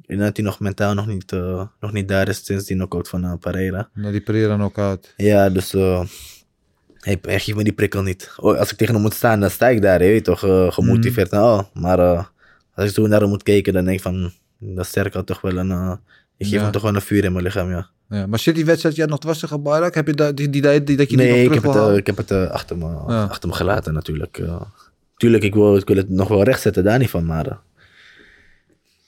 ik 0.00 0.06
denk 0.08 0.20
dat 0.20 0.36
hij 0.36 0.44
nog 0.46 0.60
mentaal 0.60 0.94
nog 0.94 1.06
niet, 1.06 1.32
eh, 1.32 1.66
nog 1.80 1.92
niet 1.92 2.08
daar 2.08 2.28
is 2.28 2.44
sinds 2.44 2.64
die 2.64 2.76
knockout 2.76 3.08
van 3.08 3.38
Pereira. 3.38 3.88
Nou, 3.94 4.12
die 4.12 4.20
Pereira 4.20 4.62
ook 4.62 4.78
uit. 4.78 5.14
Ja, 5.16 5.50
dus 5.50 5.72
hij, 5.72 7.18
hij 7.22 7.40
geeft 7.40 7.56
me 7.56 7.64
die 7.64 7.72
prikkel 7.72 8.02
niet. 8.02 8.32
Oh, 8.36 8.58
als 8.58 8.70
ik 8.70 8.76
tegen 8.76 8.94
hem 8.94 9.02
moet 9.02 9.14
staan, 9.14 9.40
dan 9.40 9.50
sta 9.50 9.68
ik 9.68 9.82
daar, 9.82 10.02
je 10.02 10.08
weet 10.10 10.24
toch, 10.24 10.38
gemotiveerd 10.74 11.30
en 11.30 11.38
al. 11.38 11.70
Maar 11.74 11.98
als 12.74 12.88
ik 12.88 12.94
zo 12.94 13.06
naar 13.06 13.20
hem 13.20 13.28
moet 13.28 13.42
kijken, 13.42 13.72
dan 13.72 13.84
denk 13.84 13.96
ik 13.96 14.02
van, 14.02 14.32
dat 14.58 14.86
sterk 14.86 15.14
al 15.14 15.24
toch 15.24 15.40
wel 15.40 15.56
een... 15.56 15.98
eh, 16.38 16.46
ik 16.46 16.46
geef 16.46 16.54
Ja. 16.56 16.62
hem 16.62 16.72
toch 16.72 16.82
wel 16.82 16.94
een 16.94 17.00
vuur 17.00 17.24
in 17.24 17.32
mijn 17.32 17.44
lichaam, 17.44 17.70
ja. 17.70 17.88
Ja. 18.08 18.26
Maar 18.26 18.38
zit 18.38 18.54
die 18.54 18.64
wedstrijd 18.64 18.96
jij 18.96 19.06
nog 19.06 19.18
dwars 19.18 19.38
tegen 19.38 19.62
Bayrak? 19.62 19.94
Heb 19.94 20.06
je 20.06 20.14
da- 20.14 20.32
die, 20.32 20.50
die, 20.50 20.62
die, 20.62 20.82
die, 20.84 20.96
dat 20.96 21.10
je 21.10 21.16
Nee, 21.16 21.28
nog 21.28 21.36
ik 21.36 21.44
terug 21.44 21.54
heb, 21.62 21.64
het, 21.64 21.74
eh, 21.74 21.80
halen? 21.80 21.96
ik 21.98 22.06
heb 22.06 22.16
het 22.16 22.30
eh, 22.30 22.50
achter, 22.50 22.78
me, 22.78 22.84
Ja. 23.06 23.24
achter 23.24 23.48
me 23.48 23.54
gelaten 23.54 23.92
natuurlijk. 23.94 24.38
eh. 24.38 24.60
tuurlijk, 25.16 25.42
ik 25.44 25.54
wil, 25.54 25.76
ik 25.76 25.86
wil 25.88 25.96
het 25.96 26.08
nog 26.10 26.28
wel 26.28 26.42
rechtzetten, 26.42 26.84
daar 26.84 26.98
niet 26.98 27.10
van, 27.10 27.24
maar... 27.26 27.46
eh, 27.46 27.56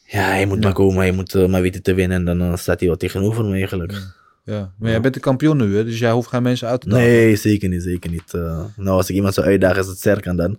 ja, 0.04 0.22
hij 0.28 0.46
moet 0.46 0.62
maar 0.62 0.72
komen, 0.72 0.96
hij 0.98 1.12
moet 1.12 1.34
eh, 1.34 1.46
maar 1.46 1.62
weten 1.62 1.82
te 1.82 1.94
winnen 1.94 2.16
en 2.18 2.24
dan 2.38 2.40
eh, 2.52 2.56
staat 2.56 2.78
hij 2.78 2.88
wel 2.88 2.96
tegenover 2.96 3.44
me 3.44 3.52
eigenlijk. 3.52 3.92
Ja. 4.44 4.72
Maar 4.78 4.90
jij 4.90 5.00
bent 5.00 5.14
de 5.14 5.20
kampioen 5.20 5.56
nu, 5.56 5.76
hè? 5.76 5.84
dus 5.84 5.98
jij 5.98 6.10
hoeft 6.10 6.28
geen 6.28 6.42
mensen 6.42 6.68
uit 6.68 6.80
te 6.80 6.88
dagen. 6.88 7.04
Nee, 7.04 7.36
zeker 7.36 7.68
niet, 7.68 7.82
zeker 7.82 8.10
niet. 8.10 8.34
Eh, 8.34 8.64
nou, 8.76 8.96
als 8.96 9.08
ik 9.08 9.14
iemand 9.16 9.34
zou 9.34 9.46
uitdagen, 9.46 9.80
is 9.82 9.86
het 9.86 10.00
Serkan 10.00 10.36
dan. 10.36 10.58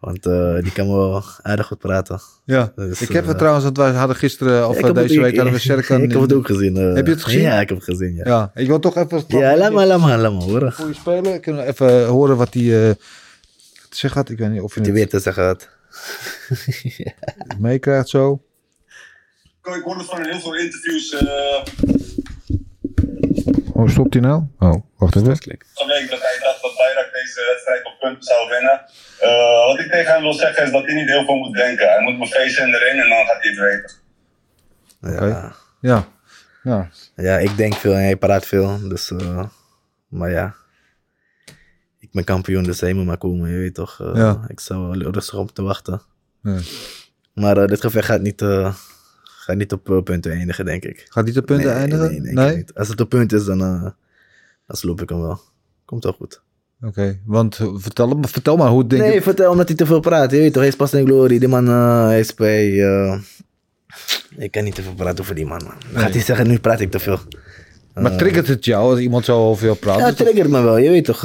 Want 0.00 0.26
eh, 0.26 0.54
die 0.62 0.72
kan 0.72 0.88
wel 0.88 1.22
aardig 1.42 1.66
goed 1.66 1.78
praten. 1.78 2.20
Ja. 2.44 2.72
Dus, 2.76 3.00
ik 3.02 3.08
heb 3.08 3.22
het 3.22 3.32
eh, 3.32 3.38
trouwens, 3.38 3.64
want 3.64 3.76
wij 3.76 3.90
hadden 3.92 4.16
gisteren, 4.16 4.68
of 4.68 4.74
Ja, 4.74 4.80
eh, 4.80 4.86
het- 4.86 4.94
deze 4.96 5.20
week 5.20 5.34
hadden 5.36 5.52
we 5.54 5.58
Serkan. 5.68 6.02
ik 6.02 6.12
heb 6.12 6.20
het 6.20 6.32
ook 6.32 6.46
gezien. 6.46 6.76
eh. 6.76 6.94
Heb 6.94 7.06
je 7.06 7.12
het 7.12 7.22
gezien? 7.24 7.40
Ja, 7.40 7.60
ik 7.60 7.68
heb 7.68 7.78
het 7.78 7.86
gezien, 7.86 8.14
ja. 8.14 8.22
Ja, 8.24 8.30
Ja, 8.54 8.60
ik 8.60 8.66
wil 8.66 8.78
toch 8.78 8.96
even... 8.96 9.24
laat 9.28 9.72
maar, 9.72 9.86
laat 9.86 10.00
maar, 10.00 10.18
laat 10.18 10.32
maar 10.32 10.42
horen. 10.42 10.72
Voor 10.72 10.88
je 10.88 10.94
spelen, 10.94 11.40
kunnen 11.40 11.62
we 11.62 11.68
even 11.68 12.06
horen 12.06 12.36
wat 12.36 12.54
hij 12.54 12.62
eh, 12.88 12.94
te 13.88 13.96
zeggen 13.96 14.20
had. 14.20 14.30
Ik 14.30 14.38
weet 14.38 14.50
niet 14.50 14.60
of 14.60 14.74
je 14.74 14.80
Die 14.80 14.90
het 14.90 14.98
weer 14.98 15.08
te 15.08 15.18
zeggen 15.20 15.44
had. 15.44 15.68
meekrijgt 17.58 18.08
zo. 18.08 18.42
Ik 19.62 19.82
hoorde 19.84 20.04
van 20.04 20.22
heel 20.26 20.40
veel 20.40 20.56
interviews 20.56 21.14
eh, 21.14 21.62
Oh, 23.78 23.88
stopt 23.88 24.12
hij 24.14 24.22
nou? 24.22 24.42
Oh, 24.58 24.74
wacht 24.96 25.16
even. 25.16 25.28
week 25.28 26.10
dat 26.10 26.20
hij 26.28 26.38
dacht 26.42 26.62
dat 26.62 26.74
Bayrak 26.76 27.12
deze 27.12 27.40
wedstrijd 27.52 27.84
op 27.86 27.96
punten 28.00 28.22
zou 28.22 28.48
winnen. 28.48 28.80
Eh, 29.20 29.66
wat 29.66 29.78
ik 29.78 29.90
tegen 29.90 30.12
hem 30.12 30.22
wil 30.22 30.32
zeggen 30.32 30.64
is 30.64 30.70
dat 30.70 30.84
hij 30.84 30.94
niet 30.94 31.08
heel 31.08 31.24
veel 31.24 31.34
moet 31.34 31.54
denken. 31.56 31.88
Hij 31.88 32.02
moet 32.02 32.18
me 32.18 32.26
feesten 32.26 32.64
in 32.64 32.70
de 32.70 32.78
ring 32.78 33.02
en 33.02 33.08
dan 33.08 33.26
gaat 33.26 33.42
hij 33.42 33.50
het 33.50 33.60
weten. 33.60 33.96
Ja. 35.00 35.52
Ja. 35.80 36.08
Ja. 36.62 36.88
ja, 37.16 37.38
ik 37.38 37.56
denk 37.56 37.74
veel 37.74 37.92
en 37.92 38.02
hij 38.02 38.16
praat 38.16 38.46
veel. 38.46 38.88
Dus, 38.88 39.10
eh, 39.10 39.44
maar 40.08 40.30
ja. 40.30 40.54
Ik 42.00 42.08
ben 42.12 42.24
kampioen, 42.24 42.62
dus 42.64 42.80
hij 42.80 42.92
moet 42.92 43.06
maar 43.06 43.18
komen, 43.18 43.50
je 43.50 43.58
weet 43.58 43.74
toch. 43.74 44.00
eh, 44.00 44.10
Ja. 44.14 44.44
Ik 44.48 44.60
zou 44.60 44.80
wel 44.98 45.12
rustig 45.12 45.34
op 45.38 45.50
te 45.50 45.62
wachten. 45.62 46.02
Ja. 46.42 46.58
Maar 47.34 47.66
dit 47.66 47.80
gevecht 47.80 48.06
gaat 48.06 48.20
niet, 48.20 48.42
eh, 48.42 48.74
gaat 49.46 49.56
niet 49.56 49.72
op 49.72 49.90
eh, 49.90 50.02
punten 50.02 50.32
eindigen, 50.32 50.64
denk 50.64 50.84
ik. 50.84 51.06
Gaat 51.08 51.24
niet 51.24 51.38
op 51.38 51.46
punten 51.46 51.66
Nee, 51.66 51.76
eindigen? 51.76 52.34
Nee, 52.34 52.56
niet. 52.56 52.74
Als 52.74 52.88
het 52.88 53.00
op 53.00 53.08
punt 53.08 53.32
is, 53.32 53.44
dan, 53.44 53.60
eh 53.60 53.82
dan 54.66 54.76
sloop 54.76 55.02
ik 55.02 55.08
hem 55.08 55.20
wel. 55.20 55.40
Komt 55.84 56.04
wel 56.04 56.12
goed. 56.12 56.42
Oké, 56.82 57.18
want 57.24 57.58
eh, 57.58 57.68
vertel, 57.74 58.18
vertel 58.20 58.56
maar 58.56 58.68
hoe 58.68 58.78
het 58.78 58.90
ding... 58.90 59.02
Nee, 59.02 59.22
vertel 59.22 59.50
omdat 59.50 59.68
hij 59.68 59.76
te 59.76 59.86
veel 59.86 60.00
praat. 60.00 60.30
Je 60.30 60.36
weet 60.36 60.52
toch, 60.52 60.62
hij 60.62 60.70
is 60.70 60.76
pas 60.76 60.94
in 60.94 61.06
glory. 61.06 61.38
Die 61.38 61.48
man, 61.48 61.66
hij 61.66 62.20
is 62.20 62.34
bij... 62.34 62.68
ik 64.36 64.50
kan 64.50 64.64
niet 64.64 64.74
te 64.74 64.82
veel 64.82 64.94
praten 64.94 65.20
over 65.20 65.34
die 65.34 65.46
man, 65.46 65.62
man. 65.64 65.74
Dan 65.92 66.02
gaat 66.02 66.12
hij 66.12 66.22
zeggen, 66.22 66.48
nu 66.48 66.58
praat 66.58 66.80
ik 66.80 66.90
te 66.90 66.98
veel. 66.98 67.18
maar 67.94 68.16
triggert 68.16 68.46
het 68.46 68.64
jou 68.64 68.90
als 68.90 69.00
iemand 69.00 69.24
zo 69.24 69.48
over 69.48 69.64
jou 69.64 69.76
praat? 69.76 69.98
Ja, 69.98 70.06
het 70.06 70.16
triggert 70.16 70.48
me 70.48 70.62
wel. 70.62 70.76
Je 70.78 70.90
weet 70.90 71.04
toch... 71.04 71.24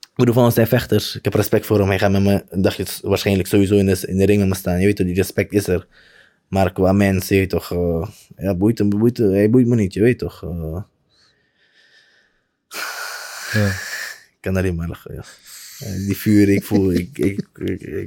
ik 0.00 0.16
bedoel, 0.16 0.34
van 0.34 0.44
ons 0.44 0.54
zijn 0.54 0.66
vechters. 0.66 1.16
Ik 1.16 1.24
heb 1.24 1.34
respect 1.34 1.66
voor 1.66 1.78
hem. 1.78 1.88
Hij 1.88 1.98
gaat 1.98 2.10
met 2.10 2.22
me, 2.22 2.44
dacht 2.50 2.76
je, 2.76 2.84
waarschijnlijk 3.02 3.48
sowieso 3.48 3.74
in 3.74 3.86
de, 3.86 4.04
in 4.06 4.16
de 4.16 4.26
ring 4.26 4.40
met 4.40 4.48
me 4.48 4.54
staan. 4.54 4.80
Je 4.80 4.86
weet 4.86 4.96
toch, 4.96 5.06
die 5.06 5.14
respect 5.14 5.52
is 5.52 5.66
er. 5.66 5.86
Maar 6.52 6.72
qua 6.72 6.92
mens, 6.92 7.28
je 7.28 7.34
weet 7.34 7.50
toch... 7.50 7.72
eh, 7.72 8.06
ja, 8.36 8.54
boeit 8.54 8.78
hem, 8.78 8.88
boeit 8.88 9.16
hem. 9.16 9.30
Hij 9.30 9.50
boeit 9.50 9.66
me 9.66 9.74
niet, 9.74 9.94
je 9.94 10.00
weet 10.00 10.18
toch. 10.18 10.42
eh. 10.42 10.80
Ja. 13.52 13.66
Ik 14.34 14.38
kan 14.40 14.56
alleen 14.56 14.74
maar 14.74 14.88
lachen, 14.88 15.14
ja. 15.14 15.22
Eh, 15.86 15.92
Die 16.06 16.16
vuur, 16.16 16.48
ik 16.48 16.64
voel... 16.64 16.92
Ik, 16.92 17.18
ik, 17.18 17.46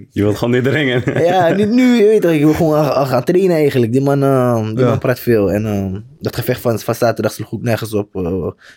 Je 0.09 0.21
wilt 0.21 0.37
gewoon 0.37 0.53
niet 0.53 0.63
dringen. 0.63 1.23
ja, 1.23 1.49
niet 1.49 1.69
nu, 1.69 1.95
je 1.95 2.03
weet 2.05 2.21
toch, 2.21 2.31
ik 2.31 2.43
wil 2.43 2.53
gewoon 2.53 2.85
gaan, 2.85 3.07
gaan- 3.07 3.23
trainen 3.23 3.55
eigenlijk. 3.55 3.91
Die 3.91 4.01
man, 4.01 4.19
die 4.75 4.83
Ja. 4.83 4.89
man 4.89 4.99
praat 4.99 5.19
veel. 5.19 5.51
En 5.51 6.05
dat 6.19 6.35
gevecht 6.35 6.61
van, 6.61 6.79
van 6.79 6.95
zaterdag 6.95 7.33
sloeg 7.33 7.47
goed 7.47 7.61
nergens 7.63 7.93
op. 7.93 8.15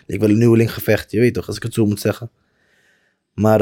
ik 0.05 0.19
wil 0.19 0.29
een 0.29 0.37
nieuweling 0.37 0.73
gevecht, 0.73 1.11
je 1.11 1.19
weet 1.19 1.33
toch, 1.33 1.47
als 1.47 1.55
ik 1.55 1.63
het 1.63 1.73
zo 1.73 1.85
moet 1.85 1.99
zeggen. 1.99 2.29
Maar 3.33 3.59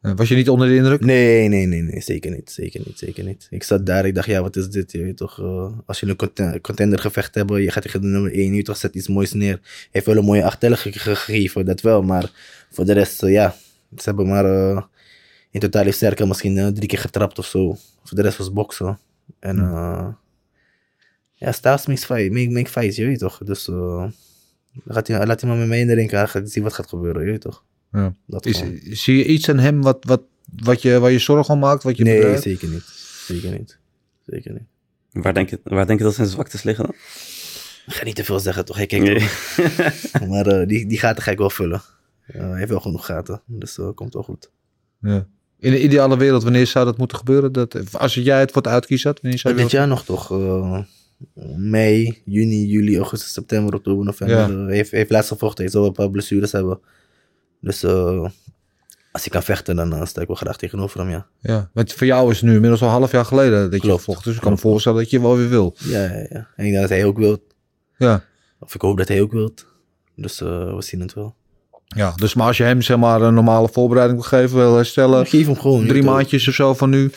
Was 0.00 0.28
je 0.28 0.34
niet 0.34 0.48
onder 0.48 0.68
de 0.68 0.74
indruk? 0.76 1.00
nee, 1.04 1.48
nee, 1.48 1.66
nee, 1.66 1.82
nee, 1.82 2.00
zeker 2.00 2.30
niet, 2.30 2.50
zeker 2.50 2.80
niet, 2.86 2.98
zeker 2.98 3.24
niet. 3.24 3.46
Ik 3.50 3.62
zat 3.62 3.86
daar, 3.86 4.06
ik 4.06 4.14
dacht, 4.14 4.26
ja, 4.26 4.42
wat 4.42 4.56
is 4.56 4.68
dit, 4.68 4.92
je 4.92 5.02
weet 5.02 5.16
toch. 5.16 5.38
eh, 5.40 5.78
als 5.86 6.00
je 6.00 6.06
een 6.06 6.16
conten- 6.16 6.60
contender 6.60 6.98
gevecht 6.98 7.34
hebt, 7.34 7.50
je 7.56 7.70
gaat 7.70 7.82
tegen 7.82 8.00
de 8.00 8.06
nummer 8.06 8.32
1, 8.32 8.54
je 8.54 8.62
toch, 8.62 8.76
zet 8.76 8.94
iets 8.94 9.08
moois 9.08 9.32
neer. 9.32 9.58
Hij 9.62 9.88
heeft 9.90 10.06
wel 10.06 10.16
een 10.16 10.24
mooie 10.24 10.44
achterlig 10.44 10.82
ge- 10.82 10.92
gegeven, 10.98 11.64
dat 11.64 11.80
wel. 11.80 12.02
Maar 12.02 12.30
voor 12.70 12.84
de 12.84 12.92
rest, 12.92 13.22
eh, 13.22 13.32
ja, 13.32 13.56
ze 13.96 14.02
hebben 14.04 14.26
maar... 14.28 14.44
eh, 14.44 14.82
in 15.50 15.60
totaal 15.60 15.84
heeft 15.84 15.98
Serka 15.98 16.26
misschien 16.26 16.58
eh, 16.58 16.66
drie 16.66 16.88
keer 16.88 16.98
getrapt 16.98 17.38
of 17.38 17.46
zo. 17.46 17.76
Voor 18.04 18.16
de 18.16 18.22
rest 18.22 18.38
was 18.38 18.52
boksen. 18.52 18.98
En 19.38 19.58
eh 19.58 20.08
ja, 21.34 21.52
fight, 21.52 21.86
make, 22.32 22.66
fights, 22.66 22.96
je 22.96 23.06
weet 23.06 23.18
toch. 23.18 23.38
Dus 23.44 23.68
eh, 23.68 24.06
gaat 24.86 25.06
hij, 25.08 25.26
laat 25.26 25.40
hij 25.40 25.50
maar 25.50 25.58
met 25.58 25.68
mij 25.68 25.80
in 25.80 25.86
de 25.86 25.94
ring 25.94 26.10
gaan, 26.10 26.28
gaat 26.28 26.50
zien 26.50 26.62
wat 26.62 26.72
gaat 26.72 26.88
gebeuren, 26.88 27.24
je 27.24 27.30
weet 27.30 27.40
toch. 27.40 27.64
Ja. 27.92 28.14
Dat 28.26 28.46
Is, 28.46 28.62
zie 29.02 29.16
je 29.16 29.24
iets 29.24 29.48
aan 29.48 29.58
hem 29.58 29.82
wat, 29.82 30.04
wat, 30.04 30.22
wat 30.62 30.82
je, 30.82 30.98
waar 30.98 31.10
je 31.10 31.18
zorgen 31.18 31.54
om 31.54 31.60
maakt? 31.60 31.82
Wat 31.82 31.96
je 31.96 32.04
Nee, 32.04 32.14
bedrijft? 32.16 32.42
zeker 32.42 32.68
niet. 32.68 32.84
Zeker 33.26 33.50
niet. 33.50 33.78
Zeker 34.26 34.52
niet. 34.52 34.62
Waar 35.24 35.34
denk, 35.34 35.50
je, 35.50 35.60
waar 35.64 35.86
denk 35.86 35.98
je 35.98 36.04
dat 36.04 36.14
zijn 36.14 36.28
zwaktes 36.28 36.62
liggen 36.62 36.84
dan? 36.84 36.94
Ik 37.86 37.94
ga 37.94 38.04
niet 38.04 38.16
te 38.16 38.24
veel 38.24 38.40
zeggen, 38.40 38.64
toch? 38.64 38.76
Hij 38.76 38.86
kijkt 38.86 39.04
Nee. 39.04 39.22
ook. 40.20 40.28
Maar 40.28 40.46
eh, 40.46 40.66
die, 40.66 40.86
die 40.86 40.98
gaten 40.98 41.22
ga 41.22 41.30
ik 41.30 41.38
wel 41.38 41.50
vullen. 41.50 41.82
Ja, 42.32 42.48
hij 42.48 42.58
heeft 42.58 42.70
wel 42.70 42.80
genoeg 42.80 43.04
gaten, 43.06 43.42
dus 43.46 43.74
dat 43.74 43.94
komt 43.94 44.12
wel 44.14 44.22
goed. 44.22 44.50
Ja. 45.00 45.26
In 45.58 45.70
de 45.70 45.82
ideale 45.82 46.16
wereld, 46.16 46.42
wanneer 46.42 46.66
zou 46.66 46.84
dat 46.84 46.98
moeten 46.98 47.16
gebeuren? 47.18 47.52
Dat, 47.52 47.98
als 47.98 48.14
jij 48.14 48.40
het 48.40 48.50
voor 48.52 48.62
het 48.62 48.70
uitkiezen 48.72 49.10
had, 49.10 49.20
wanneer 49.20 49.38
zou 49.40 49.54
je 49.56 49.60
dit 49.62 49.70
jaar 49.70 49.88
nog 49.88 50.04
toch? 50.04 50.30
eh, 50.32 50.78
mei, 51.56 52.22
juni, 52.24 52.66
juli, 52.66 52.96
augustus, 52.96 53.32
september, 53.32 53.74
oktober, 53.74 54.04
november. 54.04 54.36
Ja. 54.36 54.48
eh, 54.66 54.66
heeft, 54.74 54.90
hij 54.90 54.98
heeft 54.98 55.10
laatst 55.10 55.28
gevochten. 55.28 55.62
Hij 55.64 55.72
zal 55.72 55.80
wel 55.80 55.90
een 55.90 55.96
paar 55.96 56.10
blessures 56.10 56.52
hebben. 56.52 56.80
Dus 57.60 57.82
eh, 57.82 58.20
als 59.12 59.22
hij 59.22 59.30
kan 59.32 59.42
vechten, 59.42 59.76
dan 59.76 59.94
eh, 59.94 60.04
sta 60.04 60.20
ik 60.20 60.26
wel 60.26 60.36
graag 60.36 60.56
tegenover 60.56 61.00
hem, 61.00 61.10
ja. 61.10 61.26
Ja, 61.40 61.70
want 61.72 61.92
voor 61.92 62.06
jou 62.06 62.30
is 62.30 62.36
het 62.36 62.46
nu 62.48 62.54
inmiddels 62.54 62.80
al 62.82 62.86
een 62.88 62.94
half 62.94 63.12
jaar 63.12 63.24
geleden 63.24 63.70
dat 63.70 63.82
je 63.82 63.98
vocht. 63.98 64.24
Dus 64.24 64.34
ik 64.34 64.40
kan 64.40 64.52
me 64.52 64.58
voorstellen 64.58 64.98
dat 64.98 65.10
je 65.10 65.20
wel 65.20 65.36
weer 65.36 65.48
wil. 65.48 65.74
Ja, 65.78 66.02
ja, 66.04 66.26
ja. 66.28 66.48
En 66.56 66.64
ik 66.64 66.70
denk 66.70 66.80
dat 66.80 66.88
hij 66.88 67.04
ook 67.04 67.18
wil. 67.18 67.46
Ja. 67.96 68.24
Of 68.60 68.74
ik 68.74 68.80
hoop 68.80 68.96
dat 68.96 69.08
hij 69.08 69.20
ook 69.20 69.32
wil. 69.32 69.54
Dus 70.16 70.40
eh, 70.40 70.74
we 70.74 70.82
zien 70.82 71.00
het 71.00 71.14
wel. 71.14 71.34
ja, 71.84 72.12
dus 72.14 72.34
maar 72.34 72.46
als 72.46 72.56
je 72.56 72.62
hem 72.62 72.82
zeg 72.82 72.96
maar 72.96 73.22
een 73.22 73.34
normale 73.34 73.68
voorbereiding 73.68 74.20
wil 74.20 74.28
geven, 74.28 74.56
wil 74.56 74.74
herstellen, 74.74 75.26
Geef 75.26 75.46
hem 75.46 75.58
gewoon. 75.58 75.86
drie 75.86 76.02
maandjes 76.02 76.48
of 76.48 76.54
zo 76.54 76.74
van 76.74 76.90
nu. 76.90 77.10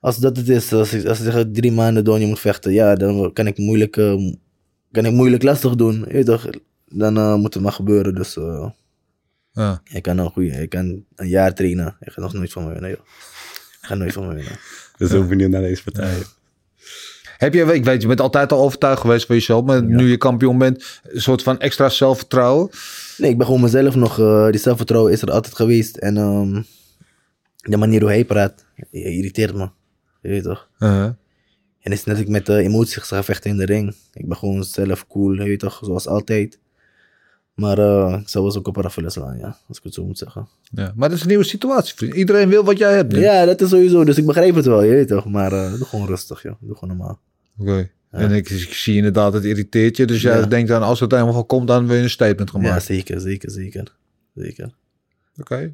Als 0.00 0.16
dat 0.16 0.36
het 0.36 0.48
is, 0.48 0.72
als, 0.72 0.92
ik, 0.92 1.06
als 1.06 1.18
ze 1.18 1.24
zeggen 1.24 1.52
drie 1.52 1.72
maanden 1.72 2.04
door 2.04 2.18
je 2.18 2.26
moet 2.26 2.40
vechten, 2.40 2.72
ja, 2.72 2.94
dan 2.94 3.32
kan 3.32 3.46
ik 3.46 3.58
moeilijk, 3.58 3.92
kan 4.92 5.04
ik 5.04 5.12
moeilijk 5.12 5.42
lastig 5.42 5.74
doen. 5.74 6.04
Je 6.08 6.24
toch? 6.24 6.46
Dan 6.88 7.40
moet 7.40 7.54
het 7.54 7.62
maar 7.62 7.72
gebeuren. 7.72 8.14
Dus 8.14 8.36
eh 8.36 8.68
Ja. 9.52 9.80
ik 9.92 10.02
kan 10.02 10.18
een 10.18 10.30
goede, 10.30 10.50
ik 10.50 10.68
kan 10.70 11.04
een 11.14 11.28
jaar 11.28 11.54
trainen. 11.54 11.96
Ik 12.00 12.12
ga 12.12 12.20
nog 12.20 12.32
nooit 12.32 12.52
van 12.52 12.64
me 12.64 12.72
winnen, 12.72 12.90
joh. 12.90 12.98
Ik 13.80 13.86
ga 13.86 13.94
nooit 13.94 14.12
van 14.12 14.26
me 14.28 14.34
winnen. 14.34 14.58
Dus 14.98 15.10
zo 15.10 15.24
benieuwd 15.26 15.50
naar 15.50 15.60
deze 15.62 15.82
partij. 15.82 16.18
Heb 17.36 17.54
je, 17.54 17.62
ik 17.74 17.84
weet, 17.84 18.02
je 18.02 18.08
bent 18.08 18.20
altijd 18.20 18.52
al 18.52 18.62
overtuigd 18.62 19.00
geweest 19.00 19.26
van 19.26 19.34
jezelf, 19.34 19.64
maar 19.64 19.82
nu 19.82 20.08
je 20.10 20.16
kampioen 20.16 20.58
bent, 20.58 21.00
een 21.02 21.20
soort 21.20 21.42
van 21.42 21.58
extra 21.60 21.88
zelfvertrouwen. 21.88 22.70
Nee, 23.16 23.30
ik 23.30 23.36
ben 23.36 23.46
gewoon 23.46 23.60
mezelf 23.60 23.94
nog. 23.94 24.18
eh, 24.18 24.50
die 24.50 24.60
zelfvertrouwen 24.60 25.12
is 25.12 25.22
er 25.22 25.30
altijd 25.30 25.54
geweest. 25.54 25.96
En 25.96 26.16
ehm, 26.16 26.62
de 27.56 27.76
manier 27.76 28.00
hoe 28.00 28.08
hij 28.10 28.24
praat, 28.24 28.64
je 28.90 29.02
irriteert 29.02 29.54
me. 29.54 29.70
Je 30.22 30.28
weet 30.28 30.42
toch? 30.42 30.68
Uh-huh. 30.78 31.04
En 31.80 31.90
het 31.90 31.92
is 31.92 32.04
net 32.04 32.18
ik 32.18 32.28
met 32.28 32.46
de 32.46 32.56
emoties 32.56 32.96
ga 32.96 33.22
vechten 33.22 33.50
in 33.50 33.56
de 33.56 33.64
ring. 33.64 33.94
Ik 34.12 34.28
ben 34.28 34.36
gewoon 34.36 34.64
zelf 34.64 35.06
cool, 35.06 35.32
je 35.32 35.44
weet 35.44 35.58
toch, 35.60 35.80
zoals 35.82 36.06
altijd. 36.06 36.58
Maar 37.60 37.78
eh, 37.78 38.18
ik 38.20 38.28
zou 38.28 38.44
wel 38.44 38.52
slaan, 39.10 39.38
ja, 39.38 39.56
als 39.68 39.78
ik 39.78 39.84
het 39.84 39.94
zo 39.94 40.04
moet 40.04 40.18
zeggen. 40.18 40.48
Ja. 40.70 40.92
Maar 40.96 41.08
dat 41.08 41.16
is 41.16 41.22
een 41.22 41.28
nieuwe 41.28 41.44
situatie, 41.44 41.94
vriend. 41.96 42.14
Iedereen 42.14 42.48
wil 42.48 42.64
wat 42.64 42.78
jij 42.78 42.94
hebt. 42.94 43.12
nu. 43.12 43.20
Ja, 43.20 43.44
dat 43.44 43.60
is 43.60 43.68
sowieso, 43.68 44.04
dus 44.04 44.16
ik 44.18 44.26
begrijp 44.26 44.54
het 44.54 44.64
wel, 44.66 44.82
je 44.82 44.90
weet 44.90 45.08
toch. 45.08 45.24
Maar 45.24 45.52
eh, 45.52 45.72
doe 45.72 45.86
gewoon 45.86 46.06
rustig, 46.06 46.42
joh. 46.42 46.52
Doe 46.60 46.76
gewoon 46.76 46.96
normaal. 46.96 47.18
Oké. 47.58 47.90
En 48.10 48.30
ik, 48.30 48.50
ik 48.50 48.72
zie 48.72 48.96
inderdaad, 48.96 49.32
het 49.32 49.44
irriteert 49.44 49.96
je. 49.96 50.04
Dus 50.06 50.22
jij 50.22 50.38
Ja. 50.38 50.46
denkt 50.46 50.68
dan, 50.68 50.82
als 50.82 51.00
het 51.00 51.10
helemaal 51.10 51.44
komt, 51.44 51.66
dan 51.68 51.86
wil 51.86 51.96
je 51.96 52.02
een 52.02 52.10
statement 52.10 52.50
gaan 52.50 52.60
Ja, 52.62 52.80
zeker, 52.80 53.20
zeker, 53.20 53.50
zeker. 53.50 53.96
Zeker. 54.34 54.70
Oké. 55.38 55.72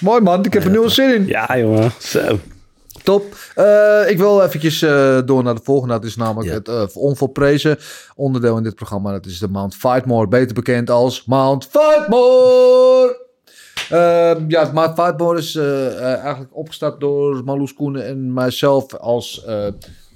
Mooi 0.00 0.20
man, 0.20 0.44
ik 0.44 0.52
heb 0.52 0.64
er 0.64 0.70
nul 0.70 0.90
zin 0.90 1.14
in. 1.14 1.26
Ja, 1.26 1.58
jongen. 1.58 1.90
Zo. 2.00 2.38
Top. 3.06 3.36
Eh, 3.54 4.10
ik 4.10 4.18
wil 4.18 4.42
eventjes 4.42 4.82
eh, 4.82 5.18
door 5.24 5.42
naar 5.42 5.54
de 5.54 5.60
volgende. 5.62 5.94
Dat 5.94 6.04
is 6.04 6.16
namelijk 6.16 6.48
Ja. 6.48 6.54
het 6.54 6.68
uh, 6.68 7.02
onvolprezen 7.02 7.78
onderdeel 8.14 8.56
in 8.56 8.62
dit 8.62 8.74
programma. 8.74 9.12
Dat 9.12 9.26
is 9.26 9.38
de 9.38 9.48
Mount 9.48 9.74
Fightmore, 9.74 10.28
beter 10.28 10.54
bekend 10.54 10.90
als 10.90 11.24
Mount 11.24 11.68
Fightmore. 11.70 13.24
Ehm, 13.90 14.44
ja, 14.48 14.70
Mount 14.72 15.00
Fightmore 15.00 15.38
is 15.38 15.56
eigenlijk 15.56 16.56
opgestart 16.56 17.00
door 17.00 17.44
Marloes 17.44 17.74
Koenen 17.74 18.06
en 18.06 18.32
mijzelf 18.32 18.94
als 18.94 19.44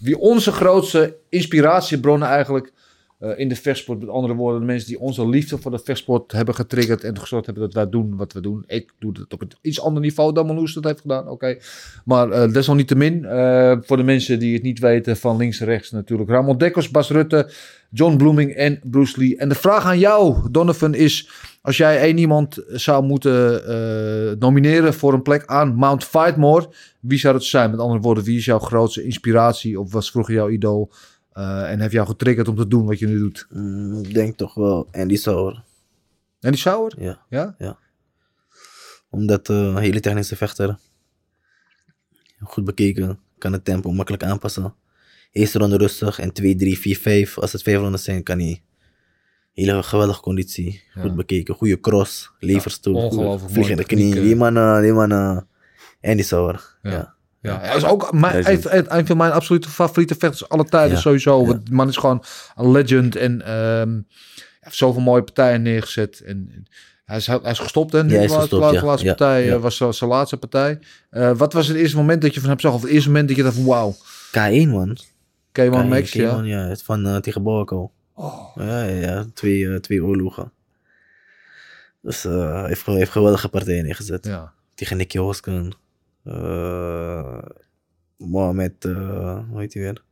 wie 0.01 0.19
onze 0.19 0.53
grootste 0.53 1.17
inspiratiebronnen 1.29 2.29
eigenlijk 2.29 2.73
eh, 3.21 3.39
in 3.39 3.49
de 3.49 3.57
vechtsport. 3.57 4.01
Met 4.01 4.09
andere 4.09 4.35
woorden, 4.35 4.61
de 4.61 4.67
mensen 4.67 4.89
die 4.89 5.01
onze 5.01 5.29
liefde 5.29 5.59
voor 5.59 5.71
de 5.71 5.81
vechtsport 5.85 6.33
hebben 6.33 6.55
getriggerd 6.55 7.05
en 7.05 7.19
gezorgd 7.19 7.47
hebben 7.47 7.65
dat 7.65 7.75
wij 7.75 7.89
doen 7.89 8.17
wat 8.17 8.33
we 8.33 8.41
doen. 8.41 8.65
Ik 8.67 8.93
doe 8.99 9.13
het 9.13 9.33
op 9.33 9.41
een 9.41 9.53
iets 9.61 9.81
ander 9.81 10.03
niveau 10.03 10.33
dan 10.33 10.47
Marloes 10.47 10.75
dat 10.75 10.85
heeft 10.85 11.01
gedaan, 11.01 11.29
oké. 11.29 11.57
Maar 12.05 12.31
eh 12.31 12.53
desalniettemin, 12.53 13.25
eh 13.25 13.77
voor 13.81 13.97
de 13.97 14.03
mensen 14.03 14.39
die 14.39 14.55
het 14.55 14.63
niet 14.63 14.79
weten, 14.79 15.17
van 15.17 15.37
links 15.37 15.61
en 15.61 15.67
rechts 15.67 15.91
natuurlijk. 15.91 16.31
Ramon 16.31 16.59
Dekkers, 16.59 16.91
Bas 16.91 17.11
Rutte, 17.11 17.51
John 17.91 18.17
Blooming 18.17 18.55
en 18.55 18.81
Bruce 18.85 19.19
Lee. 19.19 19.37
En 19.37 19.49
de 19.49 19.55
vraag 19.55 19.85
aan 19.85 19.99
jou, 19.99 20.51
Donovan, 20.51 20.95
is... 20.95 21.31
Als 21.63 21.77
jij 21.77 22.01
één 22.01 22.19
iemand 22.19 22.63
zou 22.67 23.05
moeten 23.05 24.39
nomineren 24.39 24.95
voor 24.95 25.13
een 25.13 25.23
plek 25.23 25.47
aan 25.47 25.75
Mount 25.75 26.05
Fightmore, 26.05 26.69
wie 27.01 27.19
zou 27.19 27.35
het 27.35 27.45
zijn? 27.45 27.71
Met 27.71 27.81
andere 27.81 28.01
woorden, 28.01 28.25
wie 28.25 28.37
is 28.37 28.45
jouw 28.45 28.59
grootste 28.59 29.05
inspiratie 29.05 29.81
of 29.81 29.93
was 29.93 30.11
vroeger 30.11 30.35
jouw 30.35 30.49
idool 30.49 30.91
eh, 31.41 31.71
en 31.71 31.81
heeft 31.81 31.93
jou 31.93 32.07
getriggerd 32.07 32.49
om 32.49 32.57
te 32.57 32.69
doen 32.69 32.87
wat 32.87 32.99
je 32.99 33.07
nu 33.07 33.19
doet? 33.19 33.47
Mm, 33.51 34.05
ik 34.05 34.15
denk 34.15 34.37
toch 34.37 34.55
wel 34.55 34.89
Andy 34.93 35.17
Sauer. 35.17 35.63
En 36.41 36.51
die 36.51 36.61
Sauer? 36.61 36.95
Ja. 36.99 37.25
Ja? 37.59 37.79
Omdat 39.11 39.49
eh, 39.49 39.57
een 39.57 39.77
hele 39.77 40.01
technische 40.01 40.37
vechter. 40.37 40.79
Goed 42.39 42.65
bekeken. 42.65 43.19
Kan 43.39 43.53
het 43.53 43.65
tempo 43.65 43.93
makkelijk 43.93 44.23
aanpassen. 44.23 44.75
Eerste 45.33 45.59
ronde 45.59 45.77
rustig 45.77 46.19
en 46.19 46.33
2, 46.33 46.57
3, 46.57 46.79
4, 46.79 46.97
5. 46.97 47.39
Als 47.39 47.53
het 47.53 47.63
vijf 47.63 47.79
rondes 47.79 48.05
zijn, 48.05 48.23
kan 48.23 48.39
hij 48.39 48.63
Hele 49.53 49.83
geweldige 49.83 50.21
conditie. 50.21 50.83
Ja. 50.95 51.01
Goed 51.01 51.17
bekeken. 51.17 51.55
Goede 51.55 51.81
cross. 51.81 52.31
Leverstoel. 52.39 52.95
ongelooflijk 52.95 53.53
Vliegende 53.53 53.85
knie. 53.85 54.15
Die 54.15 54.37
man, 54.37 54.57
eh, 54.57 54.81
die 54.81 54.93
man, 54.93 55.13
Andy 56.01 56.23
Sauer. 56.23 56.79
Ja. 56.83 57.15
Ja. 57.41 57.53
Ja, 57.53 57.61
hij 57.61 57.77
is 57.77 57.85
ook 57.85 58.13
mijn, 58.13 58.35
Legend. 58.43 58.65
een, 58.65 58.79
een- 58.79 58.97
een 58.99 59.07
van 59.07 59.17
mijn 59.17 59.33
absolute 59.33 59.69
favoriete 59.69 60.15
vechters 60.19 60.49
alle 60.49 60.65
tijden 60.65 60.95
Ja. 60.95 61.01
sowieso. 61.01 61.41
Ja. 61.41 61.47
Want 61.47 61.67
die 61.67 61.75
man 61.75 61.89
is 61.89 61.97
gewoon 61.97 62.25
een 62.57 62.71
legend 62.71 63.17
en 63.17 63.43
ehm, 63.43 63.91
hij 63.91 64.03
heeft 64.61 64.77
zoveel 64.77 65.03
mooie 65.03 65.23
partijen 65.23 65.63
neergezet. 65.63 66.21
En, 66.21 66.51
en 66.55 66.67
hij, 67.05 67.17
is, 67.17 67.27
hij 67.27 67.39
is 67.43 67.59
gestopt 67.59 67.95
en 67.95 68.09
Ja, 68.09 68.15
hij 68.15 68.25
is 68.25 68.31
de 68.33 68.39
ja. 68.39 68.47
de 68.47 68.57
laatste 68.57 69.05
Ja, 69.07 69.15
partij 69.15 69.45
ja. 69.45 69.55
eh, 69.55 69.61
was 69.61 69.77
zo- 69.77 69.93
zijn 69.93 70.11
laatste 70.11 70.37
partij. 70.37 70.79
Eh, 71.11 71.31
wat 71.37 71.53
was 71.53 71.67
het 71.69 71.77
eerste 71.77 71.97
moment 71.97 72.23
dat 72.23 72.35
je 72.35 72.41
van 72.41 72.49
hem 72.49 72.61
zag? 72.61 72.73
Of 72.75 72.83
het 72.83 72.91
eerste 72.91 73.09
moment 73.09 73.29
dat 73.29 73.37
je 73.37 73.43
dacht 73.43 73.55
van 73.55 73.65
wauw, 73.65 73.95
K1 74.31 74.69
man. 74.69 74.97
K1 75.53 75.71
K1, 75.85 75.89
Max, 75.89 76.13
ja. 76.13 76.41
K1, 76.41 76.45
ja. 76.45 76.59
Het 76.69 76.83
van 76.83 77.07
eh, 77.07 77.17
tegen 77.17 77.43
Boaco. 77.43 77.91
Oh, 78.15 78.57
Ja, 78.57 78.83
ja, 78.85 79.01
ja. 79.01 79.27
Twee, 79.35 79.69
eh, 79.69 79.75
twee 79.77 80.05
oorlogen. 80.05 80.53
Dus 82.03 82.25
eh, 82.25 82.53
hij 82.53 82.67
heeft, 82.67 82.87
heeft 82.87 83.11
geweldige 83.11 83.49
partijen 83.49 83.85
neergezet. 83.85 84.25
ja. 84.27 84.53
Tegen 84.75 84.97
Nicky 84.97 85.19
Hosken. 85.19 85.73
Eh 86.25 87.43
Mohamed, 88.17 88.85
eh 88.85 89.49
hoe 89.49 89.61
heet 89.61 89.75
hij 89.75 89.83
weer? 89.83 90.05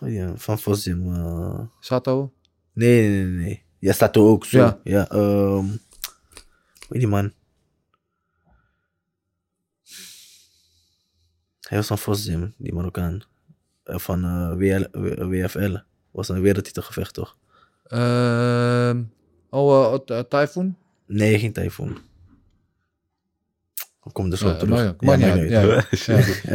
Oh 0.00 0.12
ja, 0.12 0.36
van 0.36 0.58
Fossim. 0.58 1.14
eh 1.14 1.60
Sato? 1.80 2.32
nee, 2.72 3.08
nee, 3.08 3.24
nee, 3.24 3.44
nee. 3.44 3.64
Ja, 3.78 4.10
er 4.12 4.20
ook 4.20 4.44
zo. 4.44 4.58
Ja. 4.58 4.80
Ja, 4.84 5.08
ehm 5.08 5.64
hoe 6.86 6.88
heet 6.88 6.98
die 7.00 7.06
man? 7.08 7.32
Hij 11.60 11.78
was 11.78 11.86
van 11.86 11.98
Fossim, 11.98 12.54
die 12.56 12.74
Marokkaan. 12.74 13.22
Van 13.84 14.20
WL, 14.58 14.84
WFL. 15.28 15.76
Was 16.10 16.28
een 16.28 16.40
wereldtitelgevecht, 16.40 17.14
toch? 17.14 17.36
Ehm, 17.84 19.02
oh, 19.50 19.98
uh, 20.06 20.18
Typhoon? 20.18 20.76
Nee, 21.06 21.38
geen 21.38 21.52
tyfoon. 21.52 21.98
Kom 24.12 24.30
er 24.30 24.38
zo 24.38 24.48
Ja, 24.48 24.54
terug. 24.56 24.94
maar 25.00 25.18
ja, 25.18 25.30
uit. 25.32 25.50
Ja, 25.50 25.62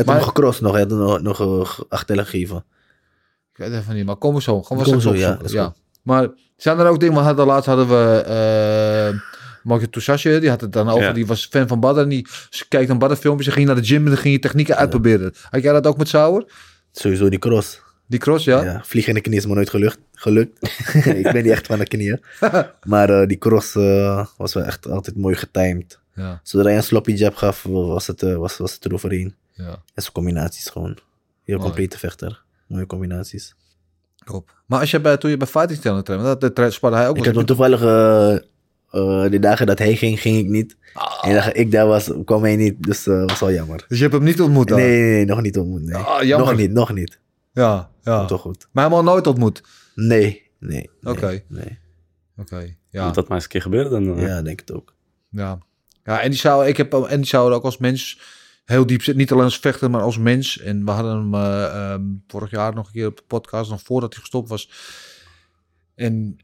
Maar- 0.06 0.16
hem 0.16 0.22
gecrossed 0.24 0.64
nog, 0.64 0.72
hij 0.72 0.82
had 0.82 0.90
hem 0.90 1.00
nog, 1.00 1.22
nog 1.22 1.86
achterlijk 1.90 2.28
gegeven. 2.28 2.64
Ik 3.54 3.58
weet 3.58 3.72
even 3.72 3.96
niet, 3.96 4.06
maar 4.06 4.16
kom 4.16 4.36
we 4.36 4.42
zo. 4.42 4.62
Gaan 4.64 4.78
we 4.78 5.02
zo, 5.02 5.16
ja, 5.16 5.40
ja. 5.46 5.74
Maar 6.02 6.28
zijn 6.58 6.80
er 6.80 6.88
ook 6.88 7.00
dingen, 7.00 7.16
we 7.16 7.22
hadden 7.22 7.46
laatst 7.46 7.66
hadden 7.66 7.88
we 7.88 8.24
uh, 9.14 9.20
Marco 9.64 9.86
Tousache, 9.90 10.40
die 10.40 10.50
had 10.50 10.62
het 10.62 10.74
dan 10.74 10.90
over, 10.90 11.04
Ja. 11.04 11.12
die 11.14 11.26
was 11.26 11.48
fan 11.52 11.68
van 11.68 11.80
Badder 11.80 12.04
en 12.04 12.10
die 12.10 12.28
keek 12.68 12.88
dan 12.88 12.98
Badder 12.98 13.18
filmpjes 13.18 13.48
en 13.48 13.54
ging 13.54 13.66
naar 13.68 13.76
de 13.76 13.84
gym 13.84 14.04
en 14.04 14.06
dan 14.12 14.18
ging 14.18 14.34
je 14.34 14.40
technieken 14.40 14.76
uitproberen. 14.78 15.34
Had 15.50 15.62
jij 15.64 15.74
dat 15.74 15.88
ook 15.88 15.98
met 15.98 16.08
Sauer? 16.08 16.46
Sowieso 16.92 17.30
die 17.30 17.40
cross. 17.40 17.82
Die 18.08 18.20
cross, 18.20 18.46
ja? 18.46 18.64
Ja. 18.64 18.82
vliegen 18.84 19.10
in 19.10 19.16
de 19.16 19.22
knie 19.22 19.38
is 19.38 19.46
me 19.46 19.54
nooit 19.54 19.70
gelukt. 19.70 19.98
gelukt. 20.14 20.58
ik 21.06 21.24
ben 21.32 21.44
niet 21.44 21.52
echt 21.52 21.66
van 21.68 21.80
de 21.80 21.88
knieën. 21.88 22.22
maar 22.84 23.10
eh, 23.10 23.28
die 23.28 23.38
cross 23.38 23.76
eh, 23.76 24.26
was 24.38 24.54
wel 24.54 24.64
echt 24.64 24.90
altijd 24.90 25.18
mooi 25.18 25.36
getimed. 25.36 26.00
Ja, 26.16 26.40
Zodra 26.44 26.70
je 26.70 26.76
een 26.76 26.84
sloppy 26.84 27.12
jab 27.12 27.36
gaf, 27.36 27.64
was 27.64 28.08
het, 28.08 28.24
eh, 28.24 28.36
was, 28.36 28.58
was 28.58 28.74
het 28.74 28.86
eroverheen. 28.86 29.36
ja. 29.54 29.70
En 29.94 30.02
zijn 30.02 30.14
combinaties 30.14 30.68
gewoon. 30.70 30.98
Heel 31.44 31.56
Mooi. 31.58 31.68
complete 31.68 31.98
vechter. 31.98 32.44
Mooie 32.68 32.86
combinaties. 32.86 33.56
Top. 34.26 34.56
Maar 34.66 34.80
als 34.80 34.92
je 34.92 35.00
bij, 35.02 35.18
toen 35.18 35.30
je 35.30 35.38
bij 35.38 35.48
Fighting 35.48 35.82
Channel 35.82 36.04
trainde, 36.04 36.26
dat, 36.26 36.56
dat 36.56 36.82
hij 36.82 37.08
ook 37.10 37.18
Ik 37.18 37.24
heb 37.24 37.36
met- 37.36 37.48
toevallig 37.48 37.82
eh, 37.82 38.36
eh, 38.36 39.32
de 39.32 39.40
dagen 39.40 39.66
dat 39.66 39.80
hij 39.80 39.96
ging, 39.96 40.20
ging 40.22 40.38
ik 40.38 40.48
niet. 40.48 40.78
Ah. 40.94 41.20
En 41.22 41.30
de 41.30 41.36
dagen 41.36 41.56
ik 41.56 41.72
daar 41.72 41.88
was, 41.88 42.12
kwam 42.26 42.42
hij 42.42 42.56
niet. 42.56 42.84
Dus 42.84 43.04
dat 43.04 43.30
was 43.30 43.40
wel 43.40 43.52
jammer. 43.52 43.86
Dus 43.88 43.98
je 43.98 44.04
hebt 44.04 44.16
hem 44.16 44.24
niet 44.24 44.42
ontmoet 44.42 44.68
dan? 44.68 44.78
Nee, 44.78 45.00
nee, 45.02 45.12
nee, 45.12 45.26
nog 45.26 45.42
niet 45.42 45.58
ontmoet. 45.58 45.82
Nee. 45.82 45.96
Ah, 45.96 46.24
jammer. 46.24 46.48
nog 46.48 46.58
niet, 46.58 46.72
nog 46.72 46.94
niet. 46.94 47.20
Ja, 47.54 47.90
ja. 48.04 48.26
Toch 48.26 48.42
goed. 48.42 48.68
Maar 48.72 48.84
helemaal 48.84 49.14
nooit 49.14 49.28
ontmoet? 49.28 49.64
Nee, 49.96 50.50
nee. 50.60 50.90
nee, 51.02 51.14
Oké. 51.14 51.42
Nee. 51.48 51.80
Oké, 52.38 52.76
ja. 52.90 53.06
Moet 53.06 53.16
dat 53.16 53.28
maar 53.28 53.36
eens 53.36 53.44
een 53.46 53.52
keer 53.52 53.62
gebeuren 53.62 53.92
dan. 54.06 54.18
eh. 54.18 54.28
Ja, 54.28 54.42
denk 54.42 54.60
het 54.60 54.72
ook. 54.74 54.94
Ja, 55.30 55.58
ja 56.04 56.22
en 56.22 56.30
die 56.30 56.40
zou, 56.40 56.68
ik 56.68 56.78
heb 56.78 56.94
en 56.94 57.18
die 57.18 57.30
zou 57.30 57.54
ook 57.54 57.64
als 57.64 57.78
mens 57.78 58.20
heel 58.66 58.86
diep 58.86 59.02
zitten. 59.02 59.18
Niet 59.18 59.32
alleen 59.32 59.44
als 59.44 59.60
vechter, 59.60 59.90
maar 59.90 60.02
als 60.02 60.18
mens. 60.18 60.60
En 60.60 60.86
we 60.86 60.92
hadden 60.92 61.16
hem 61.18 61.34
eh, 61.34 61.64
ehm, 61.64 62.02
vorig 62.28 62.52
jaar 62.52 62.74
nog 62.74 62.86
een 62.86 62.94
keer 62.94 63.08
op 63.08 63.18
de 63.18 63.24
podcast, 63.28 63.70
nog 63.70 63.82
voordat 63.84 64.14
hij 64.14 64.22
gestopt 64.22 64.50
was. 64.50 64.70
En 65.96 66.40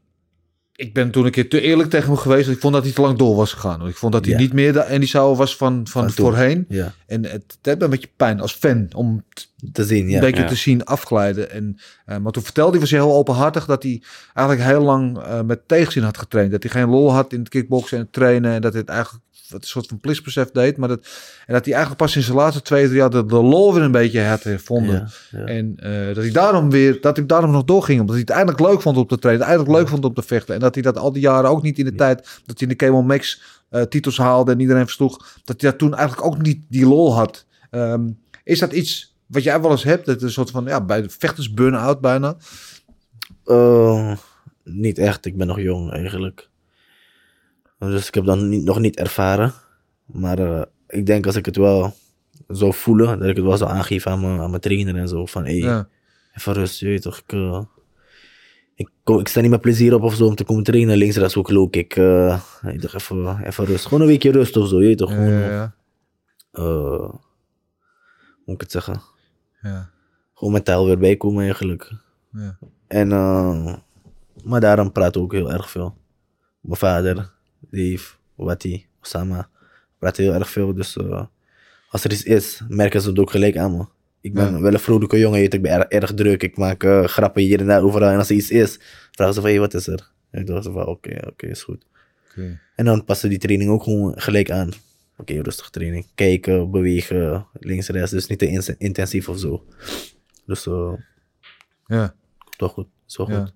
ik 0.78 0.94
ben 0.94 1.10
toen 1.10 1.24
een 1.24 1.30
keer 1.30 1.48
te 1.48 1.60
eerlijk 1.60 1.90
tegen 1.90 2.08
hem 2.08 2.16
geweest. 2.16 2.48
Ik 2.48 2.58
vond 2.60 2.74
dat 2.74 2.84
hij 2.84 2.92
te 2.92 3.00
lang 3.00 3.18
door 3.18 3.36
was 3.36 3.52
gegaan. 3.52 3.88
Ik 3.88 3.96
vond 3.96 4.12
dat 4.12 4.24
hij 4.24 4.34
Ja. 4.34 4.40
niet 4.40 4.52
meer 4.52 4.76
en 4.76 5.00
die 5.00 5.08
zou 5.08 5.36
was 5.36 5.56
van, 5.56 5.86
van, 5.86 6.10
voorheen. 6.10 6.64
Ja, 6.68 6.94
En 7.06 7.24
het, 7.24 7.58
heeft 7.62 7.78
me 7.78 7.84
een 7.84 7.90
beetje 7.90 8.10
pijn 8.16 8.40
als 8.40 8.52
fan 8.52 8.88
om 8.94 9.24
te 9.72 9.84
zien, 9.84 10.08
ja. 10.08 10.14
een 10.14 10.20
beetje 10.20 10.44
te 10.44 10.54
zien 10.54 10.84
afglijden. 10.84 11.50
En, 11.50 11.78
eh, 12.04 12.18
maar 12.18 12.32
toen 12.32 12.42
vertelde 12.42 12.70
hij, 12.70 12.80
was 12.80 12.90
heel 12.90 13.12
openhartig, 13.12 13.66
dat 13.66 13.82
hij 13.82 14.02
eigenlijk 14.34 14.68
heel 14.68 14.82
lang 14.82 15.18
eh, 15.18 15.42
met 15.42 15.68
tegenzin 15.68 16.02
had 16.02 16.18
getraind. 16.18 16.50
Dat 16.50 16.62
hij 16.62 16.72
geen 16.72 16.88
lol 16.88 17.12
had 17.12 17.32
in 17.32 17.38
het 17.38 17.48
kickboksen 17.48 17.96
en 17.96 18.02
het 18.02 18.12
trainen. 18.12 18.52
En 18.52 18.60
dat 18.60 18.72
hij 18.72 18.80
het 18.80 18.90
eigenlijk 18.90 19.24
wat 19.48 19.62
een 19.62 19.68
soort 19.68 19.86
van 19.86 20.00
plichtsbesef 20.00 20.50
deed. 20.50 20.76
Maar 20.76 20.88
dat, 20.88 20.98
en 21.46 21.54
dat 21.54 21.64
hij 21.64 21.74
eigenlijk 21.74 22.02
pas 22.02 22.16
in 22.16 22.22
zijn 22.22 22.36
laatste 22.36 22.62
twee, 22.62 22.84
drie 22.86 22.98
jaar 22.98 23.10
de, 23.10 23.26
de 23.26 23.34
lol 23.34 23.74
weer 23.74 23.82
een 23.82 23.92
beetje 23.92 24.22
had 24.22 24.40
gevonden. 24.40 25.10
Ja, 25.30 25.38
ja. 25.38 25.44
En 25.44 25.74
eh, 25.76 26.06
dat 26.06 26.16
hij 26.16 26.30
daarom 26.30 26.70
weer, 26.70 27.00
dat 27.00 27.16
hij 27.16 27.26
daarom 27.26 27.50
nog 27.50 27.64
doorging. 27.64 28.00
Omdat 28.00 28.14
hij 28.14 28.24
het 28.26 28.34
eigenlijk 28.34 28.68
leuk 28.70 28.80
vond 28.80 28.96
om 28.96 29.06
te 29.06 29.18
trainen. 29.18 29.46
Eigenlijk 29.46 29.78
leuk 29.78 29.88
vond 29.88 30.04
om 30.04 30.14
te 30.14 30.22
vechten. 30.22 30.54
En 30.54 30.60
dat 30.60 30.74
hij 30.74 30.82
dat 30.82 30.98
al 30.98 31.12
die 31.12 31.22
jaren 31.22 31.50
ook 31.50 31.62
niet 31.62 31.78
in 31.78 31.84
de 31.84 31.94
tijd 31.94 32.40
dat 32.46 32.58
hij 32.58 32.68
de 32.68 32.76
Cable 32.76 33.02
Max 33.02 33.42
eh, 33.68 33.82
titels 33.82 34.18
haalde 34.18 34.52
en 34.52 34.60
iedereen 34.60 34.84
versloeg. 34.84 35.40
Dat 35.44 35.60
hij 35.60 35.70
dat 35.70 35.78
toen 35.78 35.94
eigenlijk 35.94 36.26
ook 36.26 36.42
niet 36.42 36.64
die 36.68 36.86
lol 36.86 37.14
had. 37.14 37.46
Ehm, 37.70 38.10
is 38.44 38.58
dat 38.58 38.72
iets 38.72 39.16
wat 39.26 39.42
jij 39.42 39.60
wel 39.60 39.70
eens 39.70 39.84
hebt? 39.84 40.06
Dat 40.06 40.22
een 40.22 40.30
soort 40.30 40.50
van, 40.50 40.64
ja, 40.64 40.84
bij 40.84 41.02
de 41.02 41.08
vechters 41.08 41.54
burn-out 41.54 42.00
bijna. 42.00 42.36
Eh, 43.44 44.16
niet 44.64 44.98
echt, 44.98 45.24
ik 45.24 45.36
ben 45.36 45.46
nog 45.46 45.60
jong 45.60 45.92
eigenlijk. 45.92 46.47
Dus 47.78 48.08
ik 48.08 48.14
heb 48.14 48.24
dat 48.24 48.38
niet, 48.38 48.64
nog 48.64 48.78
niet 48.78 48.96
ervaren. 48.96 49.52
Maar 50.04 50.38
eh, 50.38 50.62
ik 50.88 51.06
denk 51.06 51.26
als 51.26 51.36
ik 51.36 51.44
het 51.46 51.56
wel 51.56 51.94
zou 52.48 52.74
voelen, 52.74 53.18
dat 53.18 53.28
ik 53.28 53.36
het 53.36 53.44
wel 53.44 53.56
zou 53.56 53.70
aangeven 53.70 54.10
aan 54.10 54.20
mijn, 54.20 54.40
aan 54.40 54.50
mijn 54.50 54.62
trainer 54.62 54.96
en 54.96 55.08
zo. 55.08 55.26
Van 55.26 55.44
hé, 55.44 55.52
Ja. 55.52 55.88
even 56.34 56.52
rust, 56.52 56.80
je 56.80 56.86
weet 56.86 57.02
toch. 57.02 57.18
Ik, 57.18 57.32
eh, 57.32 57.62
ik, 58.74 58.90
kom, 59.02 59.18
ik 59.18 59.28
sta 59.28 59.40
niet 59.40 59.50
met 59.50 59.60
plezier 59.60 59.94
op 59.94 60.02
of 60.02 60.14
zo 60.14 60.26
om 60.26 60.34
te 60.34 60.44
komen 60.44 60.62
trainen. 60.62 60.96
Links, 60.96 61.16
rechts, 61.16 61.36
ook 61.36 61.50
loop 61.50 61.76
ik. 61.76 61.96
ik 62.66 62.80
dacht 62.82 62.94
even, 62.94 63.44
even 63.44 63.64
rust. 63.64 63.84
Gewoon 63.84 64.00
een 64.00 64.06
weekje 64.06 64.30
rust 64.30 64.56
of 64.56 64.68
zo, 64.68 64.80
je 64.80 64.86
weet 64.86 64.98
toch. 64.98 65.10
Gewoon, 65.10 65.28
ja, 65.32 65.74
hoe 66.52 67.20
moet 68.44 68.54
ik 68.54 68.60
het 68.60 68.70
zeggen? 68.70 69.00
Ja. 69.62 69.90
Gewoon 70.34 70.52
mentaal 70.52 70.86
weer 70.86 70.98
bijkomen 70.98 71.42
eigenlijk. 71.44 71.92
Ja. 72.32 72.58
En, 72.86 73.08
maar 74.44 74.60
daarom 74.60 74.92
praat 74.92 75.16
ik 75.16 75.22
ook 75.22 75.32
heel 75.32 75.52
erg 75.52 75.70
veel. 75.70 75.96
Mijn 76.60 76.76
vader, 76.78 77.32
Dave, 77.70 78.14
Wati, 78.34 78.86
Osama, 79.02 79.48
praten 79.98 80.22
heel 80.24 80.34
erg 80.34 80.50
veel. 80.50 80.74
Dus 80.74 80.96
eh, 80.96 81.24
als 81.90 82.04
er 82.04 82.12
iets 82.12 82.22
is, 82.22 82.62
merken 82.68 83.00
ze 83.00 83.08
het 83.08 83.18
ook 83.18 83.30
gelijk 83.30 83.56
aan 83.56 83.76
me. 83.76 83.84
Ik 84.20 84.34
ben 84.34 84.52
Ja. 84.54 84.60
wel 84.60 84.72
een 84.72 84.78
vrolijke 84.80 85.18
jongen, 85.18 85.42
ik 85.42 85.62
ben 85.62 85.72
erg, 85.72 85.84
erg 85.88 86.14
druk. 86.14 86.42
Ik 86.42 86.56
maak 86.56 86.82
eh, 86.84 87.04
grappen 87.04 87.42
hier 87.42 87.60
en 87.60 87.66
daar 87.66 87.82
overal. 87.82 88.10
En 88.10 88.18
als 88.18 88.28
er 88.30 88.36
iets 88.36 88.50
is, 88.50 88.78
vragen 89.12 89.34
ze 89.34 89.40
van, 89.40 89.50
hey, 89.50 89.58
wat 89.58 89.74
is 89.74 89.86
er? 89.86 90.10
En 90.30 90.40
ik 90.40 90.46
dacht 90.46 90.64
van, 90.64 90.86
oké, 90.86 91.26
oké, 91.26 91.46
is 91.46 91.62
goed. 91.62 91.84
En 92.76 92.84
dan 92.84 93.04
passen 93.04 93.28
die 93.28 93.38
training 93.38 93.70
ook 93.70 93.82
gewoon 93.82 94.20
gelijk 94.20 94.50
aan. 94.50 94.70
Oké, 95.16 95.40
rustig 95.40 95.70
training. 95.70 96.06
Kijken, 96.14 96.70
bewegen, 96.70 97.46
links, 97.52 97.88
rechts. 97.88 98.10
Dus 98.10 98.26
niet 98.26 98.38
te 98.38 98.48
in- 98.48 98.74
intensief 98.78 99.28
of 99.28 99.38
zo. 99.38 99.64
Dus 100.46 100.66
eh, 100.66 100.92
Ja. 101.86 102.14
toch 102.56 102.72
goed. 102.72 102.86
Zo 103.06 103.24
goed. 103.24 103.34
Ja. 103.34 103.50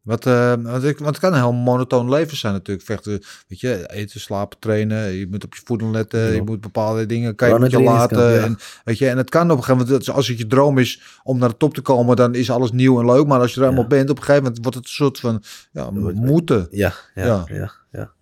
Wat, 0.00 0.26
eh, 0.26 0.54
want, 0.62 0.82
het 0.82 1.18
kan 1.18 1.32
een 1.32 1.38
heel 1.40 1.52
monotoon 1.52 2.08
leven 2.08 2.36
zijn 2.36 2.52
natuurlijk. 2.52 2.86
Vechten, 2.86 3.22
weet 3.48 3.60
je, 3.60 3.90
eten, 3.90 4.20
slapen, 4.20 4.58
trainen. 4.58 5.12
Je 5.12 5.26
moet 5.30 5.44
op 5.44 5.54
je 5.54 5.60
voeding 5.64 5.92
letten. 5.92 6.20
Ja. 6.20 6.28
Je 6.34 6.42
moet 6.42 6.60
bepaalde 6.60 7.06
dingen 7.06 7.34
kan 7.34 7.48
je 7.48 7.54
Wel 7.54 7.62
met 7.62 7.70
je 7.70 7.80
laten. 7.82 8.32
ja. 8.32 8.42
En, 8.42 8.58
weet 8.84 8.98
je, 8.98 9.08
en 9.08 9.16
het 9.16 9.30
kan 9.30 9.50
op 9.50 9.56
een 9.56 9.62
gegeven 9.64 9.86
moment, 9.86 10.08
als 10.08 10.28
het 10.28 10.38
je 10.38 10.46
droom 10.46 10.78
is 10.78 11.20
om 11.22 11.38
naar 11.38 11.48
de 11.48 11.56
top 11.56 11.74
te 11.74 11.80
komen, 11.80 12.16
dan 12.16 12.34
is 12.34 12.50
alles 12.50 12.72
nieuw 12.72 13.00
en 13.00 13.06
leuk. 13.06 13.26
Maar 13.26 13.40
als 13.40 13.50
je 13.54 13.56
er 13.56 13.62
helemaal 13.62 13.82
Ja. 13.84 13.88
bent, 13.96 14.10
op 14.10 14.16
een 14.16 14.22
gegeven 14.22 14.42
moment 14.42 14.62
wordt 14.62 14.76
het 14.78 14.86
een 14.86 14.92
soort 14.92 15.18
van 15.20 15.42
ja, 15.72 15.90
moeten. 16.14 16.68
Ja, 16.70 16.92
ja, 17.14 17.24
Ja. 17.48 17.72
ja. 17.92 18.12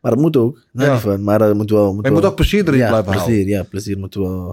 Maar 0.00 0.10
dat 0.14 0.20
moet 0.20 0.36
ook. 0.36 0.58
Nee, 0.72 0.90
van, 0.90 1.22
maar 1.24 1.38
dat 1.38 1.54
moet 1.54 1.70
wel. 1.70 1.86
Moet 1.92 2.02
Maar 2.02 2.10
je 2.10 2.16
moet 2.16 2.26
ook 2.26 2.34
plezier 2.34 2.66
erin 2.66 2.78
ja, 2.78 2.88
blijven 2.88 3.10
plezier, 3.12 3.32
houden. 3.34 3.48
Ja, 3.48 3.62
plezier 3.62 3.98
moet 3.98 4.14
wel, 4.14 4.44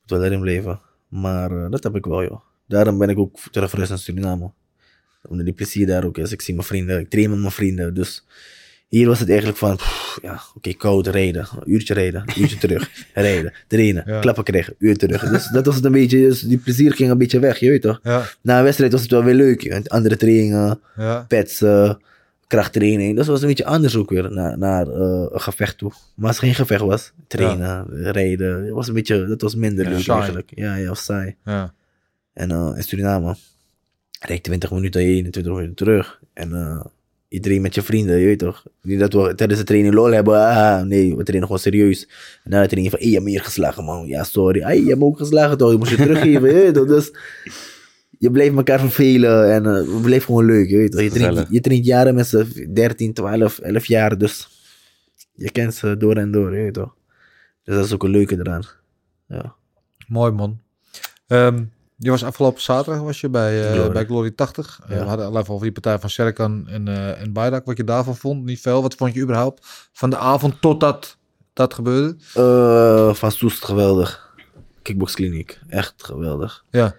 moet 0.00 0.10
wel 0.10 0.24
erin 0.24 0.40
blijven. 0.40 0.80
Maar 1.08 1.50
eh, 1.64 1.70
dat 1.70 1.82
heb 1.82 1.96
ik 1.96 2.04
wel, 2.04 2.22
joh. 2.22 2.40
Daarom 2.66 2.98
ben 2.98 3.08
ik 3.08 3.18
ook 3.18 3.38
terug 3.50 3.68
verhuisd 3.68 3.90
naar 3.92 4.00
Suriname. 4.00 4.50
Omdat 5.22 5.44
die 5.44 5.54
plezier 5.54 5.86
daar 5.86 6.04
ook 6.04 6.18
is. 6.18 6.32
Ik 6.32 6.42
zie 6.42 6.54
mijn 6.54 6.66
vrienden, 6.66 6.98
ik 7.00 7.08
train 7.10 7.30
met 7.30 7.38
mijn 7.38 7.50
vrienden. 7.52 7.94
Dus 7.94 8.24
hier 8.88 9.06
was 9.06 9.18
het 9.18 9.28
eigenlijk 9.28 9.58
van, 9.58 9.76
pff, 9.76 10.18
ja, 10.22 10.40
oké, 10.56 10.72
koud, 10.74 11.06
rijden. 11.06 11.46
Een 11.60 11.72
uurtje 11.72 11.94
rijden, 11.94 12.22
een 12.26 12.42
uurtje 12.42 12.58
terug. 12.58 12.90
Rijden, 13.14 13.52
trainen, 13.66 14.02
Ja. 14.06 14.20
klappen 14.20 14.44
krijgen, 14.44 14.74
uur 14.78 14.96
terug. 14.96 15.28
Dus 15.30 15.46
dat 15.48 15.66
was 15.66 15.74
het 15.74 15.84
een 15.84 15.92
beetje, 15.92 16.18
dus 16.18 16.40
die 16.40 16.58
plezier 16.58 16.92
ging 16.94 17.10
een 17.10 17.18
beetje 17.18 17.38
weg, 17.38 17.58
je 17.58 17.70
weet 17.70 17.82
toch. 17.82 18.00
Ja, 18.02 18.24
Na 18.40 18.58
een 18.58 18.64
wedstrijd 18.64 18.92
was 18.92 19.02
het 19.02 19.10
wel 19.10 19.24
weer 19.24 19.34
leuk. 19.34 19.88
Andere 19.88 20.16
trainingen, 20.16 20.80
ja. 20.96 21.24
pets, 21.28 21.60
eh, 21.62 21.94
krachttraining. 22.46 23.16
Dat 23.16 23.26
was 23.26 23.40
een 23.42 23.48
beetje 23.48 23.64
anders 23.64 23.96
ook 23.96 24.10
weer 24.10 24.32
naar, 24.32 24.58
naar 24.58 24.86
eh, 24.88 25.26
een 25.30 25.40
gevecht 25.40 25.78
toe. 25.78 25.92
Maar 26.14 26.26
als 26.28 26.36
het 26.36 26.44
geen 26.44 26.54
gevecht 26.54 26.80
was, 26.82 27.12
trainen, 27.26 27.86
rijden, 28.12 28.64
dat 28.66 28.74
was 28.74 28.88
een 28.88 28.94
beetje, 28.94 29.26
dat 29.26 29.40
was 29.40 29.54
minder 29.54 29.84
Ja, 29.84 29.90
leuk 29.90 30.00
saai. 30.00 30.18
eigenlijk. 30.18 30.52
Ja, 30.54 30.74
ja, 30.74 30.94
saai. 30.94 31.36
ja. 31.44 31.74
En 32.32 32.50
eh, 32.50 32.72
in 32.76 32.82
Suriname 32.82 33.36
Rijd 34.18 34.42
20 34.42 34.70
minuten 34.70 35.00
heen, 35.00 35.30
20 35.30 35.52
minuten 35.52 35.74
terug. 35.74 36.20
En 36.32 36.54
eh, 36.54 36.84
iedereen 37.28 37.62
met 37.62 37.74
je 37.74 37.82
vrienden, 37.82 38.18
je 38.18 38.26
weet 38.26 38.38
toch. 38.38 38.66
Niet 38.82 38.98
dat 38.98 39.12
we 39.12 39.34
tijdens 39.34 39.58
de 39.58 39.66
training 39.66 39.94
lol 39.94 40.10
hebben. 40.10 40.34
Ah, 40.34 40.82
nee, 40.82 41.16
we 41.16 41.22
trainen 41.22 41.42
gewoon 41.46 41.58
serieus. 41.58 42.08
En 42.44 42.50
na 42.50 42.62
de 42.62 42.68
training 42.68 42.90
van, 42.90 43.00
hé, 43.00 43.06
je 43.06 43.12
hebt 43.12 43.24
meer 43.24 43.42
geslagen, 43.42 43.84
man. 43.84 44.06
Ja, 44.06 44.24
sorry. 44.24 44.60
Hey, 44.60 44.80
je 44.80 44.86
hebt 44.86 44.98
me 44.98 45.04
ook 45.04 45.18
geslagen, 45.18 45.58
toch? 45.58 45.70
Je 45.70 45.76
moest 45.76 45.90
je 45.90 45.96
teruggeven, 45.96 46.48
je 46.48 46.54
weet 46.54 46.74
toch. 46.74 46.86
Dus 46.86 47.10
je 48.18 48.30
bleef 48.30 48.56
elkaar 48.56 48.80
vervelen 48.80 49.52
en 49.52 49.66
eh, 49.66 49.74
het 49.74 50.02
bleef 50.02 50.24
gewoon 50.24 50.44
leuk, 50.44 50.68
je 50.68 50.76
weet 50.76 50.92
toch. 50.92 51.00
Je 51.00 51.10
traint, 51.10 51.46
je 51.50 51.60
traint 51.60 51.86
jaren 51.86 52.14
met 52.14 52.26
z'n 52.26 52.70
13, 52.74 53.12
12, 53.12 53.58
11 53.58 53.86
jaar, 53.86 54.18
dus 54.18 54.48
je 55.34 55.50
kent 55.50 55.74
ze 55.74 55.96
door 55.96 56.16
en 56.16 56.30
door, 56.30 56.56
je 56.56 56.62
weet 56.62 56.74
toch. 56.74 56.94
Dus 57.64 57.74
dat 57.74 57.84
is 57.84 57.92
ook 57.92 58.02
een 58.02 58.10
leuke 58.10 58.38
eraan. 58.38 58.62
Ja. 59.28 59.54
Mooi 60.06 60.32
man. 60.32 60.60
Ehm, 61.26 61.64
je 61.98 62.10
was 62.10 62.24
afgelopen 62.24 62.62
zaterdag 62.62 63.02
was 63.02 63.20
je 63.20 63.28
bij, 63.28 63.64
eh, 63.66 63.72
Glory. 63.72 63.92
bij 63.92 64.04
Glory 64.04 64.30
80. 64.30 64.80
Eh, 64.84 64.90
Ja. 64.96 65.02
we 65.02 65.08
hadden 65.08 65.26
al 65.26 65.38
even 65.38 65.50
over 65.54 65.62
die 65.64 65.72
partij 65.72 65.98
van 65.98 66.10
Serkan 66.10 66.66
en, 66.68 66.88
eh 66.88 67.20
en 67.20 67.32
Bayrak. 67.32 67.64
Wat 67.66 67.76
je 67.76 67.84
daarvan 67.84 68.16
vond, 68.16 68.44
niet 68.44 68.60
veel. 68.60 68.82
Wat 68.82 68.94
vond 68.94 69.14
je 69.14 69.20
überhaupt 69.20 69.66
van 69.92 70.10
de 70.10 70.16
avond 70.16 70.60
totdat 70.60 71.16
dat 71.52 71.74
gebeurde? 71.74 72.16
Eh, 72.34 73.14
van 73.14 73.32
Soest, 73.32 73.64
geweldig. 73.64 74.26
Kickboxkliniek, 74.82 75.58
echt 75.68 76.04
geweldig. 76.04 76.64
Ja, 76.70 76.94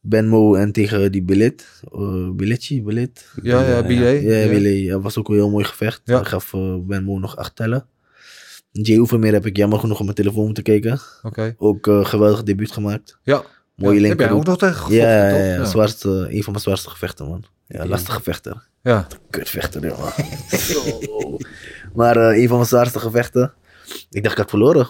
Benmo 0.00 0.54
en 0.54 0.72
tegen 0.72 1.12
die 1.12 1.22
Billet. 1.22 1.82
Uh, 1.94 2.30
Billetji, 2.30 2.82
Billet. 2.82 3.26
ja, 3.42 3.62
ja, 3.62 3.82
BA. 3.82 3.88
Ja, 3.88 4.08
Ja. 4.36 4.48
Billet. 4.48 4.88
Dat 4.90 5.02
was 5.02 5.18
ook 5.18 5.28
een 5.28 5.34
heel 5.34 5.50
mooi 5.50 5.64
gevecht. 5.64 6.00
Ja. 6.04 6.14
Hij 6.16 6.24
gaf 6.24 6.50
Benmo 6.80 7.18
nog 7.18 7.36
acht 7.36 7.56
tellen. 7.56 7.86
Jay 8.70 8.96
Oefenmeer 8.98 9.32
heb 9.32 9.46
ik 9.46 9.56
jammer 9.56 9.78
genoeg 9.78 9.98
op 9.98 10.04
mijn 10.04 10.16
telefoon 10.16 10.44
moeten 10.44 10.62
kijken. 10.62 11.00
Oké. 11.22 11.54
Ook 11.58 11.86
eh, 11.86 12.04
geweldig 12.04 12.42
debuut 12.42 12.72
gemaakt. 12.72 13.18
Ja. 13.22 13.42
Mooie 13.76 14.00
ja, 14.00 14.08
Heb 14.08 14.18
jij 14.18 14.30
ook 14.30 14.44
nog 14.44 14.58
tegen 14.58 14.74
gevochten, 14.74 14.98
Ja, 14.98 15.28
ja, 15.28 15.36
ja, 15.36 15.54
Ja. 15.54 15.64
Zwaarste, 15.64 16.08
een 16.08 16.42
van 16.42 16.52
mijn 16.52 16.64
zwaarste 16.64 16.90
gevechten, 16.90 17.28
man. 17.28 17.44
Ja, 17.66 17.86
lastige 17.86 18.16
gevechten. 18.16 18.62
Ja. 18.82 19.06
Kutvechter, 19.30 19.86
jongen. 19.86 20.12
Zo. 20.58 21.36
maar 21.94 22.16
eh, 22.16 22.40
een 22.42 22.48
van 22.48 22.56
mijn 22.56 22.68
zwaarste 22.68 22.98
gevechten. 22.98 23.52
Ik 24.10 24.22
dacht, 24.22 24.34
ik 24.34 24.40
had 24.40 24.50
verloren. 24.50 24.86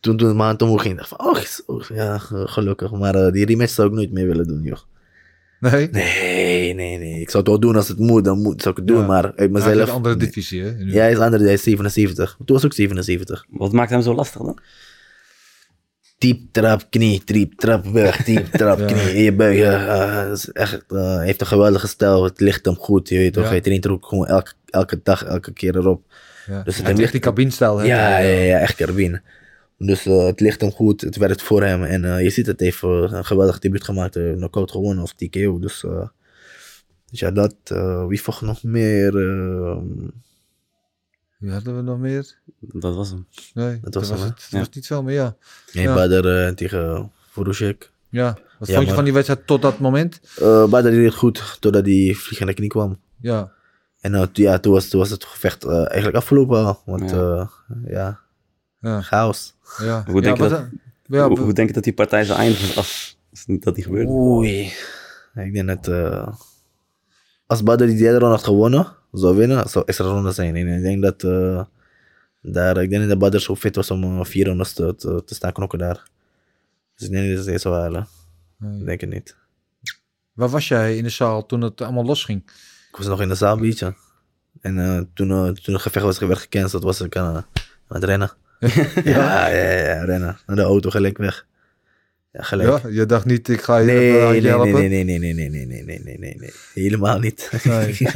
Toen, 0.00 0.16
toen 0.16 0.36
maand 0.36 0.62
omhoog 0.62 0.82
ging, 0.82 0.96
dacht 0.96 1.10
ik 1.10 1.16
van, 1.16 1.26
oh, 1.26 1.40
oh, 1.66 1.82
ja, 1.94 2.18
ge- 2.18 2.48
gelukkig. 2.48 2.90
Maar 2.90 3.14
eh, 3.14 3.32
die 3.32 3.44
rematch 3.46 3.72
zou 3.72 3.88
ik 3.88 3.94
nooit 3.94 4.12
meer 4.12 4.26
willen 4.26 4.46
doen, 4.46 4.62
joh. 4.62 4.78
Nee? 5.60 5.88
Nee, 5.90 6.74
nee, 6.74 6.98
nee. 6.98 7.20
Ik 7.20 7.30
zou 7.30 7.42
het 7.42 7.48
wel 7.52 7.60
doen 7.60 7.76
als 7.76 7.88
het 7.88 7.98
moet, 7.98 8.24
dan 8.24 8.42
moet, 8.42 8.62
zou 8.62 8.70
ik 8.74 8.76
het 8.80 8.88
doen. 8.88 9.00
Ja. 9.00 9.06
Maar 9.06 9.24
uit 9.36 9.52
Hij 9.52 9.72
is 9.74 9.80
een 9.80 9.88
andere 9.90 10.16
divisie, 10.16 10.62
hè? 10.62 10.68
Ja, 10.78 11.00
hij 11.00 11.10
is 11.12 11.18
andere, 11.18 11.44
hij 11.44 11.52
is 11.52 11.62
77. 11.62 12.34
Toen 12.36 12.46
was 12.46 12.58
ik 12.58 12.64
ook 12.64 12.72
77. 12.72 13.44
Wat 13.50 13.72
maakt 13.72 13.90
hem 13.90 14.02
zo 14.02 14.14
lastig 14.14 14.40
dan? 14.42 14.58
Diep 16.22 16.52
trap, 16.52 16.86
knie, 16.90 17.22
diep 17.24 17.54
trap, 17.58 17.84
weg, 17.84 18.24
diep 18.24 18.46
trap, 18.46 18.78
knie, 18.90 19.14
in 19.14 19.22
je 19.22 19.32
buigen. 19.34 19.88
eh, 19.88 20.28
het 20.28 20.38
is 20.38 20.48
echt, 20.52 20.84
eh, 20.88 21.18
heeft 21.20 21.40
een 21.40 21.46
geweldige 21.46 21.86
stijl, 21.86 22.24
het 22.24 22.40
ligt 22.40 22.64
hem 22.64 22.74
goed, 22.76 23.08
je 23.08 23.18
weet 23.18 23.32
toch. 23.32 23.42
Hij 23.50 23.60
traint 23.60 23.84
er 23.84 23.90
ook 23.90 24.06
gewoon 24.06 24.26
elke, 24.26 24.52
elke 24.70 25.00
dag, 25.02 25.24
elke 25.24 25.52
keer 25.52 25.76
erop. 25.76 26.02
Dus 26.64 26.76
het 26.76 26.86
heeft 26.86 26.98
ligt- 26.98 27.12
die 27.12 27.20
cabinestijl. 27.20 27.78
hè? 27.78 27.86
Ja, 27.86 28.18
ja, 28.18 28.38
ja, 28.40 28.58
echt 28.58 28.74
carbine. 28.76 29.22
Dus 29.78 30.06
eh, 30.06 30.24
het 30.26 30.40
ligt 30.40 30.60
hem 30.60 30.70
goed, 30.70 31.00
het 31.00 31.16
werkt 31.16 31.42
voor 31.42 31.62
hem. 31.62 31.82
En 31.84 32.22
je 32.22 32.30
ziet 32.30 32.46
het, 32.46 32.60
eh, 32.62 32.72
een 32.82 33.24
geweldig 33.24 33.58
debuut 33.58 33.84
gemaakt, 33.84 34.16
uh, 34.16 34.32
knockout 34.34 34.70
gewonnen 34.70 35.02
of 35.02 35.12
TKO. 35.14 35.58
Dus, 35.58 35.84
dus 37.10 37.20
ja, 37.20 37.30
dat, 37.30 37.54
wie 38.08 38.22
vocht 38.22 38.40
nog 38.40 38.62
meer? 38.62 39.12
Wie 41.42 41.52
hadden 41.52 41.76
we 41.76 41.82
nog 41.82 41.98
meer? 41.98 42.34
Dat 42.60 42.94
was 42.94 43.10
hem. 43.10 43.26
Nee, 43.54 43.80
Dat 43.80 43.92
dat 43.92 43.94
was 43.94 44.10
was, 44.10 44.18
hem, 44.20 44.28
het. 44.28 44.36
Dat 44.38 44.46
Ja. 44.50 44.58
was 44.58 44.68
niet 44.70 44.86
veel, 44.86 45.02
maar 45.02 45.12
ja. 45.12 45.36
nee, 45.72 45.84
Ja. 45.84 45.94
Badr 45.94 46.28
eh, 46.28 46.48
tegen 46.52 47.10
Furushek. 47.30 47.90
Ja. 48.08 48.38
Wat 48.58 48.68
Ja, 48.68 48.74
vond 48.76 48.88
je 48.88 48.94
van 48.94 49.04
die 49.04 49.12
wedstrijd 49.12 49.46
tot 49.46 49.62
dat 49.62 49.78
moment? 49.78 50.20
Uh, 50.40 50.66
Badr 50.68 50.88
deed 50.88 51.04
het 51.04 51.14
goed, 51.14 51.56
totdat 51.60 51.84
die 51.84 52.18
vliegende 52.18 52.54
knie 52.54 52.68
kwam. 52.68 52.98
Ja. 53.20 53.52
En 54.00 54.12
toen- 54.12 54.44
ja, 54.44 54.58
toen, 54.58 54.72
was, 54.72 54.88
toen 54.88 55.00
was 55.00 55.10
het 55.10 55.24
gevecht 55.24 55.64
eh, 55.64 55.76
eigenlijk 55.76 56.16
afgelopen. 56.16 56.76
Want 56.84 57.10
Ja. 57.10 57.16
ja, 57.16 57.50
ja 57.86 58.20
Ja. 58.80 59.00
chaos. 59.02 59.54
ja. 59.78 60.04
Hoe 60.10 60.20
denk 60.20 60.36
ja, 60.36 60.44
je 60.44 60.50
dat- 60.50 60.66
Ja, 61.06 61.28
hoe, 61.28 61.38
hoe 61.40 61.52
denk 61.52 61.68
je 61.68 61.74
dat 61.74 61.84
die 61.84 61.92
partij 61.92 62.24
zou 62.24 62.38
eindigen 62.38 62.76
als, 62.76 63.18
dat 63.46 63.74
die 63.74 63.84
gebeurde? 63.84 64.10
Oei. 64.10 64.72
Ik 65.34 65.52
denk 65.52 65.66
dat 65.66 65.88
eh, 65.88 66.28
als 67.52 67.62
Badr 67.62 67.84
die 67.84 67.96
derde 67.96 68.18
round 68.18 68.34
had 68.34 68.44
gewonnen, 68.44 68.86
zou 69.12 69.36
winnen, 69.36 69.68
zou 69.68 69.84
extra 69.86 70.06
ronde 70.06 70.32
zijn. 70.32 70.56
En 70.56 70.68
ik 70.68 70.82
denk 70.82 71.02
dat, 71.02 71.22
eh, 71.22 71.64
daar, 72.40 72.82
ik 72.82 72.90
denk 72.90 73.08
dat 73.08 73.18
Badr 73.18 73.38
zo 73.38 73.56
fit 73.56 73.76
was 73.76 73.90
om 73.90 74.26
vier 74.26 74.46
rondes 74.46 74.72
te, 74.72 74.94
te, 74.94 75.22
te 75.24 75.34
staan 75.34 75.52
knokken 75.52 75.78
daar. 75.78 76.02
Dus 76.94 77.06
ik 77.06 77.12
denk 77.12 77.26
niet 77.26 77.36
dat 77.36 77.44
hij 77.44 77.52
het 77.52 77.62
zou 77.62 77.74
halen. 77.74 78.08
Nee. 78.58 78.80
Ik 78.80 78.86
denk 78.86 79.00
het 79.00 79.10
niet. 79.10 79.36
Waar 80.32 80.48
was 80.48 80.68
jij 80.68 80.96
in 80.96 81.02
de 81.02 81.10
zaal 81.10 81.46
toen 81.46 81.60
het 81.60 81.80
allemaal 81.80 82.04
losging? 82.04 82.42
Ik 82.90 82.96
was 82.96 83.06
nog 83.06 83.20
in 83.20 83.28
de 83.28 83.34
zaal 83.34 83.58
beetje. 83.58 83.94
En 84.60 85.10
toen, 85.14 85.28
toen 85.54 85.74
het 85.74 85.82
gevecht 85.82 86.04
was, 86.04 86.18
werd 86.18 86.38
gecanceld, 86.38 86.82
was 86.82 87.00
ik 87.00 87.16
aan, 87.16 87.34
aan 87.34 87.44
het 87.86 88.04
rennen. 88.04 88.32
ja, 89.04 89.48
ja, 89.48 89.70
ja, 89.70 90.04
rennen. 90.04 90.38
Naar 90.46 90.56
de 90.56 90.62
auto 90.62 90.90
gelijk 90.90 91.18
weg. 91.18 91.46
Ja, 92.32 92.42
gelijk. 92.42 92.82
Ja, 92.82 92.88
je 92.88 93.06
dacht 93.06 93.24
niet, 93.24 93.48
ik 93.48 93.60
ga 93.60 93.78
je 93.78 93.84
Nee, 93.86 94.40
nee, 94.40 94.46
helpen? 94.46 94.72
nee, 94.72 94.88
nee, 94.88 95.04
nee, 95.04 95.18
nee, 95.18 95.34
nee, 95.34 95.48
nee, 95.48 95.66
nee, 95.66 96.00
nee, 96.04 96.18
nee, 96.18 96.34
nee. 96.38 96.52
Helemaal 96.74 97.18
niet. 97.18 97.50
Nee. 97.64 97.96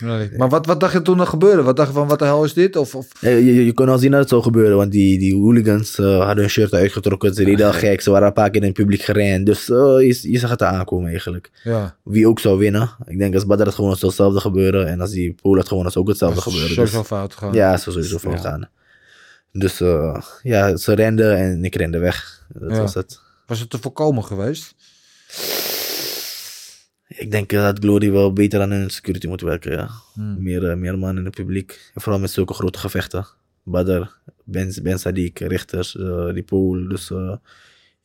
Nee. 0.00 0.30
Maar 0.36 0.48
wat, 0.48 0.66
wat 0.66 0.80
dacht 0.80 0.92
je 0.92 1.02
toen 1.02 1.20
er 1.20 1.26
gebeurde? 1.26 1.62
Wat 1.62 1.76
dacht 1.76 1.88
je 1.88 1.94
van, 1.94 2.08
wat 2.08 2.18
de 2.18 2.24
hel 2.24 2.44
is 2.44 2.52
dit? 2.52 2.76
Of, 2.76 2.94
of... 2.94 3.06
Je, 3.20 3.44
je, 3.44 3.64
je 3.64 3.72
kon 3.72 3.88
al 3.88 3.98
zien 3.98 4.10
dat 4.10 4.20
het 4.20 4.28
zou 4.28 4.42
gebeuren, 4.42 4.76
want 4.76 4.92
die, 4.92 5.18
die 5.18 5.34
hooligans 5.34 5.98
eh, 5.98 6.16
hadden 6.16 6.36
hun 6.36 6.48
shirt 6.48 6.72
uitgetrokken. 6.74 7.34
Ze 7.34 7.44
deden 7.44 7.66
al 7.66 7.72
gek, 7.72 8.00
ze 8.00 8.10
waren 8.10 8.26
een 8.26 8.32
paar 8.32 8.50
keer 8.50 8.60
in 8.60 8.66
het 8.66 8.76
publiek 8.76 9.02
gerend. 9.02 9.46
Dus 9.46 9.70
eh, 9.70 9.76
je, 9.76 10.18
je 10.32 10.38
zag 10.38 10.50
het 10.50 10.62
aankomen 10.62 11.10
eigenlijk. 11.10 11.50
Ja, 11.64 11.96
Wie 12.04 12.28
ook 12.28 12.40
zou 12.40 12.58
winnen. 12.58 12.90
Ik 13.06 13.18
denk 13.18 13.34
als 13.34 13.46
Badr 13.46 13.64
het 13.64 13.74
gewoon 13.74 13.96
zou 13.96 14.06
hetzelfde 14.06 14.40
gebeuren. 14.40 14.86
En 14.86 15.00
als 15.00 15.10
die 15.10 15.34
Pool 15.42 15.56
had 15.56 15.68
gewonnen, 15.68 15.92
zou 15.92 16.04
ook 16.04 16.10
hetzelfde 16.10 16.40
gebeuren. 16.40 16.68
Dus, 16.68 16.76
sowieso 16.76 17.04
fout 17.04 17.34
gegaan. 17.34 17.52
ja, 17.54 17.70
het 17.70 17.80
sowieso 17.80 18.18
fout 18.18 18.40
gaan. 18.40 18.68
Dus 19.58 19.80
eh, 19.80 20.20
ja, 20.42 20.76
ze 20.76 20.92
renden 20.92 21.36
en 21.36 21.64
ik 21.64 21.74
rende 21.74 21.98
weg. 21.98 22.46
Dat 22.48 22.70
Ja. 22.70 22.78
was 22.78 22.94
het. 22.94 23.20
Was 23.46 23.60
het 23.60 23.70
te 23.70 23.78
voorkomen 23.78 24.24
geweest? 24.24 24.74
Ik 27.08 27.30
denk 27.30 27.52
eh, 27.52 27.62
dat 27.62 27.78
Glory 27.78 28.10
wel 28.12 28.32
beter 28.32 28.60
aan 28.60 28.70
hun 28.70 28.90
security 28.90 29.26
moet 29.26 29.40
werken, 29.40 29.72
ja. 29.72 29.88
Hmm. 30.14 30.42
Meer, 30.42 30.68
eh, 30.70 30.76
meer 30.76 30.98
man 30.98 31.16
in 31.18 31.24
het 31.24 31.34
publiek. 31.34 31.90
En 31.94 32.00
vooral 32.00 32.20
met 32.20 32.30
zulke 32.30 32.54
grote 32.54 32.78
gevechten. 32.78 33.26
Badr, 33.62 34.02
Ben, 34.44 34.74
ben 34.82 34.98
Sadiq, 34.98 35.32
Richters, 35.32 35.96
eh, 35.96 36.32
die 36.32 36.42
pool. 36.42 36.88
Dus 36.88 37.10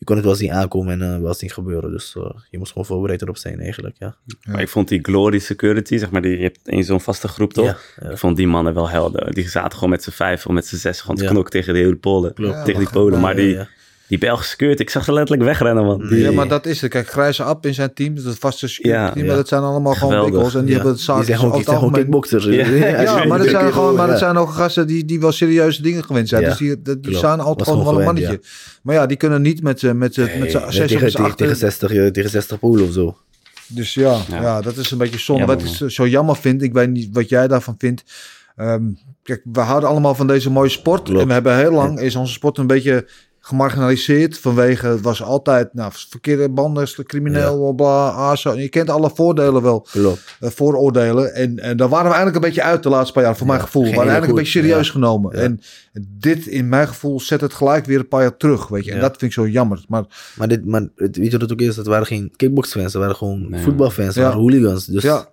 je 0.03 0.09
kon 0.09 0.15
het 0.17 0.25
wel 0.25 0.35
zien 0.35 0.51
aankomen 0.51 1.01
en 1.01 1.13
eh, 1.15 1.21
wel 1.21 1.33
zien 1.33 1.49
gebeuren. 1.49 1.91
Dus 1.91 2.15
eh, 2.17 2.29
je 2.49 2.57
moest 2.57 2.71
gewoon 2.71 2.87
voorbereid 2.87 3.21
erop 3.21 3.37
zijn 3.37 3.59
eigenlijk, 3.59 3.95
ja. 3.99 4.15
Maar 4.43 4.61
ik 4.61 4.69
vond 4.69 4.87
die 4.87 4.99
Glory 5.01 5.39
Security, 5.39 5.97
zeg 5.97 6.11
maar, 6.11 6.21
die, 6.21 6.37
je 6.37 6.43
hebt 6.43 6.59
één 6.67 6.83
zo'n 6.83 7.01
vaste 7.01 7.27
groep 7.27 7.53
toch? 7.53 7.65
Ja, 7.65 7.77
ja. 8.01 8.09
Ik 8.09 8.17
vond 8.17 8.37
die 8.37 8.47
mannen 8.47 8.73
wel 8.73 8.89
helder. 8.89 9.33
Die 9.33 9.49
zaten 9.49 9.73
gewoon 9.73 9.89
met 9.89 10.03
z'n 10.03 10.09
vijf 10.11 10.45
of 10.45 10.53
met 10.53 10.65
z'n 10.65 10.75
zes 10.75 11.01
gewoon 11.01 11.15
te 11.15 11.23
Ja. 11.23 11.29
knokken 11.29 11.51
tegen 11.51 11.73
de 11.73 11.79
hele 11.79 11.95
Polen. 11.95 12.33
Klopt. 12.33 12.65
tegen 12.65 12.79
die 12.79 12.89
Polen. 12.89 13.19
Maar 13.19 13.35
Ja, 13.39 13.41
die, 13.41 13.53
ja. 13.53 13.67
Die 14.13 14.21
Belgische 14.21 14.49
security, 14.51 14.81
ik 14.81 14.89
zag 14.89 15.03
ze 15.03 15.13
letterlijk 15.13 15.47
wegrennen, 15.47 15.85
man. 15.85 16.07
Die- 16.07 16.19
Ja, 16.19 16.31
maar 16.31 16.47
dat 16.47 16.65
is 16.65 16.81
het. 16.81 16.91
Kijk, 16.91 17.07
Grijze 17.09 17.43
App 17.43 17.65
in 17.65 17.73
zijn 17.73 17.93
team, 17.93 18.15
dat 18.15 18.23
is 18.23 18.29
het 18.29 18.39
vaste 18.39 18.67
security 18.67 18.99
Ja, 19.01 19.11
team, 19.11 19.19
ja. 19.19 19.27
maar 19.27 19.35
dat 19.35 19.47
zijn 19.47 19.61
allemaal 19.61 19.93
gewoon 19.93 20.23
wikkels. 20.23 20.55
En 20.55 20.59
die 20.65 20.69
Ja. 20.69 20.73
hebben 20.75 20.91
het 20.91 20.95
Die 20.97 21.05
zaken 21.05 21.25
zijn 21.25 21.51
die 21.51 21.63
zijn 21.63 21.77
gewoon 21.77 21.93
kickboxers. 21.93 22.45
Ja. 22.45 22.51
Ja, 22.67 23.25
maar 23.29 23.37
dat 23.37 23.47
zijn, 23.49 23.73
gewoon, 23.73 23.95
maar 23.95 24.07
dat 24.07 24.19
zijn 24.19 24.37
ook 24.37 24.49
gasten 24.49 24.87
die, 24.87 25.05
die 25.05 25.19
wel 25.19 25.31
serieuze 25.31 25.81
dingen 25.81 26.03
gewend 26.03 26.29
zijn. 26.29 26.41
Ja, 26.41 26.49
dus 26.49 26.57
die, 26.57 26.81
die, 26.81 26.99
die 26.99 27.15
staan 27.15 27.39
altijd 27.39 27.69
gewoon 27.69 27.83
wel 27.85 27.99
een 27.99 28.05
mannetje. 28.05 28.41
Maar 28.81 28.95
ja, 28.95 29.05
die 29.05 29.17
kunnen 29.17 29.41
niet 29.41 29.63
met 29.63 29.79
z'n 29.79 29.85
met 29.87 29.97
met 29.97 30.39
met 30.39 30.51
z'n 30.51 30.59
tegen, 30.69 30.87
tegen, 31.07 31.23
achter. 31.23 31.55
60, 31.55 31.91
eh, 31.91 32.07
tegen 32.07 32.29
60 32.29 32.59
polen 32.59 32.83
of 32.87 32.91
zo. 32.93 33.17
Dus 33.67 33.93
ja, 33.93 34.17
ja. 34.29 34.41
Ja. 34.41 34.61
dat 34.61 34.77
is 34.77 34.91
een 34.91 34.97
beetje 34.97 35.19
zonde. 35.19 35.45
Jammer, 35.45 35.65
wat 35.65 35.81
ik 35.81 35.89
zo 35.91 36.07
jammer 36.07 36.35
vind, 36.35 36.61
ik 36.61 36.73
weet 36.73 36.89
niet 36.89 37.09
wat 37.13 37.29
jij 37.29 37.47
daarvan 37.47 37.75
vindt. 37.77 38.03
Ehm, 38.55 38.83
kijk, 39.23 39.41
we 39.53 39.59
houden 39.59 39.89
allemaal 39.89 40.15
van 40.15 40.27
deze 40.27 40.49
mooie 40.51 40.69
sport. 40.69 41.01
Klopt. 41.03 41.21
En 41.21 41.27
we 41.27 41.33
hebben 41.33 41.57
heel 41.57 41.71
lang, 41.71 41.99
is 41.99 42.15
onze 42.15 42.33
sport 42.33 42.57
een 42.57 42.67
beetje 42.67 43.05
gemarginaliseerd. 43.45 44.37
Vanwege, 44.39 44.87
het 44.87 45.01
was 45.01 45.23
altijd, 45.23 45.73
nou, 45.73 45.91
verkeerde 45.95 46.49
banden, 46.49 46.87
crimineel, 47.05 47.73
bla, 47.73 48.09
ASO. 48.09 48.53
Je 48.53 48.69
kent 48.69 48.89
alle 48.89 49.11
voordelen 49.13 49.61
wel, 49.61 49.81
Klopt. 49.91 50.35
eh, 50.39 50.49
vooroordelen. 50.49 51.33
En, 51.35 51.59
en 51.59 51.77
daar 51.77 51.89
waren 51.89 52.05
we 52.09 52.15
eigenlijk 52.15 52.35
een 52.35 52.49
beetje 52.51 52.61
uit 52.69 52.83
de 52.83 52.89
laatste 52.89 53.13
paar 53.13 53.23
jaar, 53.23 53.37
voor 53.37 53.45
Ja, 53.47 53.51
mijn 53.53 53.63
gevoel. 53.65 53.83
We 53.83 53.89
waren 53.89 54.01
eigenlijk 54.11 54.31
een 54.31 54.43
beetje 54.43 54.59
serieus 54.59 54.89
genomen. 54.89 55.35
Ja. 55.37 55.41
En 55.43 55.59
dit, 56.19 56.45
in 56.47 56.69
mijn 56.69 56.87
gevoel, 56.87 57.19
zet 57.19 57.41
het 57.41 57.53
gelijk 57.53 57.85
weer 57.85 57.99
een 57.99 58.07
paar 58.07 58.21
jaar 58.21 58.37
terug, 58.37 58.67
weet 58.67 58.85
je. 58.85 58.89
En 58.91 58.95
Ja. 58.95 59.01
dat 59.01 59.17
vind 59.17 59.21
ik 59.31 59.33
zo 59.33 59.47
jammer. 59.47 59.83
Maar 59.87 60.03
Maar, 60.35 60.47
dit, 60.47 60.65
maar 60.65 60.81
het, 60.95 61.17
weet 61.17 61.25
je 61.25 61.31
wat 61.31 61.41
het 61.41 61.51
ook 61.51 61.61
is? 61.61 61.75
Het 61.77 61.87
waren 61.87 62.05
geen 62.05 62.33
kickboxfans, 62.35 62.93
het 62.93 63.01
waren 63.01 63.15
gewoon 63.15 63.49
Nee. 63.49 63.63
voetbalfans, 63.63 64.07
het 64.07 64.15
Ja. 64.15 64.21
waren 64.23 64.39
hooligans. 64.39 64.85
Dus 64.85 65.03
ja, 65.03 65.15
weet 65.17 65.27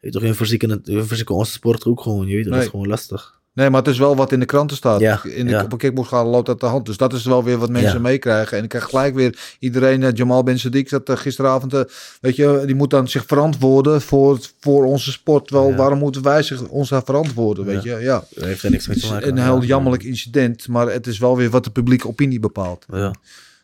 je 0.00 0.10
toch, 0.10 0.22
hun 0.22 0.34
verzieken, 0.34 0.70
het- 0.70 0.86
hun 0.86 1.06
verzieken 1.06 1.34
onze 1.34 1.52
sport 1.52 1.84
ook 1.84 2.00
gewoon. 2.00 2.26
Je 2.26 2.34
weet, 2.34 2.44
dat 2.44 2.52
Nee. 2.52 2.62
is 2.62 2.68
gewoon 2.68 2.86
lastig. 2.88 3.35
Nee, 3.56 3.70
maar 3.70 3.80
het 3.82 3.90
is 3.90 3.98
wel 3.98 4.16
wat 4.16 4.32
in 4.32 4.40
de 4.40 4.46
kranten 4.46 4.76
staat. 4.76 5.00
Ja, 5.00 5.20
in 5.24 5.44
de, 5.46 5.50
ja. 5.50 5.64
Op 5.64 5.82
een 5.82 6.02
loopt 6.26 6.46
dat 6.46 6.60
de 6.60 6.66
hand. 6.66 6.86
Dus 6.86 6.96
dat 6.96 7.12
is 7.12 7.24
wel 7.24 7.44
weer 7.44 7.58
wat 7.58 7.70
mensen 7.70 7.92
Ja. 7.92 7.98
meekrijgen. 7.98 8.56
En 8.58 8.62
ik 8.62 8.68
krijg 8.68 8.84
gelijk 8.84 9.14
weer 9.14 9.56
iedereen, 9.58 10.02
eh, 10.02 10.12
Jamal 10.14 10.42
Ben 10.42 10.58
Sadiq, 10.58 10.88
dat 10.88 11.08
eh, 11.08 11.16
gisteravond, 11.16 11.74
eh, 11.74 11.80
weet 12.20 12.36
je, 12.36 12.62
die 12.66 12.74
moet 12.74 12.90
dan 12.90 13.08
zich 13.08 13.24
verantwoorden 13.26 14.00
voor, 14.02 14.38
voor 14.60 14.84
onze 14.84 15.12
sport. 15.12 15.50
Wel, 15.50 15.74
waarom 15.74 15.98
moeten 15.98 16.22
wij 16.22 16.42
zich, 16.42 16.68
ons 16.68 16.88
daar 16.88 17.02
verantwoorden, 17.04 17.64
weet 17.64 17.82
je? 17.82 17.90
Ja. 17.94 18.24
Dat 18.34 18.44
heeft 18.44 18.62
er 18.62 18.70
niks 18.70 18.86
mee 18.86 18.98
te 18.98 19.06
maken. 19.06 19.28
een 19.28 19.38
heel 19.42 19.62
jammerlijk 19.62 20.02
incident, 20.02 20.68
maar 20.68 20.86
het 20.92 21.06
is 21.06 21.18
wel 21.18 21.36
weer 21.36 21.50
wat 21.50 21.64
de 21.64 21.70
publieke 21.70 22.08
opinie 22.08 22.40
bepaalt. 22.40 22.84
Ja. 22.92 23.14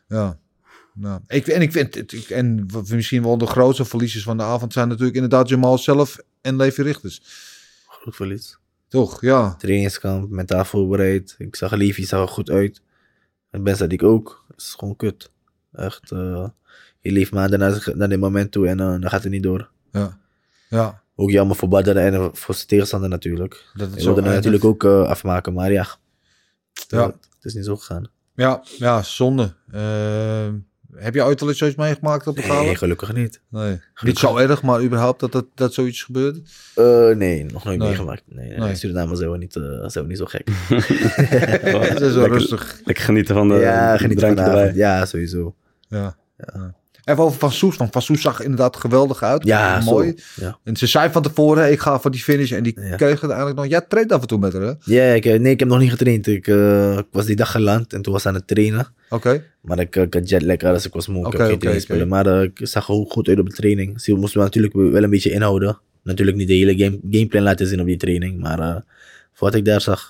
Ja. 0.09 0.39
Nou, 0.95 1.21
ik, 1.27 1.47
en 1.47 1.63
ik 1.63 1.73
vind 1.73 2.13
ik- 2.13 2.31
en 2.31 2.67
misschien 2.89 3.23
wel 3.23 3.39
de 3.39 3.47
grootste 3.47 3.85
verliezers 3.85 4.25
van 4.25 4.37
de 4.37 4.43
avond 4.43 4.73
zijn 4.73 4.89
natuurlijk 4.89 5.15
inderdaad 5.15 5.49
Jamal 5.49 5.79
zelf 5.79 6.17
en 6.41 6.57
Levi 6.57 6.83
Richters. 6.83 7.23
Goed 7.87 8.17
verlies. 8.17 8.57
Toch, 8.93 9.21
ja. 9.21 9.55
Trainingskamp, 9.55 10.31
mentaal 10.31 10.65
voorbereid. 10.65 11.35
Ik 11.39 11.57
zag 11.57 11.73
Levi 11.73 12.05
zag 12.05 12.21
er 12.21 12.29
goed 12.29 12.51
uit. 12.51 12.83
En 13.51 13.63
Ben 13.63 13.89
ik 13.91 14.03
ook. 14.03 14.45
Het 14.49 14.61
is 14.61 14.75
gewoon 14.79 14.97
kut. 14.97 15.31
Echt. 15.73 16.11
eh, 16.11 16.49
je 17.01 17.13
leeft 17.13 17.33
maar 17.33 17.59
naar, 17.59 17.91
naar 17.95 18.09
dit 18.09 18.21
moment 18.21 18.53
toe 18.53 18.69
en 18.69 18.81
eh, 18.81 18.87
dan 18.87 19.09
gaat 19.09 19.23
het 19.23 19.33
niet 19.33 19.43
door. 19.43 19.71
Ja. 19.93 20.19
Ja. 20.69 21.03
Ook 21.17 21.31
jammer 21.31 21.57
voor 21.57 21.69
Badr 21.69 21.97
en 21.97 22.37
voor 22.37 22.55
zijn 22.55 22.67
tegenstander 22.67 23.09
natuurlijk. 23.09 23.71
Dat 23.75 23.91
het 23.91 24.03
wilde 24.05 24.21
natuurlijk 24.21 24.65
ook 24.65 24.85
eh, 24.85 25.09
afmaken, 25.09 25.53
maar 25.53 25.73
ja. 25.73 25.87
Ja. 26.89 27.07
Het 27.07 27.45
is 27.45 27.55
niet 27.55 27.65
zo 27.65 27.77
gegaan. 27.77 28.11
Ja, 28.35 28.63
ja, 28.79 29.03
zonde. 29.03 29.55
Heb 30.97 31.15
je 31.15 31.23
ooit 31.25 31.43
al 31.43 31.49
eens 31.49 31.59
zoiets 31.59 31.77
meegemaakt 31.77 32.27
op 32.27 32.37
de 32.37 32.43
gala? 32.43 32.63
Nee, 32.63 32.77
gelukkig 32.77 33.13
niet. 33.13 33.41
Nee. 33.49 33.81
Niet 34.03 34.19
zo 34.19 34.37
erg, 34.37 34.63
maar 34.63 34.83
überhaupt 34.83 35.21
dat, 35.21 35.33
dat, 35.33 35.47
dat 35.55 35.75
zoiets 35.75 36.03
gebeurt. 36.03 36.41
Eh, 36.75 37.09
nee, 37.09 37.45
nog 37.45 37.65
nooit 37.65 37.79
Nee. 37.79 37.89
meegemaakt. 37.89 38.23
Nee, 38.27 38.49
nee. 38.49 38.59
Nee. 38.59 38.75
Suriname 38.75 39.17
zijn 39.17 39.31
we 39.31 39.39
niet, 39.39 39.53
zijn 39.53 40.05
we 40.05 40.07
niet 40.07 40.19
zo 40.19 40.25
gek. 40.25 40.49
Het 40.69 42.01
is 42.01 42.13
zo 42.13 42.21
Lekker- 42.21 42.39
rustig. 42.39 42.81
Lekker 42.85 43.05
genieten 43.05 43.35
van 43.35 43.49
de 43.49 43.55
ja, 43.55 43.97
geniet 43.97 44.21
van 44.21 44.35
de. 44.35 44.71
Ja, 44.75 45.05
sowieso. 45.07 45.55
Ja. 45.89 46.17
ja. 46.37 46.75
Even 47.05 47.23
over 47.25 47.39
Van 47.39 47.53
Soes. 47.53 47.77
Want 47.77 47.93
Van 47.93 48.03
Soes 48.03 48.21
zag 48.21 48.41
inderdaad 48.41 48.77
geweldig 48.77 49.23
uit. 49.23 49.45
Ja, 49.45 49.81
mooi. 49.85 50.15
Ja. 50.37 50.59
En 50.65 50.77
ze 50.77 50.87
zei 50.87 51.11
van 51.11 51.23
tevoren, 51.23 51.73
ik 51.73 51.81
ga 51.81 52.01
voor 52.01 52.11
die 52.11 52.21
finish. 52.23 52.53
En 52.53 52.63
die 52.63 52.81
Ja. 52.81 52.97
kreeg 52.97 53.21
het 53.21 53.31
eigenlijk 53.31 53.61
nog. 53.61 53.69
Ja, 53.69 53.85
treedt 53.89 54.13
af 54.13 54.21
en 54.21 54.27
toe 54.27 54.39
met 54.39 54.53
haar, 54.53 54.63
hè? 54.63 54.71
Oké. 54.71 54.79
Ja, 54.85 55.05
ik, 55.13 55.25
eh, 55.25 55.41
nee, 55.41 55.53
ik 55.53 55.59
heb 55.59 55.69
nog 55.69 55.79
niet 55.79 55.91
getraind. 55.91 56.27
Ik, 56.27 56.47
eh, 56.47 56.97
ik 56.99 57.07
was 57.11 57.27
die 57.27 57.37
dag 57.37 57.51
geland 57.51 57.93
en 57.93 58.03
toen 58.03 58.13
was 58.13 58.27
aan 58.27 58.35
het 58.35 58.47
trainen. 58.47 58.87
Maar 59.61 59.79
ik, 59.79 59.97
eh, 59.97 60.03
ik 60.03 60.15
had 60.15 60.29
jetlag, 60.29 60.57
dus 60.57 60.87
ik 60.87 60.93
was 60.93 61.07
moe. 61.07 61.21
Ik 61.21 61.27
Oké, 61.27 61.37
heb 61.37 61.41
geen 61.47 61.51
oké, 61.51 61.59
trainingsspullen. 61.59 62.03
oké. 62.07 62.15
Maar 62.31 62.43
ik 62.43 62.61
zag 62.63 62.89
er 62.89 62.95
ook 62.95 63.13
goed 63.13 63.29
uit 63.29 63.39
op 63.39 63.49
de 63.49 63.55
training. 63.55 64.01
Ze 64.01 64.15
moesten 64.15 64.39
me 64.39 64.45
natuurlijk 64.45 64.75
wel 64.75 65.03
een 65.03 65.11
beetje 65.11 65.31
inhouden. 65.31 65.79
Natuurlijk 66.03 66.37
niet 66.37 66.49
de 66.49 66.55
hele 66.55 66.77
game, 66.77 66.99
gameplan 67.11 67.43
laten 67.43 67.67
zien 67.67 67.81
op 67.81 67.87
die 67.87 67.97
training. 67.97 68.41
Maar 68.41 68.59
eh, 68.59 68.75
voor 69.33 69.49
wat 69.49 69.55
ik 69.55 69.65
daar 69.65 69.81
zag, 69.81 70.09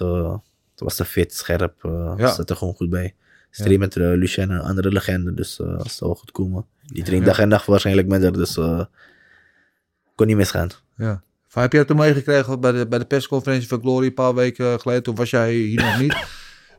was 0.76 0.96
ze 0.96 1.04
fit, 1.04 1.34
scherp. 1.34 1.74
Ja. 2.16 2.34
Zat 2.34 2.50
er 2.50 2.56
gewoon 2.56 2.74
goed 2.74 2.90
bij. 2.90 3.14
Traint 3.50 3.78
met 3.78 3.96
uh, 3.96 4.12
Lucien, 4.14 4.50
een 4.50 4.60
andere 4.60 4.90
legende. 4.92 5.34
Dus 5.34 5.56
dat 5.56 5.96
wel 6.00 6.14
goed 6.14 6.30
komen. 6.30 6.64
Die 6.92 7.02
traint 7.04 7.24
dag 7.24 7.38
en 7.38 7.48
nacht 7.48 7.66
waarschijnlijk 7.66 8.08
met 8.08 8.22
haar. 8.22 8.32
Dus 8.32 8.56
eh 8.56 8.80
kon 10.14 10.26
niet 10.26 10.36
misgaan. 10.36 10.68
Ja. 10.96 11.22
Van, 11.48 11.62
heb 11.62 11.72
je 11.72 11.78
het 11.78 11.86
toen 11.86 11.96
meegekregen 11.96 12.60
bij 12.60 12.72
de, 12.72 12.86
bij 12.88 12.98
de 12.98 13.04
persconferentie 13.04 13.68
van 13.68 13.80
Glory 13.80 14.06
een 14.06 14.14
paar 14.14 14.34
weken 14.34 14.80
geleden? 14.80 15.02
Toen 15.02 15.14
was 15.14 15.30
jij 15.30 15.52
hier 15.54 15.82
nog 15.82 16.00
niet. 16.00 16.16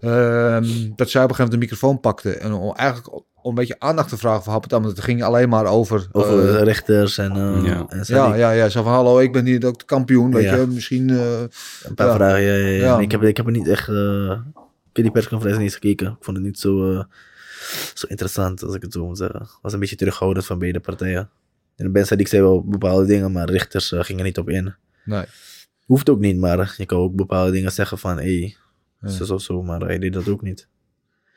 Ehm, 0.01 0.65
dat 0.95 1.09
zij 1.09 1.23
op 1.23 1.29
een 1.29 1.35
gegeven 1.35 1.37
moment 1.37 1.51
de 1.51 1.57
microfoon 1.57 1.99
pakte. 1.99 2.31
En 2.37 2.53
om, 2.53 2.75
eigenlijk 2.75 3.13
om 3.15 3.23
een 3.43 3.55
beetje 3.55 3.79
aandacht 3.79 4.09
te 4.09 4.17
vragen 4.17 4.43
van 4.43 4.51
Happet. 4.53 4.71
Want 4.71 4.85
het 4.85 4.99
ging 5.01 5.23
alleen 5.23 5.49
maar 5.49 5.65
over... 5.65 6.07
Over 6.11 6.55
eh, 6.55 6.61
rechters 6.63 7.17
en, 7.17 7.31
eh 7.31 7.65
ja. 7.65 7.85
en 7.89 8.03
ja, 8.07 8.35
ja, 8.35 8.51
ja. 8.51 8.69
Zo 8.69 8.83
van, 8.83 8.91
hallo, 8.91 9.19
ik 9.19 9.31
ben 9.31 9.45
hier 9.45 9.65
ook 9.65 9.79
de 9.79 9.85
kampioen. 9.85 10.31
Weet 10.33 10.43
Ja. 10.43 10.55
je, 10.55 10.67
misschien... 10.67 11.09
eh, 11.09 11.41
Een 11.83 11.95
paar 11.95 12.07
Ja. 12.07 12.15
vragen, 12.15 12.41
ja, 12.41 12.53
ja, 12.53 12.67
ja. 12.67 12.83
Ja. 12.83 12.95
Nee, 12.95 13.05
ik, 13.05 13.11
heb, 13.11 13.23
ik 13.23 13.37
heb 13.37 13.45
er 13.45 13.51
niet 13.51 13.67
echt... 13.67 13.87
eh, 13.89 14.31
ik 14.89 14.93
heb 14.93 15.03
die 15.03 15.11
persconferentie 15.11 15.63
niet 15.63 15.71
eens 15.73 15.81
gekeken. 15.81 16.07
Ik 16.07 16.23
vond 16.23 16.37
het 16.37 16.45
niet 16.45 16.59
zo, 16.59 16.91
eh, 16.93 17.03
zo 17.93 18.07
interessant, 18.07 18.63
als 18.63 18.75
ik 18.75 18.81
het 18.81 18.93
zo 18.93 19.05
moet 19.05 19.17
zeggen. 19.17 19.47
Was 19.61 19.73
een 19.73 19.79
beetje 19.79 19.95
terughoudend 19.95 20.45
van 20.45 20.59
beide 20.59 20.79
partijen. 20.79 21.29
En 21.75 21.91
Ben 21.91 22.05
Sadiq 22.05 22.27
zei 22.27 22.41
wel 22.41 22.63
bepaalde 22.63 23.05
dingen, 23.05 23.31
maar 23.31 23.49
richters 23.49 23.91
eh, 23.91 24.03
gingen 24.03 24.23
niet 24.23 24.37
op 24.37 24.49
in. 24.49 24.75
nee. 25.05 25.25
Hoeft 25.83 26.09
ook 26.09 26.19
niet, 26.19 26.37
maar 26.37 26.73
je 26.77 26.85
kan 26.85 26.97
ook 26.97 27.15
bepaalde 27.15 27.51
dingen 27.51 27.71
zeggen 27.71 27.97
van... 27.97 28.17
Hé, 28.17 28.23
hey, 28.39 28.55
Ja. 29.01 29.09
zo 29.09 29.33
of 29.33 29.41
zo, 29.41 29.61
maar 29.63 29.79
hij 29.79 29.99
deed 29.99 30.13
dat 30.13 30.27
ook 30.27 30.41
niet. 30.41 30.67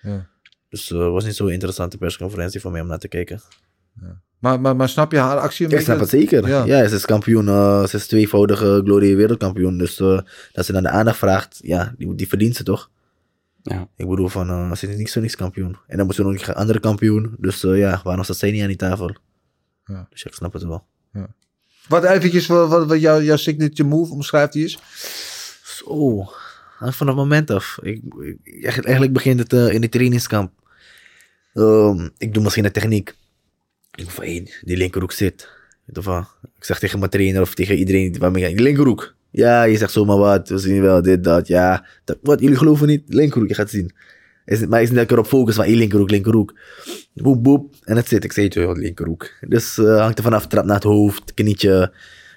Ja. 0.02 0.28
Dus 0.68 0.90
eh, 0.90 0.98
het 0.98 1.10
was 1.12 1.24
niet 1.24 1.34
zo'n 1.36 1.50
interessante 1.50 1.98
persconferentie 1.98 2.60
voor 2.60 2.70
mij 2.70 2.80
om 2.80 2.86
naar 2.86 2.98
te 2.98 3.08
kijken. 3.08 3.40
Maar, 4.38 4.60
maar, 4.60 4.76
maar 4.76 4.88
snap 4.88 5.12
je 5.12 5.18
haar 5.18 5.38
actie 5.38 5.66
een 5.66 5.72
Ik 5.72 5.80
snap 5.80 6.00
het 6.00 6.08
zeker. 6.08 6.48
Ja. 6.48 6.64
Ja, 6.64 6.88
ze 6.88 6.94
is 6.94 7.04
kampioen. 7.04 7.48
eh, 7.48 7.86
ze 7.86 7.96
is 7.96 8.06
tweevoudige 8.06 8.80
Glory 8.84 9.16
wereldkampioen. 9.16 9.78
Dus 9.78 10.00
eh, 10.00 10.20
dat 10.52 10.64
ze 10.66 10.72
naar 10.72 10.82
de 10.82 10.88
aandacht 10.88 11.18
vraagt, 11.18 11.58
ja, 11.62 11.94
die, 11.98 12.14
die 12.14 12.28
verdient 12.28 12.56
ze 12.56 12.62
toch? 12.62 12.90
Ja. 13.74 13.88
Ik 13.96 14.08
bedoel 14.08 14.28
van, 14.28 14.48
eh 14.50 14.72
ze 14.74 14.96
is 15.02 15.12
zo 15.12 15.20
niks 15.20 15.36
kampioen. 15.36 15.76
En 15.86 15.96
dan 15.96 16.06
moet 16.06 16.14
ze 16.14 16.22
nog 16.22 16.46
een 16.46 16.54
andere 16.54 16.80
kampioen. 16.80 17.34
Dus 17.38 17.64
eh, 17.64 17.78
ja, 17.78 18.00
waarom 18.04 18.24
staat 18.24 18.36
zij 18.36 18.50
niet 18.50 18.62
aan 18.62 18.68
die 18.68 18.76
tafel? 18.76 19.16
Ja. 19.84 20.06
Dus 20.10 20.22
ja, 20.22 20.30
ik 20.30 20.36
snap 20.36 20.52
het 20.52 20.62
wel. 20.62 20.86
Wat 21.88 22.04
eventjes, 22.04 22.46
wat, 22.46 22.68
wat, 22.68 22.86
wat 22.86 23.00
jouw, 23.00 23.20
jouw 23.20 23.36
signature 23.36 23.88
move 23.88 24.12
omschrijft 24.12 24.52
die 24.52 24.64
is? 24.64 24.78
Zo, 25.64 26.24
hangt 26.78 26.96
van 26.96 27.06
het 27.06 27.16
moment 27.16 27.50
af. 27.50 27.78
Ik, 27.82 28.02
ik- 28.04 28.38
eigenlijk- 28.52 28.84
eigenlijk 28.84 29.12
begint 29.12 29.38
het 29.38 29.52
eh, 29.52 29.72
in 29.72 29.80
de 29.80 29.88
trainingskamp. 29.88 30.52
Ehm, 31.54 32.08
ik 32.18 32.34
doe 32.34 32.42
misschien 32.42 32.64
een 32.64 32.72
techniek. 32.72 33.08
Ik 33.90 33.96
denk 33.98 34.10
van, 34.10 34.24
hé, 34.24 34.42
die 34.62 34.76
linkerhoek 34.76 35.12
zit. 35.12 35.48
Ik 36.56 36.64
zeg 36.64 36.78
tegen 36.78 36.98
mijn 36.98 37.10
trainer 37.10 37.40
of 37.42 37.54
tegen 37.54 37.76
iedereen 37.76 38.18
waarmee 38.18 38.42
ik 38.42 38.48
ga, 38.48 38.54
die 38.54 38.64
linkerhoek. 38.64 39.14
Ja, 39.36 39.62
je 39.62 39.76
zegt 39.76 39.92
zomaar 39.92 40.16
wat, 40.16 40.48
we 40.48 40.58
zien 40.58 40.80
wel 40.80 41.02
dit, 41.02 41.24
dat, 41.24 41.46
ja. 41.46 41.86
Dat, 42.04 42.18
wat, 42.22 42.40
jullie 42.40 42.56
geloven 42.56 42.86
niet? 42.86 43.02
Linkerhoek, 43.06 43.48
je 43.48 43.54
gaat 43.54 43.70
zien. 43.70 43.90
Is, 44.44 44.66
maar 44.66 44.82
is 44.82 44.88
niet 44.88 44.96
dat 44.96 45.04
ik 45.04 45.10
erop 45.10 45.26
focus 45.26 45.54
van, 45.54 45.66
linkerhoek, 45.66 46.10
linkerhoek. 46.10 46.54
Boep, 47.14 47.42
boep. 47.42 47.74
En 47.84 47.96
het 47.96 48.08
zit, 48.08 48.24
ik 48.24 48.32
zei 48.32 48.46
het 48.46 48.54
wel, 48.54 48.76
linkerhoek. 48.76 49.30
Dus 49.40 49.78
eh, 49.78 50.00
hangt 50.00 50.18
er 50.18 50.24
vanaf, 50.24 50.46
trap 50.46 50.64
naar 50.64 50.74
het 50.74 50.84
hoofd, 50.84 51.34
knietje. 51.34 51.92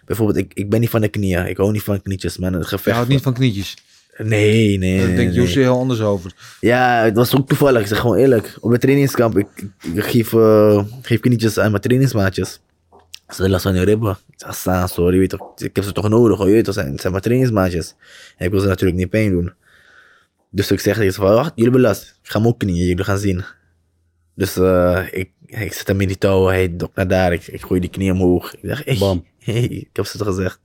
Bijvoorbeeld, 0.06 0.38
ik, 0.38 0.52
ik 0.54 0.70
ben 0.70 0.80
niet 0.80 0.90
van 0.90 1.02
de 1.02 1.08
knieën. 1.08 1.48
Ik 1.48 1.58
hou 1.58 1.72
niet 1.72 1.84
van 1.84 2.02
knietjes, 2.02 2.38
man. 2.38 2.54
Het 2.54 2.62
Je 2.62 2.68
gevecht. 2.68 2.96
houdt 2.96 3.12
niet 3.12 3.22
van 3.22 3.34
knietjes. 3.34 3.78
Nee, 4.18 4.78
nee. 4.78 5.08
Daar 5.08 5.16
denkt. 5.16 5.36
José 5.36 5.60
heel 5.60 5.78
anders 5.80 6.02
over. 6.02 6.34
Ja, 6.60 7.04
het 7.04 7.16
was 7.16 7.36
ook 7.36 7.48
toevallig. 7.48 7.82
Ik 7.82 7.88
zeg 7.88 8.00
gewoon 8.00 8.18
eerlijk. 8.18 8.58
Op 8.60 8.72
de 8.72 8.78
trainingskamp, 8.78 9.38
ik, 9.38 9.48
ik, 9.56 9.94
ik 9.94 10.04
geef, 10.04 10.34
eh, 10.34 10.84
geef 11.02 11.20
knietjes 11.20 11.60
aan 11.60 11.70
mijn 11.72 11.82
trainingsmaatjes. 11.82 12.60
Ze 13.30 13.50
last 13.50 13.64
van 13.64 13.76
ribben. 13.76 14.12
Ik 14.12 14.34
zeg, 14.36 14.56
"Sa, 14.56 14.88
sorry, 14.88 15.18
weet 15.20 15.30
toch, 15.30 15.52
ik 15.56 15.76
heb 15.76 15.86
ze 15.86 15.92
toch 15.92 16.10
nodig, 16.10 16.38
hoor. 16.38 16.50
Je 16.50 16.62
toch, 16.62 16.74
zijn, 16.74 16.92
het 16.92 17.00
zijn 17.00 17.12
mijn 17.12 17.24
trainingsmaatjes. 17.24 17.96
En 18.38 18.46
ik 18.46 18.52
wil 18.52 18.60
ze 18.60 18.68
natuurlijk 18.68 18.98
niet 18.98 19.10
pijn 19.10 19.32
doen. 19.32 19.54
Dus 20.50 20.72
ik 20.72 20.80
zeg 20.80 20.96
tegen 20.96 21.14
ze 21.14 21.20
van, 21.20 21.34
wacht, 21.34 21.52
jullie 21.56 21.64
hebben 21.72 21.82
last. 21.82 22.20
Ik 22.24 22.30
ga 22.30 22.40
hem 22.40 22.48
ook 22.48 22.60
knieën, 22.60 22.86
jullie 22.88 23.04
gaan 23.04 23.18
zien. 23.18 23.44
Dus 24.36 24.58
ik, 25.12 25.32
ik 25.46 25.74
zet 25.74 25.88
hem 25.88 26.02
in 26.02 26.08
die 26.08 26.18
touwen, 26.18 26.54
hij 26.54 26.76
dokt 26.76 26.96
naar 26.96 27.08
daar. 27.08 27.34
Ik, 27.34 27.48
ik 27.48 27.62
gooi 27.62 27.80
die 27.80 27.90
knie 27.90 28.12
omhoog. 28.12 28.54
Ik 28.54 28.60
zeg, 28.64 28.86
hey, 28.86 28.98
Bam. 28.98 29.26
hey, 29.40 29.64
ik 29.64 29.90
heb 29.94 30.06
ze 30.06 30.18
toch 30.18 30.28
gezegd. 30.28 30.60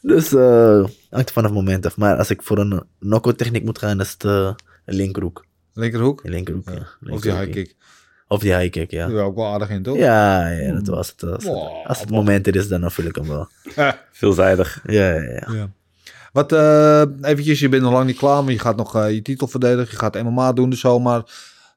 Dus 0.00 0.32
eh 0.32 0.84
hangt 1.10 1.30
van 1.30 1.44
het 1.44 1.52
moment 1.52 1.86
af. 1.86 1.96
Maar 1.96 2.16
als 2.16 2.30
ik 2.30 2.42
voor 2.42 2.58
een 2.58 2.82
knockout 2.98 3.38
techniek 3.38 3.64
moet 3.64 3.78
gaan, 3.78 4.00
is 4.00 4.10
het 4.10 4.24
een 4.24 4.54
linkerhoek. 4.84 5.44
Linkerhoek? 5.72 6.20
Linkerhoek, 6.24 6.68
ja. 6.68 6.72
Of 6.74 6.96
die 7.00 7.10
Linkerhoek, 7.10 7.40
high 7.40 7.52
kick. 7.52 7.76
Of 8.28 8.40
die 8.40 8.54
high 8.54 8.70
kick, 8.70 8.90
ja. 8.90 9.08
Ja, 9.08 9.20
ook 9.20 9.36
wel 9.36 9.46
aardig 9.46 9.70
in, 9.70 9.82
toch? 9.82 9.96
Ja, 9.96 10.48
ja, 10.48 10.72
dat 10.72 10.86
was 10.86 11.08
het. 11.08 11.22
Als 11.22 11.44
het, 11.44 11.52
Wow. 11.52 11.86
als 11.86 12.00
het 12.00 12.10
moment 12.10 12.46
er 12.46 12.56
is, 12.56 12.68
dan 12.68 12.90
vul 12.90 13.04
ik 13.04 13.14
hem 13.14 13.28
wel. 13.28 13.48
Veelzijdig. 14.12 14.80
Ja, 14.86 15.12
ja, 15.14 15.20
ja. 15.22 15.52
Ja. 15.54 15.70
Wat, 16.32 16.52
eh, 16.52 17.02
eventjes, 17.22 17.60
je 17.60 17.68
bent 17.68 17.82
nog 17.82 17.92
lang 17.92 18.06
niet 18.06 18.16
klaar, 18.16 18.44
maar 18.44 18.52
je 18.52 18.58
gaat 18.58 18.76
nog 18.76 18.96
eh, 18.96 19.10
je 19.14 19.22
titel 19.22 19.46
verdedigen. 19.48 19.90
Je 19.90 19.96
gaat 19.98 20.22
MMA 20.22 20.52
doen 20.52 20.70
dus 20.70 20.80
zo, 20.80 20.98
maar 20.98 21.22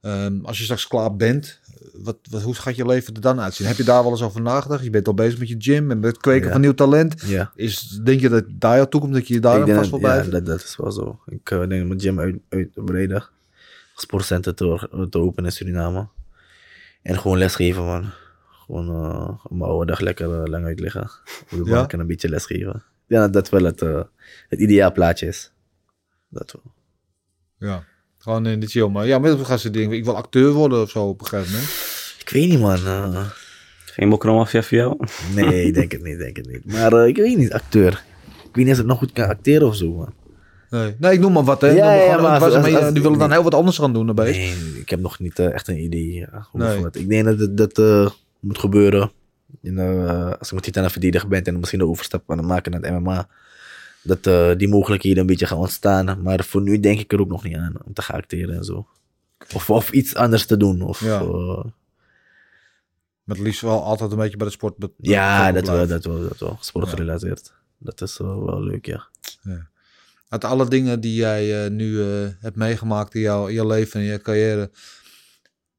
ehm, 0.02 0.34
als 0.44 0.58
je 0.58 0.64
straks 0.64 0.88
klaar 0.88 1.16
bent, 1.16 1.60
wat, 1.94 2.18
wat, 2.30 2.42
hoe 2.42 2.54
gaat 2.56 2.76
je 2.76 2.86
leven 2.86 3.14
er 3.14 3.22
dan 3.22 3.40
uitzien? 3.42 3.68
Heb 3.68 3.78
je 3.78 3.84
daar 3.84 4.02
wel 4.04 4.12
eens 4.12 4.22
over 4.24 4.42
nagedacht? 4.42 4.84
Je 4.84 4.90
bent 4.90 5.08
al 5.08 5.14
bezig 5.14 5.40
met 5.40 5.48
je 5.48 5.56
gym 5.58 5.92
en 5.92 6.00
met 6.00 6.12
het 6.12 6.22
kweken 6.22 6.46
Ja. 6.46 6.52
van 6.52 6.62
nieuw 6.62 6.74
talent. 6.74 7.22
ja. 7.26 7.52
Is, 7.56 8.00
denk 8.04 8.20
je 8.22 8.30
dat 8.30 8.44
daar 8.50 8.76
jouw 8.76 8.88
toekomst, 8.88 9.16
dat 9.16 9.28
je 9.28 9.40
daar 9.40 9.68
vast 9.68 9.90
wil 9.90 10.00
dat- 10.00 10.26
ja, 10.26 10.32
dat, 10.32 10.46
dat 10.46 10.64
is 10.64 10.76
wel 10.78 10.92
zo. 10.92 11.20
Ik 11.26 11.52
eh, 11.52 11.58
denk 11.68 11.88
mijn 11.88 12.00
gym 12.02 12.20
uit, 12.20 12.36
uitbreiden. 12.50 13.24
Sportcenter 13.96 14.54
te, 14.56 14.88
te 15.10 15.18
openen 15.20 15.46
in 15.50 15.56
Suriname. 15.56 16.08
En 17.02 17.20
gewoon 17.20 17.38
lesgeven, 17.38 17.84
man. 17.86 18.10
Gewoon 18.66 18.90
op 19.44 19.52
mijn 19.52 19.70
oude 19.70 19.86
dag 19.86 20.00
lekker 20.00 20.42
eh, 20.44 20.50
lang 20.50 20.66
uit 20.66 20.80
liggen. 20.80 21.02
Op 21.42 21.50
de 21.50 21.64
Ja? 21.66 21.76
bank 21.76 21.94
en 21.94 22.00
een 22.00 22.08
beetje 22.08 22.30
lesgeven. 22.30 22.84
Ja, 23.08 23.28
dat 23.28 23.50
wel 23.50 23.64
het, 23.64 23.82
eh, 23.82 24.02
het 24.50 24.60
ideaal 24.60 24.92
plaatje 24.92 25.28
is. 25.28 25.52
Dat 26.30 26.52
wel. 26.52 26.74
Ja, 27.70 27.84
gewoon 28.18 28.46
in 28.46 28.60
de 28.60 28.68
chill. 28.68 28.88
Maar 28.88 29.08
ja, 29.08 29.20
met 29.20 29.46
gaan 29.46 29.60
ze 29.60 29.70
denken, 29.70 29.98
ik 29.98 30.06
wil 30.06 30.16
acteur 30.16 30.52
worden 30.52 30.82
of 30.82 30.90
zo 30.90 31.08
op 31.08 31.20
een 31.22 31.28
gegeven 31.28 31.52
moment. 31.52 31.70
Ik 32.20 32.30
weet 32.30 32.50
niet, 32.50 32.60
man. 32.60 33.26
Geen 33.86 34.08
mokromafia 34.08 34.64
voor 34.64 34.78
jou? 34.78 34.98
nee, 35.36 35.64
ik 35.66 35.74
denk 35.74 35.92
het 35.92 36.04
niet, 36.04 36.18
denk 36.18 36.38
het 36.38 36.48
niet. 36.48 36.66
Maar 36.66 36.94
eh, 36.94 37.08
ik 37.08 37.16
weet 37.16 37.38
niet, 37.38 37.54
acteur. 37.54 38.04
Ik 38.48 38.56
weet 38.56 38.66
niet 38.66 38.74
of 38.74 38.80
ik 38.80 38.86
nog 38.86 38.98
goed 38.98 39.12
kan 39.12 39.28
acteren 39.30 39.68
of 39.68 39.76
zo, 39.76 39.94
man. 39.94 40.14
Nee, 40.72 40.96
nee 41.00 41.14
ik 41.14 41.20
noem 41.20 41.32
maar 41.34 41.44
wat, 41.44 41.62
hè. 41.62 41.68
Ja, 41.70 41.94
ja, 41.94 42.22
maar 42.22 42.40
als- 42.44 42.54
als- 42.54 42.94
die 42.94 43.02
willen 43.02 43.18
dan 43.20 43.32
heel 43.32 43.44
wat 43.44 43.54
anders 43.54 43.78
gaan 43.78 43.94
doen 43.94 44.06
daarbij. 44.06 44.32
Nee, 44.32 44.54
ik 44.80 44.90
heb 44.90 45.00
nog 45.00 45.20
niet 45.20 45.40
eh, 45.40 45.54
echt 45.54 45.68
een 45.68 45.84
idee 45.84 46.26
hoe 46.52 46.62
Nee. 46.62 46.86
Ik 46.92 47.10
denk 47.10 47.26
dat 47.26 47.40
het 47.40 47.58
dat, 47.58 47.78
eh, 47.80 48.10
moet 48.40 48.58
gebeuren. 48.60 49.12
En, 49.64 49.78
eh, 49.80 50.32
als 50.40 50.48
ik 50.48 50.54
met 50.54 50.64
titel 50.64 50.84
aan 50.84 50.92
verdediger 50.92 51.28
ben 51.30 51.44
en 51.44 51.60
misschien 51.60 51.80
de 51.80 51.88
overstap 51.88 52.32
aan 52.32 52.38
het 52.38 52.48
maken 52.48 52.72
naar 52.72 52.82
het 52.82 52.92
MMA. 52.92 53.28
Dat 54.04 54.26
eh, 54.28 54.52
die 54.58 54.68
mogelijkheden 54.68 55.20
een 55.20 55.26
beetje 55.26 55.46
gaan 55.46 55.58
ontstaan. 55.58 56.22
Maar 56.22 56.44
voor 56.44 56.62
nu 56.62 56.80
denk 56.80 57.00
ik 57.00 57.14
er 57.14 57.20
ook 57.20 57.28
nog 57.30 57.44
niet 57.44 57.56
aan 57.56 57.74
om 57.86 57.94
te 57.94 58.02
gaan 58.02 58.16
acteren 58.18 58.56
en 58.56 58.64
zo. 58.64 58.88
Of, 59.54 59.70
of 59.70 59.92
iets 59.92 60.16
anders 60.16 60.46
te 60.46 60.58
doen. 60.58 60.82
Of, 60.82 61.00
Ja. 61.04 61.20
eh, 61.22 61.64
Met 63.24 63.40
liefst 63.40 63.62
wel 63.62 63.84
altijd 63.84 64.12
een 64.12 64.18
beetje 64.18 64.38
bij 64.38 64.46
de 64.48 64.54
sport. 64.54 64.78
be- 64.78 64.92
ja, 64.98 65.52
dat 65.52 65.68
wel, 65.68 65.88
dat 65.88 66.06
wel, 66.06 66.22
dat 66.28 66.40
wel. 66.40 66.58
Sportgerelateerd. 66.60 67.54
Dat 67.78 68.02
is 68.02 68.18
wel, 68.18 68.46
wel 68.46 68.64
leuk, 68.64 68.86
ja. 68.86 69.08
Uit 70.32 70.44
alle 70.44 70.68
dingen 70.68 71.00
die 71.02 71.16
jij 71.16 71.66
eh, 71.66 71.72
nu 71.72 72.02
eh, 72.02 72.28
hebt 72.40 72.56
meegemaakt 72.56 73.16
in 73.16 73.22
jouw, 73.22 73.48
in 73.48 73.68
leven 73.68 74.00
en 74.00 74.06
je 74.06 74.22
carrière. 74.22 74.72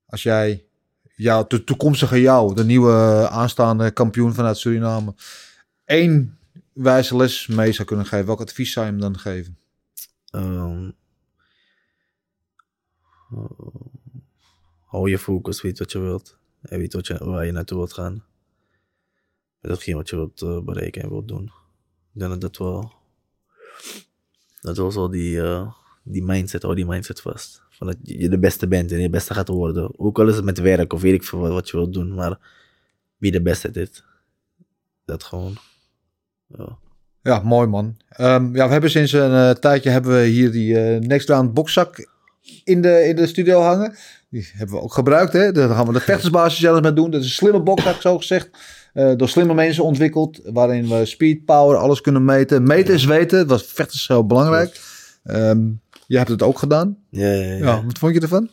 Als 0.06 0.22
jij 0.22 0.64
jou, 1.16 1.44
de 1.48 1.64
toekomstige 1.64 2.20
jou, 2.20 2.54
de 2.54 2.64
nieuwe 2.64 3.28
aanstaande 3.30 3.90
kampioen 3.90 4.34
vanuit 4.34 4.56
Suriname, 4.56 5.14
één 5.84 6.38
wijze 6.72 7.16
les 7.16 7.46
mee 7.46 7.72
zou 7.72 7.88
kunnen 7.88 8.06
geven, 8.06 8.26
welk 8.26 8.40
advies 8.40 8.72
zou 8.72 8.86
je 8.86 8.92
hem 8.92 9.00
dan 9.00 9.18
geven? 9.18 9.58
Eh, 10.30 10.88
hou 14.84 15.10
je 15.10 15.18
focus, 15.18 15.62
weet 15.62 15.78
wat 15.78 15.92
je 15.92 15.98
wilt. 15.98 16.36
En 16.60 16.78
weet 16.78 16.92
wat 16.92 17.06
je, 17.06 17.24
waar 17.24 17.46
je 17.46 17.52
naartoe 17.52 17.78
wilt 17.78 17.92
gaan. 17.92 18.24
Datgene 19.60 19.96
wat 19.96 20.08
je 20.08 20.16
wilt 20.16 20.42
eh, 20.42 20.60
bereiken 20.60 21.02
en 21.02 21.08
wilt 21.08 21.28
doen. 21.28 21.44
Ik 22.12 22.20
denk 22.20 22.30
dat 22.30 22.40
dat 22.40 22.56
wel... 22.56 23.00
Dat 24.62 24.76
was 24.76 24.94
wel 24.94 25.10
die, 25.10 25.42
eh, 25.42 25.72
die 26.02 26.22
mindset, 26.24 26.62
hou 26.62 26.74
die 26.74 26.86
mindset 26.86 27.20
vast. 27.20 27.62
Van 27.70 27.86
dat 27.86 27.96
je 28.02 28.28
de 28.28 28.38
beste 28.38 28.68
bent 28.68 28.90
en 28.90 28.96
je 28.96 29.02
de 29.02 29.10
beste 29.10 29.34
gaat 29.34 29.48
worden. 29.48 29.98
Ook 29.98 30.18
al 30.18 30.28
is 30.28 30.36
het 30.36 30.44
met 30.44 30.58
werk 30.58 30.92
of 30.92 31.00
weet 31.00 31.14
ik 31.14 31.24
veel 31.24 31.48
wat, 31.48 31.70
je 31.70 31.76
wilt 31.76 31.92
doen. 31.92 32.14
Maar 32.14 32.38
wie 33.16 33.32
de 33.32 33.42
beste 33.42 33.70
dit. 33.70 34.04
Dat 35.04 35.22
gewoon. 35.22 35.56
Ja. 37.22 37.40
Mooi 37.42 37.66
man. 37.66 37.96
Ehm, 38.08 38.56
ja, 38.56 38.66
we 38.66 38.72
hebben 38.72 38.90
sinds 38.90 39.12
een 39.12 39.32
eh, 39.32 39.50
tijdje 39.50 39.90
hebben 39.90 40.12
we 40.12 40.24
hier 40.24 40.52
die 40.52 40.78
eh, 40.78 41.00
Next 41.00 41.28
Round 41.28 41.54
boxzak 41.54 42.11
in 42.64 42.82
de, 42.82 43.04
in 43.04 43.16
de 43.16 43.26
studio 43.26 43.60
hangen. 43.60 43.94
Die 44.30 44.50
hebben 44.54 44.76
we 44.76 44.82
ook 44.82 44.92
gebruikt. 44.92 45.32
Hè? 45.32 45.52
Daar 45.52 45.68
gaan 45.68 45.86
we 45.86 45.92
de 45.92 46.00
vechtersbasis 46.12 46.60
zelfs 46.60 46.80
mee 46.80 46.92
doen. 46.92 47.10
Dat 47.10 47.20
is 47.20 47.26
een 47.26 47.32
slimme 47.32 47.60
boxzak, 47.60 48.00
zo 48.00 48.18
gezegd. 48.18 48.50
Eh, 48.92 49.12
door 49.16 49.28
slimme 49.28 49.54
mensen 49.54 49.84
ontwikkeld. 49.84 50.40
Waarin 50.44 50.88
we 50.88 51.04
speed, 51.04 51.44
power, 51.44 51.76
alles 51.76 52.00
kunnen 52.00 52.24
meten. 52.24 52.62
Meten 52.62 52.94
is 52.94 53.04
weten. 53.04 53.38
Dat 53.38 53.48
was 53.48 53.62
vechters 53.72 54.08
heel 54.08 54.26
belangrijk. 54.26 54.80
Ehm 55.24 55.60
jij 56.06 56.18
hebt 56.20 56.30
het 56.30 56.42
ook 56.42 56.58
gedaan. 56.58 56.96
Ja, 57.10 57.26
ja, 57.32 57.42
ja. 57.52 57.56
Ja, 57.56 57.84
wat 57.84 57.98
vond 57.98 58.14
je 58.14 58.20
ervan? 58.20 58.48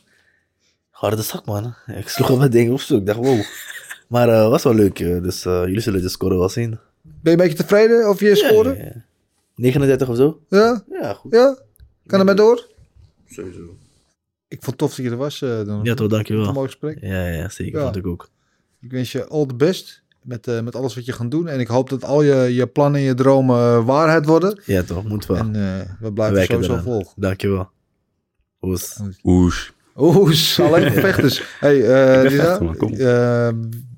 Harde 0.89 1.21
zak, 1.21 1.45
man. 1.45 1.73
Ik 1.95 2.07
sloeg 2.09 2.29
op 2.29 2.37
mijn 2.37 2.51
ding 2.51 2.71
op 2.71 2.79
zoek. 2.79 2.99
Ik 2.99 3.05
dacht, 3.05 3.19
wow. 3.19 3.39
Maar 4.07 4.29
eh 4.29 4.49
was 4.49 4.63
wel 4.63 4.73
leuk. 4.73 4.99
eh, 4.99 5.21
Dus 5.21 5.43
jullie 5.43 5.79
zullen 5.79 6.01
de 6.01 6.09
score 6.09 6.37
wel 6.37 6.49
zien. 6.49 6.69
Ben 6.69 7.17
je 7.21 7.29
een 7.31 7.37
beetje 7.37 7.63
tevreden 7.63 8.09
of 8.09 8.19
je 8.19 8.35
scoorde? 8.35 8.75
Ja, 8.77 8.83
ja. 8.83 9.03
39 9.55 10.09
of 10.09 10.15
zo? 10.15 10.39
Ja? 10.49 10.83
Ja, 11.01 11.13
goed. 11.13 11.33
Ja? 11.33 11.57
Kan 12.05 12.19
er 12.19 12.25
maar 12.25 12.35
door? 12.35 12.67
Sowieso. 13.29 13.77
Ik 14.47 14.63
vond 14.63 14.65
het 14.65 14.77
tof 14.77 14.95
dat 14.95 15.05
je 15.05 15.11
er 15.11 15.17
was. 15.17 15.41
eh 15.41 15.65
dan. 15.65 15.79
Ja, 15.83 15.93
toch, 15.93 16.05
Een 16.05 16.11
dankjewel. 16.11 16.53
mooi 16.53 16.67
gesprek. 16.67 16.97
Ja, 17.01 17.27
ja, 17.27 17.49
zeker. 17.49 17.77
Ja. 17.77 17.83
Vond 17.83 17.95
ik 17.95 18.07
ook. 18.07 18.29
Ik 18.81 18.91
wens 18.91 19.11
je 19.11 19.27
all 19.27 19.45
the 19.45 19.55
best 19.55 20.03
met, 20.23 20.47
eh, 20.47 20.61
met 20.61 20.75
alles 20.75 20.95
wat 20.95 21.05
je 21.05 21.11
gaat 21.11 21.31
doen. 21.31 21.47
En 21.47 21.59
ik 21.59 21.67
hoop 21.67 21.89
dat 21.89 22.03
al 22.03 22.21
je, 22.21 22.35
je 22.35 22.67
plannen 22.67 22.99
en 22.99 23.05
je 23.05 23.13
dromen 23.13 23.55
eh, 23.57 23.85
waarheid 23.85 24.25
worden. 24.25 24.61
Ja, 24.65 24.83
toch. 24.83 25.03
Moet 25.07 25.25
wel. 25.25 25.37
En 25.37 25.55
eh, 25.55 25.89
we 25.99 26.13
blijven 26.13 26.35
Werken 26.37 26.53
sowieso 26.53 26.71
eraan. 26.71 26.83
volgen. 26.83 27.13
Dankjewel. 27.21 27.69
Oes. 28.61 28.99
Oes. 29.23 29.73
Oeh, 29.95 30.59
alleen 30.59 30.91
voor 30.91 31.01
vechters. 31.01 31.43
Hey, 31.59 31.81
eh, 31.83 32.39
eh, 32.53 33.53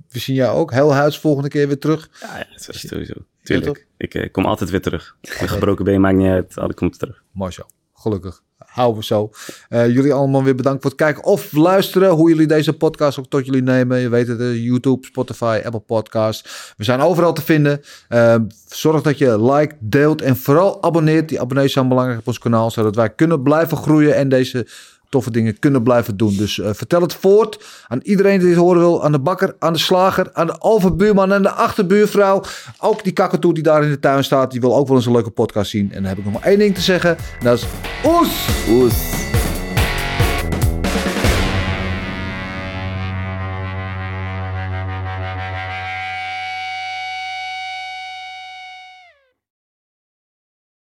we 0.10 0.20
zien 0.20 0.36
jou 0.36 0.58
ook. 0.58 0.72
Heel 0.72 0.94
huis 0.94 1.20
volgende 1.20 1.50
keer 1.50 1.68
weer 1.68 1.80
terug. 1.80 2.10
Ja, 2.22 2.38
ja, 2.38 2.46
dat 2.52 2.76
is 2.76 2.88
sowieso. 2.88 3.14
Tuurlijk. 3.44 3.88
Ik 3.98 4.30
kom 4.32 4.46
altijd 4.46 4.70
weer 4.70 4.82
terug. 4.82 5.16
Een 5.40 5.48
gebroken 5.50 5.86
been 5.86 6.02
maakt 6.02 6.18
niet 6.18 6.28
uit. 6.30 6.58
Altijd 6.58 6.78
komt 6.78 7.00
terug. 7.00 7.24
Mooi 7.32 7.52
zo. 7.52 7.64
Gelukkig. 7.94 8.44
Houden 8.66 9.00
we 9.00 9.06
zo. 9.06 9.30
Eh, 9.70 9.90
jullie 9.90 10.14
allemaal 10.14 10.44
weer 10.44 10.56
bedankt 10.56 10.82
voor 10.82 10.92
het 10.92 11.00
kijken 11.00 11.24
of 11.24 11.52
luisteren. 11.52 12.10
Hoe 12.10 12.30
jullie 12.30 12.48
deze 12.48 12.74
podcast 12.74 13.20
ook 13.20 13.28
tot 13.30 13.46
jullie 13.46 13.62
nemen. 13.62 14.00
Je 14.00 14.10
weet 14.10 14.28
het, 14.28 14.40
eh, 14.40 14.64
YouTube, 14.64 15.06
Spotify, 15.06 15.62
Apple 15.64 15.80
Podcasts. 15.80 16.74
We 16.78 16.84
zijn 16.84 17.00
overal 17.00 17.34
te 17.34 17.42
vinden. 17.42 17.82
Eh, 18.08 18.36
zorg 18.68 19.02
dat 19.02 19.18
je 19.18 19.52
like, 19.52 19.76
deelt 19.80 20.22
en 20.22 20.38
vooral 20.38 20.84
abonneert. 20.84 21.30
Die 21.30 21.42
abonnees 21.42 21.74
zijn 21.74 21.88
belangrijk 21.88 22.20
op 22.20 22.28
ons 22.28 22.40
kanaal. 22.40 22.72
Zodat 22.72 22.96
wij 22.96 23.10
kunnen 23.10 23.44
blijven 23.44 23.78
groeien 23.78 24.16
en 24.16 24.30
deze 24.30 24.68
toffe 25.12 25.32
dingen 25.32 25.60
kunnen 25.60 25.84
blijven 25.84 26.18
doen. 26.18 26.36
Dus 26.38 26.60
eh, 26.60 26.70
vertel 26.74 27.02
het 27.02 27.14
voort 27.14 27.64
aan 27.88 28.00
iedereen 28.04 28.40
die 28.40 28.50
het 28.50 28.58
horen 28.58 28.80
wil. 28.82 29.04
Aan 29.04 29.12
de 29.12 29.20
bakker, 29.20 29.56
aan 29.60 29.74
de 29.74 29.80
slager, 29.80 30.30
aan 30.34 30.48
de 30.48 30.56
overbuurman 30.62 31.32
en 31.32 31.42
de 31.42 31.52
achterbuurvrouw. 31.52 32.44
Ook 32.80 33.04
die 33.04 33.14
kakatoe 33.14 33.54
die 33.54 33.64
daar 33.64 33.84
in 33.84 33.90
de 33.90 34.00
tuin 34.00 34.24
staat. 34.24 34.52
Die 34.52 34.62
wil 34.62 34.76
ook 34.76 34.88
wel 34.88 34.98
eens 34.98 35.06
een 35.06 35.12
leuke 35.12 35.30
podcast 35.30 35.70
zien. 35.70 35.92
En 35.92 36.02
dan 36.02 36.06
heb 36.06 36.18
ik 36.18 36.24
nog 36.24 36.34
maar 36.34 36.44
één 36.44 36.60
ding 36.60 36.76
te 36.76 36.82
zeggen. 36.82 37.18
En 37.18 37.46
dat 37.46 37.58
is 37.58 37.66
oes! 38.06 38.48
Oes. 38.70 39.51